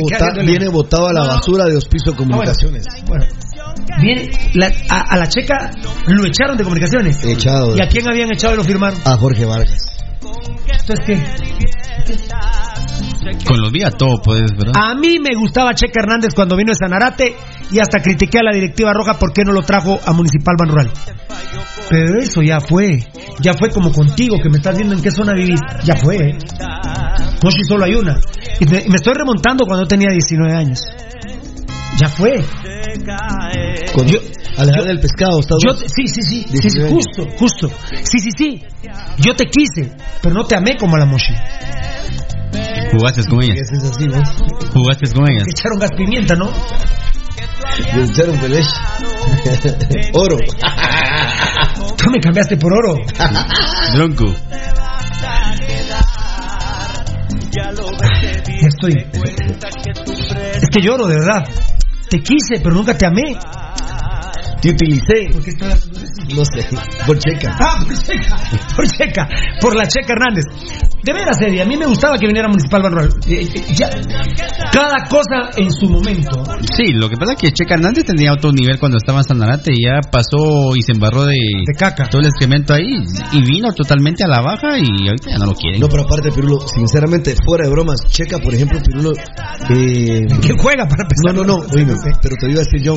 bota- 0.00 0.42
viene 0.44 0.68
botado 0.68 1.08
a 1.08 1.12
la 1.12 1.20
No, 1.20 1.26
no. 1.26 1.32
basura 1.34 1.64
de 1.66 1.76
Hospicio 1.76 2.14
Comunicaciones. 2.14 2.84
Bueno, 3.06 3.24
la- 4.54 4.72
a, 4.88 5.00
a 5.00 5.16
la 5.16 5.26
Checa 5.28 5.70
lo 6.06 6.24
echaron 6.26 6.56
de 6.56 6.62
comunicaciones. 6.64 7.22
Echado. 7.24 7.76
¿Y 7.76 7.80
a 7.80 7.88
quién 7.88 8.08
habían 8.08 8.32
echado 8.32 8.54
y 8.54 8.56
lo 8.58 8.64
firmaron? 8.64 8.98
A 9.04 9.16
Jorge 9.16 9.44
Vargas. 9.44 9.86
Entonces, 10.66 10.98
¿qué? 11.06 11.18
Con 13.46 13.60
los 13.60 13.72
días 13.72 13.94
todo 13.96 14.20
puedes, 14.22 14.50
¿verdad? 14.52 14.74
A 14.74 14.94
mí 14.94 15.18
me 15.18 15.34
gustaba 15.34 15.74
Checa 15.74 16.00
Hernández 16.02 16.34
cuando 16.34 16.56
vino 16.56 16.72
de 16.72 16.76
Sanarate 16.76 17.34
y 17.70 17.78
hasta 17.78 18.00
critiqué 18.00 18.38
a 18.38 18.42
la 18.42 18.52
directiva 18.52 18.92
roja 18.92 19.14
por 19.14 19.32
qué 19.32 19.42
no 19.44 19.52
lo 19.52 19.62
trajo 19.62 19.98
a 20.04 20.12
Municipal 20.12 20.56
Ban 20.58 20.68
Rural. 20.68 20.90
Pero 21.88 22.18
eso 22.20 22.42
ya 22.42 22.60
fue. 22.60 22.98
Ya 23.40 23.54
fue 23.54 23.70
como 23.70 23.92
contigo, 23.92 24.36
que 24.42 24.48
me 24.48 24.56
estás 24.56 24.76
viendo 24.76 24.94
en 24.94 25.02
qué 25.02 25.10
zona 25.10 25.34
vivís. 25.34 25.60
Ya 25.84 25.96
fue. 25.96 26.16
¿eh? 26.16 26.38
No 27.42 27.50
si 27.50 27.64
solo 27.64 27.84
hay 27.84 27.94
una. 27.94 28.18
Y 28.60 28.64
me, 28.66 28.84
me 28.88 28.94
estoy 28.96 29.14
remontando 29.14 29.64
cuando 29.66 29.86
tenía 29.86 30.10
19 30.10 30.54
años. 30.54 30.80
Ya 31.98 32.08
fue. 32.08 32.44
Con, 33.94 34.06
Yo- 34.06 34.18
Alejandro 34.56 34.84
del 34.84 35.00
Pescado. 35.00 35.40
¿estás 35.40 35.58
Yo 35.64 35.72
sí, 35.74 35.86
sí, 35.88 36.06
sí, 36.08 36.22
sí, 36.22 36.44
sí, 36.44 36.46
19 36.50 36.90
años. 36.90 37.04
justo, 37.06 37.36
justo. 37.38 37.68
Sí, 38.04 38.18
sí, 38.18 38.30
sí. 38.36 38.62
Yo 39.18 39.34
te 39.34 39.46
quise, 39.46 39.94
pero 40.22 40.34
no 40.34 40.44
te 40.44 40.56
amé 40.56 40.76
como 40.76 40.96
a 40.96 41.00
la 41.00 41.06
Moshi. 41.06 41.34
Jugaste 42.92 43.22
con 43.24 43.42
ellas. 43.42 43.56
Ese 43.60 43.76
es 43.76 43.90
así, 43.90 44.06
¿no? 44.06 44.20
Jugaste 44.72 45.10
con 45.12 45.30
ellas. 45.30 45.46
Echaron 45.48 45.78
gas 45.78 45.90
pimienta, 45.96 46.34
¿no? 46.34 46.50
Le 47.94 48.04
echaron 48.04 48.38
pelech. 48.38 48.64
Oro. 50.14 50.36
Tú 51.96 52.10
me 52.10 52.20
cambiaste 52.20 52.56
por 52.56 52.72
oro. 52.72 52.96
Bronco. 53.94 54.34
Ya 57.52 58.68
estoy. 58.68 59.06
Es 60.54 60.68
que 60.70 60.80
lloro, 60.82 61.06
de 61.06 61.14
verdad. 61.14 61.44
Te 62.12 62.20
quise, 62.20 62.60
pero 62.62 62.74
nunca 62.74 62.92
te 62.92 63.06
amé. 63.06 63.38
Te 64.62 64.70
utilicé. 64.70 65.28
¿Por 65.32 65.42
qué 65.42 65.50
estoy 65.50 65.70
hablando 65.72 65.98
de 65.98 66.04
eso? 66.04 66.36
No 66.36 66.44
sé. 66.44 66.68
Por 67.06 67.18
checa. 67.18 67.56
Ah, 67.60 67.84
por 67.84 67.98
Checa, 67.98 68.36
por 68.76 68.86
Checa, 68.88 69.28
por 69.60 69.76
la 69.76 69.86
Checa 69.86 70.12
Hernández. 70.14 70.44
De 71.02 71.12
veras, 71.12 71.36
Eddie, 71.42 71.60
a 71.62 71.64
mí 71.66 71.76
me 71.76 71.86
gustaba 71.86 72.16
que 72.16 72.26
viniera 72.28 72.46
Municipal 72.48 72.80
Manuel. 72.80 73.08
Ya, 73.74 73.90
cada 74.72 75.04
cosa 75.10 75.50
en 75.56 75.70
su 75.72 75.88
momento. 75.88 76.44
Sí, 76.76 76.92
lo 76.92 77.08
que 77.08 77.16
pasa 77.16 77.32
es 77.32 77.40
que 77.40 77.50
Checa 77.52 77.74
Hernández 77.74 78.04
tenía 78.04 78.32
otro 78.32 78.52
nivel 78.52 78.78
cuando 78.78 78.98
estaba 78.98 79.18
en 79.18 79.24
Sanarate 79.24 79.72
y 79.74 79.84
ya 79.84 80.00
pasó 80.10 80.76
y 80.76 80.82
se 80.82 80.92
embarró 80.92 81.24
de, 81.24 81.34
De 81.34 81.74
caca. 81.76 82.08
todo 82.08 82.20
el 82.20 82.28
excremento 82.28 82.72
ahí 82.72 82.86
y 83.32 83.42
vino 83.42 83.72
totalmente 83.72 84.22
a 84.24 84.28
la 84.28 84.42
baja 84.42 84.78
y 84.78 85.08
ahorita 85.08 85.30
ya 85.30 85.38
no 85.38 85.46
lo 85.46 85.54
quieren. 85.54 85.80
No, 85.80 85.88
pero 85.88 86.02
aparte, 86.04 86.30
Pirulo, 86.30 86.60
sinceramente, 86.72 87.34
fuera 87.44 87.64
de 87.64 87.70
bromas, 87.72 87.96
Checa, 88.08 88.38
por 88.38 88.54
ejemplo, 88.54 88.78
Pirulo. 88.80 89.12
Eh, 89.70 90.20
¿Quién 90.40 90.56
juega 90.56 90.86
para 90.86 91.02
empezar? 91.02 91.34
no, 91.34 91.42
no, 91.44 91.44
no, 91.44 91.66
oíme, 91.74 91.94
pero 92.22 92.36
te 92.38 92.48
iba 92.50 92.60
a 92.60 92.64
decir 92.64 92.80
yo. 92.80 92.96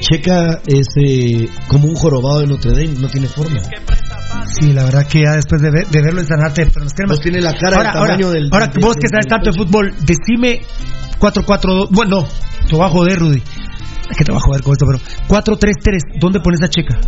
Checa 0.00 0.60
es 0.66 0.86
eh, 0.96 1.48
como 1.68 1.86
un 1.88 1.94
jorobado 1.94 2.40
de 2.40 2.46
Notre 2.46 2.72
Dame, 2.72 2.98
no 3.00 3.08
tiene 3.08 3.26
forma. 3.28 3.60
Sí, 4.60 4.72
la 4.72 4.84
verdad 4.84 5.06
que 5.08 5.22
ya 5.24 5.32
después 5.36 5.60
de, 5.62 5.70
ver- 5.70 5.86
de 5.88 6.02
verlo 6.02 6.20
en 6.20 6.26
Sanarte, 6.26 6.66
pero 6.72 6.84
nos 6.84 6.92
queremos. 6.92 7.16
Pues 7.16 7.20
tiene 7.22 7.40
la 7.40 7.54
cara 7.54 7.76
ahora, 7.78 7.82
del 7.82 7.92
tamaño 7.92 8.26
ahora, 8.26 8.38
del- 8.38 8.48
Ahora, 8.52 8.66
del- 8.68 8.80
vos 8.82 8.94
que 8.94 9.00
del- 9.02 9.10
sabes 9.10 9.24
del 9.26 9.30
tanto 9.30 9.50
de 9.50 9.56
fútbol, 9.58 9.94
decime 10.04 10.60
4-4-2. 11.18 11.88
Bueno, 11.90 12.20
no, 12.22 12.28
te 12.68 12.76
voy 12.76 12.86
a 12.86 12.88
joder, 12.90 13.18
Rudy. 13.18 13.42
Es 14.10 14.16
que 14.18 14.24
te 14.24 14.32
voy 14.32 14.38
a 14.38 14.44
joder 14.44 14.62
con 14.62 14.72
esto, 14.72 14.86
pero 14.86 15.00
4-3-3, 15.28 16.18
¿dónde 16.20 16.40
pones 16.40 16.60
a 16.62 16.68
Checa? 16.68 16.98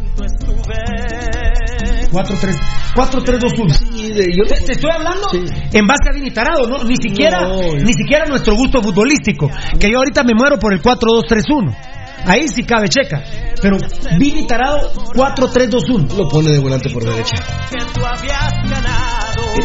4-3, 2.11 2.57
4-3-2-1. 2.95 3.69
Sí, 3.75 4.13
yo 4.37 4.45
Te, 4.49 4.61
te 4.65 4.73
estoy 4.73 4.91
hablando 4.91 5.29
Sí. 5.31 5.39
en 5.73 5.87
base 5.87 6.09
a 6.11 6.15
Vini 6.15 6.31
Tarado, 6.31 6.67
¿no? 6.69 6.83
Ni 6.85 6.97
siquiera, 6.97 7.41
No, 7.43 7.61
yo- 7.61 7.85
ni 7.85 7.93
siquiera 7.93 8.25
nuestro 8.27 8.55
gusto 8.55 8.83
futbolístico. 8.83 9.51
Que 9.79 9.91
yo 9.91 9.99
ahorita 9.99 10.23
me 10.25 10.33
muero 10.35 10.59
por 10.59 10.73
el 10.73 10.81
4-2-3-1. 10.81 11.75
Ahí 12.27 12.49
sí 12.49 12.65
cabe 12.65 12.89
Checa. 12.89 13.23
Pero 13.63 13.77
Vini 14.19 14.47
Tarado, 14.47 14.93
4-3-2-1. 15.15 16.17
lo 16.17 16.29
pone 16.29 16.51
de 16.51 16.59
volante 16.59 16.91
por 16.91 17.05
derecha. 17.05 17.37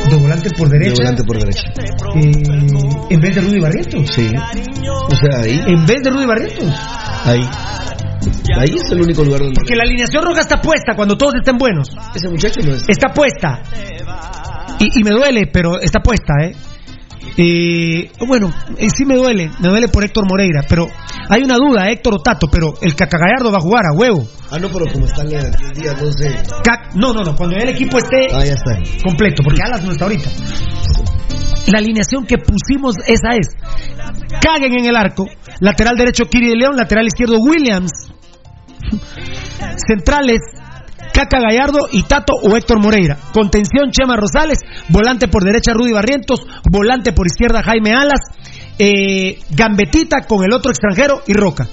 De 0.09 0.15
volante 0.17 0.49
por 0.57 0.69
De 0.69 0.79
derecha. 0.79 0.95
volante 1.03 1.23
por 1.23 1.37
derecha. 1.39 1.63
eh, 2.15 2.31
en 3.09 3.19
vez 3.19 3.35
de 3.35 3.41
Rudy 3.41 3.59
Barrientos. 3.59 4.09
Sí. 4.13 4.27
O 4.27 5.15
sea, 5.15 5.41
ahí, 5.43 5.59
En 5.67 5.85
vez 5.85 5.97
de 6.03 6.09
Rudy 6.11 6.25
Barrientos. 6.25 6.69
ahí. 7.25 7.41
Ahí 8.59 8.75
es 8.75 8.91
el 8.91 9.01
único 9.01 9.23
lugar 9.23 9.39
donde. 9.41 9.55
Porque 9.55 9.75
la 9.75 9.83
alineación 9.83 10.23
roja 10.23 10.41
está 10.41 10.61
puesta 10.61 10.93
cuando 10.95 11.17
todos 11.17 11.33
estén 11.35 11.57
buenos. 11.57 11.87
Ese 12.15 12.29
muchacho 12.29 12.59
no 12.63 12.73
es. 12.75 12.83
Está 12.87 13.09
puesta. 13.13 13.61
Y, 14.79 14.99
y 14.99 15.03
me 15.03 15.11
duele, 15.11 15.47
pero 15.51 15.79
está 15.79 15.99
puesta, 16.01 16.33
¿eh? 16.43 16.55
Eh, 17.37 18.11
bueno, 18.27 18.51
eh, 18.77 18.87
sí 18.95 19.05
me 19.05 19.15
duele, 19.15 19.49
me 19.59 19.69
duele 19.69 19.87
por 19.87 20.03
Héctor 20.03 20.25
Moreira, 20.29 20.63
pero 20.67 20.87
hay 21.29 21.41
una 21.43 21.55
duda, 21.55 21.89
Héctor 21.89 22.15
o 22.15 22.19
Tato, 22.21 22.47
pero 22.51 22.73
el 22.81 22.93
Cacagallardo 22.95 23.51
va 23.51 23.57
a 23.57 23.61
jugar 23.61 23.83
a 23.85 23.97
huevo. 23.97 24.27
Ah, 24.51 24.59
no, 24.59 24.69
pero 24.69 24.85
como 24.91 25.05
están 25.05 25.27
en 25.31 25.39
10 25.51 25.71
días, 25.73 26.01
no 26.01 26.11
sé. 26.11 26.27
Cac- 26.63 26.93
no, 26.95 27.13
no, 27.13 27.23
no, 27.23 27.35
cuando 27.35 27.55
el 27.55 27.69
equipo 27.69 27.97
esté 27.97 28.27
Ah, 28.33 28.43
ya 28.45 28.53
está. 28.53 28.77
completo, 29.03 29.43
porque 29.43 29.61
Alas 29.63 29.83
no 29.83 29.91
está 29.93 30.05
ahorita. 30.05 30.29
La 31.67 31.79
alineación 31.79 32.25
que 32.25 32.37
pusimos, 32.37 32.95
esa 33.07 33.29
es. 33.39 33.47
Caguen 34.41 34.73
en 34.79 34.85
el 34.87 34.95
arco. 34.95 35.25
Lateral 35.61 35.95
derecho, 35.95 36.25
Kiri 36.25 36.49
de 36.49 36.55
León. 36.55 36.75
Lateral 36.75 37.05
izquierdo, 37.07 37.37
Williams. 37.39 37.91
Centrales, 39.87 40.39
Caca 41.23 41.39
Gallardo 41.39 41.79
y 41.91 42.03
Tato 42.03 42.33
o 42.41 42.55
Héctor 42.55 42.79
Moreira. 42.79 43.17
Contención, 43.33 43.91
Chema 43.91 44.15
Rosales. 44.15 44.59
Volante 44.89 45.27
por 45.27 45.43
derecha, 45.43 45.73
Rudy 45.73 45.91
Barrientos. 45.93 46.45
Volante 46.71 47.11
por 47.13 47.27
izquierda, 47.27 47.61
Jaime 47.63 47.91
Alas. 47.91 48.19
Eh, 48.79 49.39
Gambetita 49.51 50.21
con 50.27 50.43
el 50.43 50.53
otro 50.53 50.71
extranjero 50.71 51.21
y 51.27 51.33
Roca. 51.33 51.67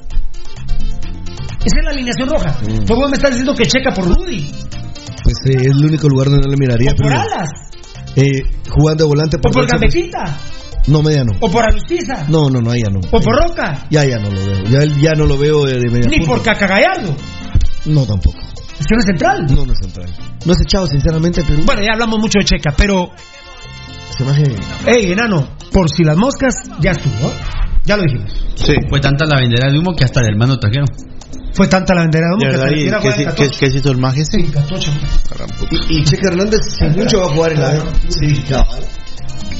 Esa 1.64 1.78
es 1.80 1.84
la 1.84 1.90
alineación 1.90 2.28
roja. 2.28 2.56
Mm. 2.62 2.84
Tú 2.84 2.94
vos 2.94 3.10
me 3.10 3.16
estás 3.16 3.30
diciendo 3.30 3.54
que 3.54 3.66
checa 3.66 3.92
por 3.92 4.04
Rudy. 4.06 4.50
Pues 5.24 5.34
eh, 5.46 5.56
es 5.60 5.66
el 5.66 5.84
único 5.84 6.08
lugar 6.08 6.28
donde 6.28 6.44
no 6.46 6.50
le 6.50 6.56
miraría. 6.56 6.92
O 6.92 6.96
por 7.02 7.12
Alas. 7.12 7.50
eh, 8.16 8.42
jugando 8.70 9.04
de 9.04 9.08
volante 9.08 9.36
O 9.36 9.40
por 9.40 9.52
por 9.52 9.66
derecha, 9.66 9.78
pues, 9.78 9.94
Gambetita. 9.94 10.38
No, 10.86 11.02
media 11.02 11.24
no. 11.24 11.32
O 11.40 11.50
por 11.50 11.64
Alustiza. 11.68 12.24
No, 12.28 12.48
no, 12.48 12.60
no, 12.60 12.70
ahí 12.70 12.80
ya 12.80 12.90
no. 12.90 13.00
O 13.10 13.20
por 13.20 13.34
Roca. 13.36 13.86
Ya, 13.90 14.04
ya 14.04 14.18
no 14.18 14.30
lo 14.30 14.40
veo. 14.46 14.64
Ya, 14.64 14.80
ya 15.00 15.12
no 15.14 15.26
lo 15.26 15.36
veo 15.36 15.66
de, 15.66 15.74
de 15.80 15.90
media 15.90 16.08
Ni 16.08 16.18
punta. 16.18 16.32
por 16.32 16.42
Cacagallardo. 16.42 17.14
No, 17.86 18.06
tampoco. 18.06 18.38
Es 18.78 18.86
que 18.86 18.94
no 18.94 19.00
es 19.00 19.06
central. 19.06 19.46
No, 19.50 19.66
no 19.66 19.72
es 19.72 19.78
central. 19.82 20.08
No 20.46 20.52
es 20.52 20.60
echado, 20.62 20.86
sinceramente, 20.86 21.42
pero. 21.46 21.62
Bueno, 21.64 21.82
ya 21.82 21.92
hablamos 21.94 22.18
mucho 22.20 22.38
de 22.38 22.44
Checa, 22.44 22.74
pero. 22.76 23.10
Se 24.16 24.24
baje. 24.24 24.44
Ey, 24.86 25.12
enano, 25.12 25.48
por 25.72 25.90
si 25.90 26.02
las 26.04 26.16
moscas, 26.16 26.54
ya 26.80 26.92
estuvo. 26.92 27.28
¿eh? 27.28 27.32
Ya 27.84 27.96
lo 27.96 28.02
dijimos. 28.02 28.32
Sí. 28.56 28.74
Fue 28.88 29.00
tanta 29.00 29.24
la 29.26 29.36
vendera 29.40 29.70
de 29.70 29.78
humo 29.78 29.92
que 29.96 30.04
hasta 30.04 30.20
el 30.20 30.26
hermano 30.32 30.58
trajeron. 30.58 30.86
Fue 31.54 31.66
tanta 31.66 31.94
la 31.94 32.02
bandera 32.02 32.26
de 32.28 32.34
humo 32.34 32.44
¿De 32.44 32.50
que 32.50 32.56
hasta 32.56 32.70
¿Y 32.76 32.82
quiera 32.82 33.00
qué, 33.00 33.10
se- 33.12 33.18
qué, 33.18 33.24
14. 33.24 33.58
qué 33.58 33.70
se 33.70 33.78
hizo 33.78 33.90
el 33.90 33.98
maje 33.98 34.20
ese? 34.22 34.38
Sí, 34.38 34.44
14. 34.52 34.90
Y, 35.88 35.98
y 35.98 36.04
Checa 36.04 36.28
Hernández, 36.28 36.60
sin 36.78 36.92
mucho, 36.92 37.18
va 37.20 37.26
a 37.26 37.28
jugar 37.30 37.52
en 37.52 37.60
la. 37.60 37.72
Sí, 38.08 38.44
cabal. 38.48 38.84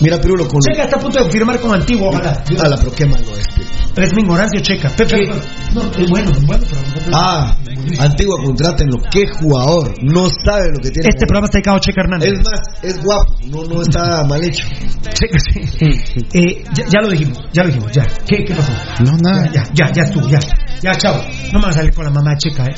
Mira, 0.01 0.21
Pirulo, 0.21 0.47
con. 0.47 0.61
Checa 0.61 0.85
está 0.85 0.97
a 0.97 1.01
punto 1.01 1.23
de 1.23 1.31
firmar 1.31 1.59
con 1.61 1.75
Antiguo, 1.75 2.09
ojalá. 2.09 2.43
A 2.63 2.69
la, 2.69 2.77
pero 2.77 2.93
qué 2.93 3.05
malo 3.05 3.25
es, 3.37 3.47
Pirulo. 3.49 3.71
Es 3.97 4.15
mi 4.15 4.23
ignorancia, 4.23 4.61
Checa. 4.63 4.89
Pepe, 4.91 5.27
no, 5.75 5.83
es 5.83 6.09
bueno, 6.09 6.31
es 6.31 6.47
bueno, 6.47 6.65
pero. 6.71 7.11
Ah, 7.13 7.57
Antigua, 7.99 8.37
contrátenlo. 8.45 8.97
Qué 9.11 9.27
jugador. 9.27 9.95
No 10.03 10.29
sabe 10.29 10.69
lo 10.73 10.79
que 10.79 10.91
tiene. 10.91 11.09
Este 11.09 11.27
programa 11.27 11.47
está 11.47 11.59
dedicado 11.59 11.77
a 11.77 11.81
Checa 11.81 12.01
Hernández. 12.03 12.33
Es 12.33 12.45
más, 12.45 12.61
es 12.83 13.03
guapo. 13.03 13.35
No, 13.47 13.65
no 13.65 13.83
está 13.83 14.25
mal 14.25 14.45
hecho. 14.45 14.67
Checa, 15.15 15.39
sí. 15.53 15.91
Eh, 16.35 16.65
ya, 16.75 16.85
ya 16.89 17.01
lo 17.01 17.09
dijimos, 17.09 17.39
ya 17.53 17.63
lo 17.63 17.69
dijimos, 17.69 17.93
ya. 17.93 18.07
¿Qué, 18.27 18.45
qué 18.45 18.55
pasó? 18.55 18.73
No, 19.05 19.17
nada. 19.19 19.51
Ya, 19.53 19.65
ya, 19.75 19.93
ya 19.93 20.03
estuvo, 20.03 20.29
ya. 20.29 20.39
Ya, 20.81 20.97
chao. 20.97 21.21
No 21.53 21.59
me 21.59 21.67
vas 21.67 21.77
a 21.77 21.79
salir 21.81 21.93
con 21.93 22.05
la 22.05 22.11
mamá 22.11 22.31
de 22.33 22.37
Checa, 22.39 22.65
eh. 22.67 22.75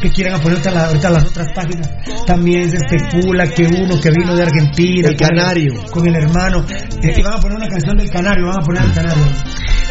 Que 0.00 0.10
quieran 0.10 0.40
poner 0.40 0.58
ahorita, 0.58 0.70
la- 0.70 0.86
ahorita 0.86 1.10
las 1.10 1.24
otras 1.24 1.46
páginas. 1.54 1.90
También 2.26 2.70
se 2.70 2.76
especula 2.76 3.46
que 3.46 3.64
uno 3.66 4.00
que 4.00 4.10
vino 4.10 4.34
de 4.36 4.42
Argentina. 4.42 5.08
El 5.08 5.16
con 5.16 5.28
Canario. 5.28 5.72
Con 5.90 6.06
el 6.08 6.14
hermano. 6.16 6.64
eh, 7.02 7.14
y 7.16 7.22
van 7.22 7.34
a 7.34 7.40
poner 7.40 7.56
una 7.58 7.68
canción 7.68 7.96
del 7.96 8.10
Canario, 8.10 8.46
van 8.46 8.58
a 8.60 8.64
poner 8.64 8.82
el 8.84 8.92
Canario. 8.92 9.24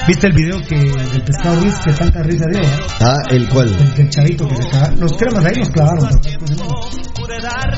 ¿Viste 0.07 0.27
el 0.27 0.34
video 0.34 0.61
que 0.67 0.75
del 0.75 1.23
pescado 1.23 1.61
Ruiz 1.61 1.75
que 1.80 1.91
tanta 1.93 2.21
risa 2.23 2.45
dio? 2.51 2.59
eh? 2.61 2.67
Ah, 2.99 3.21
¿el 3.30 3.47
cual? 3.47 3.69
El, 3.69 4.01
el 4.01 4.09
chavito 4.09 4.47
que 4.49 4.55
se 4.55 4.69
caga. 4.69 4.91
Los 4.97 5.13
cremas 5.13 5.45
ahí 5.45 5.55
nos 5.59 5.69
clavaron. 5.69 6.09
después 6.21 6.51
no. 6.57 6.67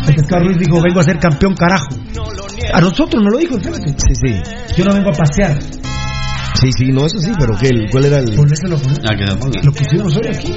El 0.08 0.16
pescado 0.16 0.44
Ruiz 0.46 0.58
dijo, 0.58 0.82
vengo 0.82 1.00
a 1.00 1.04
ser 1.04 1.20
campeón 1.20 1.54
carajo. 1.56 1.88
A 2.74 2.82
nosotros 2.82 3.24
no 3.24 3.30
lo 3.30 3.38
dijo, 3.38 3.58
fíjate. 3.60 3.90
Sí, 3.90 4.14
sí. 4.26 4.42
Yo 4.78 4.86
no 4.86 4.94
vengo 4.96 5.10
a 5.10 5.14
pasear. 5.14 5.60
Sí, 6.60 6.70
sí, 6.76 6.86
no, 6.92 7.06
eso 7.06 7.20
sí, 7.20 7.32
pero 7.38 7.56
¿qué? 7.58 7.68
¿El- 7.68 7.90
¿cuál 7.92 8.06
era 8.06 8.18
el...? 8.20 8.34
Por 8.34 8.52
eso 8.52 8.66
lo, 8.68 8.78
Ah, 8.78 9.16
que 9.18 9.26
lo 9.26 9.38
ponga. 9.38 9.62
lo 9.62 9.72
pusimos 9.74 10.16
hoy 10.18 10.28
aquí. 10.28 10.54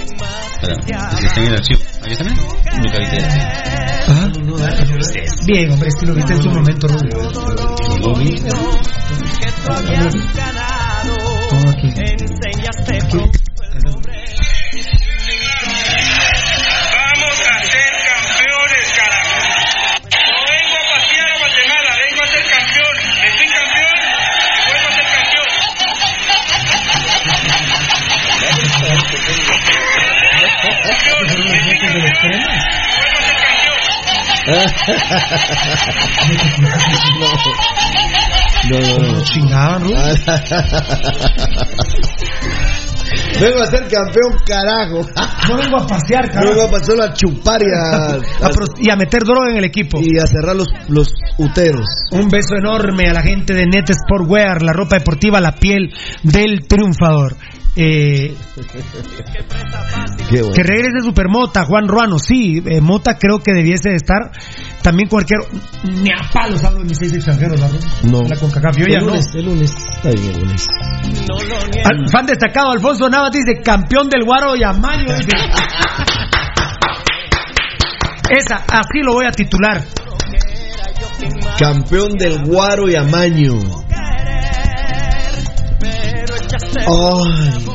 Espera, 0.00 0.76
que 1.20 1.26
está 1.26 1.40
en 1.40 1.46
el 1.46 1.54
archivo. 1.54 1.80
¿Aquí 2.02 2.12
está? 2.12 2.24
mira? 2.24 2.36
Nunca 2.76 2.96
el 2.96 3.24
archivo. 3.24 3.64
Ah, 4.06 4.28
Bien, 5.46 5.70
hombre, 5.70 5.90
si 5.90 6.06
lo 6.06 6.14
viste 6.14 6.32
en 6.34 6.42
su 6.42 6.50
momento, 6.50 6.88
Rubio. 6.88 7.30
Lo 8.00 8.14
vi. 8.16 8.34
Todo 11.48 11.70
aquí. 11.70 11.94
No, 38.70 38.78
no, 38.80 38.98
no. 39.12 39.24
Rubio. 39.78 39.96
Vengo 43.40 43.62
a 43.62 43.66
ser 43.66 43.88
campeón, 43.88 44.38
carajo. 44.46 45.06
No 45.48 45.56
vengo 45.56 45.76
a 45.78 45.86
pasear, 45.86 46.26
No 46.28 46.32
carajo. 46.34 46.50
vengo 46.54 46.64
a 46.64 46.70
pasar 46.70 47.00
a 47.00 47.12
chupar 47.12 47.60
y 47.62 47.66
a, 47.76 48.46
A 48.46 48.48
pro- 48.50 48.66
y 48.78 48.90
a 48.90 48.96
meter 48.96 49.22
droga 49.24 49.50
en 49.50 49.56
el 49.58 49.64
equipo. 49.64 50.00
y 50.00 50.18
a 50.18 50.26
cerrar 50.26 50.56
los, 50.56 50.68
los 50.88 51.08
uteros. 51.38 51.86
Un 52.12 52.28
beso 52.28 52.56
enorme 52.56 53.08
a 53.10 53.12
la 53.12 53.22
gente 53.22 53.52
de 53.54 53.66
Net 53.66 53.90
Sportwear, 53.92 54.62
la 54.62 54.72
ropa 54.72 54.96
deportiva, 54.96 55.40
la 55.40 55.52
piel 55.52 55.92
del 56.22 56.66
triunfador. 56.66 57.36
Eh, 57.76 58.36
bueno. 60.30 60.52
que 60.54 60.62
regrese 60.62 61.00
Supermota, 61.02 61.64
Juan 61.64 61.88
Ruano, 61.88 62.18
sí, 62.20 62.62
eh, 62.66 62.80
Mota 62.80 63.18
creo 63.18 63.40
que 63.40 63.52
debiese 63.52 63.90
de 63.90 63.96
estar. 63.96 64.30
También 64.82 65.08
cualquier. 65.08 65.40
Ni 65.82 66.10
a 66.10 66.30
palos 66.32 66.62
hablo 66.62 66.80
de 66.80 66.84
mis 66.84 66.98
seis 66.98 67.12
extranjeros, 67.14 67.60
¿verdad? 67.60 67.80
No. 68.04 68.22
La 68.22 68.36
CONCACAF, 68.36 68.76
yo 68.76 68.84
el 68.84 68.92
ya 68.92 68.98
no. 69.00 69.06
lunes, 69.06 69.26
el 69.34 69.44
lunes. 69.44 69.72
Está 69.96 70.10
bien, 70.10 70.30
el 70.34 70.40
lunes. 70.40 70.66
Al- 71.84 72.08
fan 72.10 72.26
destacado, 72.26 72.70
Alfonso 72.70 73.08
Navas 73.08 73.32
dice, 73.32 73.60
campeón 73.62 74.08
del 74.08 74.24
Guaro 74.24 74.54
y 74.56 74.62
Amaño. 74.62 75.06
dice. 75.16 75.30
Esa, 78.30 78.56
así 78.56 79.00
lo 79.02 79.14
voy 79.14 79.26
a 79.26 79.30
titular. 79.32 79.82
Campeón 81.58 82.12
del 82.12 82.44
Guaro 82.44 82.88
y 82.88 82.94
Amaño. 82.96 83.54
Ay, 86.86 87.66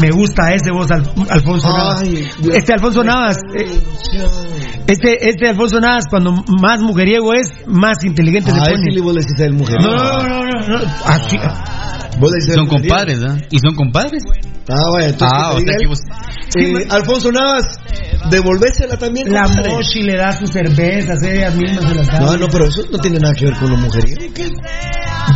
Me 0.00 0.10
gusta 0.10 0.52
ese 0.54 0.70
vos, 0.72 0.90
Al- 0.90 1.12
Alfonso 1.30 1.68
Navas. 1.68 2.02
Ay. 2.02 2.28
Este 2.52 2.72
Alfonso 2.72 3.04
Navas, 3.04 3.36
eh, 3.54 3.66
este, 4.86 5.28
este 5.28 5.48
Alfonso 5.48 5.80
Navas, 5.80 6.04
cuando 6.08 6.32
más 6.60 6.80
mujeriego 6.80 7.32
es, 7.34 7.48
más 7.66 8.02
inteligente 8.04 8.50
se 8.50 8.58
pone. 8.58 9.00
vos 9.00 9.14
le 9.14 9.44
el 9.44 9.52
mujer. 9.54 9.80
No, 9.80 9.90
no, 9.90 10.22
no, 10.22 10.44
no, 10.44 10.78
Vos 12.18 12.30
le 12.32 12.40
Son 12.40 12.64
mujeriego. 12.64 12.68
compadres, 12.68 13.20
¿verdad? 13.20 13.38
¿Y 13.50 13.58
son 13.58 13.74
compadres? 13.74 14.22
Ah, 14.68 14.74
vaya, 14.94 15.08
entonces. 15.08 15.38
Ah, 15.42 15.52
o 15.52 15.60
sea 15.60 15.76
que 15.78 15.86
vos... 15.86 15.98
Eh, 16.54 16.86
Alfonso 16.90 17.32
Navas, 17.32 17.64
devolvésela 18.30 18.96
también. 18.98 19.32
La 19.32 19.42
compadre. 19.44 19.70
Moshi 19.72 20.02
le 20.02 20.16
da 20.18 20.32
sus 20.38 20.50
cervezas, 20.50 21.22
ellas 21.22 21.54
mismas 21.56 21.84
se 21.88 21.94
las 21.94 22.06
dan. 22.08 22.24
No, 22.24 22.36
no, 22.36 22.46
pero 22.48 22.66
eso 22.66 22.82
no 22.90 22.98
tiene 22.98 23.18
nada 23.18 23.34
que 23.34 23.46
ver 23.46 23.56
con 23.56 23.70
los 23.70 23.80
mujeriegos. 23.80 24.24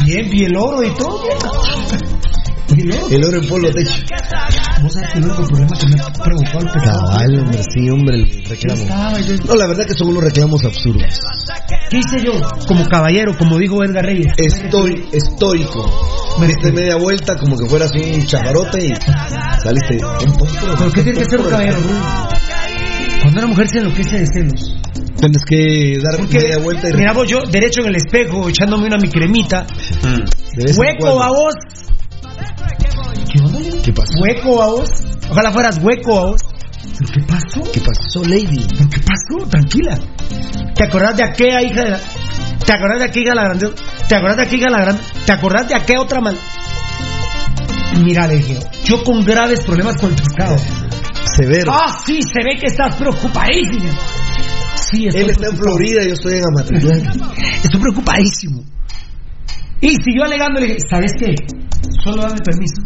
Bien, 0.05 0.31
bien, 0.31 0.51
el 0.51 0.57
oro 0.57 0.83
y 0.85 0.95
todo. 0.95 1.23
bien. 1.23 2.16
El 2.87 2.93
oro. 2.93 3.09
El 3.11 3.25
oro 3.25 3.39
en 3.43 3.49
polvo 3.49 3.71
techo. 3.71 3.95
Vos 4.83 4.93
sabés 4.93 5.11
que 5.13 5.19
el 5.19 5.25
único 5.25 5.47
problema 5.47 5.77
que 5.77 5.87
me 5.87 6.01
ha 6.01 6.13
provocado 6.13 6.59
el 6.61 6.67
pecado. 6.73 7.09
Cabal, 7.11 7.39
hombre, 7.41 7.63
sí, 7.75 7.91
hombre, 7.91 8.15
el 8.17 8.45
reclamo. 8.45 8.85
No, 9.47 9.55
la 9.57 9.67
verdad 9.67 9.87
que 9.87 9.95
son 9.95 10.09
unos 10.09 10.23
reclamos 10.23 10.65
absurdos. 10.65 11.19
¿Qué 11.91 11.99
hice 11.99 12.25
yo? 12.25 12.33
Como 12.69 12.85
caballero, 12.87 13.37
como 13.37 13.59
dijo 13.59 13.83
Edgar 13.83 14.05
Reyes. 14.05 14.33
Estoy 14.37 15.05
estoico. 15.13 16.37
Me 16.39 16.47
diste 16.47 16.71
media 16.71 16.97
vuelta 16.97 17.37
como 17.37 17.57
que 17.57 17.67
fueras 17.67 17.91
un 17.93 18.25
chaparote 18.25 18.87
y 18.87 18.95
saliste. 19.63 19.99
¿Pero 20.79 20.93
qué 20.93 21.03
tiene 21.03 21.19
que 21.19 21.25
ser 21.25 21.41
un 21.41 21.51
caballero? 21.51 21.79
Cuando 23.23 23.41
una 23.41 23.49
mujer 23.49 23.69
se 23.69 23.79
enloquece 23.79 24.19
de 24.21 24.27
celos. 24.27 24.77
Tienes 25.17 25.43
que 25.49 25.99
dar 26.03 26.19
Porque, 26.19 26.39
media 26.39 26.59
vuelta 26.59 26.89
y 26.91 26.93
mira 26.93 27.13
vos, 27.13 27.27
yo 27.29 27.41
derecho 27.51 27.81
en 27.81 27.89
el 27.89 27.97
espejo, 27.97 28.49
echándome 28.49 28.87
una 28.87 28.99
mi 28.99 29.09
cremita. 29.09 29.67
en 30.03 30.79
Hueco 30.79 31.23
a 31.23 31.29
vos. 31.31 31.55
¿Qué 33.37 33.43
onda? 33.43 33.59
¿Qué 33.85 33.93
pasó? 33.93 34.13
Hueco 34.19 34.63
a 34.63 34.67
vos. 34.67 34.91
Ojalá 35.31 35.53
fueras 35.53 35.79
hueco 35.83 36.19
a 36.19 36.25
vos. 36.27 36.41
¿Pero 36.99 37.13
qué 37.13 37.23
pasó? 37.23 37.73
¿Qué 37.73 37.81
pasó, 37.81 38.23
lady? 38.25 38.67
¿Pero 38.71 38.89
qué 38.89 39.01
pasó? 39.01 39.47
Tranquila. 39.51 39.99
¿Te 40.75 40.85
acordás 40.85 41.17
de 41.17 41.25
aquella 41.25 41.63
hija 41.63 41.85
de 41.85 41.91
la... 41.91 42.01
¿Te 42.65 42.73
acordás 42.73 42.99
de 42.99 43.05
aquella 43.05 43.35
la 43.35 43.45
grande? 43.45 43.71
¿Te 44.09 44.15
acordás 44.15 44.37
de 44.37 44.43
aquella 44.43 44.71
la 44.71 44.81
grande? 44.81 45.03
¿Te 45.27 45.33
acordás 45.33 45.69
de 45.69 45.75
aquella 45.75 46.01
otra 46.01 46.21
mal? 46.21 46.39
Mira, 48.03 48.27
le 48.27 48.37
dije, 48.37 48.59
yo 48.85 49.05
con 49.05 49.25
graves 49.25 49.61
problemas 49.61 49.97
con 49.99 50.11
el 50.11 50.17
pescado. 50.17 50.57
Severo. 51.37 51.73
Ah, 51.73 51.95
sí, 52.05 52.21
se 52.23 52.43
ve 52.43 52.59
que 52.59 52.67
estás 52.67 52.95
preocupadísimo. 52.97 53.93
Sí, 54.91 55.09
Él 55.09 55.31
está 55.31 55.49
en. 55.49 55.57
Florida, 55.57 56.05
yo 56.05 56.15
estoy 56.15 56.35
en 56.35 56.43
Amatitlán. 56.47 57.31
Estoy 57.63 57.81
preocupadísimo. 57.81 58.65
Y 59.81 59.91
siguió 60.03 60.25
alegando, 60.25 60.61
le 60.61 60.67
dije, 60.69 60.79
¿sabes 60.91 61.13
qué? 61.19 61.35
Solo 62.05 62.23
dame 62.23 62.41
permiso. 62.41 62.83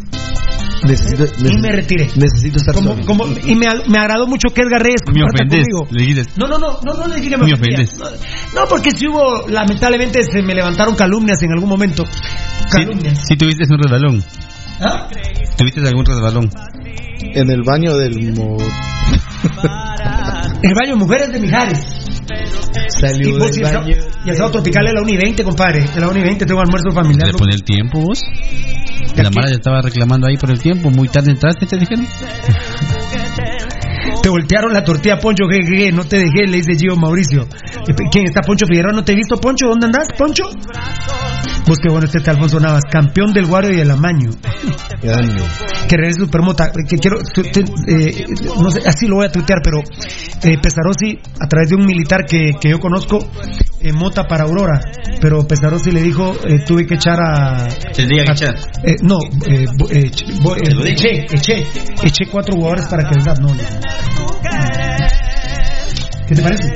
Necesito, 0.82 1.24
Y 1.46 1.60
me 1.60 1.72
retiré. 1.72 2.08
necesito 2.16 2.56
estar 2.56 2.74
Como, 2.74 2.92
solo. 2.92 3.04
como, 3.06 3.26
y 3.44 3.54
me, 3.54 3.66
me 3.86 3.98
agradó 3.98 4.26
mucho 4.26 4.48
que 4.48 4.62
Edgar 4.62 4.82
Reyes 4.82 5.00
Me 5.12 5.22
ofendes. 5.22 5.66
conmigo. 5.70 5.86
Le 5.90 6.24
No, 6.36 6.46
no, 6.48 6.58
no, 6.58 6.80
no, 6.82 6.94
no 6.94 7.06
le 7.06 7.16
dije 7.16 7.28
que 7.30 7.36
me 7.36 7.52
ofendes. 7.52 7.98
No, 7.98 8.06
no, 8.62 8.66
porque 8.68 8.90
si 8.92 9.06
hubo, 9.06 9.46
lamentablemente 9.48 10.22
se 10.24 10.42
me 10.42 10.54
levantaron 10.54 10.94
calumnias 10.96 11.42
en 11.42 11.52
algún 11.52 11.68
momento. 11.68 12.04
si, 12.06 12.78
Calumnias. 12.78 13.24
si 13.28 13.36
tuviste 13.36 13.64
un 13.70 13.78
resbalón. 13.78 14.24
¿Ah? 14.80 15.06
¿Tuviste 15.58 15.80
algún 15.86 16.06
resbalón? 16.06 16.50
En 17.34 17.50
el 17.50 17.62
baño 17.62 17.94
del 17.98 18.32
mo... 18.34 18.56
El 20.62 20.74
baño 20.74 20.96
Mujeres 20.96 21.30
de 21.32 21.40
Mijares. 21.40 21.78
Y 22.30 23.00
Salió 23.00 23.38
vos, 23.38 23.50
del 23.50 23.54
y 23.54 23.58
el 23.58 23.62
baño. 23.64 23.94
sábado- 23.94 24.20
y 24.24 24.30
el 24.30 24.36
sábado 24.36 24.52
tropical 24.52 24.86
es 24.86 24.92
la 24.94 25.02
Uni 25.02 25.16
20, 25.16 25.44
compadre. 25.44 25.84
En 25.94 26.00
la 26.00 26.08
Uni 26.08 26.22
20 26.22 26.46
tengo 26.46 26.60
almuerzo 26.60 26.90
familiar. 26.92 27.28
¿Le 27.32 27.38
pone 27.38 27.54
el 27.54 27.62
tiempo 27.64 28.00
vos? 28.00 28.20
La? 29.16 29.30
Mara 29.30 29.48
ya 29.48 29.54
estaba 29.54 29.80
reclamando 29.82 30.26
ahí 30.28 30.36
por 30.36 30.50
el 30.50 30.58
tiempo. 30.60 30.90
Muy 30.90 31.08
tarde 31.08 31.32
entraste, 31.32 31.66
te 31.66 31.76
dijeron. 31.76 32.06
Te 34.22 34.28
voltearon 34.28 34.72
la 34.74 34.84
tortilla, 34.84 35.16
Poncho, 35.18 35.44
que, 35.50 35.60
que, 35.60 35.84
que, 35.84 35.92
no 35.92 36.04
te 36.04 36.18
dejé, 36.18 36.46
le 36.46 36.58
dice 36.58 36.76
Gio 36.76 36.94
Mauricio. 36.94 37.46
¿Quién 38.12 38.26
está 38.26 38.42
Poncho 38.42 38.66
Figueroa? 38.66 38.92
¿No 38.92 39.02
te 39.02 39.12
he 39.12 39.16
visto, 39.16 39.36
Poncho? 39.40 39.68
¿Dónde 39.68 39.86
andás, 39.86 40.08
Poncho? 40.18 40.44
Pues 41.70 41.78
qué 41.84 41.88
bueno 41.88 42.06
este 42.06 42.18
está 42.18 42.32
Alfonso 42.32 42.58
Navas, 42.58 42.82
campeón 42.90 43.32
del 43.32 43.46
Guario 43.46 43.70
y 43.70 43.76
del 43.76 43.92
Amaño. 43.92 44.30
Que 45.00 45.96
regrese 45.96 46.22
Supermota, 46.22 46.72
que 46.72 46.96
quiero, 46.96 47.18
eh, 47.86 48.24
no 48.60 48.72
sé, 48.72 48.80
así 48.88 49.06
lo 49.06 49.14
voy 49.14 49.26
a 49.26 49.30
tuitear, 49.30 49.60
pero 49.62 49.78
eh, 49.78 50.58
Pesarosi, 50.60 51.16
a 51.40 51.46
través 51.46 51.70
de 51.70 51.76
un 51.76 51.86
militar 51.86 52.26
que, 52.26 52.54
que 52.60 52.70
yo 52.70 52.80
conozco, 52.80 53.20
eh, 53.80 53.92
Mota 53.92 54.24
para 54.26 54.46
Aurora, 54.46 54.80
pero 55.20 55.46
Pesarosi 55.46 55.92
le 55.92 56.02
dijo, 56.02 56.34
eh, 56.44 56.58
tuve 56.66 56.84
que 56.88 56.94
echar 56.96 57.20
a... 57.22 57.68
Tendría 57.94 58.24
que 58.24 58.32
echar. 58.32 58.56
eh, 58.82 58.96
no, 59.02 59.18
eh, 59.46 59.64
eh, 59.90 60.10
eh, 60.10 60.90
eché, 60.90 61.26
eché, 61.32 61.64
eché 62.02 62.26
cuatro 62.32 62.56
jugadores 62.56 62.86
para 62.88 63.08
que 63.08 63.14
les 63.14 63.24
das, 63.24 63.38
no. 63.38 63.54
le- 63.54 63.62
¿Qué 66.26 66.34
te 66.34 66.42
parece? 66.42 66.74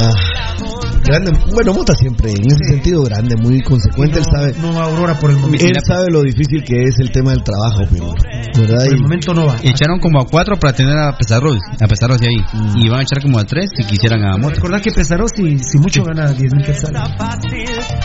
Ah, 0.00 0.10
grande. 1.08 1.32
Bueno, 1.52 1.74
Mota 1.74 1.94
siempre, 1.94 2.30
en 2.30 2.46
ese 2.46 2.64
sentido, 2.70 3.02
grande, 3.02 3.36
muy 3.36 3.60
consecuente. 3.62 4.18
él 4.18 4.24
sabe. 4.24 4.52
No 4.60 4.72
va 4.72 4.84
Aurora 4.84 5.14
por 5.18 5.30
el 5.30 5.36
momento. 5.38 5.64
Él 5.66 5.74
sabe 5.86 6.06
lo 6.10 6.22
difícil 6.22 6.62
que 6.64 6.76
es 6.84 6.98
el 7.00 7.10
tema 7.10 7.30
del 7.32 7.42
trabajo, 7.42 7.82
pero. 7.90 8.14
¿Verdad? 8.56 8.78
Por 8.84 8.92
el 8.94 8.98
Y- 8.98 9.02
momento 9.02 9.34
no 9.34 9.46
va. 9.46 9.56
Echaron 9.62 10.00
como 10.00 10.20
a 10.20 10.26
cuatro 10.26 10.56
para 10.58 10.72
tener 10.72 10.96
a 10.96 11.16
Pesarros, 11.16 11.58
a 11.80 11.86
Pesarros 11.86 12.18
de 12.18 12.28
ahí. 12.28 12.36
Mm. 12.52 12.78
Y 12.78 12.88
van 12.88 13.00
a 13.00 13.02
echar 13.02 13.22
como 13.22 13.38
a 13.38 13.44
tres 13.44 13.70
si 13.76 13.84
quisieran 13.84 14.24
a 14.24 14.36
Mota. 14.36 14.54
Recordad 14.56 14.80
que 14.82 14.90
Pesaro 14.90 15.26
si, 15.28 15.58
si 15.58 15.78
mucho 15.78 16.02
gana 16.04 16.32
10 16.32 16.52
mil 16.54 16.64
quetzales. 16.64 17.00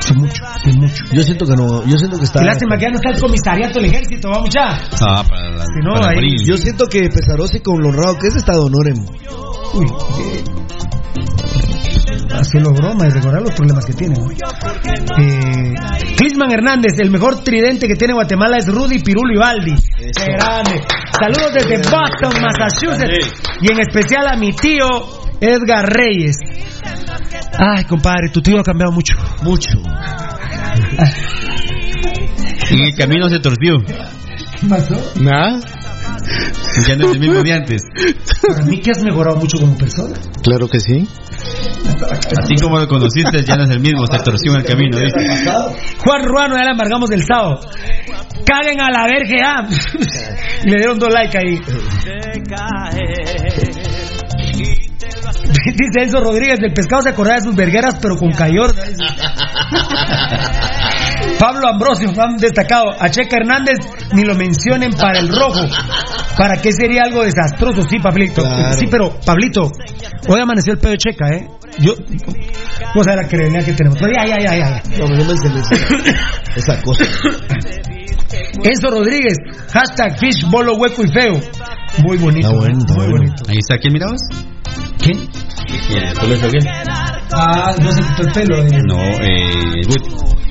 Si 0.01 0.13
mucho, 0.13 0.43
si 0.63 0.71
mucho. 0.77 1.03
Yo 1.11 1.23
siento 1.23 1.45
que 1.45 1.55
no, 1.55 1.83
yo 1.85 1.97
siento 1.97 2.17
que 2.17 2.25
está. 2.25 2.39
Qué 2.39 2.45
lástima 2.45 2.75
que 2.77 2.81
ya 2.83 2.89
no 2.89 2.95
está 2.95 3.09
el 3.11 3.19
comisariato 3.19 3.79
del 3.79 3.85
ejército, 3.85 4.29
vamos 4.29 4.49
ya. 4.53 4.79
Ah, 5.01 5.23
para 5.27 5.49
la, 5.51 5.65
Si 5.65 5.79
no, 5.83 5.93
para 5.93 6.11
ahí-. 6.19 6.45
Yo 6.45 6.57
siento 6.57 6.85
que 6.87 7.09
Pesarosi 7.09 7.59
con 7.61 7.81
lo 7.81 7.89
honrado 7.89 8.17
que 8.19 8.27
es 8.27 8.35
está 8.35 8.51
de 8.53 8.59
honor 8.59 8.87
en. 8.89 8.99
Uy, 9.73 9.85
eh, 9.85 10.43
lo 12.59 12.71
broma 12.71 13.07
y 13.07 13.09
recordar 13.09 13.41
los 13.41 13.53
problemas 13.53 13.85
que 13.85 13.93
tiene. 13.93 14.15
Eh, 15.19 15.73
Clisman 16.17 16.51
Hernández, 16.51 16.93
el 16.99 17.09
mejor 17.11 17.43
tridente 17.43 17.87
que 17.87 17.95
tiene 17.95 18.13
Guatemala 18.13 18.57
es 18.57 18.67
Rudy 18.67 18.99
Pirulo 18.99 19.33
Ibaldi. 19.33 19.75
Qué 19.97 20.31
grande. 20.33 20.81
Saludos 21.19 21.53
desde 21.53 21.77
Boston, 21.77 22.41
Massachusetts. 22.41 23.31
Y 23.61 23.71
en 23.71 23.79
especial 23.79 24.27
a 24.27 24.35
mi 24.35 24.53
tío 24.53 24.87
Edgar 25.39 25.91
Reyes. 25.91 26.37
Ay, 27.57 27.85
compadre, 27.85 28.29
tu 28.29 28.41
tío 28.41 28.59
ha 28.59 28.63
cambiado 28.63 28.91
mucho. 28.91 29.15
Mucho. 29.43 29.77
En 32.69 32.79
el 32.79 32.95
camino 32.95 33.29
se 33.29 33.39
torció. 33.39 33.77
¿Qué 33.85 34.67
pasó? 34.67 34.95
Nada. 35.19 35.59
Ya 36.87 36.95
no 36.95 37.05
es 37.05 37.11
el 37.13 37.19
mismo 37.19 37.43
de 37.43 37.53
antes. 37.53 37.81
Para 38.47 38.65
mí 38.65 38.79
que 38.79 38.91
has 38.91 39.03
mejorado 39.03 39.37
mucho 39.37 39.59
como 39.59 39.77
persona. 39.77 40.15
Claro 40.41 40.67
que 40.67 40.79
sí. 40.79 41.07
Así 42.41 42.55
como 42.61 42.79
lo 42.79 42.87
conociste, 42.87 43.43
ya 43.43 43.55
no 43.55 43.63
es 43.63 43.69
el 43.69 43.79
mismo, 43.79 44.05
se 44.05 44.19
torció 44.19 44.53
en 44.53 44.59
el 44.59 44.65
camino. 44.65 44.97
Juan 46.05 46.23
Ruano, 46.23 46.55
ya 46.57 46.65
la 46.65 46.71
amargamos 46.71 47.09
del 47.09 47.23
sábado. 47.25 47.59
Caguen 48.45 48.81
a 48.81 48.89
la 48.89 49.05
verga. 49.05 49.67
y 50.63 50.69
le 50.69 50.77
dieron 50.77 50.99
dos 50.99 51.13
likes 51.13 51.37
ahí. 51.37 51.59
Dice 55.43 56.01
Enzo 56.01 56.19
Rodríguez, 56.19 56.59
del 56.59 56.73
pescado 56.73 57.03
se 57.03 57.09
acordaba 57.09 57.37
de 57.37 57.45
sus 57.45 57.55
vergueras, 57.55 57.95
pero 58.01 58.17
con 58.17 58.31
cayor. 58.31 58.73
Pablo 61.39 61.67
Ambrosio, 61.67 62.13
fan 62.13 62.37
destacado. 62.37 62.85
A 62.99 63.09
Checa 63.09 63.37
Hernández 63.37 63.77
ni 64.13 64.23
lo 64.23 64.35
mencionen 64.35 64.93
para 64.93 65.19
el 65.19 65.29
rojo. 65.29 65.61
¿Para 66.37 66.61
qué 66.61 66.71
sería 66.71 67.03
algo 67.03 67.23
desastroso? 67.23 67.81
Sí, 67.89 67.99
Pablito. 67.99 68.41
Claro. 68.41 68.77
Sí, 68.77 68.87
pero, 68.89 69.19
Pablito, 69.25 69.71
hoy 70.27 70.39
amaneció 70.41 70.73
el 70.73 70.79
pedo 70.79 70.91
de 70.91 70.97
Checa, 70.97 71.29
¿eh? 71.29 71.47
Yo, 71.79 71.93
vos 72.95 73.05
sabés 73.05 73.23
la 73.23 73.27
credibilidad 73.27 73.65
que 73.65 73.73
tenemos. 73.73 73.99
Pero 73.99 74.13
ya, 74.13 74.25
ya, 74.27 74.39
ya, 74.39 74.57
ya. 74.57 74.83
No, 74.99 75.07
no 75.07 75.25
me 75.25 75.31
entiendes 75.33 75.67
esa 76.55 76.81
cosa. 76.81 77.05
Enzo 78.63 78.89
Rodríguez, 78.89 79.37
hashtag 79.71 80.17
fish, 80.19 80.49
bolo, 80.49 80.75
hueco 80.75 81.03
y 81.03 81.11
feo. 81.11 81.39
Muy 82.03 82.17
bonito. 82.17 82.47
Está 82.47 82.57
bueno, 82.57 82.79
está 82.79 82.93
muy 82.93 83.03
bueno. 83.03 83.17
bonito. 83.17 83.43
Ahí 83.49 83.57
está, 83.59 83.77
¿quién 83.77 83.93
mirabas? 83.93 84.21
¿Quién? 84.99 85.17
¿Tú 86.19 86.27
lo? 86.27 86.35
Ah, 87.35 87.73
no 87.81 87.91
se 87.91 88.01
quitó 88.01 88.21
el 88.23 88.31
pelo. 88.33 88.57
eh. 88.61 88.81
No, 88.87 88.97
eh. 89.01 89.81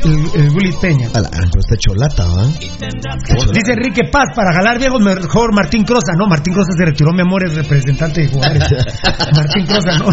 El, 0.05 0.41
el 0.41 0.51
Willy 0.51 0.73
Peña. 0.81 1.09
A 1.15 1.21
la, 1.21 1.31
pero 1.31 1.61
está 1.61 1.77
cholata, 1.79 2.25
¿va? 2.27 2.47
Dice 2.49 3.73
Enrique 3.73 4.03
Paz, 4.11 4.31
para 4.35 4.53
jalar 4.53 4.79
viejos 4.81 5.01
mejor 5.01 5.55
Martín 5.55 5.85
Crosa. 5.85 6.15
No, 6.19 6.27
Martín 6.27 6.55
Crosa 6.55 6.73
se 6.77 6.85
retiró, 6.85 7.13
mi 7.13 7.21
amor, 7.21 7.47
es 7.47 7.55
representante 7.55 8.23
de 8.23 8.29
jugadores. 8.29 8.65
Martín 9.37 9.67
Crosa, 9.67 9.99
no. 9.99 10.07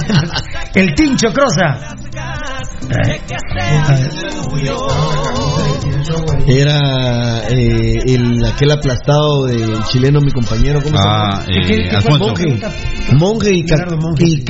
El 0.76 0.94
Tincho 0.94 1.34
Crosa. 1.34 1.96
Era 6.48 7.48
eh, 7.50 8.00
el, 8.06 8.44
aquel 8.46 8.72
aplastado 8.72 9.46
del 9.46 9.84
chileno, 9.86 10.20
mi 10.22 10.32
compañero. 10.32 10.82
¿Cómo 10.82 10.98
Ah, 11.00 11.44
se 11.46 11.52
llama? 11.52 11.64
eh, 11.64 11.68
¿Qué- 11.68 11.90
qué? 11.90 11.96
Alfonso. 11.96 12.26
Monje. 12.28 12.60
Monje 13.14 13.50
y, 13.56 13.64
Monje, 13.98 14.24
y 14.26 14.38
sí. 14.38 14.44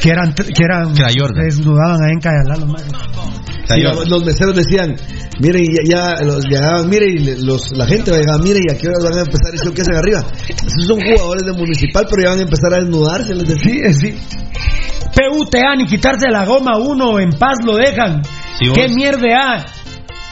Que 0.00 0.10
eran, 0.10 0.32
que 0.34 0.64
eran, 0.64 0.92
desnudaban 1.44 2.02
ahí 2.02 2.12
en 2.12 2.20
Cayalá 2.20 2.56
los 2.56 2.68
los, 3.94 4.08
los 4.08 4.24
meseros 4.24 4.54
decían, 4.56 4.94
mire, 5.40 5.60
y 5.60 5.88
ya, 5.88 6.14
ya 6.16 6.24
los 6.24 6.44
llegaban, 6.44 6.88
mire, 6.90 7.06
y 7.10 7.18
le- 7.18 7.40
los, 7.42 7.70
la 7.76 7.86
gente 7.86 8.10
va 8.10 8.16
a 8.18 8.20
llegar, 8.20 8.40
mire, 8.42 8.58
y 8.68 8.70
a 8.72 8.76
qué 8.76 8.88
horas 8.88 9.04
van 9.04 9.18
a 9.18 9.20
empezar 9.22 9.54
eso 9.54 9.72
que 9.72 9.80
hacen 9.82 9.94
arriba. 9.96 10.24
Esos 10.48 10.86
son 10.88 11.00
jugadores 11.00 11.42
de 11.46 11.52
municipal, 11.52 12.06
pero 12.10 12.22
ya 12.24 12.28
van 12.30 12.38
a 12.40 12.42
empezar 12.42 12.74
a 12.74 12.76
desnudarse, 12.78 13.34
les 13.34 13.48
decía. 13.48 13.62
Sí, 13.62 13.80
eh, 13.82 13.92
sí. 13.94 14.18
PUTA, 15.14 15.74
ni 15.76 15.86
quitarse 15.86 16.28
la 16.30 16.44
goma 16.44 16.78
uno, 16.78 17.18
en 17.20 17.30
paz 17.32 17.54
lo 17.64 17.76
dejan. 17.76 18.22
Sí. 18.58 18.70
¿Qué 18.74 18.88
mierda? 18.88 19.64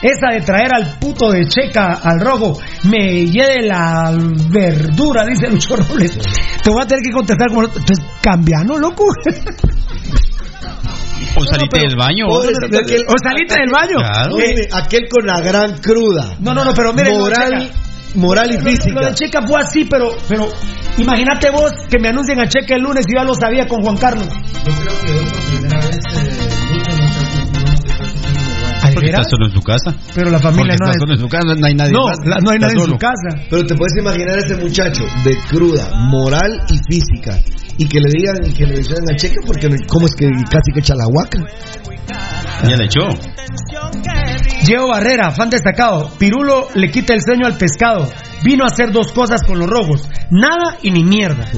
Esa 0.01 0.31
de 0.33 0.41
traer 0.41 0.73
al 0.73 0.97
puto 0.99 1.29
de 1.31 1.47
Checa 1.47 1.99
al 2.03 2.19
rojo 2.19 2.59
me 2.85 3.25
lleve 3.27 3.67
la 3.67 4.11
verdura, 4.49 5.25
dice 5.25 5.47
Lucho 5.49 5.75
Robles. 5.75 6.17
Te 6.63 6.69
voy 6.71 6.81
a 6.81 6.87
tener 6.87 7.03
que 7.03 7.11
contestar 7.11 7.47
como. 7.49 7.63
Entonces, 7.63 7.99
cambiano, 8.21 8.77
loco. 8.79 9.05
O 11.35 11.45
saliste 11.45 11.79
del 11.79 11.95
baño. 11.95 12.25
aquel- 12.81 13.05
O 13.07 13.13
saliste 13.23 13.59
del 13.59 13.69
baño. 13.71 13.97
Claro. 13.99 14.39
Eh, 14.39 14.47
Mire, 14.55 14.67
aquel 14.73 15.07
con 15.07 15.25
la 15.25 15.39
gran 15.39 15.77
cruda. 15.77 16.35
no, 16.39 16.53
no, 16.53 16.65
no, 16.65 16.73
pero 16.73 16.93
mire. 16.93 17.11
moral, 17.17 17.71
moral 18.15 18.49
y 18.51 18.57
Lo 18.57 18.63
de 18.63 18.69
física. 18.71 19.13
Checa 19.13 19.41
fue 19.47 19.61
así, 19.61 19.85
pero, 19.85 20.09
pero 20.27 20.47
imagínate 20.97 21.49
vos 21.51 21.71
que 21.89 21.99
me 21.99 22.09
anuncien 22.09 22.39
a 22.39 22.47
Checa 22.47 22.75
el 22.75 22.81
lunes 22.81 23.05
y 23.07 23.11
yo 23.13 23.19
ya 23.19 23.23
lo 23.23 23.33
sabía 23.35 23.67
con 23.67 23.81
Juan 23.83 23.97
Carlos. 23.97 24.27
Porque 28.93 29.09
está 29.09 29.23
solo 29.23 29.45
en 29.47 29.51
su 29.53 29.61
casa. 29.61 29.95
Pero 30.15 30.29
la 30.31 30.39
familia 30.39 30.75
Porque 30.77 30.77
no 30.79 30.85
está 30.85 30.91
es. 30.91 30.97
solo 30.99 31.13
en 31.13 31.19
su 31.19 31.27
casa, 31.29 31.55
no 31.57 31.65
hay 31.67 31.73
nadie 31.75 31.91
No, 31.93 32.07
más. 32.07 32.17
la- 32.25 32.37
no 32.43 32.49
hay 32.51 32.55
Está 32.57 32.67
nadie 32.67 32.83
en 32.83 32.89
su 32.89 32.97
casa. 32.97 33.47
Pero 33.49 33.65
te 33.65 33.75
puedes 33.75 33.97
imaginar 33.97 34.35
a 34.35 34.39
ese 34.39 34.55
muchacho 34.57 35.03
de 35.23 35.37
cruda, 35.49 35.89
moral 36.09 36.61
y 36.69 36.77
física. 36.93 37.39
Y 37.77 37.87
que 37.87 37.99
le 37.99 38.09
digan 38.11 38.35
y 38.45 38.53
que 38.53 38.65
le 38.67 38.77
digan 38.79 39.03
a 39.11 39.15
Checa 39.15 39.41
porque 39.45 39.67
cómo 39.87 40.05
es 40.05 40.15
que 40.15 40.27
casi 40.49 40.71
que 40.73 40.79
echa 40.81 40.93
la 40.95 41.07
huaca. 41.07 41.39
Ya 42.67 42.75
le 42.75 42.85
echó. 42.85 43.07
Diego 44.65 44.89
Barrera, 44.89 45.31
fan 45.31 45.49
destacado. 45.49 46.11
Pirulo 46.19 46.67
le 46.75 46.91
quita 46.91 47.13
el 47.13 47.21
sueño 47.21 47.47
al 47.47 47.57
pescado. 47.57 48.07
Vino 48.43 48.63
a 48.63 48.67
hacer 48.67 48.91
dos 48.91 49.11
cosas 49.13 49.41
con 49.43 49.57
los 49.59 49.67
rojos. 49.69 50.07
Nada 50.29 50.77
y 50.83 50.91
ni 50.91 51.03
mierda. 51.03 51.45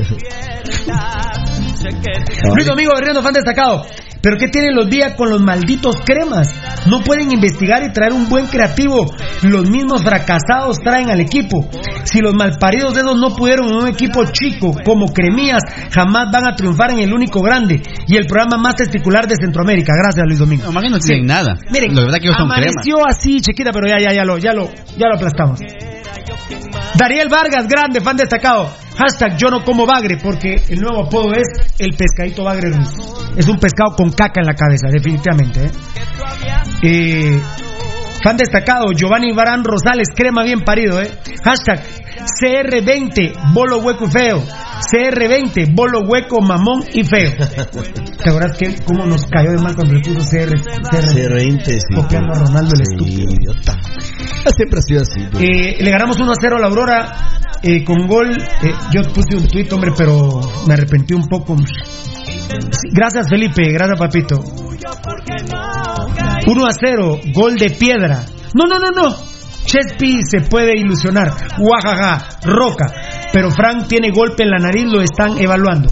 Luis 2.55 2.65
Domingo 2.68 2.91
Berriendo, 2.95 3.22
fan 3.22 3.34
destacado. 3.34 3.85
Pero 4.23 4.37
¿qué 4.37 4.47
tienen 4.47 4.73
los 4.73 4.89
días 4.89 5.15
con 5.17 5.29
los 5.29 5.41
malditos 5.41 5.97
cremas? 6.05 6.47
No 6.87 7.01
pueden 7.01 7.33
investigar 7.33 7.83
y 7.83 7.91
traer 7.91 8.13
un 8.13 8.29
buen 8.29 8.45
creativo. 8.47 9.13
Los 9.41 9.69
mismos 9.69 10.01
fracasados 10.01 10.77
traen 10.79 11.09
al 11.09 11.19
equipo. 11.19 11.69
Si 12.05 12.21
los 12.21 12.33
malparidos 12.33 12.93
dedos 12.93 13.19
no 13.19 13.35
pudieron 13.35 13.67
en 13.67 13.75
un 13.75 13.87
equipo 13.89 14.23
chico 14.31 14.73
como 14.85 15.11
Cremías, 15.11 15.61
jamás 15.91 16.31
van 16.31 16.47
a 16.47 16.55
triunfar 16.55 16.91
en 16.91 16.99
el 16.99 17.13
único 17.13 17.41
grande 17.41 17.83
y 18.07 18.15
el 18.15 18.25
programa 18.25 18.55
más 18.55 18.75
testicular 18.75 19.27
de 19.27 19.35
Centroamérica. 19.35 19.91
Gracias, 19.93 20.25
Luis 20.25 20.39
Domingo. 20.39 20.63
No, 20.67 20.71
más 20.71 20.83
bien 20.83 20.93
no 20.93 20.99
tienen 20.99 21.25
nada. 21.25 21.57
Miren, 21.69 21.93
la 21.93 22.03
verdad 22.03 22.19
que 22.19 22.27
ellos 22.27 22.37
son 22.37 22.47
crema. 22.47 22.63
amaneció 22.65 23.05
así, 23.05 23.41
chiquita, 23.41 23.71
pero 23.73 23.89
ya, 23.89 23.97
ya, 23.99 24.13
ya 24.13 24.23
lo, 24.23 24.37
ya 24.37 24.53
lo, 24.53 24.69
ya 24.97 25.09
lo 25.09 25.15
aplastamos. 25.15 25.59
Dariel 26.95 27.30
Vargas, 27.30 27.67
grande, 27.67 28.01
fan 28.01 28.17
destacado. 28.17 28.71
Hashtag 28.97 29.38
yo 29.38 29.49
no 29.49 29.63
como 29.63 29.85
bagre, 29.85 30.17
porque 30.21 30.63
el 30.69 30.80
nuevo 30.80 31.05
apodo 31.05 31.34
es 31.34 31.47
el 31.80 31.95
pescadito 31.95 32.43
bagre. 32.43 32.69
Es 33.35 33.47
un 33.47 33.57
pescado 33.57 33.95
con 33.95 34.11
caca 34.11 34.41
en 34.41 34.45
la 34.45 34.53
cabeza, 34.53 34.88
definitivamente. 34.91 35.65
¿eh? 35.65 35.71
Eh, 36.84 37.41
fan 38.23 38.38
destacado, 38.38 38.91
Giovanni 38.95 39.34
Barán 39.34 39.63
Rosales, 39.63 40.09
crema 40.15 40.43
bien 40.43 40.61
parido. 40.61 41.01
¿eh? 41.01 41.09
Hashtag 41.43 41.81
CR20, 42.41 43.53
bolo 43.53 43.80
hueco 43.80 44.05
y 44.05 44.11
feo. 44.11 44.43
CR20, 44.91 45.73
bolo 45.76 46.01
hueco, 46.07 46.41
mamón 46.41 46.84
y 46.93 47.03
feo. 47.03 47.31
¿Te 47.38 48.30
acuerdas 48.30 48.57
que 48.57 48.76
cómo 48.85 49.05
nos 49.05 49.26
cayó 49.27 49.51
de 49.51 49.60
mal 49.61 49.76
cuando 49.76 49.93
le 49.93 50.01
puso 50.01 50.19
CR, 50.30 50.53
C20, 50.53 51.65
sí. 51.65 51.95
Copiando 51.95 52.34
a 52.34 52.39
Ronaldo 52.39 52.72
el 52.76 52.81
estúpido. 52.81 53.31
idiota. 53.31 53.80
Siempre 54.55 54.80
ha 54.80 54.81
sido 54.81 55.01
así. 55.01 55.22
Eh, 55.39 55.77
le 55.80 55.91
ganamos 55.91 56.19
1 56.19 56.31
a 56.31 56.35
0 56.39 56.55
a 56.57 56.60
la 56.60 56.68
Aurora 56.68 57.39
eh, 57.61 57.84
con 57.84 58.07
gol. 58.07 58.31
eh, 58.31 58.73
yo 58.93 59.01
puse 59.14 59.35
un 59.35 59.47
tuit, 59.47 59.72
hombre, 59.73 59.91
pero 59.97 60.41
me 60.68 60.73
arrepentí 60.73 61.14
un 61.14 61.27
poco. 61.27 61.55
Gracias, 62.91 63.27
Felipe. 63.30 63.72
Gracias, 63.72 63.97
papito. 63.97 64.39
1 66.45 66.65
a 66.65 66.72
0, 66.72 67.19
gol 67.34 67.55
de 67.55 67.69
piedra. 67.69 68.26
No, 68.53 68.65
no, 68.65 68.80
no, 68.80 68.89
no. 68.89 69.15
Chespi 69.65 70.19
se 70.23 70.41
puede 70.41 70.77
ilusionar. 70.77 71.31
Guajaja, 71.57 72.39
roca. 72.43 72.85
Pero 73.34 73.49
Frank 73.49 73.88
tiene 73.88 74.11
golpe 74.11 74.43
en 74.43 74.51
la 74.51 74.60
nariz, 74.60 74.85
lo 74.85 75.01
están 75.01 75.39
evaluando. 75.39 75.89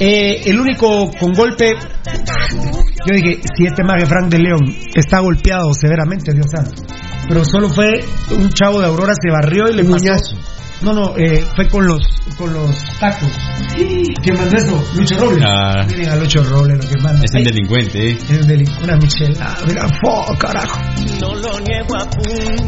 Eh, 0.00 0.42
el 0.46 0.58
único 0.58 1.10
con 1.20 1.32
golpe. 1.32 1.74
Yo 1.74 3.14
dije, 3.14 3.42
si 3.54 3.66
este 3.66 3.84
mago 3.84 4.06
Frank 4.06 4.30
de 4.30 4.38
León 4.38 4.60
está 4.94 5.20
golpeado 5.20 5.72
severamente, 5.74 6.32
Dios 6.32 6.46
santo. 6.50 6.82
Pero 7.28 7.44
solo 7.44 7.68
fue 7.68 8.02
un 8.36 8.48
chavo 8.50 8.80
de 8.80 8.86
Aurora, 8.86 9.12
se 9.20 9.30
barrió 9.30 9.68
y 9.68 9.74
le 9.74 9.84
pasó. 9.84 10.34
No, 10.82 10.92
no, 10.92 11.16
eh, 11.16 11.44
fue 11.54 11.68
con 11.68 11.86
los, 11.86 12.02
con 12.36 12.52
los 12.52 12.70
tacos. 12.98 13.30
¿Quién 13.76 14.36
mandó 14.36 14.56
eso? 14.56 14.84
Lucho 14.96 15.16
Robles. 15.18 15.44
Ah. 15.46 15.84
Miren 15.88 16.08
a 16.10 16.16
Lucho 16.16 16.42
Robles 16.44 16.84
lo 16.84 16.90
que 16.90 17.00
manda. 17.00 17.22
Es 17.24 17.30
un 17.38 17.44
delincuente, 17.44 18.10
¿eh? 18.10 18.18
Es 18.30 18.40
un 18.40 18.48
delincuente. 18.48 18.84
Una 18.84 18.96
michelada. 18.96 19.56
Mira, 19.66 19.86
fo, 20.02 20.34
carajo. 20.38 20.80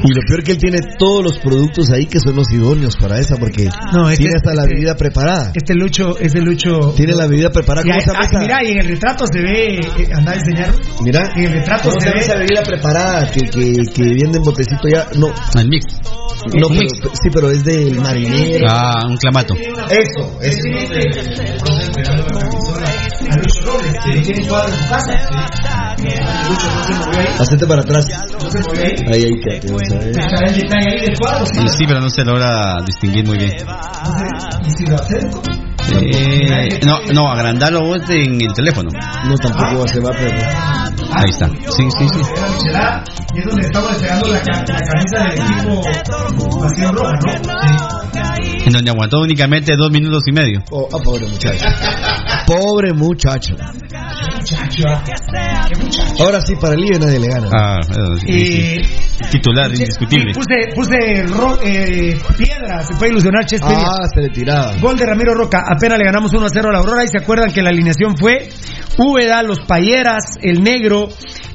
Y 0.04 0.12
lo 0.14 0.20
peor 0.28 0.42
que 0.44 0.52
él 0.52 0.58
tiene 0.58 0.78
todos 0.98 1.24
los 1.24 1.38
productos 1.38 1.90
ahí 1.90 2.06
que 2.06 2.18
son 2.20 2.36
los 2.36 2.50
idóneos 2.52 2.96
para 2.96 3.18
esa, 3.18 3.36
porque 3.36 3.68
No, 3.92 4.08
es 4.08 4.18
tiene 4.18 4.32
que 4.32 4.36
hasta 4.36 4.54
la 4.54 4.62
este- 4.62 4.74
bebida 4.74 4.96
preparada. 4.96 5.52
Este 5.54 5.74
Lucho, 5.74 6.18
este 6.18 6.40
Lucho. 6.40 6.92
Tiene 6.96 7.14
la 7.14 7.26
bebida 7.26 7.50
preparada. 7.50 7.82
¿Cómo 7.82 7.94
ahí- 7.94 8.00
se 8.00 8.06
llama 8.06 8.20
ah, 8.22 8.26
esa? 8.30 8.38
mira, 8.40 8.64
y 8.64 8.70
en 8.72 8.78
el 8.78 8.88
retrato 8.88 9.24
se 9.26 9.40
ve. 9.40 9.74
eh, 9.80 10.08
anda 10.14 10.32
a 10.32 10.34
enseñar. 10.36 10.74
Mira, 11.02 11.32
En 11.36 11.44
el 11.44 11.52
retrato 11.54 11.88
¿cómo 11.88 12.00
se 12.00 12.10
ve. 12.10 12.18
esa 12.20 12.36
bebida 12.36 12.62
preparada 12.62 13.30
que, 13.30 13.40
que, 13.40 13.72
que 13.92 14.02
viene 14.02 14.36
en 14.36 14.42
botecito 14.42 14.88
ya? 14.88 15.06
No, 15.16 15.28
El 15.58 15.68
mix. 15.68 15.84
no, 16.54 16.68
pero, 16.68 17.12
sí, 17.14 17.28
pero 17.32 17.50
es 17.50 17.64
del 17.64 18.00
marinero. 18.04 18.66
Ah, 18.68 19.06
un 19.06 19.16
clamato. 19.16 19.54
Eso, 19.54 20.38
eso. 20.40 20.62
Que 20.62 20.70
movió 26.92 27.18
ahí. 27.18 27.26
Hacete 27.38 27.66
para 27.66 27.82
atrás. 27.82 28.06
Ahí. 29.10 29.12
Ahí. 29.12 29.30
Y 31.62 31.68
sí, 31.68 31.84
pero 31.86 32.00
no 32.00 32.10
se 32.10 32.24
logra 32.24 32.80
distinguir 32.84 33.24
muy 33.26 33.38
bien. 33.38 33.52
Y 34.64 34.70
si 34.70 34.86
lo 34.86 34.96
acerco. 34.96 35.42
Eh, 35.92 36.80
no, 36.84 37.00
no, 37.12 37.28
agrandarlo 37.30 37.82
vos 37.84 37.98
en 38.08 38.40
el 38.40 38.52
teléfono. 38.54 38.88
No, 39.26 39.36
tampoco 39.36 39.86
se 39.88 40.00
va, 40.00 40.10
pero. 40.12 40.36
Ahí 41.16 41.30
está. 41.30 41.48
Sí, 41.48 41.88
sí, 41.98 42.08
sí. 42.08 42.20
Y 43.34 43.38
es 43.38 43.46
donde 43.46 43.62
estamos 43.66 43.92
entregando 43.92 44.28
la, 44.28 44.40
ca- 44.40 44.64
la 44.66 44.80
camisa 44.80 45.24
del 45.24 45.32
equipo 45.40 46.60
Pasión 46.60 46.96
Roja, 46.96 47.12
¿no? 47.12 48.66
En 48.66 48.72
donde 48.72 48.90
aguantó 48.90 49.20
únicamente 49.20 49.76
dos 49.76 49.90
minutos 49.90 50.22
y 50.26 50.32
medio. 50.32 50.62
Oh, 50.70 50.88
ah, 50.92 50.98
pobre 51.04 51.26
muchacho. 51.26 51.64
Pobre 52.46 52.92
muchacho. 52.94 53.54
Muchacho, 53.54 54.84
ah, 54.88 55.02
qué 55.72 55.82
muchacho. 55.82 56.22
Ahora 56.22 56.40
sí, 56.44 56.54
para 56.60 56.74
el 56.74 56.80
líder 56.80 57.00
nadie 57.00 57.18
le 57.20 57.28
gana. 57.28 57.48
Ah, 57.56 57.80
eh, 57.80 58.16
sí, 58.20 58.26
Y, 58.30 58.84
sí. 58.84 59.28
Titular, 59.30 59.70
indiscutible. 59.70 60.30
y 60.30 60.34
puse, 60.34 60.74
puse 60.74 61.22
ro- 61.28 61.58
eh, 61.62 62.18
piedra, 62.36 62.82
se 62.82 62.94
puede 62.96 63.12
ilusionar 63.12 63.46
Chester. 63.46 63.70
Ah, 63.76 64.04
se 64.14 64.20
le 64.20 64.28
tiraba. 64.30 64.74
Gol 64.80 64.96
de 64.98 65.06
Ramiro 65.06 65.34
Roca, 65.34 65.62
apenas 65.66 65.98
le 65.98 66.04
ganamos 66.04 66.32
1 66.34 66.44
a 66.44 66.48
0 66.52 66.68
a 66.68 66.72
la 66.72 66.78
Aurora 66.80 67.04
y 67.04 67.08
se 67.08 67.18
acuerdan 67.18 67.50
que 67.52 67.62
la 67.62 67.70
alineación 67.70 68.16
fue 68.18 68.48
Úbeda, 68.98 69.42
los 69.42 69.60
Payeras, 69.60 70.36
el 70.42 70.62
negro, 70.62 71.08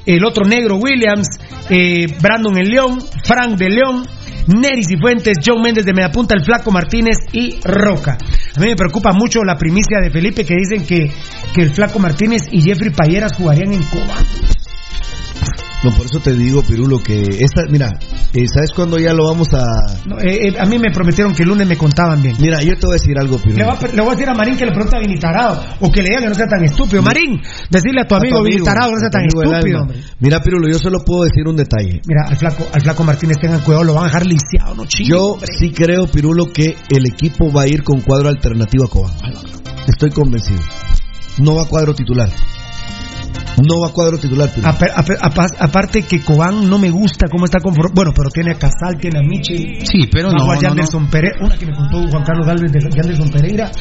el 0.05 0.25
otro 0.25 0.45
negro 0.45 0.77
Williams, 0.77 1.27
eh, 1.69 2.07
Brandon 2.21 2.57
el 2.57 2.69
León, 2.69 2.99
Frank 3.23 3.57
de 3.57 3.69
León, 3.69 4.07
Neris 4.49 4.89
y 4.89 4.97
Fuentes, 4.97 5.37
John 5.45 5.61
Méndez 5.61 5.85
de 5.85 5.93
Mediapunta, 5.93 6.35
el 6.35 6.43
Flaco 6.43 6.71
Martínez 6.71 7.17
y 7.31 7.59
Roca. 7.63 8.17
A 8.55 8.59
mí 8.59 8.67
me 8.67 8.75
preocupa 8.75 9.11
mucho 9.13 9.43
la 9.43 9.55
primicia 9.55 9.99
de 10.01 10.09
Felipe 10.09 10.43
que 10.43 10.55
dicen 10.55 10.85
que, 10.85 11.11
que 11.53 11.61
el 11.61 11.69
Flaco 11.69 11.99
Martínez 11.99 12.43
y 12.51 12.61
Jeffrey 12.61 12.89
Payeras 12.91 13.35
jugarían 13.35 13.73
en 13.73 13.83
Cuba. 13.83 14.15
No, 15.81 15.91
por 15.91 16.05
eso 16.05 16.19
te 16.19 16.33
digo, 16.33 16.61
Pirulo, 16.61 17.01
que 17.01 17.21
esta, 17.39 17.61
mira, 17.69 17.97
eh, 18.33 18.45
¿sabes 18.53 18.71
cuándo 18.73 18.99
ya 18.99 19.13
lo 19.13 19.27
vamos 19.27 19.47
a...? 19.53 19.63
No, 20.05 20.19
eh, 20.19 20.49
eh, 20.49 20.55
a 20.59 20.65
mí 20.65 20.77
me 20.77 20.91
prometieron 20.91 21.33
que 21.33 21.43
el 21.43 21.49
lunes 21.49 21.65
me 21.67 21.77
contaban 21.77 22.21
bien. 22.21 22.35
Mira, 22.37 22.61
yo 22.61 22.75
te 22.77 22.85
voy 22.85 22.95
a 22.95 22.99
decir 22.99 23.17
algo, 23.17 23.37
Pirulo. 23.37 23.57
le 23.93 24.01
voy 24.01 24.09
a 24.09 24.15
decir 24.15 24.29
a 24.29 24.33
Marín 24.33 24.57
que 24.57 24.65
le 24.65 24.73
pregunte 24.73 24.97
a 24.97 24.99
Vinitarado 24.99 25.63
o 25.79 25.89
que 25.89 26.01
le 26.03 26.09
diga 26.09 26.21
que 26.21 26.27
no 26.27 26.35
sea 26.35 26.47
tan 26.47 26.63
estúpido. 26.65 27.01
Marín, 27.01 27.39
decirle 27.69 28.01
a 28.01 28.07
tu 28.07 28.15
amigo, 28.15 28.43
Vinitarado 28.43 28.89
que 28.89 28.93
no 28.95 28.99
sea 28.99 29.09
tan 29.09 29.25
estúpido. 29.25 29.87
Mira, 30.19 30.41
Pirulo, 30.41 30.67
yo 30.69 30.79
solo 30.79 30.99
puedo 31.05 31.23
decir 31.23 31.47
un 31.47 31.55
detalle. 31.55 32.01
Mira, 32.05 32.23
al 32.27 32.35
flaco, 32.35 32.67
al 32.73 32.81
flaco 32.81 33.03
Martínez 33.05 33.37
tengan 33.39 33.61
cuidado, 33.61 33.85
lo 33.85 33.93
van 33.93 34.03
a 34.03 34.07
dejar 34.07 34.25
lisiado, 34.25 34.75
no 34.75 34.85
chingue, 34.85 35.11
Yo 35.11 35.25
hombre. 35.27 35.47
sí 35.57 35.71
creo, 35.71 36.07
Pirulo, 36.07 36.47
que 36.51 36.75
el 36.89 37.07
equipo 37.07 37.53
va 37.53 37.61
a 37.61 37.67
ir 37.67 37.83
con 37.83 38.01
cuadro 38.01 38.27
alternativo 38.27 38.83
a 38.83 38.89
Cobán. 38.89 39.13
Estoy 39.87 40.09
convencido. 40.11 40.59
No 41.37 41.55
va 41.55 41.63
a 41.63 41.65
cuadro 41.65 41.95
titular. 41.95 42.29
No 43.65 43.81
va 43.81 43.89
a 43.89 43.91
cuadro 43.91 44.17
titular, 44.17 44.49
aparte 45.59 46.03
que 46.03 46.21
Cobán 46.21 46.69
no 46.69 46.79
me 46.79 46.89
gusta 46.89 47.27
cómo 47.29 47.45
está 47.45 47.59
conformado. 47.59 47.93
Bueno, 47.93 48.11
pero 48.15 48.29
tiene 48.29 48.51
a 48.51 48.55
Casal, 48.55 48.97
tiene 48.99 49.19
a 49.19 49.21
Michel. 49.21 49.79
Sí, 49.83 50.07
pero 50.09 50.31
no, 50.31 50.49
a 50.49 50.55
no, 50.55 50.61
Yanderson 50.61 51.09
Pereira, 51.09 51.37
una 51.41 51.57
que 51.57 51.65
me 51.65 51.75
contó 51.75 52.07
Juan 52.09 52.23
Carlos 52.23 52.47
Galvez 52.47 52.71
de 52.71 52.79
Yanderson 52.79 53.29
Pereira, 53.29 53.71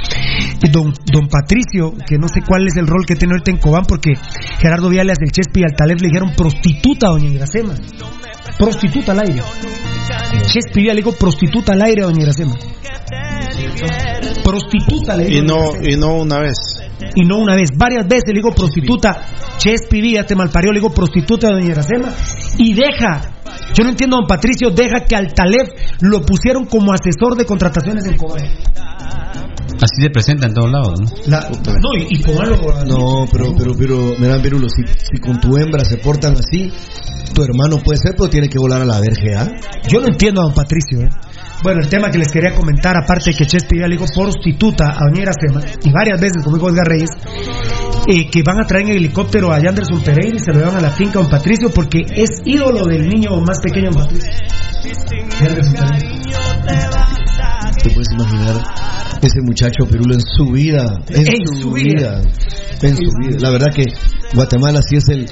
y 0.62 0.69
don, 0.70 0.93
don 1.12 1.29
Patricio, 1.29 1.95
que 2.07 2.19
no 2.19 2.27
sé 2.27 2.41
cuál 2.47 2.66
es 2.66 2.77
el 2.77 2.87
rol 2.89 3.05
que 3.07 3.15
tiene 3.15 3.35
ahorita 3.35 3.53
en 3.53 3.59
Cobán, 3.59 3.85
porque 3.87 4.15
Gerardo 4.59 4.89
Viales 4.89 5.19
del 5.19 5.31
Chespi 5.31 5.61
y 5.61 5.65
Altalef 5.65 6.01
le 6.01 6.09
dijeron 6.09 6.33
prostituta 6.37 7.07
a 7.07 7.11
doña 7.11 7.29
Iracema. 7.29 7.75
Prostituta 8.59 9.12
al 9.12 9.20
aire. 9.20 9.43
Chespi 10.47 10.83
le 10.83 10.95
dijo 10.97 11.12
prostituta 11.12 11.75
al 11.75 11.83
aire 11.83 12.03
a 12.03 12.07
doña 12.07 12.23
Iracema. 12.23 12.57
Prostituta 14.43 15.16
le 15.16 15.25
dijo. 15.27 15.45
Y 15.45 15.47
no, 15.47 15.70
y 15.83 15.97
no 15.97 16.16
una 16.16 16.41
vez. 16.41 16.88
Y 17.14 17.24
no 17.24 17.39
una 17.39 17.55
vez, 17.55 17.70
varias 17.76 18.06
veces 18.06 18.28
le 18.28 18.35
digo 18.35 18.52
prostituta. 18.55 19.22
Chespi 19.59 20.01
Villa, 20.01 20.24
te 20.24 20.35
malparió, 20.36 20.72
le 20.72 20.80
digo 20.80 20.93
prostituta 20.93 21.48
a 21.48 21.52
doña 21.52 21.66
Iracema. 21.66 22.09
Y 22.59 22.74
deja, 22.74 23.22
yo 23.74 23.85
no 23.85 23.90
entiendo, 23.90 24.16
don 24.16 24.26
Patricio, 24.26 24.70
deja 24.70 25.05
que 25.06 25.16
al 25.16 25.32
Talef 25.35 25.68
lo 26.01 26.22
pusieron 26.22 26.66
como 26.66 26.93
asesor 26.93 27.36
de 27.36 27.44
contrataciones 27.44 28.05
en 28.06 28.16
Cobán. 28.16 28.44
Así 29.80 30.02
se 30.02 30.10
presenta 30.10 30.47
en 30.48 30.55
todos 30.55 30.70
lados, 30.72 30.98
¿no? 31.01 31.06
La- 31.26 31.48
no, 31.80 31.94
y, 31.97 32.14
y 32.14 32.22
lo. 32.22 32.56
No, 32.85 33.26
pero, 33.30 33.55
pero, 33.56 33.74
pero, 33.78 34.14
mira, 34.18 34.40
Pirulo, 34.43 34.68
si, 34.68 34.82
si 34.82 35.18
con 35.20 35.40
tu 35.40 35.56
hembra 35.56 35.85
se 35.85 35.98
portan 35.98 36.35
así, 36.36 36.72
tu 37.32 37.43
hermano 37.44 37.78
puede 37.78 37.98
ser, 37.98 38.14
pero 38.16 38.28
tiene 38.28 38.48
que 38.48 38.59
volar 38.59 38.82
a 38.82 38.85
la 38.85 38.98
verge, 38.98 39.36
¿ah? 39.36 39.48
Yo 39.89 40.01
no 40.01 40.09
entiendo 40.09 40.40
a 40.40 40.44
don 40.44 40.55
Patricio, 40.55 41.02
¿eh? 41.02 41.09
Bueno, 41.62 41.80
el 41.82 41.89
tema 41.89 42.10
que 42.10 42.18
les 42.18 42.30
quería 42.30 42.55
comentar, 42.55 42.97
aparte 42.97 43.30
de 43.30 43.36
que 43.36 43.47
Chespi 43.47 43.80
ya 43.80 43.89
le 43.89 43.97
dijo 43.97 44.06
prostituta 44.14 44.90
a 44.90 45.09
doña 45.10 45.22
Iracema, 45.22 45.60
y 45.82 45.90
varias 45.90 46.20
veces, 46.20 46.44
como 46.44 46.56
dijo 46.56 46.70
Edgar 46.70 46.86
Reyes, 46.86 47.10
eh, 48.06 48.30
que 48.30 48.43
van 48.43 48.60
a 48.62 48.66
traer 48.66 48.86
en 48.86 48.97
helicóptero 48.97 49.52
a 49.52 49.60
Yanderson 49.60 50.01
Pereira 50.02 50.36
y 50.36 50.39
se 50.39 50.52
lo 50.52 50.60
llevan 50.60 50.76
a 50.76 50.80
la 50.80 50.90
finca 50.90 51.18
a 51.18 51.22
don 51.22 51.30
Patricio 51.30 51.70
porque 51.70 52.02
es 52.09 52.30
ídolo 52.44 52.86
del 52.86 53.09
niño 53.09 53.40
más 53.40 53.59
pequeño 53.60 53.90
don 53.90 54.02
Patricio. 54.02 54.30
Te 57.82 57.90
puedes 57.90 58.09
imaginar 58.12 58.56
ese 59.20 59.40
muchacho 59.43 59.85
Pirulo 59.90 60.14
en 60.14 60.20
su 60.20 60.52
vida, 60.52 60.85
en, 61.09 61.26
En 61.26 61.47
su, 61.47 61.62
su 61.62 61.72
vida, 61.72 62.22
en 62.82 62.97
su 62.97 63.10
vida. 63.20 63.36
La 63.40 63.51
verdad 63.51 63.74
que 63.74 63.85
Guatemala 64.35 64.80
sí 64.80 64.97
es 64.97 65.09
el 65.09 65.26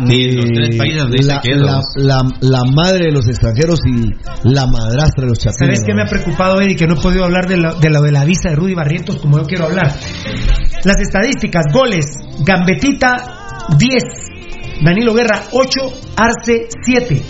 Ni 0.00 0.32
los 0.32 0.46
tres 0.46 0.76
países 0.76 1.02
donde 1.02 1.22
la, 1.22 1.40
la, 1.44 1.80
la, 1.96 2.22
la 2.40 2.64
madre 2.64 3.06
de 3.06 3.12
los 3.12 3.26
extranjeros 3.28 3.80
y 3.86 4.10
la 4.48 4.66
madrastra 4.66 5.24
de 5.24 5.28
los 5.28 5.38
chapines. 5.38 5.78
¿Sabes 5.78 5.82
qué 5.86 5.94
me 5.94 6.02
ha 6.02 6.06
preocupado, 6.06 6.60
Eddie? 6.60 6.76
Que 6.76 6.86
no 6.86 6.94
he 6.94 7.00
podido 7.00 7.24
hablar 7.24 7.46
de 7.46 7.56
lo 7.56 7.74
de, 7.74 7.90
lo 7.90 8.02
de 8.02 8.12
la 8.12 8.24
visa 8.24 8.50
de 8.50 8.56
Rudy 8.56 8.74
Barrientos 8.74 9.16
como 9.16 9.38
yo 9.38 9.44
quiero 9.44 9.64
hablar. 9.66 9.92
Las 10.84 11.00
estadísticas, 11.00 11.64
goles, 11.72 12.06
Gambetita 12.44 13.66
10, 13.78 14.35
Danilo 14.84 15.14
Guerra 15.14 15.42
8, 15.52 15.80
Arce 16.16 16.68
7. 16.84 17.22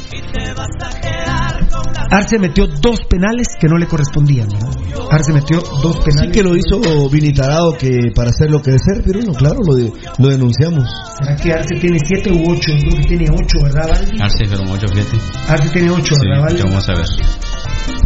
Arce 2.11 2.39
metió 2.39 2.67
dos 2.67 3.01
penales 3.09 3.49
que 3.61 3.67
no 3.69 3.77
le 3.79 3.87
correspondían. 3.87 4.49
¿verdad? 4.49 5.07
Arce 5.11 5.33
metió 5.33 5.61
dos 5.83 5.97
Sí 5.97 6.03
penales. 6.11 6.33
que 6.33 6.43
lo 6.43 6.57
hizo 6.57 7.09
Vinitarado 7.11 7.77
que 7.79 8.11
para 8.15 8.31
hacerlo 8.31 8.61
crecer, 8.61 9.03
Pirulo, 9.05 9.33
claro, 9.33 9.61
lo, 9.67 9.75
de- 9.75 9.93
lo 10.19 10.29
denunciamos. 10.29 10.89
¿Será 11.19 11.37
que 11.37 11.53
Arce 11.53 11.75
tiene 11.81 11.99
7 11.99 12.33
u 12.33 12.51
8? 12.53 12.73
Creo 12.81 12.97
que 12.97 13.05
tiene 13.09 13.27
8, 13.31 13.59
¿verdad, 13.63 13.89
Valdi? 13.89 14.21
Arce, 14.21 14.45
pero 14.49 14.63
mucho, 14.65 14.89
fíjate. 14.89 15.17
Arce 15.49 15.69
tiene 15.71 15.91
8, 15.91 16.15
Sí, 16.15 16.21
¿verdad, 16.29 16.43
Valdi? 16.45 16.63
vamos 16.63 16.89
a 16.89 16.93
ver. 16.95 17.07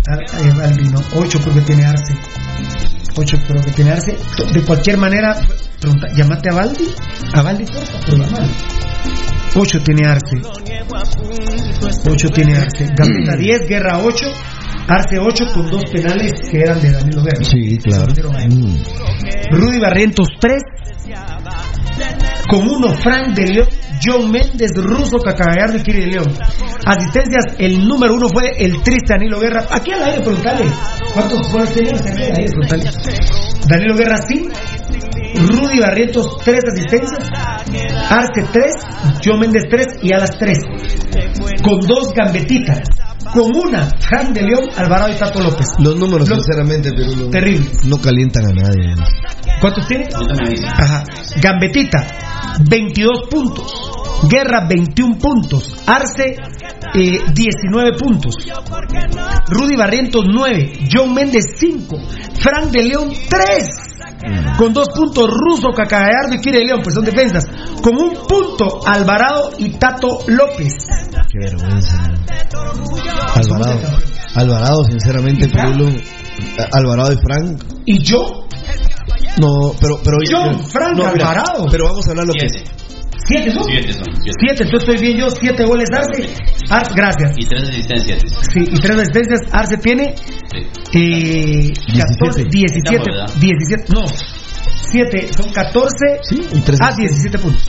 Ah, 0.09 0.19
eh, 0.43 0.53
Valdi, 0.57 0.89
no. 0.91 1.01
8 1.17 1.39
creo 1.43 1.55
que 1.55 1.61
tiene 1.63 1.85
Arce. 1.85 2.15
8 3.17 3.37
creo 3.47 3.63
que 3.63 3.71
tiene 3.73 3.91
Arce. 3.93 4.17
De 4.53 4.63
cualquier 4.63 4.97
manera, 4.97 5.35
pregunta, 5.81 6.07
llámate 6.15 6.51
a 6.51 6.55
Valdi. 6.55 6.95
A 7.33 7.43
Valdi, 7.43 7.65
porfa, 7.67 7.99
pero 8.07 8.17
llámalo. 8.19 8.53
8 9.55 9.83
tiene 9.83 10.09
Arce. 10.09 10.37
8 12.09 12.29
tiene 12.29 12.57
Arce. 12.57 12.87
Gambetta 12.97 13.37
10, 13.37 13.69
Guerra 13.69 13.99
8. 13.99 14.27
Arce 14.89 15.19
8 15.19 15.45
con 15.55 15.71
dos 15.71 15.83
penales 15.93 16.33
que 16.51 16.61
eran 16.61 16.81
de 16.81 16.91
Danilo 16.91 17.23
Guerra. 17.23 17.45
Sí, 17.45 17.79
claro. 17.79 18.13
Mm. 18.49 18.77
Rudy 19.53 19.81
Barrientos 19.81 20.29
3. 20.41 20.63
Con 22.51 22.69
uno, 22.69 22.93
Frank 22.95 23.35
de 23.35 23.47
León, 23.47 23.69
John 24.05 24.31
Méndez, 24.31 24.73
Russo, 24.75 25.19
Cacagallardo 25.19 25.77
y 25.79 25.83
Kiri 25.83 26.01
de 26.01 26.07
León. 26.09 26.27
Asistencias, 26.85 27.55
el 27.59 27.87
número 27.87 28.15
uno 28.15 28.29
fue 28.29 28.51
el 28.59 28.83
triste 28.83 29.15
Danilo 29.15 29.39
Guerra. 29.39 29.67
Aquí 29.71 29.93
al 29.93 30.03
aire, 30.03 30.21
preguntale. 30.21 30.65
¿Cuántos 31.15 31.53
goles 31.53 31.73
tenías 31.73 32.05
aquí. 32.05 32.23
Danilo 33.69 33.95
Guerra, 33.95 34.17
sí. 34.27 34.49
Rudy 35.37 35.81
Barrientos, 35.81 36.27
tres 36.45 36.65
asistencias. 36.65 37.31
Arce, 38.11 38.49
tres. 38.53 38.73
John 39.25 39.39
Méndez, 39.39 39.65
tres. 39.71 39.87
Y 40.03 40.13
Alas, 40.13 40.37
tres. 40.39 40.59
Con 41.63 41.79
dos 41.81 42.13
gambetitas. 42.15 42.81
Con 43.33 43.55
una, 43.55 43.89
Frank 44.01 44.31
de 44.31 44.43
León, 44.43 44.65
Alvarado 44.77 45.13
y 45.13 45.19
Tato 45.19 45.41
López. 45.43 45.67
Los 45.79 45.97
números, 45.97 46.29
Los- 46.29 46.39
sinceramente, 46.45 46.91
Pirulo, 46.93 47.31
Terrible. 47.31 47.71
no 47.85 48.01
calientan 48.01 48.47
a 48.47 48.53
nadie. 48.53 48.95
¿Cuántos 49.61 49.87
tiene? 49.87 50.09
Ajá. 50.67 51.05
Gambetita, 51.41 52.07
22 52.69 53.29
puntos. 53.31 53.93
Guerra, 54.29 54.67
21 54.69 55.17
puntos. 55.19 55.77
Arce, 55.87 56.37
eh, 56.95 57.19
19 57.33 57.93
puntos. 57.99 58.35
Rudy 59.49 59.77
Barrientos 59.77 60.25
9. 60.31 60.73
John 60.93 61.15
Méndez 61.15 61.45
5. 61.57 61.97
Frank 62.41 62.71
de 62.71 62.83
León 62.83 63.13
3. 63.29 63.69
Con 64.59 64.73
dos 64.73 64.89
puntos 64.91 65.29
Ruso, 65.29 65.69
Cacagallardo 65.75 66.35
y 66.35 66.41
Kire 66.41 66.59
de 66.59 66.65
León, 66.67 66.81
pues 66.83 66.95
son 66.95 67.05
defensas. 67.05 67.45
Con 67.83 67.97
un 67.97 68.13
punto 68.27 68.81
Alvarado 68.87 69.51
y 69.59 69.71
Tato 69.71 70.19
López. 70.27 70.73
Qué 71.31 71.39
vergüenza. 71.39 72.05
Alvarado. 73.35 73.81
Alvarado, 74.35 74.85
sinceramente, 74.85 75.49
Pirulo. 75.49 75.91
Alvarado 76.73 77.13
y 77.13 77.17
Frank. 77.17 77.65
¿Y 77.87 77.99
yo? 78.03 78.47
No, 79.39 79.73
pero. 79.81 80.01
pero 80.05 80.19
Yo, 80.23 80.59
Frank 80.65 80.97
no, 80.97 81.13
mira, 81.13 81.31
Alvarado. 81.31 81.67
Pero 81.71 81.85
vamos 81.85 82.07
a 82.07 82.11
hablar 82.11 82.27
lo 82.27 82.33
que. 82.35 82.49
¿Siete 83.27 83.51
son? 83.53 83.65
Siete 83.65 83.93
son. 83.93 84.05
siete. 84.23 84.39
Siete, 84.41 84.63
entonces 84.65 84.89
estoy 84.89 85.07
bien 85.07 85.19
yo, 85.19 85.27
siete 85.31 85.65
goles 85.65 85.89
Arce. 85.93 86.29
Ah, 86.71 86.83
gracias. 86.95 87.33
Y 87.37 87.47
tres 87.47 87.63
asistencias. 87.69 88.19
Sí, 88.53 88.61
y 88.61 88.81
tres 88.81 88.97
asistencias. 88.97 89.41
Arce 89.53 89.77
tiene 89.79 90.15
eh, 90.95 91.73
14, 91.97 92.45
17, 92.51 92.79
Estamos, 92.79 93.07
¿verdad? 93.07 93.31
17, 93.41 93.85
no, 93.93 94.05
7, 94.91 95.31
son 95.37 95.53
14. 95.53 95.97
y 96.53 96.61
tres 96.63 96.79
ah, 96.83 96.91
17 96.97 97.39
puntos. 97.39 97.69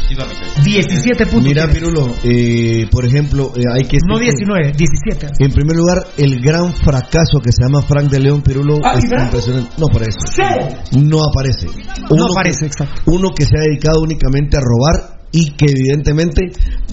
17 0.64 1.26
puntos. 1.28 1.44
Mira. 1.44 1.68
Pirulo, 1.68 2.11
eh, 2.23 2.88
por 2.90 3.06
ejemplo, 3.06 3.52
eh, 3.56 3.61
hay 3.72 3.84
que. 3.84 3.98
No 4.07 4.18
19, 4.18 4.72
17. 4.76 5.28
En 5.40 5.52
primer 5.52 5.76
lugar, 5.78 5.98
el 6.18 6.41
gran 6.41 6.73
fracaso 6.73 7.40
que 7.44 7.52
se 7.52 7.64
llama 7.64 7.82
Frank 7.84 8.10
de 8.10 8.19
León 8.19 8.41
Pirulo 8.41 8.78
Ah, 8.84 8.95
es 8.98 9.07
¿verdad? 9.10 9.26
impresionante. 9.26 9.72
No 9.78 9.86
aparece. 9.88 10.18
Cero. 10.36 10.68
No 10.98 11.19
aparece. 11.23 11.68
No 11.68 12.26
que- 12.26 12.32
aparece, 12.34 12.65
exacto. 12.65 13.02
Uno 13.06 13.30
que 13.36 13.45
se 13.45 13.56
ha 13.57 13.61
dedicado 13.61 14.02
únicamente 14.02 14.57
a 14.57 14.61
robar 14.61 15.20
y 15.32 15.52
que 15.52 15.66
evidentemente 15.70 16.52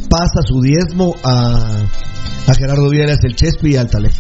pasa 0.09 0.41
su 0.47 0.61
diezmo 0.61 1.15
a, 1.25 1.85
a 2.47 2.55
Gerardo 2.55 2.89
Villas 2.89 3.19
del 3.21 3.35
Chespi 3.35 3.73
y 3.73 3.77
al 3.77 3.91
Talef. 3.91 4.15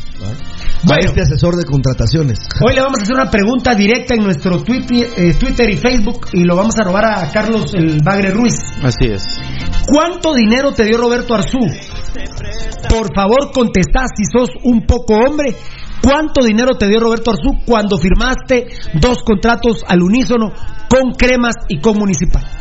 A 0.88 0.96
este 1.00 1.22
asesor 1.22 1.56
de 1.56 1.64
contrataciones. 1.64 2.38
Hoy 2.64 2.74
le 2.74 2.80
vamos 2.80 3.00
a 3.00 3.02
hacer 3.02 3.14
una 3.14 3.30
pregunta 3.30 3.74
directa 3.74 4.14
en 4.14 4.22
nuestro 4.22 4.62
Twitter, 4.62 5.08
eh, 5.16 5.34
Twitter 5.34 5.68
y 5.70 5.76
Facebook 5.76 6.28
y 6.32 6.44
lo 6.44 6.54
vamos 6.54 6.78
a 6.78 6.84
robar 6.84 7.04
a 7.04 7.30
Carlos 7.32 7.74
el 7.74 8.00
Bagre 8.02 8.30
Ruiz. 8.30 8.54
Así 8.82 9.06
es. 9.06 9.24
¿Cuánto 9.86 10.34
dinero 10.34 10.72
te 10.72 10.84
dio 10.84 10.98
Roberto 10.98 11.34
Arzú? 11.34 11.58
Por 12.88 13.14
favor, 13.14 13.50
contestá 13.52 14.04
si 14.16 14.24
sos 14.24 14.50
un 14.64 14.86
poco 14.86 15.14
hombre. 15.14 15.54
¿Cuánto 16.02 16.44
dinero 16.44 16.76
te 16.78 16.86
dio 16.86 17.00
Roberto 17.00 17.32
Arzú 17.32 17.64
cuando 17.66 17.98
firmaste 17.98 18.68
dos 19.00 19.18
contratos 19.24 19.82
al 19.86 20.02
unísono 20.02 20.52
con 20.88 21.12
Cremas 21.12 21.54
y 21.68 21.80
con 21.80 21.98
Municipal? 21.98 22.57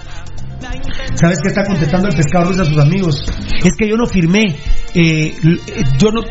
¿Sabes 1.16 1.40
qué 1.42 1.50
está 1.50 1.64
contestando 1.64 2.10
el 2.10 2.16
pescado 2.16 2.46
Ruiz 2.46 2.60
a 2.60 2.66
sus 2.66 2.78
amigos? 2.78 3.26
Es 3.64 3.74
que 3.78 3.88
yo 3.90 3.96
no 3.96 4.06
firmé, 4.06 4.46
eh, 4.94 5.34
eh, 5.34 5.34
yo 5.98 6.12
no, 6.12 6.22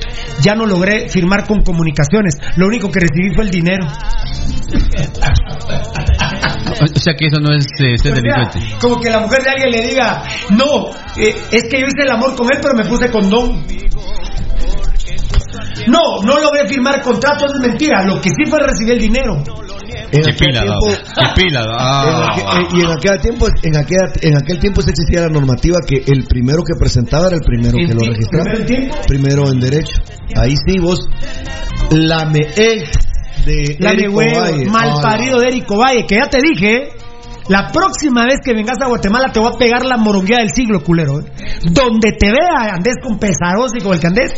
ya 0.41 0.55
no 0.55 0.67
logré 0.67 1.09
firmar 1.09 1.47
con 1.47 1.63
comunicaciones. 1.63 2.39
Lo 2.57 2.67
único 2.67 2.91
que 2.91 3.01
recibí 3.01 3.35
fue 3.35 3.45
el 3.45 3.51
dinero. 3.51 3.87
O 6.81 6.99
sea 6.99 7.15
que 7.15 7.27
eso 7.27 7.41
no 7.41 7.53
es 7.55 7.65
eh, 7.79 7.97
ser 7.99 8.13
O 8.13 8.15
sea, 8.15 8.15
delincuente. 8.15 8.61
como 8.81 9.01
que 9.01 9.11
la 9.11 9.21
mujer 9.21 9.43
de 9.43 9.51
alguien 9.51 9.71
le 9.71 9.89
diga, 9.89 10.23
no, 10.51 10.91
eh, 11.17 11.35
es 11.51 11.65
que 11.65 11.81
yo 11.81 11.87
hice 11.87 12.03
el 12.05 12.11
amor 12.11 12.35
con 12.35 12.47
él, 12.53 12.59
pero 12.61 12.75
me 12.75 12.85
puse 12.85 13.11
condón. 13.11 13.65
No, 15.89 16.21
no 16.23 16.39
logré 16.41 16.69
firmar 16.69 17.01
contratos, 17.03 17.53
es 17.55 17.61
mentira. 17.61 18.05
Lo 18.05 18.21
que 18.21 18.31
sí 18.31 18.49
fue 18.49 18.59
recibir 18.61 18.95
el 18.95 19.01
dinero. 19.01 19.43
Ah, 21.79 22.31
aquel- 22.33 22.45
ah. 22.47 22.61
eh, 22.61 22.67
y 22.77 22.81
en 22.81 22.91
aquel 22.91 23.21
tiempo 23.21 23.47
en 23.63 23.77
aquel, 23.77 23.99
en 24.23 24.37
aquel 24.37 24.59
tiempo 24.59 24.83
se 24.83 24.91
existía 24.91 25.21
la 25.23 25.29
normativa 25.29 25.79
que 25.87 26.03
el 26.07 26.25
primero 26.25 26.63
que 26.63 26.75
presentaba 26.79 27.27
era 27.29 27.37
el 27.37 27.43
primero 27.43 27.79
¿En 27.79 27.87
que 27.89 27.95
lo 27.95 28.01
registraba 28.13 28.45
primero 28.45 28.61
en 28.61 28.67
tiempo? 28.67 28.97
primero 29.07 29.51
en 29.51 29.61
derecho 29.61 30.03
ahí 30.37 30.55
sí 30.67 30.79
vos 30.79 31.01
la 31.91 32.27
me 32.27 32.41
ex 32.41 32.91
de 33.45 33.77
La 33.79 33.91
Eric 33.93 34.11
mal 34.71 34.89
Ah, 34.97 35.01
parido 35.03 35.39
de 35.41 35.49
Eric 35.49 35.69
Valle, 35.71 36.05
que 36.07 36.17
ya 36.17 36.29
te 36.29 36.39
dije, 36.43 36.89
la 37.49 37.69
próxima 37.69 38.25
vez 38.25 38.39
que 38.45 38.53
vengas 38.55 38.77
a 38.83 38.89
Guatemala 38.89 39.29
te 39.33 39.39
voy 39.39 39.51
a 39.55 39.59
pegar 39.59 39.85
la 39.85 39.97
morongueada 39.99 40.43
del 40.43 40.51
siglo, 40.53 40.83
culero. 40.83 41.21
¿eh? 41.21 41.25
Donde 41.71 42.11
te 42.19 42.27
vea, 42.33 42.73
andés 42.75 42.97
con 43.01 43.19
pesaros 43.21 43.71
y 43.77 43.81
con 43.81 43.95
el 43.95 44.01
que 44.01 44.07
andés, 44.09 44.33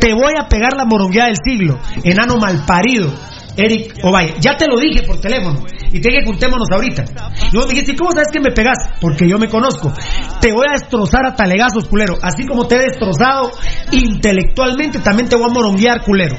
te 0.00 0.12
voy 0.12 0.32
a 0.36 0.48
pegar 0.48 0.72
la 0.76 0.84
morongueada 0.84 1.28
del 1.28 1.36
siglo. 1.44 1.78
Enano 2.02 2.36
mal 2.38 2.64
parido. 2.66 3.12
Eric 3.56 3.98
Ovalle, 4.02 4.34
ya 4.40 4.56
te 4.56 4.66
lo 4.66 4.78
dije 4.78 5.02
por 5.02 5.20
teléfono 5.20 5.64
y 5.92 6.00
te 6.00 6.08
dije 6.08 6.24
juntémonos 6.24 6.68
ahorita. 6.72 7.04
Y 7.52 7.56
vos 7.56 7.66
me 7.66 7.72
dijiste, 7.72 7.96
¿cómo 7.96 8.12
sabes 8.12 8.28
que 8.32 8.40
me 8.40 8.52
pegas? 8.52 8.78
Porque 9.00 9.28
yo 9.28 9.38
me 9.38 9.48
conozco. 9.48 9.92
Te 10.40 10.52
voy 10.52 10.66
a 10.68 10.72
destrozar 10.72 11.26
a 11.26 11.36
talegazos, 11.36 11.86
culero. 11.86 12.16
Así 12.22 12.46
como 12.46 12.66
te 12.66 12.76
he 12.76 12.80
destrozado 12.80 13.50
intelectualmente, 13.90 15.00
también 15.00 15.28
te 15.28 15.36
voy 15.36 15.46
a 15.50 15.52
moronguear, 15.52 16.02
culero. 16.02 16.36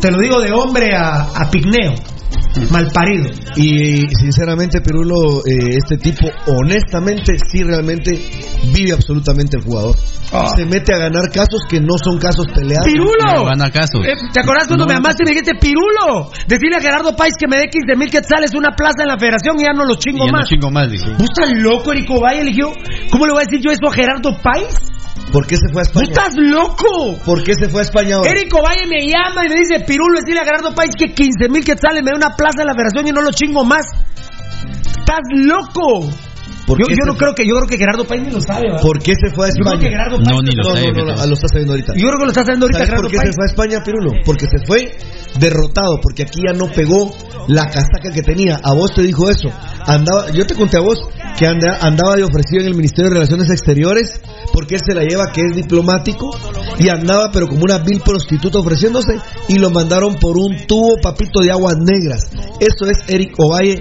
Te 0.00 0.10
lo 0.10 0.18
digo 0.18 0.40
de 0.40 0.52
hombre 0.52 0.96
a, 0.96 1.28
a 1.34 1.50
pigneo. 1.50 1.94
Mal 2.70 2.88
parido. 2.92 3.30
y 3.56 4.02
sinceramente 4.20 4.80
Pirulo 4.80 5.40
eh, 5.46 5.76
este 5.76 5.96
tipo 5.98 6.28
honestamente 6.46 7.34
sí 7.50 7.62
realmente 7.62 8.10
vive 8.74 8.92
absolutamente 8.92 9.56
el 9.56 9.64
jugador 9.64 9.96
se 10.56 10.64
mete 10.64 10.94
a 10.94 10.98
ganar 10.98 11.30
casos 11.30 11.60
que 11.68 11.78
no 11.80 11.96
son 12.02 12.18
casos 12.18 12.46
peleados 12.54 12.86
¡Pirulo! 12.86 13.12
No 13.36 13.44
gana 13.44 13.70
casos. 13.70 14.00
Eh, 14.06 14.14
¿Te 14.32 14.40
acordás 14.40 14.66
cuando 14.66 14.84
No. 14.86 14.88
me 14.88 14.94
llamaste 14.94 15.24
y 15.24 15.26
me 15.26 15.30
dijiste, 15.32 15.54
Pirulo? 15.60 16.30
Decirle 16.48 16.76
a 16.76 16.80
Gerardo 16.80 17.14
Páez 17.14 17.34
que 17.38 17.46
me 17.46 17.58
dé 17.58 17.68
15 17.68 17.96
mil 17.98 18.10
quetzales 18.10 18.54
una 18.54 18.70
plaza 18.74 19.02
en 19.02 19.08
la 19.08 19.18
federación 19.18 19.56
y 19.60 19.64
ya 19.64 19.72
no 19.74 19.84
los 19.84 19.98
Y 19.98 20.00
chingo 20.10 20.24
ya 20.24 20.32
no 20.32 20.38
más. 20.38 20.48
chingo 20.48 20.70
más, 20.70 20.90
dijo. 20.90 21.10
¿Vos 21.18 21.28
estás 21.36 21.52
loco, 21.58 21.92
Erico 21.92 22.18
Valle? 22.20 22.40
Eligió. 22.40 22.72
¿Cómo 23.10 23.26
le 23.26 23.32
voy 23.32 23.42
a 23.42 23.44
decir 23.44 23.60
yo 23.62 23.70
eso 23.70 23.86
a 23.88 23.92
Gerardo 23.92 24.34
Páez? 24.42 24.74
¿Por 25.30 25.46
qué 25.46 25.56
se 25.56 25.68
fue 25.72 25.82
a 25.82 25.84
¿Vos 25.84 25.88
España? 25.88 26.08
estás 26.10 26.34
loco? 26.36 27.16
¿por 27.24 27.42
qué 27.44 27.54
se 27.54 27.68
fue 27.68 27.80
a 27.80 27.84
España 27.84 28.16
ahora? 28.16 28.30
Erico 28.30 28.62
Valle 28.62 28.86
me 28.88 29.06
llama 29.06 29.46
y 29.46 29.48
me 29.48 29.56
dice, 29.56 29.80
Pirulo, 29.86 30.18
decirle 30.20 30.40
a 30.40 30.44
Gerardo 30.44 30.74
Páez 30.74 30.94
que 30.96 31.12
15 31.14 31.48
mil 31.48 31.64
quetzales 31.64 32.02
me 32.02 32.10
dé 32.10 32.16
una 32.16 32.34
plaza 32.36 32.62
en 32.62 32.66
la 32.66 32.74
federación 32.74 33.06
y 33.08 33.12
no 33.12 33.22
lo 33.22 33.30
chingo 33.30 33.64
más. 33.64 33.86
¡Estás 34.98 35.20
loco! 35.34 36.08
¿Por 36.66 36.78
Yo, 36.78 36.86
yo 36.88 37.04
no 37.06 37.12
fue? 37.12 37.18
creo 37.18 37.34
que 37.34 37.46
yo 37.46 37.54
creo 37.56 37.66
que 37.68 37.76
Gerardo 37.76 38.04
ni 38.08 38.30
lo 38.30 38.40
sabe, 38.40 38.62
¿verdad? 38.68 38.82
¿por 38.82 38.98
qué 39.02 39.14
se 39.16 39.34
fue 39.34 39.46
a 39.46 39.48
Yo 39.50 39.54
creo 39.64 39.78
que 39.78 39.86
España? 39.86 39.90
Gerardo 39.90 40.18
No, 40.18 40.42
ni 40.42 40.52
lo 40.54 40.62
no, 40.62 40.74
sabe. 40.76 40.92
no, 40.92 41.04
no, 41.16 41.26
lo 41.26 41.34
está 41.34 41.48
sabiendo 41.48 41.72
ahorita 41.72 41.92
Yo 41.94 42.06
creo 42.08 42.18
que 42.18 42.24
lo 42.24 42.30
está 42.30 42.40
haciendo 42.42 42.64
ahorita 42.66 42.78
¿Sabes 42.78 42.88
Gerardo 42.90 43.02
por 43.02 43.10
qué 43.10 43.26
se 43.26 43.32
fue 43.32 43.44
a 43.44 43.48
España, 43.50 43.84
Pirulo? 43.84 44.10
Porque 44.24 44.46
se 44.46 44.66
fue 44.66 44.96
derrotado, 45.38 45.98
porque 46.02 46.22
aquí 46.22 46.40
ya 46.46 46.52
no 46.52 46.66
pegó 46.68 47.10
la 47.48 47.66
casaca 47.66 48.12
que 48.12 48.22
tenía. 48.22 48.60
A 48.62 48.74
vos 48.74 48.94
te 48.94 49.02
dijo 49.02 49.28
eso. 49.30 49.48
Andaba, 49.86 50.30
yo 50.30 50.46
te 50.46 50.54
conté 50.54 50.76
a 50.76 50.80
vos 50.80 50.98
que 51.38 51.46
anda- 51.46 51.78
andaba 51.80 52.16
de 52.16 52.22
ofrecido 52.24 52.60
en 52.60 52.68
el 52.68 52.74
Ministerio 52.74 53.08
de 53.10 53.14
Relaciones 53.14 53.50
Exteriores, 53.50 54.20
porque 54.52 54.74
él 54.76 54.80
se 54.86 54.94
la 54.94 55.02
lleva 55.02 55.32
que 55.32 55.40
es 55.40 55.56
diplomático, 55.56 56.30
y 56.78 56.88
andaba 56.90 57.30
pero 57.32 57.48
como 57.48 57.62
una 57.64 57.78
vil 57.78 58.00
prostituta 58.04 58.58
ofreciéndose, 58.58 59.18
y 59.48 59.58
lo 59.58 59.70
mandaron 59.70 60.16
por 60.16 60.36
un 60.36 60.66
tubo 60.66 60.96
papito 61.02 61.40
de 61.40 61.50
aguas 61.50 61.76
negras. 61.78 62.30
Eso 62.60 62.90
es 62.90 62.98
Eric 63.08 63.34
Ovalle. 63.38 63.80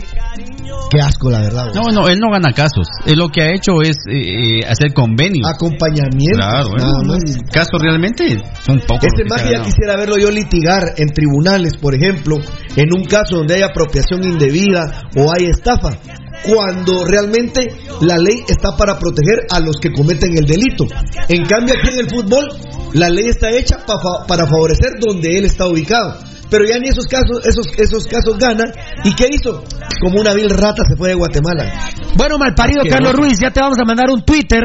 Qué 0.89 0.99
asco, 1.01 1.29
la 1.29 1.39
verdad. 1.41 1.67
vos. 1.67 1.75
No, 1.75 1.83
no, 2.01 2.07
él 2.09 2.17
no 2.19 2.29
gana 2.31 2.51
casos. 2.71 2.87
Él 3.05 3.19
lo 3.19 3.29
que 3.29 3.41
ha 3.41 3.51
hecho 3.51 3.81
es 3.81 3.97
eh, 4.09 4.59
eh, 4.59 4.59
hacer 4.67 4.93
convenios. 4.93 5.47
Acompañamiento. 5.47 6.35
Claro, 6.35 6.69
bueno, 6.69 6.85
nada 6.85 7.03
más. 7.03 7.37
casos 7.51 7.81
realmente 7.81 8.41
son 8.65 8.79
pocos. 8.79 9.07
Que 9.15 9.25
más 9.25 9.43
ya 9.49 9.61
quisiera 9.61 9.97
verlo 9.97 10.17
yo 10.17 10.31
litigar 10.31 10.93
en 10.97 11.09
tribunales, 11.09 11.77
por 11.77 11.95
ejemplo, 11.95 12.37
en 12.75 12.93
un 12.93 13.05
caso 13.05 13.37
donde 13.37 13.55
hay 13.55 13.61
apropiación 13.61 14.23
indebida 14.23 15.09
o 15.15 15.31
hay 15.33 15.47
estafa, 15.47 15.97
cuando 16.43 17.05
realmente 17.05 17.67
la 18.01 18.17
ley 18.17 18.41
está 18.47 18.75
para 18.77 18.97
proteger 18.97 19.45
a 19.51 19.59
los 19.59 19.77
que 19.77 19.91
cometen 19.91 20.37
el 20.37 20.45
delito. 20.45 20.85
En 21.29 21.45
cambio, 21.45 21.75
aquí 21.77 21.93
en 21.93 21.99
el 21.99 22.09
fútbol, 22.09 22.47
la 22.93 23.09
ley 23.09 23.27
está 23.27 23.49
hecha 23.51 23.77
pa- 23.85 24.25
para 24.27 24.45
favorecer 24.45 24.93
donde 24.99 25.37
él 25.37 25.45
está 25.45 25.67
ubicado. 25.67 26.17
Pero 26.49 26.65
ya 26.65 26.79
ni 26.79 26.89
esos 26.89 27.05
casos, 27.05 27.45
esos, 27.45 27.67
esos 27.77 28.07
casos 28.07 28.37
ganan. 28.37 28.69
¿Y 29.05 29.13
qué 29.15 29.27
hizo? 29.31 29.63
Como 30.01 30.19
una 30.19 30.33
vil 30.33 30.49
rata 30.49 30.83
se 30.89 30.97
fue 30.97 31.09
de 31.09 31.15
Guatemala. 31.15 31.71
Bueno, 32.15 32.37
malparido. 32.37 32.81
Carlos 32.89 33.13
Ruiz, 33.13 33.39
ya 33.39 33.51
te 33.51 33.61
vamos 33.61 33.77
a 33.79 33.85
mandar 33.85 34.09
un 34.11 34.23
Twitter, 34.25 34.63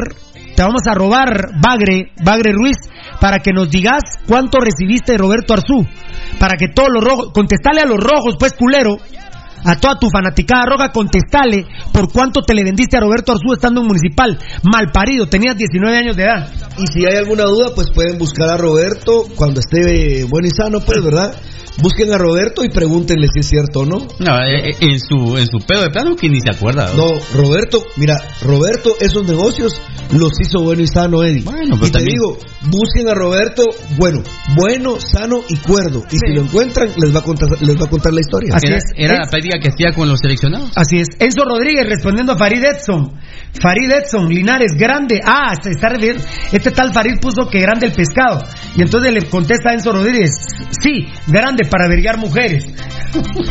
te 0.55 0.63
vamos 0.63 0.81
a 0.85 0.93
robar 0.93 1.51
Bagre, 1.61 2.11
Bagre 2.25 2.51
Ruiz, 2.51 2.75
para 3.21 3.39
que 3.39 3.53
nos 3.53 3.69
digas 3.69 4.01
cuánto 4.27 4.57
recibiste 4.59 5.13
de 5.13 5.17
Roberto 5.17 5.53
Arzú, 5.53 5.87
para 6.39 6.57
que 6.57 6.67
todos 6.67 6.89
los 6.91 7.01
rojos, 7.03 7.31
contestale 7.33 7.79
a 7.81 7.85
los 7.85 7.99
rojos, 7.99 8.35
pues 8.37 8.51
culero, 8.53 8.97
a 9.63 9.75
toda 9.75 9.99
tu 9.99 10.09
fanaticada 10.09 10.65
roja, 10.65 10.91
contestale 10.91 11.65
por 11.91 12.11
cuánto 12.11 12.41
te 12.41 12.53
le 12.53 12.63
vendiste 12.63 12.97
a 12.97 13.01
Roberto 13.01 13.31
Arzú 13.31 13.53
estando 13.53 13.81
en 13.81 13.87
municipal, 13.87 14.37
malparido, 14.63 15.27
tenías 15.27 15.57
19 15.57 15.97
años 15.97 16.15
de 16.15 16.23
edad. 16.23 16.49
Y 16.77 16.87
si 16.87 17.05
hay 17.05 17.17
alguna 17.17 17.43
duda, 17.43 17.71
pues 17.75 17.89
pueden 17.93 18.17
buscar 18.17 18.49
a 18.49 18.57
Roberto 18.57 19.25
cuando 19.35 19.59
esté 19.59 20.21
eh, 20.21 20.25
bueno 20.29 20.47
y 20.47 20.51
sano, 20.51 20.79
pues, 20.79 21.03
¿verdad? 21.03 21.35
Busquen 21.81 22.11
a 22.11 22.17
Roberto 22.17 22.63
y 22.63 22.69
pregúntenle 22.69 23.27
si 23.31 23.39
es 23.39 23.47
cierto 23.47 23.81
o 23.81 23.85
no. 23.85 24.07
No, 24.19 24.41
eh, 24.41 24.69
eh, 24.69 24.77
en 24.81 24.99
su, 24.99 25.37
en 25.37 25.45
su 25.45 25.59
pedo 25.59 25.83
de 25.83 25.91
plano 25.91 26.15
que 26.15 26.27
ni 26.27 26.41
se 26.41 26.49
acuerda. 26.49 26.91
No, 26.95 27.13
Roberto, 27.35 27.83
mira, 27.97 28.17
Roberto, 28.41 28.95
esos 28.99 29.27
negocios 29.27 29.79
los 30.11 30.31
hizo 30.39 30.63
bueno 30.63 30.81
y 30.83 30.87
sano, 30.87 31.23
Eddie. 31.23 31.43
Bueno, 31.43 31.75
pero 31.75 31.87
y 31.87 31.91
te 31.91 31.97
también- 31.99 32.13
digo, 32.13 32.37
busquen 32.69 33.09
a 33.09 33.13
Roberto, 33.13 33.63
bueno, 33.97 34.21
bueno, 34.55 34.99
sano 34.99 35.41
y 35.49 35.55
cuerdo. 35.57 36.03
Y 36.11 36.17
si 36.17 36.33
lo 36.33 36.41
encuentran, 36.41 36.89
les 36.97 37.13
va 37.13 37.19
a 37.19 37.23
contar, 37.23 37.49
les 37.61 37.75
va 37.75 37.85
a 37.85 37.89
contar 37.89 38.13
la 38.13 38.19
historia. 38.21 38.53
era 38.63 38.77
era 38.95 39.13
la 39.25 39.29
práctica 39.29 39.59
que 39.59 39.69
hacía 39.69 39.91
con 39.93 40.07
los 40.09 40.19
seleccionados. 40.19 40.71
Así 40.75 40.97
es. 40.97 41.07
Enzo 41.19 41.43
Rodríguez 41.45 41.87
respondiendo 41.87 42.33
a 42.33 42.37
Farid 42.37 42.63
Edson. 42.63 43.11
Farid 43.61 43.91
Edson, 43.91 44.29
Linares, 44.29 44.73
grande. 44.77 45.19
Ah, 45.25 45.53
se 45.61 45.71
está 45.71 45.89
refiriendo. 45.89 46.23
Este 46.51 46.71
tal 46.71 46.93
Farid 46.93 47.19
puso 47.19 47.47
que 47.49 47.59
grande 47.59 47.87
el 47.87 47.91
pescado. 47.93 48.43
Y 48.75 48.81
entonces 48.81 49.13
le 49.13 49.21
contesta 49.29 49.71
a 49.71 49.73
Enzo 49.73 49.91
Rodríguez. 49.93 50.31
Sí, 50.81 51.07
grande 51.27 51.65
para 51.65 51.85
averiguar 51.85 52.17
mujeres. 52.17 52.65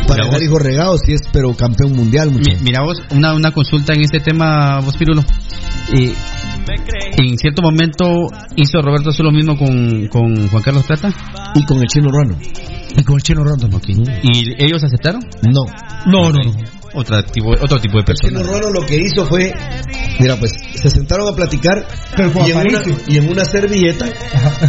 Para 0.07 0.25
dejar 0.25 0.41
hijos 0.43 0.61
regados, 0.61 1.01
sí 1.05 1.13
es, 1.13 1.21
pero 1.31 1.53
campeón 1.55 1.93
mundial. 1.93 2.31
Mi- 2.31 2.55
Mira 2.61 2.81
vos, 2.83 3.01
una, 3.11 3.33
una 3.33 3.51
consulta 3.51 3.93
en 3.93 4.01
este 4.01 4.19
tema, 4.19 4.79
vos 4.79 4.95
Pirulo. 4.97 5.23
Eh, 5.93 6.13
en 7.17 7.37
cierto 7.37 7.61
momento 7.61 8.05
hizo 8.55 8.81
Roberto 8.81 9.09
hacer 9.09 9.25
lo 9.25 9.31
mismo 9.31 9.57
con, 9.57 10.07
con 10.07 10.47
Juan 10.49 10.63
Carlos 10.63 10.83
Plata. 10.85 11.11
Y 11.55 11.65
con 11.65 11.77
el 11.79 11.87
chino 11.87 12.09
Ruano. 12.09 12.37
Y 12.95 13.03
con 13.03 13.15
el 13.15 13.21
chino 13.21 13.43
Rondo. 13.43 13.69
¿Y 13.87 14.63
ellos 14.63 14.83
aceptaron? 14.83 15.21
No. 15.43 15.61
No, 16.05 16.31
no, 16.31 16.43
no. 16.43 16.77
Otra 16.93 17.21
tipo, 17.21 17.49
otro 17.49 17.79
tipo 17.79 17.97
de 17.97 18.05
El 18.07 18.15
chino 18.15 18.39
persona. 18.39 18.43
Ruano 18.43 18.79
lo 18.79 18.85
que 18.85 18.95
hizo 18.95 19.25
fue, 19.25 19.53
mira, 20.19 20.35
pues 20.37 20.53
se 20.73 20.89
sentaron 20.89 21.27
a 21.27 21.35
platicar 21.35 21.85
Pero 22.15 22.31
con 22.31 22.47
y 22.47 22.51
en, 22.51 22.57
una, 22.57 22.79
Aparicio. 22.79 22.97
y 23.07 23.17
en 23.17 23.29
una 23.29 23.45
servilleta 23.45 24.07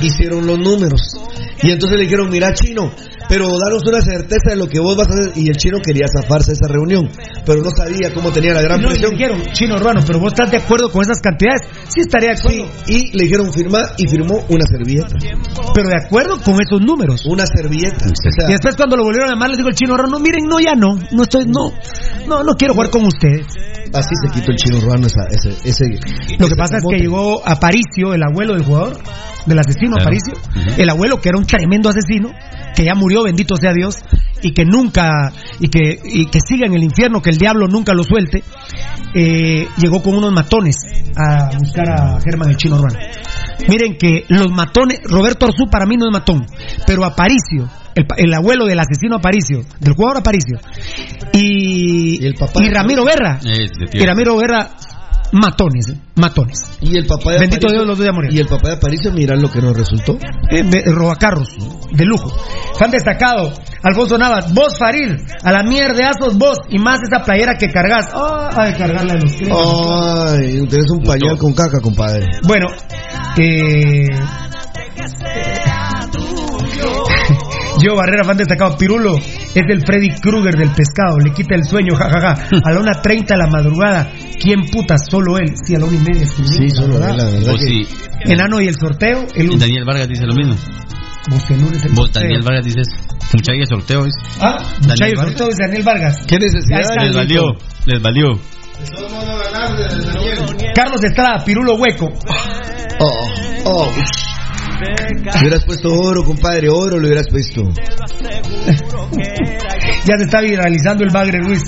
hicieron 0.02 0.46
los 0.46 0.58
números. 0.58 1.00
Y 1.62 1.70
entonces 1.70 1.98
le 1.98 2.04
dijeron, 2.04 2.28
mira 2.30 2.52
chino, 2.52 2.92
pero 3.28 3.46
danos 3.62 3.82
una 3.86 4.00
certeza 4.00 4.50
de 4.50 4.56
lo 4.56 4.66
que 4.68 4.80
vos 4.80 4.96
vas 4.96 5.08
a 5.08 5.14
hacer. 5.14 5.32
Y 5.36 5.48
el 5.48 5.56
chino 5.56 5.78
quería 5.84 6.06
zafarse 6.08 6.52
de 6.52 6.54
esa 6.54 6.68
reunión, 6.72 7.10
pero 7.44 7.62
no 7.62 7.70
sabía 7.70 8.12
cómo 8.14 8.30
tenía 8.30 8.54
la 8.54 8.62
gran 8.62 8.80
No, 8.80 8.88
y 8.90 8.94
le 8.98 9.08
presión. 9.08 9.18
dijeron, 9.18 9.42
chino 9.52 9.76
Ruano, 9.78 10.00
pero 10.06 10.18
vos 10.18 10.32
estás 10.32 10.50
de 10.50 10.56
acuerdo 10.58 10.90
con 10.90 11.02
esas 11.02 11.20
cantidades. 11.20 11.62
Sí, 11.88 12.00
estaría 12.00 12.30
de 12.30 12.38
acuerdo. 12.38 12.66
Y 12.86 13.16
le 13.16 13.24
dijeron 13.24 13.52
firmar 13.52 13.84
y 13.98 14.08
firmó 14.08 14.44
una 14.48 14.64
servilleta. 14.66 15.14
Pero 15.74 15.88
de 15.88 15.96
acuerdo 16.06 16.40
con 16.40 16.54
esos 16.54 16.80
números. 16.80 17.22
Una 17.26 17.44
servilleta. 17.46 18.06
O 18.06 18.08
sea, 18.08 18.48
Y 18.48 18.52
después 18.52 18.76
cuando 18.76 18.96
lo 18.96 19.04
volvieron 19.04 19.28
a 19.30 19.32
llamar, 19.34 19.50
les 19.50 19.58
dijo 19.58 19.68
el 19.68 19.74
chino 19.74 19.96
Ruano, 19.96 20.18
miren, 20.18 20.44
no, 20.46 20.60
ya 20.60 20.74
no. 20.74 20.96
No 21.12 21.22
estoy, 21.22 21.44
no. 21.46 21.72
No, 22.26 22.42
no 22.42 22.52
quiero 22.54 22.74
jugar 22.74 22.90
con 22.90 23.04
ustedes. 23.06 23.46
así 23.92 24.14
se 24.24 24.32
quitó 24.32 24.50
el 24.52 24.56
chino 24.58 24.80
Ruano 24.80 25.06
esa, 25.06 25.22
ese, 25.30 25.50
ese, 25.68 25.84
Lo 26.38 26.46
ese 26.46 26.48
que 26.48 26.56
pasa 26.56 26.76
es 26.78 26.82
que 26.90 26.98
llegó 26.98 27.46
Aparicio, 27.46 28.12
el 28.14 28.22
abuelo 28.22 28.54
del 28.54 28.64
jugador, 28.64 28.98
del 29.46 29.58
asesino 29.58 29.96
Claro. 29.96 30.02
Aparicio, 30.10 30.34
el 30.76 30.88
abuelo 30.90 31.20
que 31.20 31.28
era 31.30 31.38
un 31.38 31.46
tremendo 31.46 31.88
asesino, 31.88 32.30
que 32.74 32.84
ya 32.84 32.94
murió, 32.94 33.17
bendito 33.24 33.56
sea 33.56 33.72
Dios, 33.72 33.96
y 34.42 34.52
que 34.52 34.64
nunca, 34.64 35.32
y 35.60 35.68
que, 35.68 35.98
y 36.04 36.26
que 36.26 36.40
siga 36.40 36.66
en 36.66 36.74
el 36.74 36.82
infierno, 36.82 37.20
que 37.20 37.30
el 37.30 37.38
diablo 37.38 37.66
nunca 37.66 37.92
lo 37.94 38.02
suelte, 38.04 38.42
eh, 39.14 39.66
llegó 39.78 40.02
con 40.02 40.14
unos 40.14 40.32
matones 40.32 40.76
a 41.16 41.56
buscar 41.58 41.90
a 41.90 42.20
Germán 42.20 42.50
el 42.50 42.56
chino 42.56 42.78
Ruano. 42.78 42.98
Miren 43.68 43.96
que 43.98 44.24
los 44.28 44.50
matones, 44.50 45.00
Roberto 45.04 45.46
Arzú 45.46 45.68
para 45.70 45.86
mí 45.86 45.96
no 45.96 46.06
es 46.06 46.12
matón, 46.12 46.46
pero 46.86 47.04
Aparicio, 47.04 47.68
el, 47.94 48.34
abuelo 48.34 48.66
del 48.66 48.78
asesino 48.78 49.16
Aparicio, 49.16 49.64
del 49.80 49.94
jugador 49.94 50.18
Aparicio, 50.18 50.58
y, 51.32 52.22
Y 52.22 52.26
el 52.26 52.34
papá 52.34 52.62
y 52.62 52.70
Ramiro 52.70 53.04
Guerra, 53.04 53.40
y. 53.42 54.04
Ramiro 54.04 54.36
Guerra, 54.38 54.70
matones, 55.32 55.92
matones. 56.16 56.58
Y 56.80 56.96
el 56.96 57.06
papá 57.06 57.32
de 57.32 57.38
Bendito 57.40 57.66
Aparicio- 57.66 57.70
Dios, 57.70 57.86
los 57.86 57.98
dos 57.98 58.06
ya 58.06 58.12
murieron. 58.12 58.36
Y 58.36 58.40
el 58.40 58.46
papá 58.46 58.68
de 58.68 58.74
Aparicio, 58.76 59.12
mira 59.12 59.36
lo 59.36 59.50
que 59.50 59.60
nos 59.60 59.76
resultó. 59.76 60.18
Eh, 60.50 60.62
de- 60.62 60.82
robacarros, 60.86 61.48
de 61.92 62.04
lujo. 62.04 62.30
Fan 62.78 62.90
destacado, 62.90 63.52
Alfonso 63.82 64.18
Navas, 64.18 64.52
vos 64.54 64.76
Farid, 64.78 65.12
a 65.42 65.52
la 65.52 65.62
mierdazos 65.62 66.36
vos, 66.36 66.58
y 66.68 66.78
más 66.78 66.98
esa 67.02 67.22
playera 67.24 67.54
que 67.56 67.68
cargas. 67.70 68.06
Oh, 68.14 68.48
a 68.50 68.66
de 68.66 68.74
cargarla 68.74 69.14
de 69.14 69.20
los. 69.20 69.32
Ay, 69.40 70.66
tenés 70.68 70.90
un 70.90 71.02
pañal 71.04 71.36
con 71.38 71.52
caca, 71.54 71.80
compadre. 71.80 72.26
Bueno, 72.46 72.66
eh... 73.38 74.06
Yo 77.82 77.94
Barrera, 77.96 78.24
fan 78.24 78.36
destacado, 78.36 78.76
Pirulo 78.76 79.16
es 79.16 79.54
el 79.54 79.80
Freddy 79.86 80.10
Krueger 80.20 80.54
del 80.56 80.70
pescado, 80.70 81.18
le 81.18 81.32
quita 81.32 81.54
el 81.54 81.64
sueño, 81.64 81.94
jajaja. 81.94 82.32
A 82.64 82.70
la 82.72 82.80
1.30 82.80 83.26
de 83.26 83.36
la 83.36 83.46
madrugada, 83.46 84.10
¿quién 84.40 84.66
puta? 84.66 84.96
Solo 84.98 85.38
él. 85.38 85.54
Sí, 85.64 85.74
a 85.74 85.78
la 85.78 85.86
1 85.86 85.94
y 85.94 85.98
media 85.98 86.22
escribí, 86.22 86.48
Sí, 86.48 86.70
solo 86.70 86.94
él, 86.96 87.00
la 87.00 87.24
verdad. 87.24 87.54
Sí. 87.58 87.86
Enano 88.24 88.60
y 88.60 88.68
el 88.68 88.74
sorteo, 88.74 89.26
el 89.34 89.44
Y 89.44 89.46
lunes. 89.46 89.60
Daniel 89.60 89.84
Vargas 89.84 90.08
dice 90.08 90.26
lo 90.26 90.34
mismo. 90.34 90.56
Vos 91.30 91.50
el 91.50 91.60
lunes 91.60 91.84
el 91.84 91.92
Vos, 91.92 92.06
sorteo. 92.06 92.22
Daniel 92.22 92.42
Vargas 92.42 92.64
dices, 92.64 92.88
mucha 93.34 93.52
ahí 93.52 93.60
el 93.60 93.66
sorteo. 93.66 94.02
¿ves? 94.02 94.14
Ah, 94.40 94.58
Daniel 94.58 94.80
Muchachos, 94.80 94.98
Vargas. 94.98 95.18
sorteo 95.38 95.46
de 95.48 95.54
Daniel 95.66 95.82
Vargas. 95.84 96.16
¿Qué 96.26 96.38
necesidad? 96.38 96.80
Les 97.02 97.14
valió, 97.14 97.42
les 97.86 98.02
valió. 98.02 98.26
Carlos 100.74 101.02
Estrada, 101.04 101.44
Pirulo 101.44 101.74
Hueco. 101.74 102.12
Oh, 103.00 103.28
oh. 103.64 103.92
Le 104.80 105.40
hubieras 105.40 105.64
puesto 105.64 105.92
oro, 105.92 106.24
compadre, 106.24 106.68
oro 106.68 106.98
le 106.98 107.06
hubieras 107.06 107.26
puesto. 107.28 107.62
Ya 110.04 110.16
se 110.16 110.24
está 110.24 110.40
viralizando 110.40 111.04
el 111.04 111.10
Bagre 111.10 111.38
Ruiz. 111.40 111.62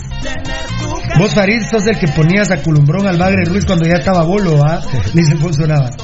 Vos, 1.19 1.35
Farid, 1.35 1.63
sos 1.71 1.87
el 1.87 1.99
que 1.99 2.09
ponías 2.09 2.51
a 2.51 2.63
Culumbrón 2.63 3.07
al 3.07 3.19
Bagre 3.19 3.45
Ruiz 3.45 3.67
cuando 3.67 3.87
ya 3.87 3.97
estaba 3.97 4.23
bolo, 4.23 4.63
¿ah? 4.65 4.81
Dice 5.13 5.33
Alfonso 5.33 5.67
Navas. 5.67 5.95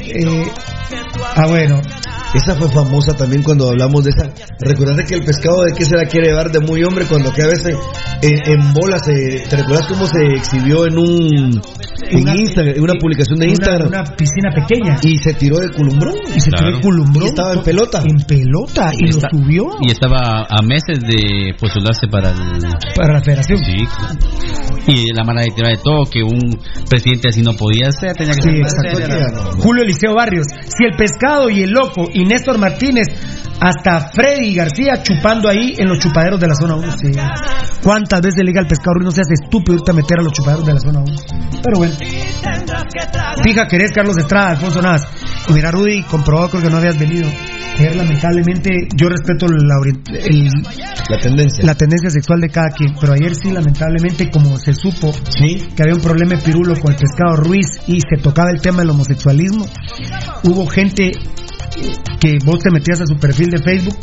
Eh, 0.00 0.52
ah, 1.36 1.46
bueno. 1.46 1.80
Esa 2.34 2.54
fue 2.54 2.68
famosa 2.68 3.16
también 3.16 3.42
cuando 3.42 3.68
hablamos 3.68 4.04
de 4.04 4.10
esa. 4.10 4.30
Recordate 4.60 5.04
que 5.04 5.14
el 5.16 5.24
pescado 5.24 5.62
de 5.64 5.72
qué 5.72 5.84
se 5.84 5.96
la 5.96 6.04
quiere 6.06 6.28
llevar 6.28 6.50
de 6.52 6.60
muy 6.60 6.82
hombre 6.84 7.04
cuando 7.06 7.32
que 7.32 7.42
a 7.42 7.46
veces 7.46 7.76
en, 8.22 8.52
en 8.52 8.72
bola 8.72 8.98
se. 8.98 9.44
¿Te 9.48 9.56
recuerdas 9.56 9.86
cómo 9.88 10.06
se 10.06 10.22
exhibió 10.36 10.86
en 10.86 10.98
un. 10.98 11.60
En 12.12 12.22
Una- 12.22 12.34
Instagram, 12.34 12.74
en 12.74 12.82
una 12.82 12.94
publicación 12.94 13.38
de 13.38 13.46
Instagram? 13.48 13.88
Una, 13.88 14.02
piscina 14.04 14.50
pequeña. 14.54 14.98
Y 15.02 15.18
se 15.18 15.32
tiró 15.34 15.58
de 15.58 15.70
culumbrón. 15.70 16.14
Y 16.34 16.40
se 16.40 16.50
Claro. 16.50 16.66
tiró 16.66 16.76
el 16.78 16.82
Culumbrón. 16.82 17.24
Y 17.24 17.28
estaba 17.28 17.52
en 17.52 17.62
pelota. 17.62 18.02
En 18.04 18.16
pelota. 18.26 18.90
Y, 18.98 19.04
lo 19.04 19.10
está- 19.10 19.28
subió 19.30 19.66
Y 19.80 19.90
estaba 19.92 20.46
a 20.48 20.62
meses 20.62 20.98
de 21.00 21.54
postularse 21.60 22.08
para 22.10 22.30
el. 22.30 22.36
para 22.96 23.14
la 23.14 23.20
federación. 23.22 23.58
Sí. 23.58 23.76
Y 24.86 25.12
la 25.14 25.22
mala 25.24 25.42
de 25.42 25.48
tirar 25.54 25.76
de 25.76 25.82
todo, 25.84 26.04
que 26.10 26.22
un 26.22 26.58
presidente 26.88 27.28
así 27.28 27.42
no 27.42 27.52
podía 27.52 27.92
ser, 27.92 28.12
tenía 28.14 28.34
que 28.34 28.42
Sí, 28.42 28.62
ser. 28.64 29.60
Julio 29.62 29.84
Eliseo 29.84 30.14
Barrios. 30.14 30.46
Si 30.66 30.84
el 30.84 30.96
pescado 30.96 31.48
y 31.50 31.62
el 31.62 31.70
loco 31.70 32.08
y 32.12 32.19
Néstor 32.24 32.58
Martínez, 32.58 33.06
hasta 33.60 34.10
Freddy 34.10 34.54
García 34.54 35.02
chupando 35.02 35.48
ahí 35.48 35.74
en 35.78 35.88
los 35.88 35.98
chupaderos 35.98 36.40
de 36.40 36.46
la 36.48 36.54
zona 36.54 36.74
1. 36.76 36.92
Sí. 36.98 37.12
¿Cuántas 37.82 38.20
veces 38.22 38.42
le 38.44 38.50
diga 38.50 38.60
al 38.60 38.66
pescado 38.68 38.94
Ruiz 38.94 39.04
no 39.06 39.10
seas 39.10 39.28
estúpido 39.30 39.74
irte 39.76 39.90
a 39.90 39.94
meter 39.94 40.18
a 40.18 40.22
los 40.22 40.32
chupaderos 40.32 40.64
de 40.66 40.72
la 40.74 40.80
zona 40.80 41.00
1? 41.00 41.12
Pero 41.62 41.78
bueno. 41.78 41.94
Fija, 43.42 43.66
querés 43.68 43.92
Carlos 43.92 44.16
Estrada, 44.18 44.50
Alfonso 44.50 44.82
Navas. 44.82 45.06
Y 45.48 45.52
mira, 45.52 45.70
Rudy, 45.70 46.02
comprobado 46.04 46.48
creo 46.50 46.62
que 46.62 46.70
no 46.70 46.76
habías 46.78 46.98
venido. 46.98 47.28
Ayer, 47.78 47.96
lamentablemente, 47.96 48.70
yo 48.94 49.08
respeto 49.08 49.46
la, 49.48 49.76
orient- 49.76 50.08
el- 50.10 50.50
La 51.08 51.18
tendencia. 51.18 51.64
la 51.64 51.74
tendencia 51.74 52.10
sexual 52.10 52.40
de 52.40 52.48
cada 52.50 52.68
quien, 52.70 52.94
pero 53.00 53.14
ayer 53.14 53.34
sí, 53.34 53.50
lamentablemente, 53.52 54.30
como 54.30 54.58
se 54.58 54.74
supo 54.74 55.10
Sí. 55.12 55.66
que 55.74 55.82
había 55.82 55.94
un 55.94 56.02
problema 56.02 56.34
de 56.34 56.42
pirulo 56.42 56.74
con 56.78 56.92
el 56.92 56.98
pescado 56.98 57.36
Ruiz 57.36 57.66
y 57.86 58.00
se 58.00 58.20
tocaba 58.22 58.50
el 58.50 58.60
tema 58.60 58.80
del 58.80 58.90
homosexualismo, 58.90 59.66
hubo 60.44 60.66
gente 60.66 61.12
que 62.20 62.38
vos 62.44 62.58
te 62.60 62.70
metías 62.70 63.00
a 63.00 63.06
su 63.06 63.16
perfil 63.16 63.50
de 63.50 63.58
Facebook 63.58 63.96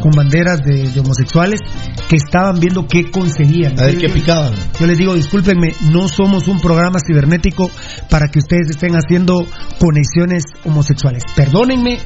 con 0.00 0.12
banderas 0.12 0.60
de, 0.62 0.88
de 0.88 1.00
homosexuales 1.00 1.60
que 2.08 2.16
estaban 2.16 2.58
viendo 2.58 2.86
qué 2.86 3.10
conseguían. 3.10 3.78
A 3.78 3.84
ver 3.84 3.98
qué 3.98 4.08
picaban. 4.08 4.52
Yo 4.78 4.86
les 4.86 4.98
digo, 4.98 5.14
discúlpenme, 5.14 5.72
no 5.92 6.08
somos 6.08 6.48
un 6.48 6.60
programa 6.60 6.98
cibernético 7.04 7.70
para 8.08 8.28
que 8.28 8.38
ustedes 8.38 8.70
estén 8.70 8.94
haciendo 8.94 9.46
conexiones 9.78 10.44
homosexuales. 10.64 11.24
Perdónenme, 11.36 11.98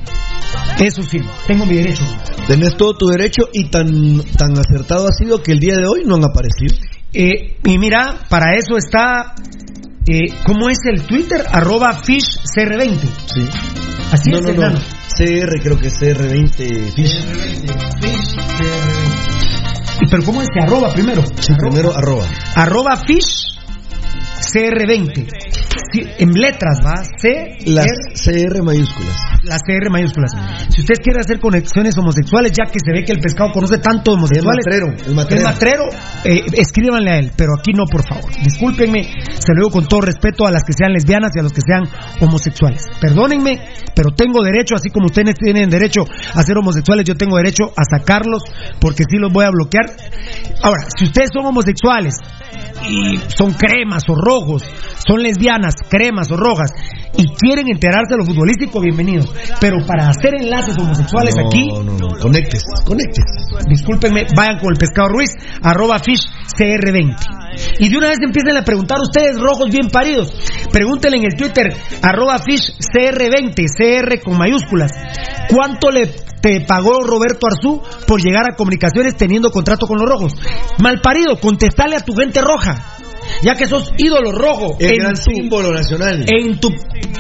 eso 0.81 1.03
sí, 1.03 1.21
tengo 1.47 1.67
mi 1.67 1.77
derecho. 1.77 2.05
Tenés 2.47 2.77
todo 2.77 2.95
tu 2.97 3.07
derecho 3.07 3.49
y 3.53 3.71
tan, 3.71 4.21
tan 4.37 4.53
acertado 4.59 5.09
ha 5.09 5.13
sido 5.13 5.43
que 5.43 5.53
el 5.53 5.61
día 5.61 5.77
de 5.77 5.87
hoy 5.87 6.03
no 6.05 6.17
han 6.17 6.25
aparecido. 6.25 6.77
Eh, 7.13 7.59
y 7.65 7.79
mira, 7.79 8.19
para 8.29 8.57
eso 8.59 8.77
está, 8.77 9.35
eh, 10.07 10.29
¿cómo 10.45 10.69
es 10.69 10.79
el 10.85 11.03
Twitter? 11.03 11.45
Arroba 11.51 12.03
FishCR20. 12.03 12.99
Sí. 13.27 13.49
Así 14.13 14.31
no, 14.31 14.39
es, 14.39 14.57
no, 14.57 14.71
no. 14.71 14.79
CR, 14.79 15.61
creo 15.63 15.79
que 15.79 15.89
es 15.89 15.95
CR20 16.01 16.93
Fish. 16.95 17.25
Y, 20.01 20.11
Pero 20.11 20.25
¿cómo 20.25 20.43
es 20.43 20.49
que 20.53 20.61
arroba 20.61 20.93
primero? 20.93 21.23
Sí, 21.41 21.55
primero 21.59 21.97
arroba. 21.97 22.27
Arroba 22.55 22.97
Fish 23.07 23.55
CR20. 24.53 25.29
En 26.19 26.31
letras, 26.33 26.81
¿va? 26.85 27.03
C, 27.21 27.57
Las 27.67 27.87
R, 28.27 28.49
CR 28.51 28.63
mayúsculas. 28.63 29.17
las 29.45 29.61
CR 29.63 29.91
mayúsculas. 29.91 30.33
Si 30.71 30.81
usted 30.81 30.95
quiere 31.03 31.21
hacer 31.21 31.39
conexiones 31.41 31.97
homosexuales, 31.99 32.53
ya 32.53 32.65
que 32.71 32.79
se 32.85 32.93
ve 32.93 33.05
que 33.05 33.13
el 33.13 33.21
pescado 33.21 33.51
conoce 33.53 33.79
tanto 33.79 34.13
homosexuales, 34.13 34.65
El 34.67 34.83
matrero, 34.83 35.09
el 35.09 35.15
matrero. 35.15 35.41
el 35.41 35.45
matrero, 35.47 35.85
eh, 36.25 36.45
escríbanle 36.59 37.11
a 37.11 37.19
él, 37.19 37.31
pero 37.37 37.53
aquí 37.59 37.73
no, 37.73 37.85
por 37.85 38.03
favor. 38.07 38.31
Discúlpenme, 38.43 39.05
se 39.05 39.53
lo 39.55 39.61
digo 39.63 39.71
con 39.71 39.87
todo 39.87 40.01
respeto 40.01 40.47
a 40.47 40.51
las 40.51 40.63
que 40.65 40.73
sean 40.73 40.93
lesbianas 40.93 41.31
y 41.37 41.41
a 41.41 41.43
los 41.43 41.53
que 41.53 41.61
sean 41.61 41.83
homosexuales. 42.21 42.85
Perdónenme, 43.01 43.61
pero 43.95 44.11
tengo 44.15 44.43
derecho, 44.43 44.75
así 44.75 44.91
como 44.91 45.07
ustedes 45.07 45.35
tienen 45.37 45.71
derecho 45.71 46.05
a 46.35 46.43
ser 46.43 46.57
homosexuales, 46.59 47.05
yo 47.05 47.17
tengo 47.17 47.37
derecho 47.37 47.73
a 47.77 47.83
sacarlos 47.85 48.43
porque 48.81 49.05
sí 49.09 49.17
los 49.19 49.33
voy 49.33 49.45
a 49.45 49.51
bloquear. 49.51 49.87
Ahora, 50.63 50.83
si 50.97 51.05
ustedes 51.05 51.31
son 51.33 51.47
homosexuales 51.47 52.15
y 52.89 53.19
son 53.29 53.53
cremas 53.55 54.03
o 54.09 54.15
rojos, 54.15 54.63
son 55.07 55.23
lesbianas, 55.23 55.75
cremas 55.89 56.31
o 56.31 56.37
rojas, 56.37 56.73
y 57.17 57.27
quieren 57.35 57.67
enterarse 57.69 58.15
de 58.15 58.19
lo 58.19 58.25
futbolístico, 58.25 58.81
bienvenidos. 58.81 59.33
Pero 59.61 59.77
para 59.87 60.09
hacer 60.09 60.35
enlaces 60.41 60.77
homosexuales 60.79 61.35
No, 61.37 61.47
aquí, 61.47 61.69
no, 61.69 61.83
no, 61.83 62.09
conectes, 62.21 62.65
conectes. 62.85 63.25
discúlpenme, 63.69 64.25
vayan 64.37 64.59
con 64.59 64.73
el 64.73 64.79
pescado 64.79 65.09
Ruiz, 65.09 65.31
arroba 65.63 65.99
fish 65.99 66.23
CR20. 66.59 67.17
Y 67.79 67.89
de 67.89 67.97
una 67.97 68.09
vez 68.09 68.19
empiecen 68.21 68.57
a 68.57 68.65
preguntar 68.65 68.99
ustedes, 69.01 69.39
rojos 69.39 69.71
bien 69.71 69.89
paridos. 69.89 70.35
Pregúntenle 70.73 71.19
en 71.19 71.25
el 71.27 71.37
Twitter, 71.37 71.73
arroba 72.03 72.39
fish 72.39 72.73
CR20, 72.79 73.55
CR 73.55 74.21
con 74.23 74.37
mayúsculas. 74.37 74.91
¿Cuánto 75.49 75.91
le 75.91 76.07
te 76.41 76.61
pagó 76.63 77.05
Roberto 77.05 77.47
Arzú 77.47 77.81
por 78.07 78.21
llegar 78.21 78.51
a 78.51 78.57
comunicaciones 78.57 79.17
teniendo 79.17 79.51
contrato 79.51 79.87
con 79.87 79.99
los 79.99 80.09
rojos? 80.09 80.35
Mal 80.83 81.01
parido, 81.01 81.39
contestale 81.41 81.97
a 81.97 82.01
tu 82.01 82.13
gente 82.15 82.41
roja. 82.41 82.83
Ya 83.43 83.55
que 83.55 83.67
sos 83.67 83.93
ídolo 83.99 84.33
rojo. 84.33 84.77
El 84.79 84.93
en 84.95 84.99
gran 84.99 85.15
tu- 85.15 85.31
símbolo 85.31 85.73
nacional. 85.73 86.25
en 86.29 86.59
tu 86.61 86.71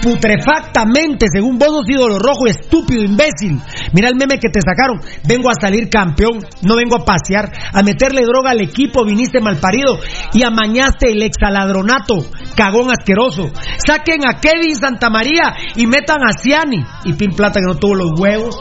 putrefactamente, 0.02 1.26
según 1.32 1.58
vos 1.58 1.68
sos 1.68 1.88
ídolo 1.88 2.18
rojo, 2.18 2.46
estúpido, 2.46 3.02
imbécil. 3.02 3.60
Mira 3.92 4.08
el 4.08 4.16
meme 4.16 4.38
que 4.38 4.48
te 4.48 4.60
sacaron. 4.60 5.00
Vengo 5.26 5.50
a 5.50 5.54
salir 5.60 5.88
campeón, 5.88 6.40
no 6.62 6.76
vengo 6.76 6.96
a 6.96 7.04
pasear, 7.04 7.50
a 7.72 7.82
meterle 7.82 8.22
droga 8.22 8.50
al 8.50 8.60
equipo, 8.60 9.04
viniste 9.04 9.40
malparido 9.40 9.98
y 10.32 10.42
amañaste 10.42 11.10
el 11.12 11.22
exaladronato, 11.22 12.24
cagón 12.54 12.90
asqueroso. 12.90 13.50
Saquen 13.86 14.20
a 14.28 14.40
Kevin 14.40 14.74
Santamaría 14.76 15.54
y 15.76 15.86
metan 15.86 16.18
a 16.22 16.32
Ciani. 16.38 16.82
Y 17.04 17.12
Pin 17.14 17.30
Plata 17.34 17.60
que 17.60 17.66
no 17.66 17.76
tuvo 17.78 17.94
los 17.94 18.10
huevos 18.18 18.56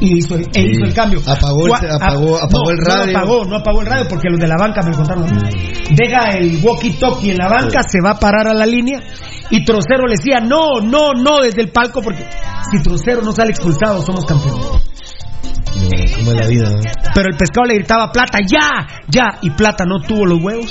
y 0.00 0.18
hizo 0.18 0.36
e 0.36 0.42
hizo 0.60 0.84
el 0.84 0.94
cambio. 0.94 1.20
Apagó 1.26 1.66
el- 1.66 1.72
apagó- 1.72 2.38
apagó 2.38 2.64
no, 2.64 2.70
el 2.70 2.76
no 2.78 2.84
radio. 2.84 3.12
lo 3.12 3.18
apagó, 3.18 3.44
no 3.44 3.56
apagó 3.56 3.80
el 3.80 3.86
radio 3.86 4.06
porque 4.08 4.28
los 4.30 4.40
de 4.40 4.48
la 4.48 4.56
banca 4.58 4.82
me 4.82 4.90
lo 4.90 4.96
contaron. 4.96 5.26
Deja 5.90 6.30
el 6.38 6.56
walkie-talkie 6.82 7.30
en 7.30 7.36
la 7.38 7.48
banca, 7.48 7.82
se 7.82 8.00
va 8.04 8.12
a 8.12 8.18
parar 8.18 8.48
a 8.48 8.54
la 8.54 8.66
línea 8.66 9.00
y 9.50 9.64
Trocero 9.64 10.06
le 10.06 10.16
decía, 10.16 10.40
no, 10.40 10.80
no, 10.82 11.12
no, 11.12 11.40
desde 11.40 11.62
el 11.62 11.70
palco 11.70 12.02
porque 12.02 12.26
si 12.70 12.82
Trocero 12.82 13.22
no 13.22 13.32
sale 13.32 13.50
expulsado 13.50 14.02
somos 14.02 14.24
campeones. 14.24 14.64
No, 14.64 14.80
¿Cómo 16.16 16.32
es 16.32 16.36
la 16.40 16.46
vida? 16.46 16.70
no? 16.70 16.80
Pero 17.14 17.28
el 17.30 17.36
pescado 17.36 17.66
le 17.66 17.74
gritaba, 17.74 18.10
Plata, 18.12 18.38
ya, 18.46 18.68
ya, 19.08 19.38
y 19.42 19.50
Plata 19.50 19.84
no 19.84 20.00
tuvo 20.00 20.26
los 20.26 20.42
huevos. 20.42 20.70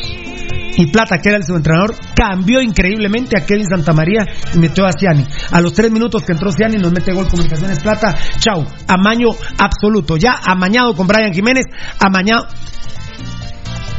Y 0.77 0.87
Plata, 0.87 1.17
que 1.17 1.29
era 1.29 1.37
el 1.37 1.43
subentrenador, 1.43 1.93
cambió 2.15 2.61
increíblemente 2.61 3.37
a 3.37 3.45
Kevin 3.45 3.67
Santamaría 3.67 4.25
y 4.53 4.57
metió 4.57 4.85
a 4.85 4.93
Ciani. 4.93 5.25
A 5.51 5.59
los 5.59 5.73
tres 5.73 5.91
minutos 5.91 6.23
que 6.23 6.31
entró 6.31 6.49
Ciani 6.51 6.77
nos 6.77 6.93
mete 6.93 7.13
gol 7.13 7.27
Comunicaciones 7.27 7.79
Plata. 7.79 8.15
Chau, 8.39 8.65
amaño 8.87 9.29
absoluto. 9.57 10.15
Ya 10.15 10.39
amañado 10.43 10.95
con 10.95 11.07
Brian 11.07 11.33
Jiménez, 11.33 11.65
amañado. 11.99 12.47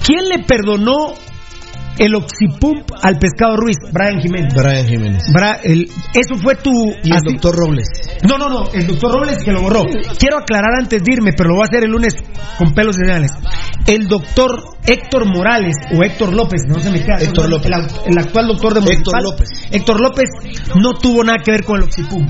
¿Quién 0.05 0.28
le 0.28 0.39
perdonó 0.44 1.14
el 1.98 2.14
oxipump 2.14 2.90
al 3.02 3.19
pescado 3.19 3.56
Ruiz? 3.56 3.77
Brian 3.93 4.20
Jiménez. 4.20 4.52
Brian 4.55 4.86
Jiménez. 4.86 5.23
Bra- 5.32 5.59
el- 5.62 5.85
eso 6.14 6.35
fue 6.43 6.55
tu. 6.56 6.70
Y 7.02 7.10
el 7.10 7.16
así- 7.16 7.32
doctor 7.32 7.55
Robles. 7.56 7.86
no, 8.28 8.39
no, 8.39 8.48
no, 8.48 8.70
el 8.73 8.86
doctor 8.86 9.12
Robles 9.12 9.39
que 9.44 9.52
lo 9.52 9.62
borró. 9.62 9.85
Quiero 10.19 10.39
aclarar 10.39 10.70
antes 10.78 11.02
de 11.02 11.12
irme, 11.12 11.32
pero 11.36 11.51
lo 11.51 11.56
voy 11.56 11.62
a 11.64 11.69
hacer 11.70 11.85
el 11.85 11.90
lunes 11.90 12.14
con 12.59 12.73
pelos 12.74 12.97
señales. 12.97 13.31
El 13.86 14.06
doctor 14.09 14.62
Héctor 14.86 15.27
Morales 15.27 15.74
o 15.97 16.02
Héctor 16.02 16.32
López, 16.32 16.62
no 16.69 16.78
se 16.81 16.90
me 16.90 17.01
queda. 17.01 17.16
Héctor 17.20 17.48
López. 17.48 17.70
el 18.06 18.19
actual 18.19 18.47
doctor 18.48 18.74
de 18.74 18.81
Héctor 18.81 19.14
Municipal. 19.14 19.23
López. 19.24 19.48
Héctor 19.70 20.01
López 20.01 20.28
no 20.81 20.93
tuvo 20.94 21.24
nada 21.24 21.39
que 21.44 21.52
ver 21.52 21.64
con 21.64 21.77
el 21.78 21.85
Oxipum. 21.85 22.27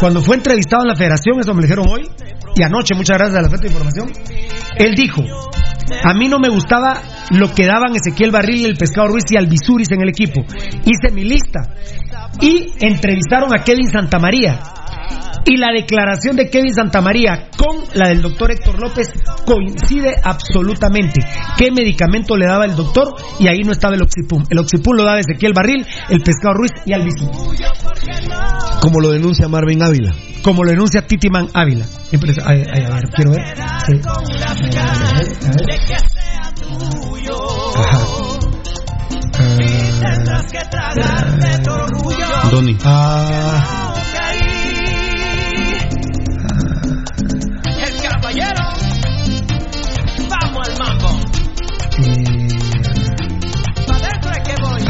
Cuando 0.00 0.20
fue 0.20 0.36
entrevistado 0.36 0.82
en 0.82 0.88
la 0.88 0.96
federación, 0.96 1.40
eso 1.40 1.52
me 1.54 1.62
lo 1.62 1.62
dijeron 1.62 1.86
hoy, 1.88 2.08
y 2.54 2.62
anoche, 2.62 2.94
muchas 2.94 3.16
gracias 3.18 3.38
a 3.38 3.42
la 3.42 3.48
de 3.48 3.66
información, 3.68 4.10
él 4.76 4.94
dijo, 4.94 5.22
a 6.02 6.14
mí 6.14 6.28
no 6.28 6.38
me 6.38 6.48
gustaba 6.48 7.00
lo 7.30 7.52
que 7.52 7.66
daban 7.66 7.94
Ezequiel 7.94 8.30
Barril, 8.30 8.66
el 8.66 8.76
Pescado 8.76 9.08
Ruiz 9.08 9.24
y 9.30 9.36
Albizuris 9.36 9.90
en 9.92 10.02
el 10.02 10.08
equipo. 10.08 10.44
Hice 10.84 11.12
mi 11.12 11.24
lista. 11.24 11.74
Y 12.40 12.72
entrevistaron 12.80 13.50
a 13.54 13.62
Kevin 13.62 13.90
Santamaría. 13.90 14.58
Y 15.44 15.56
la 15.58 15.68
declaración 15.72 16.34
de 16.36 16.50
Kevin 16.50 16.74
Santamaría 16.74 17.48
con 17.56 17.76
la 17.94 18.08
del 18.08 18.20
doctor 18.20 18.50
Héctor 18.50 18.80
López 18.80 19.12
coincide 19.44 20.16
absolutamente. 20.22 21.20
¿Qué 21.56 21.70
medicamento 21.70 22.36
le 22.36 22.46
daba 22.46 22.64
el 22.64 22.74
doctor? 22.74 23.14
Y 23.38 23.46
ahí 23.46 23.62
no 23.62 23.70
estaba 23.72 23.94
el 23.94 24.02
Oxipum. 24.02 24.44
El 24.50 24.58
Oxipum 24.58 24.96
lo 24.96 25.04
daba 25.04 25.20
Ezequiel 25.20 25.52
Barril, 25.52 25.86
el 26.08 26.20
Pescado 26.20 26.54
Ruiz 26.54 26.72
y 26.84 26.92
Albizuris. 26.92 27.30
Como 28.80 29.00
lo 29.00 29.10
denuncia 29.10 29.46
Marvin 29.46 29.82
Ávila. 29.82 30.12
Como 30.42 30.64
lo 30.64 30.70
denuncia 30.70 31.06
Titiman 31.06 31.48
Ávila. 31.54 31.86
Ay, 32.44 32.62
a 32.62 32.94
ver, 32.94 33.08
quiero 33.14 33.30
ver. 33.30 33.42
Sí. 33.86 34.00
A 34.04 34.14
ver, 34.24 34.42
a 34.42 34.54
ver. 35.54 35.76
Ajá. 37.76 38.26
Doni. 42.50 42.76
Ah, 42.84 43.85